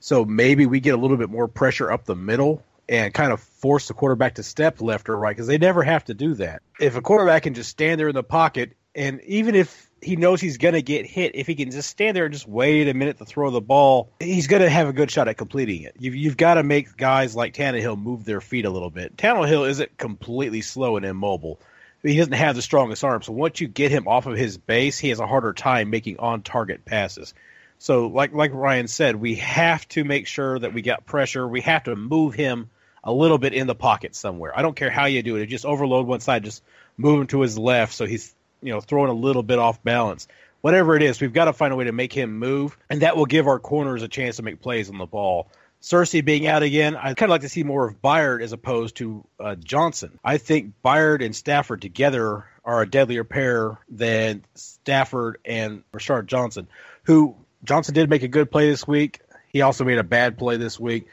So 0.00 0.24
maybe 0.24 0.66
we 0.66 0.80
get 0.80 0.94
a 0.94 0.96
little 0.96 1.16
bit 1.16 1.30
more 1.30 1.48
pressure 1.48 1.90
up 1.90 2.04
the 2.04 2.14
middle 2.14 2.62
and 2.88 3.12
kind 3.12 3.32
of 3.32 3.40
force 3.40 3.88
the 3.88 3.94
quarterback 3.94 4.36
to 4.36 4.42
step 4.42 4.80
left 4.80 5.08
or 5.08 5.16
right 5.16 5.36
because 5.36 5.46
they 5.46 5.58
never 5.58 5.82
have 5.82 6.04
to 6.04 6.14
do 6.14 6.34
that. 6.34 6.62
If 6.80 6.96
a 6.96 7.02
quarterback 7.02 7.42
can 7.42 7.54
just 7.54 7.70
stand 7.70 8.00
there 8.00 8.08
in 8.08 8.14
the 8.14 8.22
pocket, 8.22 8.76
and 8.94 9.20
even 9.22 9.54
if 9.54 9.88
he 10.02 10.16
knows 10.16 10.40
he's 10.40 10.58
going 10.58 10.74
to 10.74 10.82
get 10.82 11.06
hit. 11.06 11.34
If 11.34 11.46
he 11.46 11.54
can 11.54 11.70
just 11.70 11.90
stand 11.90 12.16
there 12.16 12.24
and 12.24 12.32
just 12.32 12.46
wait 12.46 12.88
a 12.88 12.94
minute 12.94 13.18
to 13.18 13.24
throw 13.24 13.50
the 13.50 13.60
ball, 13.60 14.12
he's 14.20 14.46
going 14.46 14.62
to 14.62 14.70
have 14.70 14.88
a 14.88 14.92
good 14.92 15.10
shot 15.10 15.28
at 15.28 15.36
completing 15.36 15.82
it. 15.82 15.96
You've, 15.98 16.14
you've 16.14 16.36
got 16.36 16.54
to 16.54 16.62
make 16.62 16.96
guys 16.96 17.34
like 17.34 17.54
Tannehill 17.54 18.00
move 18.00 18.24
their 18.24 18.40
feet 18.40 18.64
a 18.64 18.70
little 18.70 18.90
bit. 18.90 19.16
Tannehill 19.16 19.68
isn't 19.68 19.96
completely 19.98 20.60
slow 20.60 20.96
and 20.96 21.04
immobile. 21.04 21.60
He 22.02 22.16
doesn't 22.16 22.32
have 22.32 22.54
the 22.54 22.62
strongest 22.62 23.02
arm, 23.02 23.22
so 23.22 23.32
once 23.32 23.60
you 23.60 23.66
get 23.66 23.90
him 23.90 24.06
off 24.06 24.26
of 24.26 24.36
his 24.36 24.56
base, 24.56 24.98
he 24.98 25.08
has 25.08 25.18
a 25.18 25.26
harder 25.26 25.52
time 25.52 25.90
making 25.90 26.18
on 26.18 26.42
target 26.42 26.84
passes. 26.84 27.34
So, 27.78 28.06
like 28.06 28.32
like 28.32 28.52
Ryan 28.54 28.88
said, 28.88 29.16
we 29.16 29.36
have 29.36 29.86
to 29.88 30.04
make 30.04 30.26
sure 30.26 30.58
that 30.58 30.74
we 30.74 30.82
got 30.82 31.06
pressure. 31.06 31.46
We 31.46 31.60
have 31.62 31.84
to 31.84 31.96
move 31.96 32.34
him 32.34 32.70
a 33.04 33.12
little 33.12 33.38
bit 33.38 33.54
in 33.54 33.66
the 33.66 33.74
pocket 33.74 34.14
somewhere. 34.14 34.56
I 34.56 34.62
don't 34.62 34.76
care 34.76 34.90
how 34.90 35.06
you 35.06 35.22
do 35.22 35.36
it. 35.36 35.46
Just 35.46 35.64
overload 35.64 36.06
one 36.06 36.20
side, 36.20 36.44
just 36.44 36.62
move 36.96 37.20
him 37.20 37.26
to 37.28 37.40
his 37.40 37.58
left 37.58 37.94
so 37.94 38.06
he's 38.06 38.34
you 38.62 38.72
know 38.72 38.80
throwing 38.80 39.10
a 39.10 39.14
little 39.14 39.42
bit 39.42 39.58
off 39.58 39.82
balance. 39.82 40.28
Whatever 40.60 40.96
it 40.96 41.02
is, 41.02 41.20
we've 41.20 41.32
got 41.32 41.44
to 41.44 41.52
find 41.52 41.72
a 41.72 41.76
way 41.76 41.84
to 41.84 41.92
make 41.92 42.12
him 42.12 42.38
move, 42.38 42.76
and 42.90 43.02
that 43.02 43.16
will 43.16 43.26
give 43.26 43.46
our 43.46 43.60
corners 43.60 44.02
a 44.02 44.08
chance 44.08 44.36
to 44.36 44.42
make 44.42 44.60
plays 44.60 44.90
on 44.90 44.98
the 44.98 45.06
ball. 45.06 45.48
Searcy 45.88 46.22
being 46.22 46.46
out 46.46 46.62
again, 46.62 46.96
I'd 46.96 47.16
kind 47.16 47.30
of 47.30 47.34
like 47.34 47.40
to 47.40 47.48
see 47.48 47.62
more 47.62 47.88
of 47.88 48.02
Byard 48.02 48.42
as 48.42 48.52
opposed 48.52 48.96
to 48.96 49.26
uh, 49.40 49.54
Johnson. 49.54 50.18
I 50.22 50.36
think 50.36 50.74
Byard 50.84 51.24
and 51.24 51.34
Stafford 51.34 51.80
together 51.80 52.44
are 52.62 52.82
a 52.82 52.86
deadlier 52.86 53.24
pair 53.24 53.78
than 53.88 54.44
Stafford 54.54 55.38
and 55.46 55.82
Rashad 55.94 56.26
Johnson, 56.26 56.68
who 57.04 57.36
Johnson 57.64 57.94
did 57.94 58.10
make 58.10 58.22
a 58.22 58.28
good 58.28 58.50
play 58.50 58.68
this 58.68 58.86
week. 58.86 59.20
He 59.48 59.62
also 59.62 59.84
made 59.84 59.96
a 59.96 60.04
bad 60.04 60.36
play 60.36 60.58
this 60.58 60.78
week. 60.78 61.06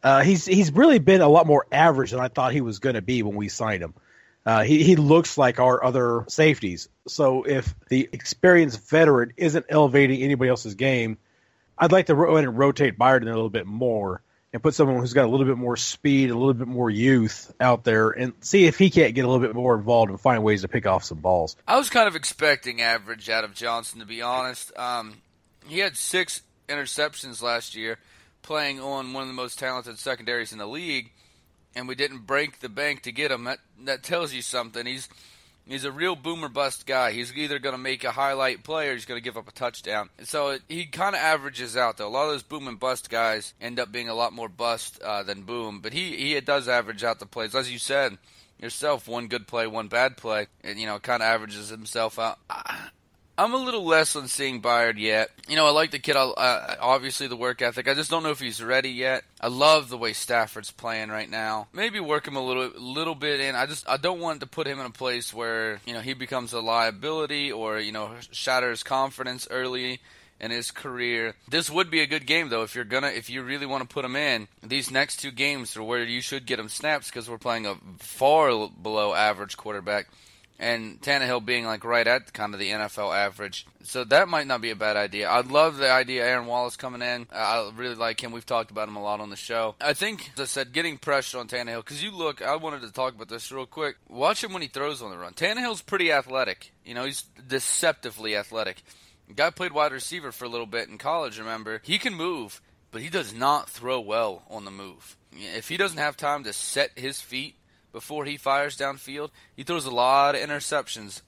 Uh, 0.00 0.22
he's 0.22 0.46
he's 0.46 0.72
really 0.72 1.00
been 1.00 1.22
a 1.22 1.28
lot 1.28 1.48
more 1.48 1.66
average 1.72 2.12
than 2.12 2.20
I 2.20 2.28
thought 2.28 2.52
he 2.52 2.60
was 2.60 2.78
going 2.78 2.94
to 2.94 3.02
be 3.02 3.24
when 3.24 3.34
we 3.34 3.48
signed 3.48 3.82
him. 3.82 3.94
Uh, 4.46 4.62
he 4.62 4.84
he 4.84 4.94
looks 4.94 5.38
like 5.38 5.58
our 5.58 5.82
other 5.82 6.24
safeties. 6.28 6.88
So 7.08 7.42
if 7.42 7.74
the 7.88 8.08
experienced 8.12 8.88
veteran 8.88 9.32
isn't 9.36 9.66
elevating 9.68 10.22
anybody 10.22 10.50
else's 10.50 10.76
game, 10.76 11.18
I'd 11.80 11.92
like 11.92 12.06
to 12.06 12.14
go 12.14 12.24
ahead 12.24 12.44
and 12.44 12.56
rotate 12.58 12.98
Byard 12.98 13.22
in 13.22 13.28
a 13.28 13.32
little 13.32 13.48
bit 13.48 13.66
more 13.66 14.22
and 14.52 14.62
put 14.62 14.74
someone 14.74 14.98
who's 14.98 15.14
got 15.14 15.24
a 15.24 15.28
little 15.28 15.46
bit 15.46 15.56
more 15.56 15.76
speed, 15.76 16.30
a 16.30 16.34
little 16.34 16.54
bit 16.54 16.68
more 16.68 16.90
youth 16.90 17.52
out 17.58 17.84
there, 17.84 18.10
and 18.10 18.34
see 18.40 18.66
if 18.66 18.78
he 18.78 18.90
can't 18.90 19.14
get 19.14 19.24
a 19.24 19.28
little 19.28 19.44
bit 19.44 19.54
more 19.54 19.76
involved 19.76 20.10
and 20.10 20.20
find 20.20 20.42
ways 20.42 20.62
to 20.62 20.68
pick 20.68 20.86
off 20.86 21.04
some 21.04 21.18
balls. 21.18 21.56
I 21.66 21.78
was 21.78 21.88
kind 21.88 22.06
of 22.06 22.16
expecting 22.16 22.82
average 22.82 23.30
out 23.30 23.44
of 23.44 23.54
Johnson, 23.54 24.00
to 24.00 24.06
be 24.06 24.20
honest. 24.20 24.76
Um, 24.76 25.22
he 25.66 25.78
had 25.78 25.96
six 25.96 26.42
interceptions 26.68 27.42
last 27.42 27.74
year, 27.74 27.98
playing 28.42 28.80
on 28.80 29.12
one 29.12 29.22
of 29.22 29.28
the 29.28 29.34
most 29.34 29.58
talented 29.58 29.98
secondaries 29.98 30.52
in 30.52 30.58
the 30.58 30.66
league, 30.66 31.12
and 31.74 31.88
we 31.88 31.94
didn't 31.94 32.26
break 32.26 32.60
the 32.60 32.68
bank 32.68 33.02
to 33.02 33.12
get 33.12 33.30
him. 33.30 33.44
That 33.44 33.60
that 33.84 34.02
tells 34.02 34.34
you 34.34 34.42
something. 34.42 34.84
He's 34.84 35.08
He's 35.66 35.84
a 35.84 35.92
real 35.92 36.16
boomer 36.16 36.48
bust 36.48 36.86
guy. 36.86 37.12
He's 37.12 37.32
either 37.36 37.58
going 37.58 37.74
to 37.74 37.78
make 37.78 38.02
a 38.02 38.10
highlight 38.10 38.64
play 38.64 38.88
or 38.88 38.94
he's 38.94 39.04
going 39.04 39.20
to 39.20 39.24
give 39.24 39.36
up 39.36 39.48
a 39.48 39.52
touchdown. 39.52 40.10
so 40.24 40.58
he 40.68 40.86
kind 40.86 41.14
of 41.14 41.20
averages 41.20 41.76
out, 41.76 41.96
though. 41.96 42.08
A 42.08 42.10
lot 42.10 42.24
of 42.24 42.32
those 42.32 42.42
boom 42.42 42.66
and 42.66 42.78
bust 42.78 43.08
guys 43.08 43.54
end 43.60 43.78
up 43.78 43.92
being 43.92 44.08
a 44.08 44.14
lot 44.14 44.32
more 44.32 44.48
bust 44.48 45.00
uh, 45.00 45.22
than 45.22 45.42
boom. 45.42 45.80
But 45.80 45.92
he, 45.92 46.16
he 46.16 46.40
does 46.40 46.68
average 46.68 47.04
out 47.04 47.20
the 47.20 47.26
plays. 47.26 47.54
As 47.54 47.70
you 47.70 47.78
said 47.78 48.18
yourself, 48.58 49.06
one 49.06 49.28
good 49.28 49.46
play, 49.46 49.66
one 49.66 49.88
bad 49.88 50.16
play. 50.16 50.48
And, 50.62 50.78
you 50.78 50.86
know, 50.86 50.98
kind 50.98 51.22
of 51.22 51.28
averages 51.28 51.68
himself 51.68 52.18
out. 52.18 52.38
I'm 53.40 53.54
a 53.54 53.56
little 53.56 53.84
less 53.84 54.16
on 54.16 54.28
seeing 54.28 54.60
Byard 54.60 54.98
yet. 54.98 55.30
You 55.48 55.56
know, 55.56 55.66
I 55.66 55.70
like 55.70 55.92
the 55.92 55.98
kid. 55.98 56.14
Uh, 56.14 56.76
obviously, 56.78 57.26
the 57.26 57.36
work 57.36 57.62
ethic. 57.62 57.88
I 57.88 57.94
just 57.94 58.10
don't 58.10 58.22
know 58.22 58.32
if 58.32 58.38
he's 58.38 58.62
ready 58.62 58.90
yet. 58.90 59.24
I 59.40 59.48
love 59.48 59.88
the 59.88 59.96
way 59.96 60.12
Stafford's 60.12 60.70
playing 60.70 61.08
right 61.08 61.28
now. 61.28 61.66
Maybe 61.72 62.00
work 62.00 62.28
him 62.28 62.36
a 62.36 62.44
little, 62.44 62.70
little 62.78 63.14
bit 63.14 63.40
in. 63.40 63.54
I 63.54 63.64
just, 63.64 63.88
I 63.88 63.96
don't 63.96 64.20
want 64.20 64.40
to 64.40 64.46
put 64.46 64.66
him 64.66 64.78
in 64.78 64.84
a 64.84 64.90
place 64.90 65.32
where 65.32 65.80
you 65.86 65.94
know 65.94 66.02
he 66.02 66.12
becomes 66.12 66.52
a 66.52 66.60
liability 66.60 67.50
or 67.50 67.78
you 67.78 67.92
know 67.92 68.10
shatters 68.30 68.82
confidence 68.82 69.48
early 69.50 70.00
in 70.38 70.50
his 70.50 70.70
career. 70.70 71.34
This 71.48 71.70
would 71.70 71.90
be 71.90 72.00
a 72.00 72.06
good 72.06 72.26
game 72.26 72.50
though 72.50 72.62
if 72.62 72.74
you're 72.74 72.84
gonna, 72.84 73.08
if 73.08 73.30
you 73.30 73.42
really 73.42 73.64
want 73.64 73.88
to 73.88 73.88
put 73.88 74.04
him 74.04 74.16
in. 74.16 74.48
These 74.62 74.90
next 74.90 75.16
two 75.16 75.30
games 75.30 75.78
are 75.78 75.82
where 75.82 76.04
you 76.04 76.20
should 76.20 76.44
get 76.44 76.58
him 76.58 76.68
snaps 76.68 77.08
because 77.08 77.30
we're 77.30 77.38
playing 77.38 77.64
a 77.64 77.76
far 78.00 78.68
below 78.68 79.14
average 79.14 79.56
quarterback 79.56 80.08
and 80.60 81.00
Tannehill 81.00 81.44
being 81.44 81.64
like 81.64 81.84
right 81.84 82.06
at 82.06 82.34
kind 82.34 82.52
of 82.52 82.60
the 82.60 82.70
NFL 82.70 83.16
average. 83.16 83.66
So 83.82 84.04
that 84.04 84.28
might 84.28 84.46
not 84.46 84.60
be 84.60 84.70
a 84.70 84.76
bad 84.76 84.96
idea. 84.96 85.28
I'd 85.28 85.46
love 85.46 85.78
the 85.78 85.90
idea 85.90 86.24
Aaron 86.24 86.46
Wallace 86.46 86.76
coming 86.76 87.00
in. 87.00 87.26
I 87.32 87.70
really 87.74 87.94
like 87.94 88.22
him. 88.22 88.30
We've 88.30 88.44
talked 88.44 88.70
about 88.70 88.86
him 88.86 88.96
a 88.96 89.02
lot 89.02 89.20
on 89.20 89.30
the 89.30 89.36
show. 89.36 89.74
I 89.80 89.94
think, 89.94 90.30
as 90.34 90.40
I 90.40 90.44
said, 90.44 90.72
getting 90.72 90.98
pressure 90.98 91.38
on 91.38 91.48
Tannehill 91.48 91.82
because 91.82 92.04
you 92.04 92.10
look. 92.10 92.42
I 92.42 92.56
wanted 92.56 92.82
to 92.82 92.92
talk 92.92 93.14
about 93.14 93.28
this 93.28 93.50
real 93.50 93.64
quick. 93.64 93.96
Watch 94.08 94.44
him 94.44 94.52
when 94.52 94.62
he 94.62 94.68
throws 94.68 95.00
on 95.00 95.10
the 95.10 95.18
run. 95.18 95.32
Tannehill's 95.32 95.82
pretty 95.82 96.12
athletic. 96.12 96.72
You 96.84 96.94
know, 96.94 97.06
he's 97.06 97.22
deceptively 97.48 98.36
athletic. 98.36 98.82
Guy 99.34 99.48
played 99.50 99.72
wide 99.72 99.92
receiver 99.92 100.30
for 100.30 100.44
a 100.44 100.48
little 100.48 100.66
bit 100.66 100.88
in 100.88 100.98
college. 100.98 101.38
Remember, 101.38 101.80
he 101.84 101.98
can 101.98 102.14
move, 102.14 102.60
but 102.90 103.00
he 103.00 103.08
does 103.08 103.32
not 103.32 103.70
throw 103.70 103.98
well 104.00 104.42
on 104.50 104.66
the 104.66 104.70
move. 104.70 105.16
If 105.32 105.68
he 105.68 105.78
doesn't 105.78 105.98
have 105.98 106.16
time 106.16 106.44
to 106.44 106.52
set 106.52 106.98
his 106.98 107.20
feet 107.20 107.54
before 107.92 108.24
he 108.24 108.36
fires 108.36 108.76
downfield. 108.76 109.30
He 109.56 109.62
throws 109.62 109.86
a 109.86 109.90
lot 109.90 110.34
of 110.34 110.40
interceptions 110.40 111.22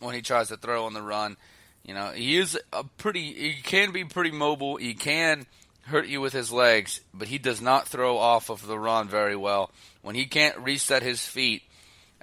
when 0.00 0.14
he 0.14 0.22
tries 0.22 0.48
to 0.48 0.56
throw 0.56 0.84
on 0.84 0.94
the 0.94 1.02
run. 1.02 1.36
You 1.84 1.94
know, 1.94 2.10
he 2.10 2.36
is 2.36 2.58
a 2.72 2.84
pretty 2.84 3.32
he 3.32 3.62
can 3.62 3.92
be 3.92 4.04
pretty 4.04 4.30
mobile. 4.30 4.76
He 4.76 4.94
can 4.94 5.46
hurt 5.82 6.06
you 6.06 6.20
with 6.20 6.32
his 6.32 6.52
legs, 6.52 7.00
but 7.12 7.28
he 7.28 7.38
does 7.38 7.60
not 7.60 7.88
throw 7.88 8.18
off 8.18 8.50
of 8.50 8.66
the 8.66 8.78
run 8.78 9.08
very 9.08 9.36
well. 9.36 9.70
When 10.02 10.14
he 10.14 10.26
can't 10.26 10.58
reset 10.58 11.02
his 11.02 11.26
feet, 11.26 11.62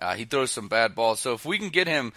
uh, 0.02 0.16
he 0.16 0.26
throws 0.26 0.52
some 0.52 0.70
bad 0.70 0.96
balls. 0.96 1.20
So 1.20 1.34
if 1.34 1.46
we 1.46 1.58
can 1.58 1.70
get 1.70 1.88
him 1.88 2.14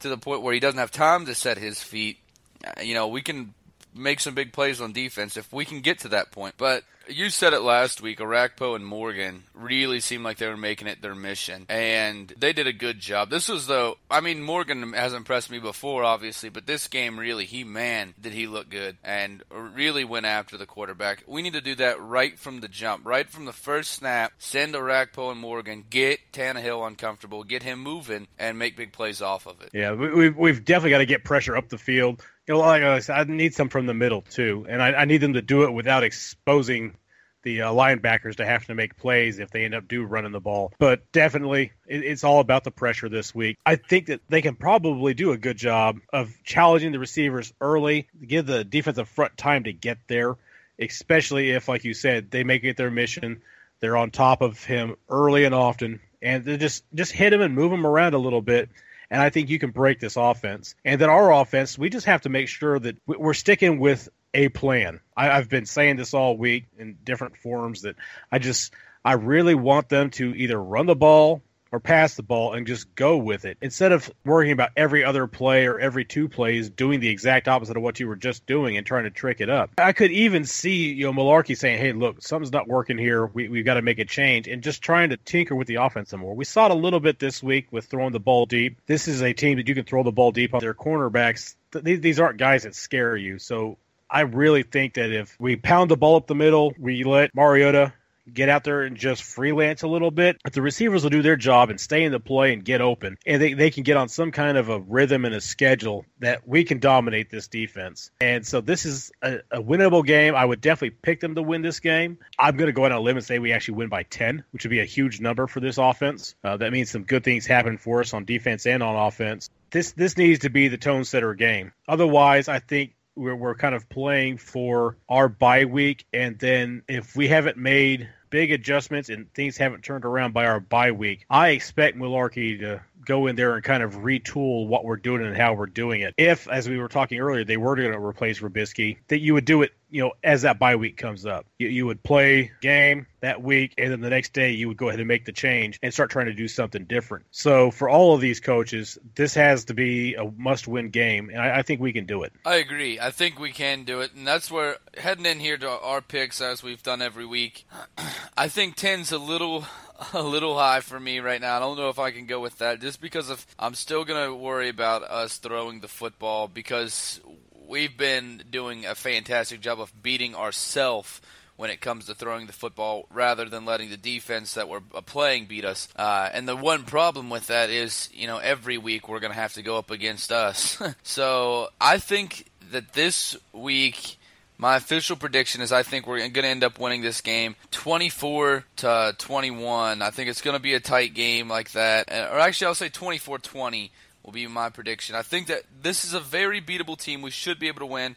to 0.00 0.08
the 0.08 0.18
point 0.18 0.42
where 0.42 0.52
he 0.52 0.60
doesn't 0.60 0.78
have 0.78 0.90
time 0.90 1.26
to 1.26 1.34
set 1.34 1.56
his 1.56 1.82
feet, 1.82 2.18
uh, 2.66 2.82
you 2.82 2.94
know, 2.94 3.08
we 3.08 3.22
can 3.22 3.54
make 3.94 4.20
some 4.20 4.34
big 4.34 4.52
plays 4.52 4.80
on 4.80 4.92
defense 4.92 5.36
if 5.36 5.52
we 5.52 5.64
can 5.64 5.80
get 5.80 6.00
to 6.00 6.08
that 6.08 6.30
point. 6.30 6.54
But 6.58 6.84
you 7.14 7.30
said 7.30 7.52
it 7.52 7.60
last 7.60 8.00
week. 8.00 8.18
Orakpo 8.18 8.74
and 8.74 8.86
Morgan 8.86 9.44
really 9.54 10.00
seemed 10.00 10.24
like 10.24 10.38
they 10.38 10.48
were 10.48 10.56
making 10.56 10.88
it 10.88 11.02
their 11.02 11.14
mission, 11.14 11.66
and 11.68 12.32
they 12.36 12.52
did 12.52 12.66
a 12.66 12.72
good 12.72 12.98
job. 12.98 13.30
This 13.30 13.48
was 13.48 13.66
though, 13.66 13.98
I 14.10 14.20
mean, 14.20 14.42
Morgan 14.42 14.92
has 14.92 15.12
impressed 15.12 15.50
me 15.50 15.58
before, 15.58 16.04
obviously, 16.04 16.48
but 16.48 16.66
this 16.66 16.88
game 16.88 17.18
really, 17.18 17.44
he 17.44 17.64
man, 17.64 18.14
did 18.20 18.32
he 18.32 18.46
look 18.46 18.68
good 18.68 18.96
and 19.04 19.42
really 19.50 20.04
went 20.04 20.26
after 20.26 20.56
the 20.56 20.66
quarterback. 20.66 21.24
We 21.26 21.42
need 21.42 21.54
to 21.54 21.60
do 21.60 21.74
that 21.76 22.00
right 22.00 22.38
from 22.38 22.60
the 22.60 22.68
jump, 22.68 23.06
right 23.06 23.28
from 23.28 23.44
the 23.44 23.52
first 23.52 23.92
snap. 23.92 24.32
Send 24.38 24.74
Orakpo 24.74 25.30
and 25.30 25.40
Morgan, 25.40 25.84
get 25.88 26.20
Tannehill 26.32 26.86
uncomfortable, 26.86 27.44
get 27.44 27.62
him 27.62 27.80
moving, 27.80 28.26
and 28.38 28.58
make 28.58 28.76
big 28.76 28.92
plays 28.92 29.22
off 29.22 29.46
of 29.46 29.60
it. 29.60 29.70
Yeah, 29.72 29.92
we, 29.92 30.24
have 30.24 30.36
we've 30.36 30.64
definitely 30.64 30.90
got 30.90 30.98
to 30.98 31.06
get 31.06 31.24
pressure 31.24 31.56
up 31.56 31.68
the 31.68 31.78
field 31.78 32.22
you 32.46 32.54
know, 32.54 32.60
like 32.60 32.82
I 32.82 32.98
said, 32.98 33.16
I 33.16 33.32
need 33.32 33.54
some 33.54 33.68
from 33.68 33.86
the 33.86 33.94
middle 33.94 34.22
too, 34.22 34.66
and 34.68 34.82
I, 34.82 34.92
I 34.92 35.04
need 35.04 35.18
them 35.18 35.34
to 35.34 35.42
do 35.42 35.62
it 35.62 35.72
without 35.72 36.02
exposing 36.02 36.94
the 37.42 37.62
uh, 37.62 37.72
linebackers 37.72 38.36
to 38.36 38.46
have 38.46 38.66
to 38.66 38.74
make 38.74 38.96
plays 38.96 39.38
if 39.38 39.50
they 39.50 39.64
end 39.64 39.74
up 39.74 39.88
do 39.88 40.04
running 40.04 40.32
the 40.32 40.40
ball. 40.40 40.72
But 40.78 41.10
definitely, 41.12 41.72
it, 41.86 42.04
it's 42.04 42.24
all 42.24 42.40
about 42.40 42.64
the 42.64 42.70
pressure 42.70 43.08
this 43.08 43.34
week. 43.34 43.58
I 43.64 43.76
think 43.76 44.06
that 44.06 44.20
they 44.28 44.42
can 44.42 44.54
probably 44.54 45.14
do 45.14 45.32
a 45.32 45.38
good 45.38 45.56
job 45.56 45.98
of 46.12 46.32
challenging 46.44 46.92
the 46.92 46.98
receivers 46.98 47.52
early, 47.60 48.08
give 48.26 48.46
the 48.46 48.64
defensive 48.64 49.08
front 49.08 49.36
time 49.36 49.64
to 49.64 49.72
get 49.72 49.98
there, 50.08 50.36
especially 50.78 51.50
if, 51.50 51.68
like 51.68 51.84
you 51.84 51.94
said, 51.94 52.30
they 52.30 52.44
make 52.44 52.64
it 52.64 52.76
their 52.76 52.90
mission. 52.90 53.42
They're 53.80 53.96
on 53.96 54.10
top 54.10 54.42
of 54.42 54.62
him 54.64 54.96
early 55.08 55.44
and 55.44 55.54
often, 55.54 56.00
and 56.20 56.44
they 56.44 56.56
just 56.56 56.84
just 56.94 57.12
hit 57.12 57.32
him 57.32 57.40
and 57.40 57.54
move 57.54 57.72
him 57.72 57.86
around 57.86 58.14
a 58.14 58.18
little 58.18 58.42
bit 58.42 58.70
and 59.12 59.20
I 59.20 59.28
think 59.28 59.50
you 59.50 59.58
can 59.58 59.72
break 59.72 60.00
this 60.00 60.16
offense. 60.16 60.74
And 60.86 60.98
then 60.98 61.10
our 61.10 61.34
offense, 61.34 61.76
we 61.76 61.90
just 61.90 62.06
have 62.06 62.22
to 62.22 62.30
make 62.30 62.48
sure 62.48 62.78
that 62.78 62.96
we're 63.06 63.34
sticking 63.34 63.78
with 63.78 64.08
a 64.34 64.48
plan. 64.48 65.00
I, 65.16 65.26
have 65.26 65.48
been 65.48 65.66
saying 65.66 65.96
this 65.96 66.14
all 66.14 66.36
week 66.36 66.66
in 66.78 66.96
different 67.04 67.36
forums 67.36 67.82
that 67.82 67.96
I 68.30 68.38
just 68.38 68.72
I 69.04 69.14
really 69.14 69.54
want 69.54 69.88
them 69.88 70.10
to 70.10 70.34
either 70.34 70.60
run 70.62 70.86
the 70.86 70.94
ball 70.94 71.42
or 71.72 71.80
pass 71.80 72.14
the 72.14 72.22
ball 72.22 72.52
and 72.52 72.66
just 72.66 72.94
go 72.94 73.16
with 73.16 73.46
it 73.46 73.56
instead 73.62 73.92
of 73.92 74.10
worrying 74.26 74.52
about 74.52 74.70
every 74.76 75.04
other 75.04 75.26
play 75.26 75.66
or 75.66 75.78
every 75.78 76.04
two 76.04 76.28
plays 76.28 76.68
doing 76.68 77.00
the 77.00 77.08
exact 77.08 77.48
opposite 77.48 77.78
of 77.78 77.82
what 77.82 77.98
you 77.98 78.06
were 78.06 78.16
just 78.16 78.44
doing 78.44 78.76
and 78.76 78.86
trying 78.86 79.04
to 79.04 79.10
trick 79.10 79.40
it 79.40 79.48
up. 79.48 79.70
I 79.78 79.92
could 79.92 80.12
even 80.12 80.44
see 80.44 80.92
you 80.92 81.06
know 81.06 81.12
Mularkey 81.12 81.56
saying, 81.56 81.78
"Hey, 81.78 81.92
look, 81.92 82.22
something's 82.22 82.52
not 82.52 82.68
working 82.68 82.98
here. 82.98 83.24
We 83.26 83.48
we've 83.48 83.64
got 83.64 83.74
to 83.74 83.82
make 83.82 83.98
a 83.98 84.04
change," 84.04 84.46
and 84.48 84.62
just 84.62 84.82
trying 84.82 85.10
to 85.10 85.16
tinker 85.16 85.56
with 85.56 85.66
the 85.66 85.76
offense 85.76 86.10
some 86.10 86.20
more. 86.20 86.34
We 86.34 86.44
saw 86.44 86.66
it 86.66 86.72
a 86.72 86.74
little 86.74 87.00
bit 87.00 87.18
this 87.18 87.42
week 87.42 87.68
with 87.72 87.86
throwing 87.86 88.12
the 88.12 88.20
ball 88.20 88.44
deep. 88.44 88.78
This 88.86 89.08
is 89.08 89.22
a 89.22 89.32
team 89.32 89.56
that 89.56 89.66
you 89.66 89.74
can 89.74 89.84
throw 89.84 90.02
the 90.02 90.12
ball 90.12 90.30
deep 90.30 90.52
on 90.54 90.60
their 90.60 90.74
cornerbacks. 90.74 91.54
These 91.72 92.20
aren't 92.20 92.38
guys 92.38 92.64
that 92.64 92.74
scare 92.74 93.16
you. 93.16 93.38
So 93.38 93.78
I 94.12 94.20
really 94.20 94.62
think 94.62 94.94
that 94.94 95.10
if 95.10 95.34
we 95.40 95.56
pound 95.56 95.90
the 95.90 95.96
ball 95.96 96.16
up 96.16 96.26
the 96.26 96.34
middle, 96.34 96.74
we 96.78 97.02
let 97.02 97.34
Mariota 97.34 97.94
get 98.32 98.50
out 98.50 98.62
there 98.62 98.82
and 98.82 98.96
just 98.96 99.22
freelance 99.22 99.82
a 99.82 99.88
little 99.88 100.10
bit. 100.10 100.36
If 100.44 100.52
the 100.52 100.60
receivers 100.60 101.02
will 101.02 101.10
do 101.10 101.22
their 101.22 101.36
job 101.36 101.70
and 101.70 101.80
stay 101.80 102.04
in 102.04 102.12
the 102.12 102.20
play 102.20 102.52
and 102.52 102.62
get 102.62 102.82
open, 102.82 103.16
and 103.26 103.40
they, 103.40 103.54
they 103.54 103.70
can 103.70 103.82
get 103.84 103.96
on 103.96 104.08
some 104.08 104.30
kind 104.30 104.58
of 104.58 104.68
a 104.68 104.78
rhythm 104.78 105.24
and 105.24 105.34
a 105.34 105.40
schedule 105.40 106.04
that 106.20 106.46
we 106.46 106.64
can 106.64 106.78
dominate 106.78 107.30
this 107.30 107.48
defense. 107.48 108.10
And 108.20 108.46
so 108.46 108.60
this 108.60 108.84
is 108.84 109.12
a, 109.22 109.40
a 109.50 109.62
winnable 109.62 110.04
game. 110.04 110.34
I 110.34 110.44
would 110.44 110.60
definitely 110.60 110.96
pick 111.02 111.20
them 111.20 111.34
to 111.34 111.42
win 111.42 111.62
this 111.62 111.80
game. 111.80 112.18
I'm 112.38 112.56
going 112.56 112.68
to 112.68 112.72
go 112.72 112.84
out 112.84 112.92
on 112.92 112.98
a 112.98 113.00
limb 113.00 113.16
and 113.16 113.24
say 113.24 113.38
we 113.38 113.52
actually 113.52 113.78
win 113.78 113.88
by 113.88 114.02
10, 114.02 114.44
which 114.50 114.64
would 114.64 114.70
be 114.70 114.80
a 114.80 114.84
huge 114.84 115.20
number 115.20 115.46
for 115.46 115.60
this 115.60 115.78
offense. 115.78 116.34
Uh, 116.44 116.58
that 116.58 116.70
means 116.70 116.90
some 116.90 117.04
good 117.04 117.24
things 117.24 117.46
happen 117.46 117.78
for 117.78 118.00
us 118.00 118.12
on 118.12 118.26
defense 118.26 118.66
and 118.66 118.82
on 118.82 118.94
offense. 118.94 119.48
This 119.70 119.92
this 119.92 120.18
needs 120.18 120.40
to 120.40 120.50
be 120.50 120.68
the 120.68 120.76
tone 120.76 121.04
setter 121.04 121.32
game. 121.32 121.72
Otherwise, 121.88 122.46
I 122.46 122.58
think 122.58 122.92
we're, 123.14 123.34
we're 123.34 123.54
kind 123.54 123.74
of 123.74 123.88
playing 123.88 124.38
for 124.38 124.96
our 125.08 125.28
bye 125.28 125.64
week, 125.64 126.06
and 126.12 126.38
then 126.38 126.82
if 126.88 127.16
we 127.16 127.28
haven't 127.28 127.56
made 127.56 128.08
big 128.30 128.50
adjustments 128.50 129.10
and 129.10 129.32
things 129.34 129.56
haven't 129.56 129.82
turned 129.82 130.04
around 130.04 130.32
by 130.32 130.46
our 130.46 130.60
bye 130.60 130.92
week, 130.92 131.26
I 131.28 131.50
expect 131.50 131.98
Mularkey 131.98 132.60
to 132.60 132.82
go 133.04 133.26
in 133.26 133.36
there 133.36 133.54
and 133.54 133.64
kind 133.64 133.82
of 133.82 133.96
retool 133.96 134.66
what 134.66 134.84
we're 134.84 134.96
doing 134.96 135.24
and 135.24 135.36
how 135.36 135.54
we're 135.54 135.66
doing 135.66 136.00
it. 136.02 136.14
If, 136.16 136.48
as 136.48 136.68
we 136.68 136.78
were 136.78 136.88
talking 136.88 137.18
earlier, 137.18 137.44
they 137.44 137.56
were 137.56 137.76
going 137.76 137.92
to 137.92 137.98
replace 137.98 138.40
Robiskie, 138.40 138.98
that 139.08 139.20
you 139.20 139.34
would 139.34 139.44
do 139.44 139.62
it, 139.62 139.72
you 139.90 140.02
know, 140.02 140.12
as 140.24 140.42
that 140.42 140.58
bye 140.58 140.76
week 140.76 140.96
comes 140.96 141.26
up. 141.26 141.46
You, 141.58 141.68
you 141.68 141.86
would 141.86 142.02
play 142.02 142.52
game 142.60 143.06
that 143.20 143.42
week, 143.42 143.74
and 143.78 143.92
then 143.92 144.00
the 144.00 144.10
next 144.10 144.32
day 144.32 144.52
you 144.52 144.68
would 144.68 144.76
go 144.76 144.88
ahead 144.88 145.00
and 145.00 145.08
make 145.08 145.24
the 145.24 145.32
change 145.32 145.78
and 145.82 145.92
start 145.92 146.10
trying 146.10 146.26
to 146.26 146.32
do 146.32 146.48
something 146.48 146.84
different. 146.84 147.26
So 147.30 147.70
for 147.70 147.88
all 147.88 148.14
of 148.14 148.20
these 148.20 148.40
coaches, 148.40 148.98
this 149.14 149.34
has 149.34 149.66
to 149.66 149.74
be 149.74 150.14
a 150.14 150.24
must-win 150.24 150.90
game, 150.90 151.30
and 151.30 151.40
I, 151.40 151.58
I 151.58 151.62
think 151.62 151.80
we 151.80 151.92
can 151.92 152.06
do 152.06 152.22
it. 152.22 152.32
I 152.44 152.56
agree. 152.56 152.98
I 152.98 153.10
think 153.10 153.38
we 153.38 153.52
can 153.52 153.84
do 153.84 154.00
it, 154.00 154.12
and 154.14 154.26
that's 154.26 154.50
where 154.50 154.76
heading 154.96 155.26
in 155.26 155.40
here 155.40 155.56
to 155.58 155.68
our 155.68 156.00
picks 156.00 156.40
as 156.40 156.62
we've 156.62 156.82
done 156.82 157.02
every 157.02 157.26
week. 157.26 157.66
I 158.36 158.48
think 158.48 158.76
10's 158.76 159.12
a 159.12 159.18
little 159.18 159.66
a 160.12 160.22
little 160.22 160.58
high 160.58 160.80
for 160.80 160.98
me 160.98 161.20
right 161.20 161.40
now. 161.40 161.56
I 161.56 161.60
don't 161.60 161.76
know 161.76 161.88
if 161.88 161.98
I 161.98 162.10
can 162.10 162.26
go 162.26 162.40
with 162.40 162.58
that 162.58 162.80
just 162.80 163.00
because 163.00 163.30
of 163.30 163.46
I'm 163.58 163.74
still 163.74 164.04
to 164.04 164.34
worry 164.34 164.68
about 164.68 165.02
us 165.02 165.38
throwing 165.38 165.80
the 165.80 165.88
football 165.88 166.48
because 166.48 167.20
we've 167.66 167.96
been 167.96 168.42
doing 168.50 168.86
a 168.86 168.94
fantastic 168.94 169.60
job 169.60 169.80
of 169.80 170.02
beating 170.02 170.34
ourselves 170.34 171.20
when 171.56 171.70
it 171.70 171.80
comes 171.80 172.06
to 172.06 172.14
throwing 172.14 172.46
the 172.46 172.52
football 172.52 173.06
rather 173.10 173.44
than 173.48 173.64
letting 173.64 173.90
the 173.90 173.96
defense 173.96 174.54
that 174.54 174.68
we're 174.68 174.80
playing 174.80 175.46
beat 175.46 175.64
us. 175.64 175.88
Uh, 175.94 176.28
and 176.32 176.48
the 176.48 176.56
one 176.56 176.84
problem 176.84 177.30
with 177.30 177.46
that 177.48 177.70
is, 177.70 178.08
you 178.12 178.26
know, 178.26 178.38
every 178.38 178.78
week 178.78 179.08
we're 179.08 179.20
going 179.20 179.32
to 179.32 179.38
have 179.38 179.52
to 179.54 179.62
go 179.62 179.76
up 179.78 179.90
against 179.90 180.32
us. 180.32 180.82
so 181.02 181.68
I 181.80 181.98
think 181.98 182.50
that 182.72 182.94
this 182.94 183.36
week 183.52 184.18
my 184.62 184.76
official 184.76 185.16
prediction 185.16 185.60
is 185.60 185.72
I 185.72 185.82
think 185.82 186.06
we're 186.06 186.18
going 186.18 186.32
to 186.34 186.46
end 186.46 186.62
up 186.62 186.78
winning 186.78 187.02
this 187.02 187.20
game 187.20 187.56
24 187.72 188.64
to 188.76 189.16
21. 189.18 190.00
I 190.00 190.10
think 190.10 190.30
it's 190.30 190.40
going 190.40 190.56
to 190.56 190.62
be 190.62 190.74
a 190.74 190.80
tight 190.80 191.14
game 191.14 191.48
like 191.48 191.72
that. 191.72 192.08
Or 192.08 192.38
actually, 192.38 192.68
I'll 192.68 192.76
say 192.76 192.88
24 192.88 193.40
20 193.40 193.90
will 194.22 194.30
be 194.30 194.46
my 194.46 194.68
prediction. 194.68 195.16
I 195.16 195.22
think 195.22 195.48
that 195.48 195.64
this 195.82 196.04
is 196.04 196.14
a 196.14 196.20
very 196.20 196.60
beatable 196.60 196.96
team. 196.96 197.22
We 197.22 197.32
should 197.32 197.58
be 197.58 197.66
able 197.66 197.80
to 197.80 197.86
win, 197.86 198.14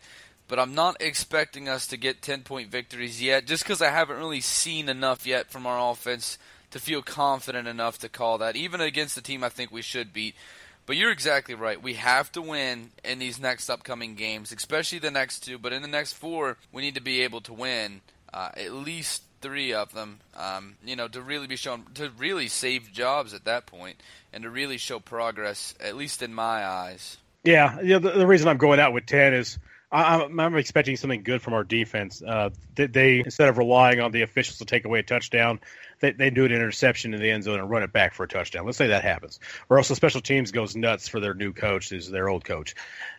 but 0.47 0.59
I'm 0.59 0.75
not 0.75 0.97
expecting 0.99 1.67
us 1.67 1.87
to 1.87 1.97
get 1.97 2.21
10 2.21 2.43
point 2.43 2.69
victories 2.69 3.19
yet 3.23 3.47
just 3.47 3.63
because 3.63 3.81
I 3.81 3.89
haven't 3.89 4.17
really 4.17 4.41
seen 4.41 4.87
enough 4.87 5.25
yet 5.25 5.49
from 5.49 5.65
our 5.65 5.91
offense 5.91 6.37
to 6.69 6.77
feel 6.77 7.01
confident 7.01 7.67
enough 7.67 7.97
to 7.99 8.07
call 8.07 8.37
that, 8.37 8.55
even 8.55 8.81
against 8.81 9.15
the 9.15 9.21
team 9.21 9.43
I 9.43 9.49
think 9.49 9.71
we 9.71 9.81
should 9.81 10.13
beat. 10.13 10.35
But 10.85 10.97
you're 10.97 11.11
exactly 11.11 11.55
right. 11.55 11.81
We 11.81 11.95
have 11.95 12.31
to 12.33 12.41
win 12.41 12.91
in 13.03 13.19
these 13.19 13.39
next 13.39 13.69
upcoming 13.69 14.15
games, 14.15 14.51
especially 14.51 14.99
the 14.99 15.11
next 15.11 15.39
two. 15.39 15.57
But 15.57 15.73
in 15.73 15.81
the 15.81 15.87
next 15.87 16.13
four, 16.13 16.57
we 16.71 16.81
need 16.81 16.95
to 16.95 17.01
be 17.01 17.21
able 17.21 17.41
to 17.41 17.53
win 17.53 18.01
uh, 18.33 18.49
at 18.55 18.71
least 18.71 19.23
three 19.41 19.73
of 19.73 19.93
them. 19.93 20.19
Um, 20.37 20.75
you 20.85 20.95
know, 20.95 21.07
to 21.07 21.21
really 21.21 21.47
be 21.47 21.55
shown 21.55 21.85
to 21.95 22.11
really 22.17 22.47
save 22.47 22.91
jobs 22.91 23.33
at 23.33 23.45
that 23.45 23.65
point, 23.65 23.97
and 24.31 24.43
to 24.43 24.49
really 24.49 24.77
show 24.77 24.99
progress, 24.99 25.73
at 25.79 25.95
least 25.95 26.21
in 26.21 26.33
my 26.33 26.65
eyes. 26.65 27.17
Yeah, 27.43 27.79
yeah. 27.81 27.99
The, 27.99 28.11
the 28.11 28.27
reason 28.27 28.47
I'm 28.47 28.57
going 28.57 28.79
out 28.79 28.93
with 28.93 29.05
ten 29.05 29.33
is 29.33 29.57
I'm, 29.91 30.39
I'm 30.39 30.57
expecting 30.57 30.97
something 30.97 31.23
good 31.23 31.41
from 31.41 31.53
our 31.53 31.63
defense. 31.63 32.21
Uh, 32.21 32.49
they, 32.75 32.87
they, 32.87 33.19
instead 33.19 33.49
of 33.49 33.57
relying 33.57 33.99
on 33.99 34.11
the 34.11 34.23
officials 34.23 34.57
to 34.57 34.65
take 34.65 34.85
away 34.85 34.99
a 34.99 35.03
touchdown, 35.03 35.59
they, 35.99 36.11
they 36.11 36.29
do 36.29 36.45
an 36.45 36.51
interception 36.51 37.13
in 37.13 37.21
the 37.21 37.29
end 37.29 37.43
zone 37.43 37.59
and 37.59 37.69
run 37.69 37.83
it 37.83 37.93
back 37.93 38.13
for 38.13 38.23
a 38.23 38.27
touchdown. 38.27 38.65
Let's 38.65 38.77
say 38.77 38.87
that 38.87 39.03
happens, 39.03 39.39
or 39.69 39.77
else 39.77 39.87
the 39.87 39.95
special 39.95 40.21
teams 40.21 40.51
goes 40.51 40.75
nuts 40.75 41.07
for 41.07 41.19
their 41.19 41.33
new 41.33 41.53
coach, 41.53 41.91
is 41.91 42.09
their 42.09 42.29
old 42.29 42.43
coach. 42.43 42.75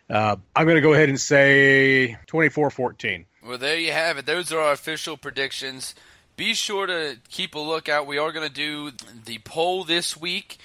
Uh, 0.09 0.35
I'm 0.55 0.65
going 0.65 0.75
to 0.75 0.81
go 0.81 0.93
ahead 0.93 1.09
and 1.09 1.19
say 1.19 2.17
24-14. 2.27 3.25
Well, 3.45 3.57
there 3.57 3.77
you 3.77 3.91
have 3.91 4.17
it. 4.17 4.25
Those 4.25 4.51
are 4.51 4.59
our 4.59 4.73
official 4.73 5.17
predictions. 5.17 5.95
Be 6.35 6.53
sure 6.53 6.85
to 6.85 7.17
keep 7.29 7.55
a 7.55 7.59
lookout. 7.59 8.05
We 8.05 8.17
are 8.17 8.31
going 8.31 8.47
to 8.47 8.53
do 8.53 8.91
the 9.25 9.39
poll 9.39 9.83
this 9.83 10.15
week. 10.15 10.57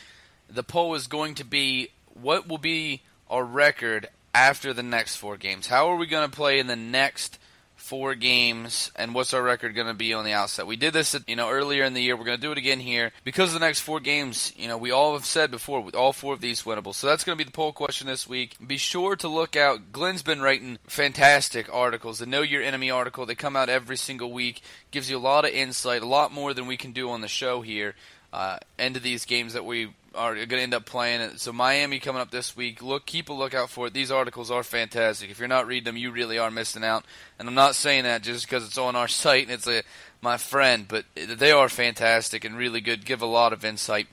The 0.51 0.63
poll 0.63 0.95
is 0.95 1.07
going 1.07 1.37
to 1.37 1.45
be 1.45 1.89
what 2.21 2.47
will 2.47 2.59
be 2.59 3.03
our 3.31 3.45
record 3.45 4.09
after 4.35 4.73
the 4.73 4.83
next 4.83 5.17
four 5.17 5.37
games. 5.37 5.67
How 5.67 5.89
are 5.91 5.97
we 5.97 6.07
going 6.07 6.29
to 6.29 6.37
play 6.37 6.59
in 6.59 6.67
the 6.67 6.77
next 6.77 7.39
four 7.77 8.15
games, 8.15 8.93
and 8.95 9.13
what's 9.13 9.35
our 9.35 9.43
record 9.43 9.75
going 9.75 9.89
to 9.89 9.95
be 9.95 10.15
on 10.15 10.25
the 10.25 10.33
outset? 10.33 10.67
We 10.67 10.77
did 10.77 10.95
this, 10.95 11.17
you 11.27 11.37
know, 11.37 11.51
earlier 11.51 11.83
in 11.85 11.95
the 11.95 12.01
year. 12.01 12.17
We're 12.17 12.25
going 12.25 12.39
to 12.39 12.41
do 12.41 12.53
it 12.53 12.59
again 12.59 12.79
here 12.81 13.11
because 13.25 13.49
of 13.49 13.55
the 13.55 13.67
next 13.67 13.81
four 13.81 13.99
games. 13.99 14.53
You 14.57 14.69
know, 14.69 14.79
we 14.79 14.93
all 14.93 15.15
have 15.15 15.27
said 15.27 15.51
before, 15.51 15.91
all 15.95 16.13
four 16.13 16.33
of 16.33 16.41
these 16.41 16.63
winnable. 16.63 16.95
So 16.95 17.09
that's 17.09 17.25
going 17.25 17.37
to 17.37 17.45
be 17.45 17.49
the 17.49 17.55
poll 17.55 17.73
question 17.73 18.07
this 18.07 18.29
week. 18.29 18.57
Be 18.65 18.77
sure 18.77 19.17
to 19.17 19.29
look 19.29 19.57
out. 19.57 19.93
Glenn's 19.93 20.23
been 20.23 20.41
writing 20.41 20.79
fantastic 20.87 21.69
articles. 21.75 22.21
The 22.21 22.27
Know 22.27 22.43
Your 22.43 22.63
Enemy 22.63 22.91
article. 22.91 23.27
They 23.27 23.35
come 23.35 23.57
out 23.57 23.69
every 23.69 23.97
single 23.97 24.33
week. 24.33 24.63
Gives 24.93 25.11
you 25.11 25.19
a 25.19 25.19
lot 25.19 25.45
of 25.45 25.51
insight, 25.51 26.03
a 26.03 26.07
lot 26.07 26.33
more 26.33 26.55
than 26.55 26.67
we 26.67 26.77
can 26.77 26.93
do 26.93 27.11
on 27.11 27.21
the 27.21 27.29
show 27.29 27.63
here. 27.63 27.95
Uh, 28.33 28.59
of 28.79 29.03
these 29.03 29.25
games 29.27 29.53
that 29.53 29.65
we 29.65 29.91
are 30.15 30.35
going 30.35 30.49
to 30.49 30.61
end 30.61 30.75
up 30.75 30.87
playing. 30.87 31.37
So 31.37 31.53
Miami 31.53 31.99
coming 31.99 32.21
up 32.21 32.31
this 32.31 32.57
week. 32.57 32.83
Look, 32.83 33.07
keep 33.07 33.29
a 33.29 33.33
lookout 33.33 33.71
for 33.71 33.87
it. 33.87 33.95
These 33.95 34.11
articles 34.11 34.51
are 34.51 34.63
fantastic. 34.63 35.31
If 35.31 35.39
you're 35.39 35.49
not 35.49 35.67
reading 35.67 35.85
them, 35.85 35.97
you 35.97 36.11
really 36.11 36.39
are 36.39 36.51
missing 36.51 36.85
out. 36.85 37.05
And 37.39 37.49
I'm 37.49 37.55
not 37.55 37.75
saying 37.75 38.05
that 38.05 38.23
just 38.23 38.47
because 38.47 38.65
it's 38.67 38.79
on 38.79 38.97
our 38.97 39.09
site 39.23 39.45
and 39.45 39.53
it's 39.53 39.67
a 39.67 39.83
my 40.21 40.37
friend, 40.37 40.87
but 40.87 41.05
they 41.17 41.51
are 41.51 41.69
fantastic 41.69 42.45
and 42.45 42.57
really 42.57 42.81
good. 42.81 43.05
Give 43.05 43.23
a 43.23 43.27
lot 43.27 43.53
of 43.53 43.65
insight. 43.65 44.07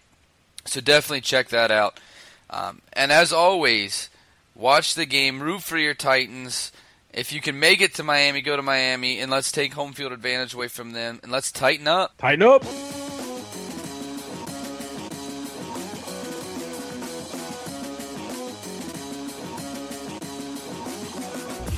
So 0.66 0.82
definitely 0.82 1.22
check 1.22 1.50
that 1.50 1.70
out. 1.70 2.00
Um, 2.50 2.82
and 2.94 3.12
as 3.12 3.32
always, 3.32 4.10
watch 4.56 4.96
the 4.96 5.06
game. 5.06 5.42
Root 5.42 5.62
for 5.62 5.78
your 5.78 5.94
Titans. 5.94 6.72
If 7.14 7.32
you 7.32 7.42
can 7.42 7.60
make 7.60 7.82
it 7.82 7.94
to 7.96 8.04
Miami, 8.04 8.42
go 8.42 8.56
to 8.56 8.62
Miami, 8.62 9.20
and 9.20 9.32
let's 9.32 9.52
take 9.52 9.74
home 9.74 9.94
field 9.94 10.12
advantage 10.12 10.54
away 10.54 10.68
from 10.68 10.92
them, 10.92 11.20
and 11.22 11.32
let's 11.32 11.52
tighten 11.52 11.88
up. 11.88 12.18
Tighten 12.18 12.44
up. 12.44 12.64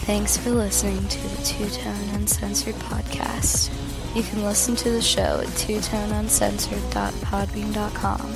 Thanks 0.06 0.36
for 0.36 0.49
listening 0.49 1.08
to 1.08 1.28
the 1.28 1.43
Two 1.43 1.70
Tone 1.70 2.10
Uncensored 2.16 2.74
podcast. 2.76 3.70
You 4.16 4.24
can 4.24 4.43
listen 4.43 4.76
to 4.78 4.89
the 4.89 5.02
show 5.02 5.41
at 5.41 5.47
twotoneuncensored.podbean.com 5.47 8.36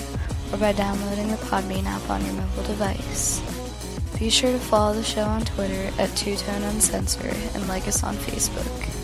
or 0.53 0.57
by 0.57 0.72
downloading 0.74 1.30
the 1.30 1.38
Podbean 1.38 1.86
app 1.86 2.07
on 2.09 2.24
your 2.24 2.36
mobile 2.36 2.63
device. 2.63 3.41
Be 4.20 4.30
sure 4.30 4.51
to 4.51 4.59
follow 4.59 4.93
the 4.93 5.03
show 5.03 5.24
on 5.24 5.43
Twitter 5.43 5.91
at 5.97 6.16
Two 6.16 6.36
Tone 6.36 6.61
Uncensored 6.61 7.36
and 7.55 7.68
like 7.68 7.88
us 7.88 8.03
on 8.03 8.16
Facebook. 8.16 8.94